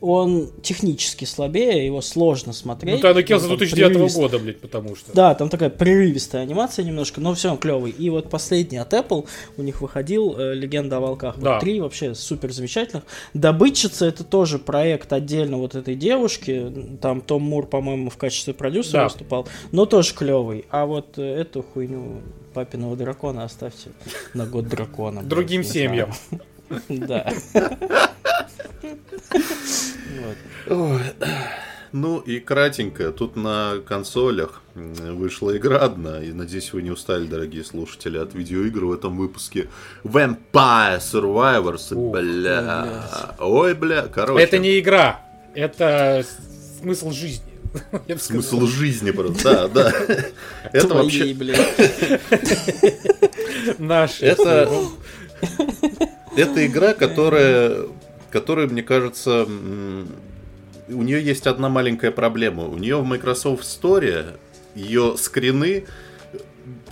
он 0.00 0.50
технически 0.62 1.24
слабее, 1.24 1.84
его 1.84 2.00
сложно 2.00 2.52
смотреть. 2.52 2.96
Ну, 2.96 3.00
Тайна 3.00 3.22
Келса 3.22 3.44
Он 3.46 3.50
там 3.50 3.58
2009 3.58 3.96
прерывист- 3.96 4.16
года, 4.16 4.38
блядь, 4.38 4.60
потому 4.60 4.94
что. 4.96 5.12
Да, 5.12 5.34
там 5.34 5.48
такая 5.48 5.70
прерывистая 5.70 6.42
анимация 6.42 6.84
немножко, 6.84 7.20
но 7.20 7.34
все, 7.34 7.50
он 7.50 7.58
клевый. 7.58 7.90
И 7.90 8.08
вот 8.10 8.30
последний 8.30 8.78
от 8.78 8.92
Apple 8.92 9.26
у 9.56 9.62
них 9.62 9.80
выходил 9.80 10.34
э, 10.38 10.54
«Легенда 10.54 10.98
о 10.98 11.00
волках». 11.00 11.34
Вот 11.36 11.44
Да. 11.44 11.60
три 11.60 11.80
вообще 11.80 12.14
супер 12.14 12.52
замечательных. 12.52 13.04
«Добытчица»— 13.34 14.06
это 14.06 14.22
тоже 14.24 14.58
проект 14.58 15.12
отдельно 15.12 15.56
вот 15.58 15.74
этой 15.74 15.94
девушки. 15.96 16.72
Там 17.00 17.20
Том 17.20 17.42
Мур, 17.42 17.66
по-моему, 17.66 18.10
в 18.10 18.16
качестве 18.16 18.54
продюсера 18.54 18.92
Да. 19.00 19.04
выступал, 19.04 19.48
но 19.72 19.84
тоже 19.86 20.14
клевый. 20.14 20.64
А 20.70 20.86
вот 20.86 21.18
э, 21.18 21.22
эту 21.22 21.62
хуйню 21.62 22.20
папиного 22.54 22.96
дракона 22.96 23.44
оставьте 23.44 23.90
на 24.34 24.46
год 24.46 24.68
дракона. 24.68 25.22
Другим 25.22 25.64
семьям. 25.64 26.12
Да. 26.88 27.32
Ну 31.92 32.18
и 32.18 32.38
кратенько, 32.38 33.12
тут 33.12 33.34
на 33.36 33.76
консолях 33.86 34.60
вышла 34.74 35.56
игра 35.56 35.78
одна, 35.78 36.22
и 36.22 36.32
надеюсь 36.32 36.72
вы 36.74 36.82
не 36.82 36.90
устали, 36.90 37.26
дорогие 37.26 37.64
слушатели, 37.64 38.18
от 38.18 38.34
видеоигр 38.34 38.84
в 38.84 38.92
этом 38.92 39.16
выпуске. 39.16 39.68
Vampire 40.04 40.98
Survivors, 40.98 41.94
Ух, 41.94 42.12
бля. 42.12 43.04
Ой, 43.40 43.72
бля, 43.74 44.02
короче. 44.02 44.44
Это 44.44 44.58
не 44.58 44.78
игра, 44.78 45.20
это 45.54 46.22
смысл 46.80 47.10
жизни. 47.10 47.44
Смысл 48.18 48.66
жизни 48.66 49.10
просто, 49.10 49.68
да, 49.68 49.90
да. 49.90 49.92
Это 50.72 50.88
вообще... 50.94 51.32
Это- 54.26 54.70
Это 56.36 56.66
игра, 56.66 56.94
которая, 56.94 57.86
которая, 58.30 58.66
мне 58.66 58.82
кажется, 58.82 59.44
у 59.44 61.02
нее 61.02 61.22
есть 61.22 61.46
одна 61.46 61.68
маленькая 61.68 62.10
проблема. 62.10 62.64
У 62.64 62.76
нее 62.78 62.96
в 62.96 63.04
Microsoft 63.04 63.62
Store 63.64 64.36
ее 64.74 65.16
скрины 65.18 65.86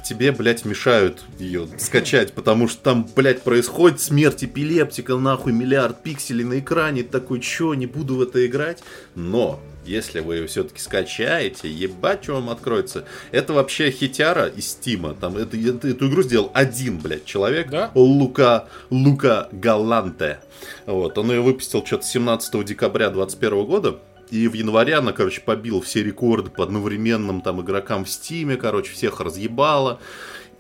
тебе, 0.05 0.33
блядь, 0.33 0.65
мешают 0.65 1.25
ее 1.39 1.67
скачать, 1.79 2.33
потому 2.33 2.69
что 2.69 2.81
там, 2.83 3.09
блядь, 3.17 3.43
происходит 3.43 4.01
смерть 4.01 4.45
эпилептика, 4.45 5.17
нахуй, 5.17 5.53
миллиард 5.53 6.03
пикселей 6.03 6.45
на 6.45 6.59
экране, 6.61 7.03
такой, 7.03 7.41
чё, 7.41 7.75
не 7.75 7.87
буду 7.87 8.17
в 8.17 8.23
это 8.23 8.47
играть? 8.47 8.83
Но, 9.17 9.61
если 9.85 10.21
вы 10.21 10.37
ее 10.37 10.47
все-таки 10.47 10.81
скачаете, 10.81 11.69
ебать, 11.69 12.23
что 12.23 12.35
вам 12.35 12.51
откроется. 12.51 13.05
Это 13.33 13.53
вообще 13.53 13.91
хитяра 13.91 14.47
из 14.47 14.69
Стима, 14.71 15.15
там, 15.15 15.37
это, 15.37 15.57
это- 15.57 15.89
эту 15.89 16.09
игру 16.09 16.23
сделал 16.23 16.51
один, 16.55 16.99
блядь, 16.99 17.25
человек, 17.25 17.69
Да? 17.71 17.91
Лука, 17.95 18.69
Лука 18.91 19.49
Галанте. 19.53 20.39
Вот, 20.87 21.19
он 21.19 21.31
ее 21.31 21.41
выпустил 21.41 21.85
что-то 21.85 22.05
17 22.05 22.65
декабря 22.65 23.11
2021 23.11 23.67
года. 23.67 23.99
И 24.31 24.49
в 24.49 24.55
январе 24.55 24.95
она, 24.95 25.13
короче, 25.13 25.41
побила 25.41 25.81
все 25.81 26.03
рекорды 26.03 26.51
по 26.51 26.65
одновременным 26.65 27.41
там 27.41 27.61
игрокам 27.61 28.05
в 28.05 28.11
Стиме, 28.11 28.57
короче, 28.57 28.93
всех 28.93 29.21
разъебала. 29.21 30.01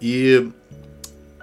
И 0.01 0.53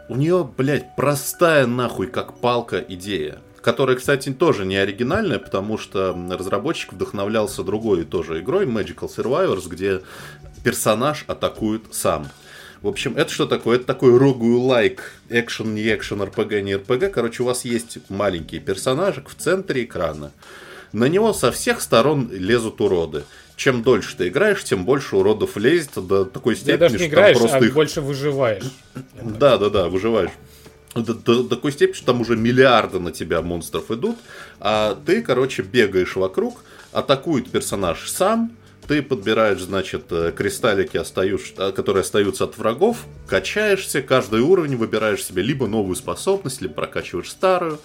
у 0.10 0.16
нее, 0.16 0.50
блядь, 0.58 0.96
простая 0.96 1.66
нахуй 1.66 2.08
как 2.08 2.40
палка 2.40 2.80
идея. 2.80 3.40
Которая, 3.62 3.96
кстати, 3.96 4.32
тоже 4.32 4.66
не 4.66 4.76
оригинальная, 4.76 5.40
потому 5.40 5.78
что 5.78 6.16
разработчик 6.32 6.94
вдохновлялся 6.94 7.64
другой 7.64 8.04
тоже 8.04 8.42
игрой, 8.42 8.66
Magical 8.66 9.10
Survivors, 9.10 9.70
где 9.70 10.02
персонаж 10.64 11.24
атакует 11.28 11.84
сам. 11.92 12.28
В 12.84 12.88
общем, 12.88 13.16
это 13.18 13.32
что 13.32 13.46
такое? 13.48 13.78
Это 13.78 13.86
такой 13.86 14.16
рогу-лайк, 14.18 15.14
экшен, 15.30 15.74
не 15.74 15.84
экшен, 15.96 16.22
РПГ, 16.22 16.62
не 16.62 16.76
РПГ. 16.76 17.12
Короче, 17.12 17.42
у 17.42 17.46
вас 17.46 17.64
есть 17.66 17.98
маленький 18.10 18.60
персонажик 18.60 19.30
в 19.30 19.36
центре 19.36 19.86
экрана. 19.86 20.32
На 20.92 21.06
него 21.06 21.34
со 21.34 21.52
всех 21.52 21.82
сторон 21.82 22.30
лезут 22.32 22.82
уроды. 22.82 23.24
чем 23.56 23.84
дольше 23.84 24.18
ты 24.18 24.28
играешь, 24.28 24.64
тем 24.64 24.84
больше 24.86 25.16
уродов 25.16 25.58
лезет 25.58 25.92
до 25.96 26.26
такой 26.26 26.56
степени, 26.56 26.78
даже 26.78 26.98
не 26.98 27.06
что 27.06 27.10
там 27.10 27.14
играешь, 27.14 27.38
просто 27.38 27.58
а 27.58 27.66
их... 27.66 27.74
больше 27.74 28.02
выживаешь. 28.02 28.64
Да, 29.22 29.58
да, 29.58 29.70
да, 29.70 29.88
выживаешь. 29.90 30.32
До, 30.96 31.14
до- 31.14 31.44
до 31.44 31.56
такой 31.56 31.72
степени, 31.72 31.96
что 31.96 32.08
там 32.08 32.22
уже 32.22 32.36
миллиарды 32.36 33.00
на 33.00 33.12
тебя 33.12 33.42
монстров 33.42 33.90
идут, 33.92 34.18
а 34.60 34.96
ты, 35.06 35.22
короче, 35.22 35.64
бегаешь 35.64 36.16
вокруг, 36.16 36.64
атакует 36.92 37.50
персонаж 37.50 38.10
сам, 38.10 38.52
ты 38.88 39.02
подбираешь, 39.02 39.62
значит, 39.62 40.06
э, 40.12 40.32
кристаллики, 40.36 40.98
остаюш- 40.98 41.54
э, 41.58 41.72
которые 41.72 42.02
остаются 42.02 42.46
от 42.46 42.58
врагов, 42.58 43.06
качаешься, 43.28 44.02
каждый 44.02 44.42
уровень 44.42 44.76
выбираешь 44.78 45.24
себе 45.24 45.42
либо 45.42 45.68
новую 45.68 45.96
способность, 45.96 46.62
либо 46.62 46.74
прокачиваешь 46.74 47.30
старую. 47.30 47.80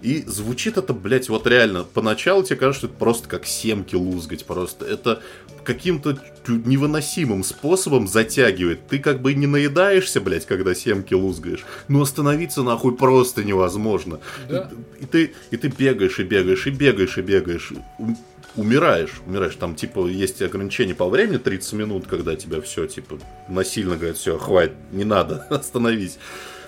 И 0.00 0.22
звучит 0.26 0.78
это, 0.78 0.92
блядь, 0.92 1.28
вот 1.28 1.46
реально, 1.46 1.82
поначалу 1.82 2.44
тебе 2.44 2.56
кажется, 2.56 2.78
что 2.78 2.86
это 2.86 2.96
просто 2.96 3.28
как 3.28 3.46
семки 3.46 3.96
лузгать, 3.96 4.44
просто 4.44 4.84
это 4.84 5.20
каким-то 5.64 6.18
невыносимым 6.46 7.42
способом 7.44 8.06
затягивает. 8.06 8.86
Ты 8.88 9.00
как 9.00 9.20
бы 9.20 9.32
и 9.32 9.34
не 9.34 9.46
наедаешься, 9.46 10.20
блядь, 10.20 10.46
когда 10.46 10.74
семки 10.74 11.14
лузгаешь, 11.14 11.64
но 11.88 12.00
остановиться 12.00 12.62
нахуй 12.62 12.96
просто 12.96 13.44
невозможно. 13.44 14.20
Да. 14.48 14.70
И, 15.00 15.04
ты, 15.04 15.32
и 15.50 15.56
ты 15.56 15.68
бегаешь, 15.68 16.18
и 16.20 16.22
бегаешь, 16.22 16.66
и 16.66 16.70
бегаешь, 16.70 17.18
и 17.18 17.22
бегаешь. 17.22 17.72
Умираешь, 18.56 19.20
умираешь, 19.26 19.54
там 19.54 19.74
типа 19.76 20.06
есть 20.08 20.42
ограничение 20.42 20.94
по 20.94 21.08
времени 21.08 21.36
30 21.36 21.72
минут, 21.74 22.06
когда 22.08 22.34
тебя 22.34 22.60
все 22.60 22.86
типа 22.86 23.18
насильно 23.48 23.96
говорят, 23.96 24.16
все, 24.16 24.36
хватит, 24.38 24.74
не 24.90 25.04
надо, 25.04 25.46
остановись. 25.50 26.18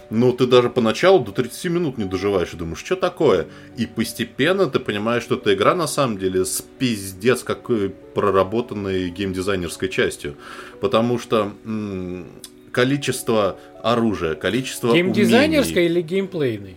Но 0.09 0.33
ты 0.33 0.47
даже 0.47 0.71
поначалу 0.71 1.25
до 1.25 1.31
30 1.33 1.65
минут 1.67 1.99
не 1.99 2.05
доживаешь 2.05 2.53
и 2.53 2.57
думаешь, 2.57 2.81
что 2.85 2.97
такое? 2.97 3.47
И 3.77 3.87
постепенно 3.87 4.67
ты 4.67 4.81
понимаешь, 4.81 5.23
что 5.23 5.37
эта 5.37 5.55
игра 5.55 5.75
на 5.77 5.87
самом 5.87 6.19
деле 6.19 6.45
с 6.45 6.63
пиздец 6.79 7.45
какой 7.45 7.91
проработанной 7.91 9.09
геймдизайнерской 9.11 9.89
частью. 9.89 10.35
Потому 10.81 11.19
что 11.21 11.53
м, 11.65 12.27
количество 12.73 13.57
оружия, 13.85 14.35
количество 14.35 14.93
Геймдизайнерской 14.93 15.87
умений- 15.87 15.87
или 15.87 16.03
геймплейной? 16.03 16.77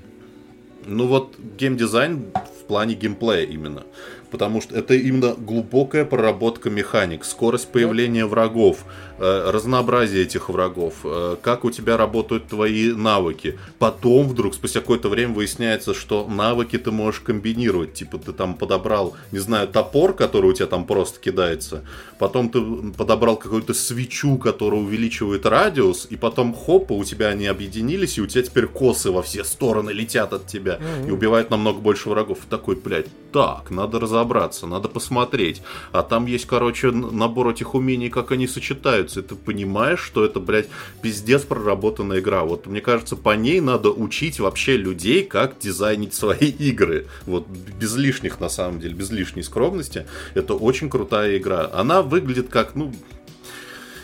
ну 0.85 1.07
вот 1.07 1.35
геймдизайн 1.57 2.25
в 2.61 2.65
плане 2.67 2.93
геймплея 2.93 3.45
именно. 3.45 3.83
Потому 4.33 4.61
что 4.61 4.75
это 4.75 4.95
именно 4.95 5.35
глубокая 5.35 6.05
проработка 6.05 6.71
механик, 6.71 7.23
скорость 7.23 7.67
появления 7.67 8.25
врагов, 8.25 8.83
э, 9.19 9.51
разнообразие 9.51 10.23
этих 10.23 10.49
врагов, 10.49 10.95
э, 11.03 11.35
как 11.39 11.65
у 11.65 11.69
тебя 11.69 11.97
работают 11.97 12.47
твои 12.47 12.93
навыки. 12.93 13.59
Потом 13.77 14.27
вдруг, 14.27 14.55
спустя 14.55 14.79
какое-то 14.79 15.09
время, 15.09 15.35
выясняется, 15.35 15.93
что 15.93 16.27
навыки 16.27 16.79
ты 16.79 16.89
можешь 16.89 17.19
комбинировать. 17.19 17.93
Типа 17.93 18.17
ты 18.17 18.33
там 18.33 18.55
подобрал, 18.55 19.15
не 19.31 19.37
знаю, 19.37 19.67
топор, 19.67 20.15
который 20.15 20.49
у 20.49 20.53
тебя 20.53 20.65
там 20.65 20.87
просто 20.87 21.19
кидается. 21.19 21.83
Потом 22.17 22.49
ты 22.49 22.59
подобрал 22.97 23.37
какую-то 23.37 23.75
свечу, 23.75 24.37
которая 24.39 24.81
увеличивает 24.81 25.45
радиус. 25.45 26.07
И 26.09 26.15
потом, 26.15 26.55
хопа, 26.55 26.93
у 26.93 27.03
тебя 27.03 27.27
они 27.27 27.45
объединились, 27.45 28.17
и 28.17 28.21
у 28.21 28.25
тебя 28.25 28.41
теперь 28.41 28.65
косы 28.65 29.11
во 29.11 29.21
все 29.21 29.43
стороны 29.43 29.91
летят 29.91 30.33
от 30.33 30.47
тебя. 30.47 30.79
И 31.07 31.11
убивают 31.11 31.51
намного 31.51 31.79
больше 31.79 32.09
врагов. 32.09 32.39
И 32.47 32.49
такой, 32.49 32.77
блядь, 32.77 33.05
так, 33.33 33.71
надо 33.71 33.99
разобраться, 33.99 34.67
надо 34.67 34.87
посмотреть. 34.87 35.63
А 35.91 36.03
там 36.03 36.27
есть, 36.27 36.45
короче, 36.45 36.91
набор 36.91 37.49
этих 37.49 37.73
умений, 37.73 38.09
как 38.09 38.31
они 38.31 38.47
сочетаются. 38.47 39.19
И 39.19 39.23
ты 39.23 39.35
понимаешь, 39.35 39.99
что 39.99 40.23
это, 40.23 40.39
блядь, 40.39 40.67
пиздец 41.01 41.41
проработанная 41.41 42.19
игра. 42.19 42.43
Вот 42.43 42.67
мне 42.67 42.79
кажется, 42.79 43.15
по 43.15 43.35
ней 43.35 43.59
надо 43.59 43.89
учить 43.89 44.39
вообще 44.39 44.77
людей, 44.77 45.23
как 45.23 45.57
дизайнить 45.59 46.13
свои 46.13 46.47
игры. 46.47 47.07
Вот 47.25 47.47
без 47.47 47.95
лишних, 47.95 48.39
на 48.39 48.49
самом 48.49 48.79
деле, 48.79 48.93
без 48.93 49.09
лишней 49.09 49.43
скромности. 49.43 50.05
Это 50.35 50.53
очень 50.53 50.89
крутая 50.89 51.37
игра. 51.37 51.69
Она 51.73 52.03
выглядит 52.03 52.49
как, 52.49 52.75
ну, 52.75 52.93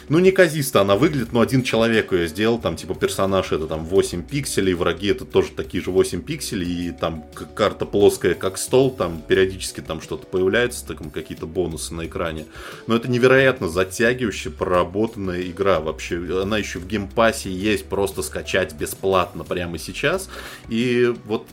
ну, 0.10 0.20
неказисто 0.20 0.82
она 0.82 0.96
выглядит, 0.96 1.32
но 1.34 1.42
один 1.42 1.64
человек 1.64 2.12
ее 2.12 2.28
сделал, 2.28 2.60
там, 2.60 2.76
типа, 2.76 2.96
персонаж 2.96 3.52
это 3.52 3.68
там 3.68 3.86
8 3.86 4.24
пикселей, 4.24 4.74
враги 4.74 5.08
это 5.08 5.24
тоже 5.24 5.50
такие 5.56 5.84
же 5.84 5.92
8 5.92 6.22
пикселей, 6.22 6.90
и 6.90 6.92
там 6.92 7.24
карта 7.56 7.86
плоская, 7.86 8.34
как 8.34 8.58
стол, 8.58 8.92
там 8.92 9.22
периодически 9.22 9.82
там 9.82 10.02
что-то 10.02 10.26
появляется, 10.26 10.86
там 10.86 11.12
какие-то 11.12 11.46
бонусы 11.46 11.94
на 11.94 12.08
экране. 12.08 12.46
Но 12.88 12.96
это 12.96 13.10
невероятно 13.10 13.70
затягивающая, 13.70 14.52
проработанная 14.52 15.44
игра 15.44 15.80
вообще. 15.80 16.18
Она 16.42 16.58
еще 16.58 16.80
в 16.80 16.88
Game 16.88 17.16
Pass 17.16 17.45
е 17.45 17.52
есть, 17.52 17.86
просто 17.86 18.24
скачать 18.24 18.74
бесплатно 18.74 19.44
прямо 19.44 19.78
сейчас. 19.78 20.30
И 20.70 21.14
вот 21.26 21.48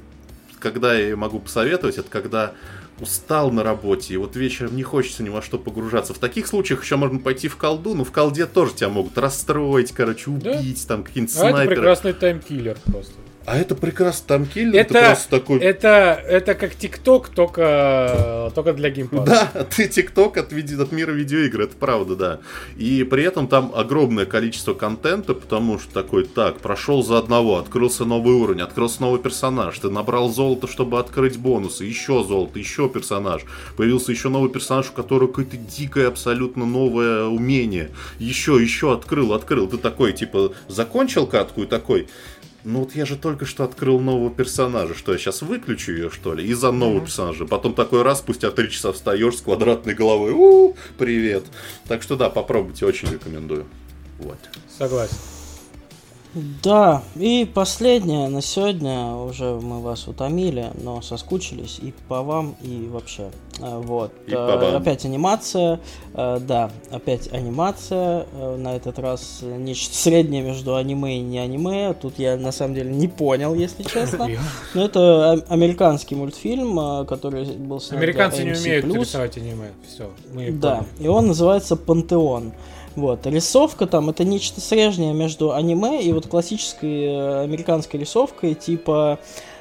когда 0.58 0.98
я 0.98 1.16
могу 1.16 1.38
посоветовать, 1.38 1.98
это 1.98 2.08
когда 2.10 2.54
устал 3.01 3.51
на 3.51 3.62
работе, 3.62 4.14
и 4.14 4.16
вот 4.16 4.36
вечером 4.36 4.74
не 4.77 4.82
хочется 4.82 5.23
ни 5.23 5.28
во 5.28 5.43
что 5.43 5.59
погружаться. 5.59 6.14
В 6.14 6.18
таких 6.18 6.47
случаях 6.47 6.82
еще 6.82 6.97
можно 6.97 7.18
пойти 7.18 7.48
в 7.48 7.56
колду, 7.56 7.94
но 7.94 8.05
в 8.05 8.12
колде 8.12 8.47
тоже 8.47 8.74
тебя 8.74 8.89
могут 8.89 9.18
расстроить, 9.18 9.93
короче, 9.93 10.31
Да. 10.31 10.52
убить, 10.52 10.86
там 10.89 11.05
какие-нибудь 11.05 11.36
А 11.36 11.40
это 11.40 11.51
снайперы. 11.51 11.77
прекрасный 11.77 12.12
time 12.14 12.40
killer 12.40 12.78
просто. 12.86 13.12
А 13.47 13.56
это 13.56 13.77
прекрасно, 13.77 14.24
time 14.26 14.44
killer, 14.44 14.72
ты 14.73 14.78
Это, 14.78 15.06
просто 15.06 15.31
такой... 15.31 15.60
это, 15.60 16.20
это 16.27 16.55
как 16.55 16.74
TikTok, 16.74 17.28
только, 17.28 18.51
только 18.56 18.73
для 18.73 18.90
геймпада. 18.90 19.51
Да, 19.55 19.64
ты 19.77 19.86
TikTok 19.86 20.36
от, 20.36 20.52
от 20.52 20.93
мира 20.93 21.12
видеоигр, 21.12 21.60
это 21.60 21.77
правда, 21.77 22.16
да. 22.16 22.40
И 22.77 23.05
при 23.05 23.23
этом 23.23 23.47
там 23.47 23.70
огромное 23.73 24.27
количество 24.27 24.74
контента, 24.74 25.32
потому 25.32 25.78
что 25.78 25.94
такой, 25.94 26.24
так, 26.24 26.59
прошел 26.59 27.05
за 27.05 27.18
одного, 27.18 27.59
открылся 27.59 28.05
новый 28.05 28.35
уровень, 28.35 28.62
открылся 28.62 29.01
новый 29.01 29.20
персонаж, 29.20 29.78
ты 29.78 29.90
набрал 29.90 30.28
золото, 30.28 30.66
чтобы 30.66 30.98
открыть 30.98 31.39
бонусы, 31.39 31.85
еще 31.85 32.24
золото, 32.24 32.59
еще 32.59 32.89
персонаж, 32.89 33.43
появился 33.77 34.10
еще 34.10 34.28
новый 34.28 34.51
персонаж, 34.51 34.90
у 34.90 34.93
которого 34.93 35.28
какое-то 35.28 35.56
дикое, 35.56 36.09
абсолютно 36.09 36.66
новое 36.66 37.27
умение, 37.27 37.90
еще, 38.18 38.60
еще 38.60 38.93
открыл, 38.93 39.35
открыл, 39.35 39.68
ты 39.68 39.78
такой, 39.78 40.14
типа, 40.14 40.52
закончил 40.66 41.28
катку 41.28 41.62
и 41.62 41.66
такой, 41.66 42.09
ну 42.66 42.80
вот 42.80 42.97
я 42.97 43.06
же 43.06 43.16
только 43.16 43.47
что 43.47 43.62
открыл 43.62 44.01
нового 44.01 44.28
персонажа, 44.28 44.94
что 44.94 45.12
я 45.12 45.18
сейчас 45.18 45.43
выключу 45.43 45.93
ее, 45.93 46.10
что 46.10 46.34
ли, 46.34 46.44
из-за 46.48 46.72
нового 46.72 47.01
персонажа. 47.01 47.47
Потом 47.47 47.74
такой 47.74 48.02
раз, 48.02 48.18
спустя 48.18 48.51
три 48.51 48.70
часа 48.70 48.93
встаешь 48.93 49.36
с 49.36 49.40
квадратной 49.40 49.94
головой, 49.94 50.32
у 50.32 50.74
привет. 50.98 51.44
Так 51.86 52.02
что 52.02 52.16
да, 52.16 52.28
попробуйте, 52.28 52.84
очень 52.84 53.09
рекомендую. 53.09 53.66
Вот. 54.18 54.38
Согласен. 54.76 55.16
Да, 56.62 57.02
и 57.14 57.50
последнее 57.52 58.28
на 58.28 58.42
сегодня, 58.42 59.14
уже 59.14 59.58
мы 59.58 59.80
вас 59.80 60.06
утомили, 60.06 60.70
но 60.82 61.00
соскучились 61.00 61.78
и 61.80 61.94
по 62.08 62.22
вам, 62.22 62.56
и 62.60 62.88
вообще. 62.92 63.30
А, 63.58 63.80
Вот. 63.80 64.12
И 64.26 64.32
Э, 64.32 64.34
по 64.34 64.56
вам. 64.58 64.76
Опять 64.76 65.06
анимация, 65.06 65.80
э, 66.12 66.38
да, 66.40 66.70
опять 66.90 67.32
анимация, 67.32 68.26
э, 68.34 68.56
на 68.56 68.76
этот 68.76 68.98
раз 68.98 69.40
нечто 69.42 69.94
среднее 69.96 70.42
между 70.42 70.76
аниме 70.76 71.16
и 71.16 71.20
не 71.22 71.38
аниме, 71.38 71.94
тут 71.94 72.18
я 72.18 72.36
на 72.36 72.52
самом 72.52 72.74
деле 72.74 72.92
не 72.92 73.08
понял, 73.08 73.54
если 73.54 73.82
честно. 73.90 74.28
Но 74.74 74.84
это 74.84 75.32
а- 75.32 75.44
американский 75.48 76.16
мультфильм, 76.16 76.78
э, 76.78 77.04
который 77.06 77.46
был 77.56 77.80
снят 77.80 77.98
Американцы 77.98 78.44
не 78.44 78.52
умеют 78.52 78.84
рисовать 78.84 79.38
аниме. 79.38 79.70
Все, 79.88 80.10
мы 80.34 80.50
Да, 80.50 80.84
и 81.00 81.08
он 81.08 81.28
называется 81.28 81.76
Пантеон. 81.76 82.52
Вот, 82.97 83.27
рисовка 83.27 83.86
там 83.86 84.09
это 84.09 84.24
нечто 84.24 84.62
среднее 84.62 85.12
между 85.12 85.52
аниме 85.52 86.02
и 86.02 86.12
вот 86.12 86.27
классической 86.27 87.05
э, 87.05 87.43
американской 87.43 88.01
рисовкой, 88.01 88.55
типа, 88.55 89.18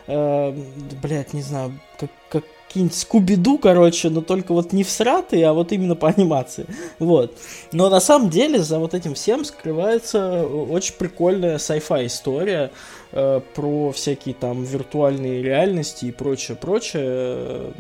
э, 0.08 0.58
блядь, 1.04 1.34
не 1.34 1.42
знаю, 1.42 1.78
как, 2.00 2.10
как 2.30 2.44
какие-нибудь 2.68 2.98
Скуби-Ду, 2.98 3.58
короче, 3.58 4.10
но 4.10 4.22
только 4.22 4.54
вот 4.54 4.74
не 4.74 4.84
всратые, 4.84 5.48
а 5.48 5.54
вот 5.54 5.72
именно 5.72 5.96
по 5.96 6.10
анимации. 6.10 6.66
Вот. 7.00 7.34
Но 7.72 7.90
на 7.90 8.00
самом 8.00 8.30
деле 8.30 8.60
за 8.60 8.80
вот 8.80 8.94
этим 8.94 9.14
всем 9.14 9.46
скрывается 9.46 10.44
очень 10.46 10.96
прикольная 10.96 11.58
sci-fi 11.58 12.06
история 12.08 12.72
э, 13.12 13.42
про 13.54 13.92
всякие 13.92 14.36
там 14.36 14.64
виртуальные 14.64 15.42
реальности 15.42 16.06
и 16.06 16.12
прочее, 16.12 16.58
прочее. 16.60 17.04
Э, 17.06 17.72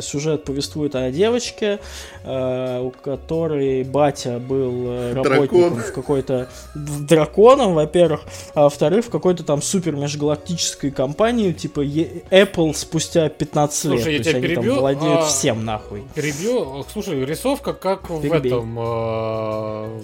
Сюжет 0.00 0.44
повествует 0.44 0.94
о 0.96 1.10
девочке, 1.12 1.78
э, 2.24 2.80
у 2.80 2.90
которой 2.90 3.84
батя 3.84 4.38
был 4.40 4.72
э, 4.88 5.12
работником 5.14 5.60
Дракон. 5.60 5.80
в 5.80 5.92
какой-то 5.92 6.48
в- 6.74 7.06
драконом, 7.06 7.74
во-первых, 7.74 8.22
а 8.54 8.62
во-вторых, 8.64 9.04
в 9.06 9.10
какой-то 9.10 9.44
там 9.44 9.62
супер 9.62 9.94
межгалактической 9.94 10.90
компании, 10.90 11.52
типа 11.52 11.80
Apple 11.84 12.74
спустя 12.74 13.28
15 13.28 13.85
лет. 13.90 14.00
Слушай, 14.02 14.12
я 14.14 14.18
То 14.18 14.24
тебя 14.30 14.38
они 14.38 14.48
там 14.54 14.62
перебью, 14.64 14.80
владеют 14.80 15.20
а- 15.20 15.26
всем 15.26 15.64
нахуй. 15.64 16.02
Перебью. 16.14 16.84
Слушай, 16.92 17.24
рисовка 17.24 17.72
как 17.72 18.08
в 18.10 18.20
Перебей. 18.22 18.52
этом 18.52 18.76
э, 18.78 20.00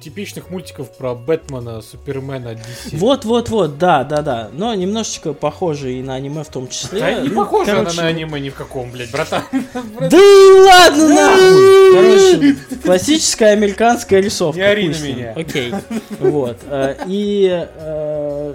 типичных 0.00 0.50
мультиков 0.50 0.96
про 0.96 1.14
Бэтмена, 1.14 1.80
Супермена, 1.82 2.50
DC. 2.52 2.96
Вот-вот-вот, 2.96 3.76
да, 3.78 4.04
да, 4.04 4.22
да. 4.22 4.50
Но 4.52 4.72
немножечко 4.74 5.32
похоже 5.32 5.94
и 5.94 6.02
на 6.02 6.14
аниме 6.14 6.44
в 6.44 6.48
том 6.48 6.68
числе. 6.68 7.00
Да 7.00 7.12
не 7.14 7.28
Ну, 7.28 7.34
похоже 7.34 7.70
она 7.72 7.80
короче, 7.80 8.00
на 8.02 8.06
аниме 8.08 8.40
ни 8.40 8.50
в 8.50 8.54
каком, 8.54 8.90
блядь, 8.90 9.10
братан. 9.10 9.42
Да 9.52 10.16
и 10.16 10.60
ладно 10.60 11.08
нахуй! 11.08 11.92
Короче, 11.94 12.56
классическая 12.84 13.52
американская 13.52 14.20
рисовка. 14.20 14.60
Не 14.60 14.64
ори 14.66 14.88
на 14.88 14.98
меня. 15.02 15.32
Окей. 15.36 15.72
Вот. 16.20 16.58
э, 16.66 16.96
И 17.08 17.66
э, 17.76 18.54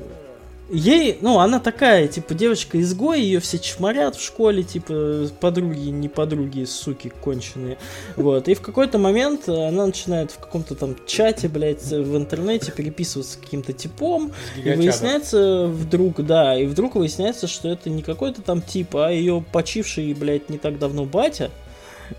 ей, 0.72 1.18
ну, 1.22 1.40
она 1.40 1.60
такая, 1.60 2.08
типа, 2.08 2.34
девочка-изгой, 2.34 3.22
ее 3.22 3.40
все 3.40 3.60
чморят 3.60 4.16
в 4.16 4.24
школе, 4.24 4.64
типа, 4.64 5.28
подруги, 5.40 5.90
не 5.90 6.10
подруги, 6.10 6.66
суки 6.66 7.12
конченые. 7.22 7.78
Вот. 8.16 8.48
И 8.48 8.54
в 8.54 8.62
какой-то 8.62 8.98
момент 8.98 9.48
она 9.50 9.86
начинает 9.86 10.32
в 10.32 10.40
каком-то 10.40 10.76
там 10.76 10.96
чате, 11.06 11.48
блядь, 11.48 11.84
в 11.84 12.18
интернете 12.18 12.72
переписываться 12.72 13.34
с 13.34 13.36
каким-то 13.36 13.74
типом. 13.74 14.32
И 14.64 14.70
выясняется 14.72 15.68
вдруг, 15.68 16.26
да, 16.26 16.58
и 16.58 16.66
вдруг 16.66 16.96
выясняется, 16.96 17.48
что 17.48 17.70
это 17.70 17.90
не 17.90 18.02
какой-то 18.02 18.42
там 18.42 18.62
тип, 18.62 18.96
а 18.96 19.12
ее 19.12 19.44
почивший, 19.52 20.14
блядь, 20.14 20.50
не 20.50 20.58
так 20.58 20.80
давно 20.80 21.06
батя. 21.06 21.52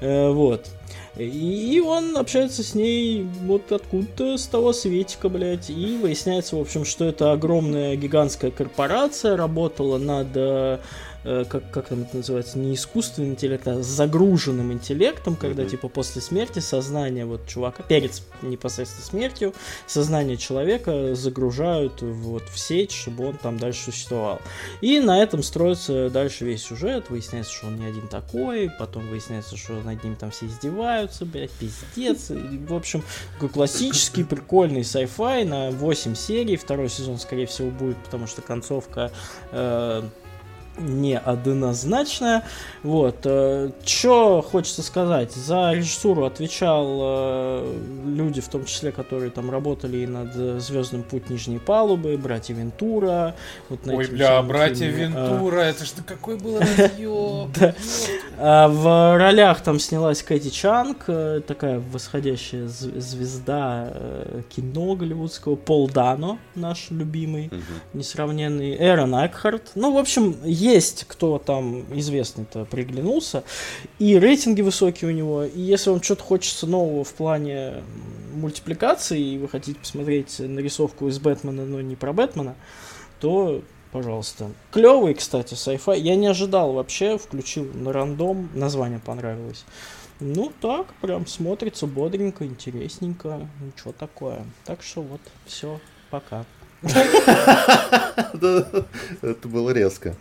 Э, 0.00 0.30
вот. 0.30 0.68
И 1.16 1.82
он 1.84 2.16
общается 2.16 2.62
с 2.62 2.74
ней 2.74 3.26
вот 3.44 3.70
откуда-то 3.70 4.38
с 4.38 4.46
того 4.46 4.72
светика, 4.72 5.28
блядь. 5.28 5.68
И 5.68 5.98
выясняется, 6.00 6.56
в 6.56 6.60
общем, 6.60 6.84
что 6.84 7.04
это 7.04 7.32
огромная 7.32 7.96
гигантская 7.96 8.50
корпорация 8.50 9.36
работала 9.36 9.98
над 9.98 10.28
э, 10.34 10.78
как, 11.22 11.70
как 11.70 11.88
там 11.88 12.02
это 12.02 12.16
называется, 12.16 12.58
не 12.58 12.74
искусственный 12.74 13.28
интеллект, 13.28 13.66
а 13.68 13.82
загруженным 13.82 14.72
интеллектом, 14.72 15.36
когда, 15.36 15.62
mm-hmm. 15.62 15.70
типа, 15.70 15.88
после 15.88 16.20
смерти 16.20 16.58
сознание 16.58 17.24
вот 17.24 17.46
чувака, 17.46 17.82
перед 17.82 18.22
непосредственно 18.42 19.04
смертью, 19.04 19.54
сознание 19.86 20.36
человека 20.36 21.14
загружают 21.14 22.02
вот 22.02 22.44
в 22.48 22.58
сеть, 22.58 22.92
чтобы 22.92 23.28
он 23.28 23.36
там 23.36 23.58
дальше 23.58 23.84
существовал. 23.84 24.40
И 24.80 25.00
на 25.00 25.22
этом 25.22 25.42
строится 25.42 26.10
дальше 26.10 26.44
весь 26.44 26.62
сюжет, 26.62 27.10
выясняется, 27.10 27.52
что 27.52 27.66
он 27.66 27.76
не 27.76 27.86
один 27.86 28.08
такой, 28.08 28.70
потом 28.78 29.08
выясняется, 29.08 29.56
что 29.56 29.74
над 29.74 30.02
ним 30.02 30.16
там 30.16 30.30
все 30.30 30.46
издеваются, 30.46 31.24
блядь, 31.24 31.50
пиздец. 31.52 32.30
И, 32.30 32.58
в 32.58 32.74
общем, 32.74 33.02
такой 33.34 33.48
классический, 33.48 34.24
прикольный 34.24 34.82
sci-fi 34.82 35.44
на 35.44 35.70
8 35.70 36.14
серий, 36.14 36.56
второй 36.56 36.88
сезон, 36.88 37.18
скорее 37.18 37.46
всего, 37.46 37.70
будет, 37.70 37.96
потому 37.98 38.26
что 38.26 38.42
концовка 38.42 39.12
э, 39.50 40.02
неоднозначная. 40.78 42.44
Вот. 42.82 43.18
Э, 43.24 43.70
Что 43.84 44.42
хочется 44.42 44.82
сказать? 44.82 45.32
За 45.32 45.72
режиссуру 45.72 46.24
отвечал 46.24 46.98
э, 47.02 47.74
люди, 48.06 48.40
в 48.40 48.48
том 48.48 48.64
числе, 48.64 48.92
которые 48.92 49.30
там 49.30 49.50
работали 49.50 49.98
и 49.98 50.06
над 50.06 50.62
«Звездным 50.62 51.02
путь 51.02 51.30
нижней 51.30 51.58
палубы», 51.58 52.16
«Братья 52.16 52.54
Вентура». 52.54 53.34
Вот 53.68 53.80
Ой, 53.86 54.06
бля, 54.08 54.42
«Братья 54.42 54.90
фильме. 54.90 55.06
Вентура», 55.06 55.60
это 55.60 55.84
что 55.84 56.02
какой 56.02 56.36
был? 56.36 56.60
А 58.44 58.66
в 58.66 59.18
ролях 59.18 59.60
там 59.60 59.78
снялась 59.78 60.22
Кэти 60.22 60.48
Чанг, 60.48 61.04
э, 61.06 61.40
такая 61.46 61.80
восходящая 61.92 62.66
звезда 62.66 63.92
кино 64.54 64.94
голливудского, 64.96 65.56
Пол 65.56 65.88
Дано, 65.88 66.38
наш 66.54 66.90
любимый, 66.90 67.50
несравненный, 67.92 68.76
Эрон 68.76 69.14
Экхарт. 69.14 69.72
Ну, 69.74 69.92
в 69.92 69.98
общем, 69.98 70.36
есть 70.62 71.04
кто 71.08 71.38
там 71.38 71.84
известный-то 71.98 72.64
приглянулся, 72.64 73.44
и 73.98 74.18
рейтинги 74.18 74.62
высокие 74.62 75.10
у 75.10 75.14
него, 75.14 75.44
и 75.44 75.60
если 75.60 75.90
вам 75.90 76.02
что-то 76.02 76.22
хочется 76.22 76.66
нового 76.66 77.04
в 77.04 77.12
плане 77.14 77.82
мультипликации, 78.34 79.20
и 79.20 79.38
вы 79.38 79.48
хотите 79.48 79.78
посмотреть 79.78 80.38
нарисовку 80.38 81.08
из 81.08 81.18
Бэтмена, 81.18 81.64
но 81.64 81.80
не 81.80 81.96
про 81.96 82.12
Бэтмена, 82.12 82.54
то 83.20 83.62
пожалуйста. 83.90 84.50
Клевый, 84.70 85.14
кстати, 85.14 85.54
sci-fi. 85.54 85.98
Я 85.98 86.16
не 86.16 86.26
ожидал 86.26 86.72
вообще, 86.72 87.18
включил 87.18 87.70
на 87.74 87.92
рандом, 87.92 88.48
название 88.54 88.98
понравилось. 88.98 89.64
Ну 90.20 90.52
так, 90.60 90.94
прям 91.00 91.26
смотрится 91.26 91.86
бодренько, 91.86 92.46
интересненько, 92.46 93.48
ничего 93.60 93.92
такое. 93.92 94.44
Так 94.64 94.82
что 94.82 95.02
вот, 95.02 95.20
все, 95.46 95.80
пока. 96.10 96.44
Это 96.82 98.84
было 99.44 99.70
резко. 99.70 100.16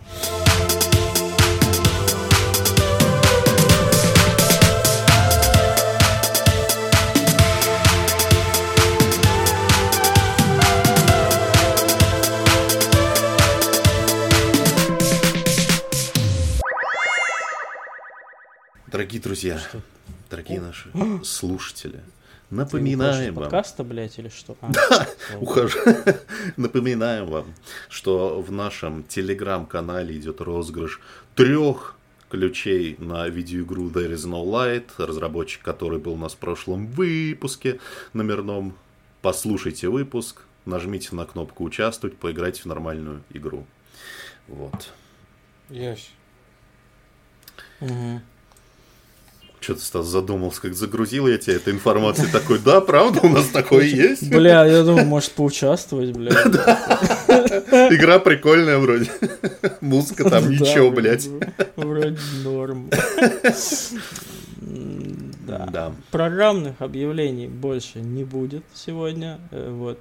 Дорогие 18.91 19.21
друзья, 19.21 19.59
дорогие 20.29 20.61
наши 20.61 20.91
слушатели, 21.23 22.01
Напоминаем 22.51 23.33
вам. 23.33 23.45
подкаста, 23.45 23.85
блядь, 23.85 24.19
или 24.19 24.27
что? 24.27 24.57
А, 24.59 24.71
да, 24.71 25.07
ухожу. 25.39 25.79
Напоминаем 26.57 27.25
вам, 27.25 27.45
что 27.87 28.41
в 28.41 28.51
нашем 28.51 29.03
телеграм-канале 29.03 30.17
идет 30.17 30.41
розыгрыш 30.41 30.99
трех 31.35 31.95
ключей 32.29 32.97
на 32.99 33.27
видеоигру 33.29 33.89
There 33.89 34.11
is 34.11 34.27
no 34.27 34.43
light, 34.45 34.89
разработчик 34.97 35.61
который 35.61 35.99
был 35.99 36.13
у 36.13 36.17
нас 36.17 36.33
в 36.33 36.37
прошлом 36.37 36.87
выпуске 36.87 37.79
номерном. 38.11 38.75
Послушайте 39.21 39.87
выпуск, 39.87 40.41
нажмите 40.65 41.15
на 41.15 41.25
кнопку 41.25 41.63
«Участвовать», 41.63 42.17
поиграйте 42.17 42.63
в 42.63 42.65
нормальную 42.65 43.23
игру. 43.29 43.65
Вот. 44.47 44.91
Ящ. 45.69 46.09
Угу. 47.79 48.21
Что 49.61 49.75
ты, 49.75 49.81
Стас, 49.81 50.07
задумался, 50.07 50.59
как 50.59 50.73
загрузил 50.73 51.27
я 51.27 51.37
тебе 51.37 51.57
эту 51.57 51.69
информацию? 51.69 52.27
Такой, 52.31 52.57
да, 52.57 52.81
правда, 52.81 53.19
у 53.21 53.29
нас 53.29 53.45
такое 53.45 53.83
есть? 53.83 54.27
Бля, 54.27 54.65
я 54.65 54.81
думаю, 54.81 55.05
может 55.05 55.33
поучаствовать, 55.33 56.13
бля. 56.13 56.31
Игра 57.91 58.17
прикольная 58.17 58.79
вроде. 58.79 59.11
Музыка 59.79 60.27
там 60.27 60.49
ничего, 60.49 60.89
блядь. 60.89 61.29
Вроде 61.75 62.17
норм. 62.43 62.89
Да. 65.41 65.67
да. 65.71 65.91
Программных 66.09 66.75
объявлений 66.79 67.47
больше 67.47 67.99
не 67.99 68.23
будет 68.23 68.63
сегодня. 68.73 69.39
Э, 69.51 69.69
вот. 69.71 69.99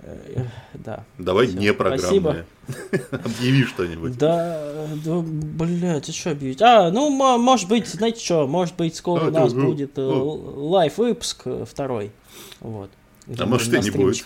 Э, 0.00 0.44
да. 0.74 1.04
Давай 1.18 1.46
Всё. 1.46 1.58
не 1.58 1.72
программные. 1.72 2.46
Объяви 3.10 3.64
что-нибудь. 3.64 4.16
Да, 4.16 4.86
да, 5.04 5.20
блядь, 5.22 6.08
а 6.08 6.12
что 6.12 6.30
объявить? 6.30 6.62
А, 6.62 6.90
ну, 6.90 7.10
может 7.10 7.68
быть, 7.68 7.88
знаете 7.88 8.24
что, 8.24 8.46
может 8.46 8.76
быть, 8.76 8.94
скоро 8.96 9.26
у 9.26 9.30
нас 9.30 9.54
будет 9.54 9.98
э, 9.98 10.02
live 10.02 10.98
выпуск 10.98 11.42
э, 11.46 11.64
второй. 11.68 12.12
Вот. 12.60 12.90
А 13.38 13.46
может 13.46 13.72
и 13.72 13.78
не 13.78 13.90
будет. 13.90 14.24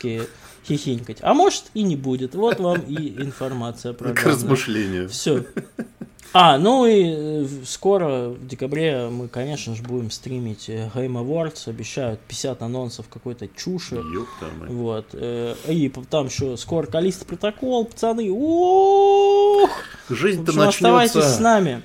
Хихинькать. 0.67 1.19
А 1.23 1.35
может 1.35 1.65
и 1.75 1.83
не 1.83 1.97
будет. 1.97 2.35
Вот 2.35 2.61
вам 2.61 2.81
и 2.83 3.23
информация 3.23 3.93
про 3.93 4.13
К 4.13 4.25
размышлению. 4.25 5.09
Все. 5.09 5.45
А, 6.35 6.57
ну 6.57 6.87
и 6.87 7.05
э, 7.05 7.47
скоро, 7.67 8.29
в 8.29 8.47
декабре, 8.47 9.09
мы, 9.11 9.29
конечно 9.29 9.75
же, 9.75 9.83
будем 9.83 10.11
стримить 10.11 10.69
э, 10.71 10.91
Game 10.95 11.23
Awards. 11.23 11.69
Обещают 11.69 12.21
50 12.21 12.63
анонсов 12.63 13.09
какой-то 13.09 13.49
чуши. 13.49 13.97
Ёпта 13.97 14.47
вот. 14.69 15.09
Э, 15.13 15.55
и 15.69 15.91
там 16.09 16.27
еще 16.27 16.57
скоро 16.57 16.87
Callisto 16.87 17.27
Protocol, 17.27 17.85
пацаны. 17.85 18.31
Ох! 18.33 19.71
Жизнь-то 20.09 20.53
начнется. 20.53 20.69
Оставайтесь 20.69 21.25
с 21.25 21.39
нами. 21.39 21.83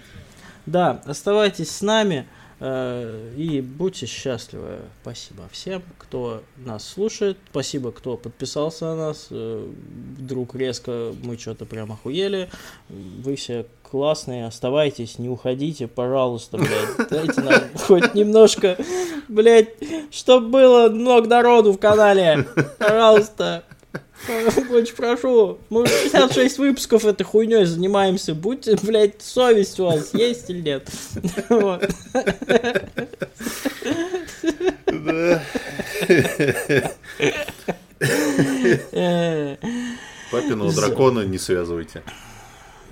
Да, 0.66 1.02
оставайтесь 1.06 1.72
с 1.72 1.82
нами. 1.82 2.26
Э, 2.60 3.34
и 3.38 3.62
будьте 3.62 4.08
счастливы. 4.08 4.80
Спасибо 5.02 5.44
всем, 5.52 5.84
кто 5.98 6.42
нас 6.58 6.88
слушает. 6.88 7.38
Спасибо, 7.52 7.92
кто 7.92 8.18
подписался 8.18 8.86
на 8.86 8.96
нас. 8.96 9.28
Э, 9.30 9.68
вдруг 10.18 10.56
резко 10.56 11.14
мы 11.24 11.38
что-то 11.38 11.66
прям 11.66 11.92
охуели. 11.92 12.50
Вы 12.90 13.36
все 13.36 13.66
классные. 13.84 14.48
Оставайтесь, 14.48 15.20
не 15.20 15.30
уходите, 15.30 15.88
пожалуйста, 15.88 16.58
блядь. 16.58 17.10
Дайте 17.10 17.42
нам 17.42 17.62
хоть 17.76 18.16
немножко, 18.16 18.78
блядь, 19.28 19.76
чтобы 20.12 20.48
было 20.50 20.90
много 20.90 21.28
народу 21.28 21.74
в 21.74 21.78
канале. 21.78 22.48
Пожалуйста. 22.80 23.64
Очень 24.28 24.96
прошу. 24.96 25.60
Мы 25.70 25.86
66 25.86 26.58
выпусков 26.58 27.06
этой 27.06 27.24
хуйней 27.24 27.66
занимаемся. 27.66 28.34
Будьте, 28.34 28.76
блядь, 28.82 29.22
совесть 29.22 29.80
у 29.80 29.86
вас 29.86 30.14
есть 30.14 30.50
или 30.50 30.62
нет? 30.62 30.90
Папиного 40.32 40.74
дракона 40.74 41.22
не 41.22 41.38
связывайте. 41.38 42.04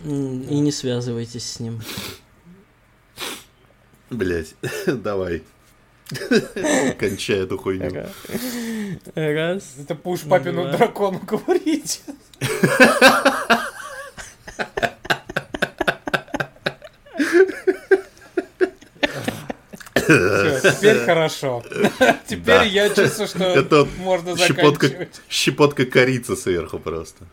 И 0.04 0.10
не 0.10 0.72
связывайтесь 0.72 1.50
с 1.50 1.60
ним. 1.60 1.82
Блять, 4.10 4.56
давай. 4.88 5.44
Кончай 7.00 7.40
эту 7.40 7.58
хуйню. 7.58 8.06
Раз. 9.16 9.64
Это 9.80 9.96
пуш 9.96 10.22
папину 10.22 10.72
дракону 10.72 11.20
говорить. 11.20 12.02
Все, 20.06 20.72
теперь 20.72 21.06
хорошо. 21.06 21.64
Теперь 22.28 22.68
я 22.68 22.90
чувствую, 22.90 23.28
что 23.28 23.44
Это 23.44 23.88
можно 23.98 24.36
заканчивать. 24.36 25.22
Щепотка 25.30 25.86
корицы 25.86 26.36
сверху 26.36 26.80
просто. 26.80 27.26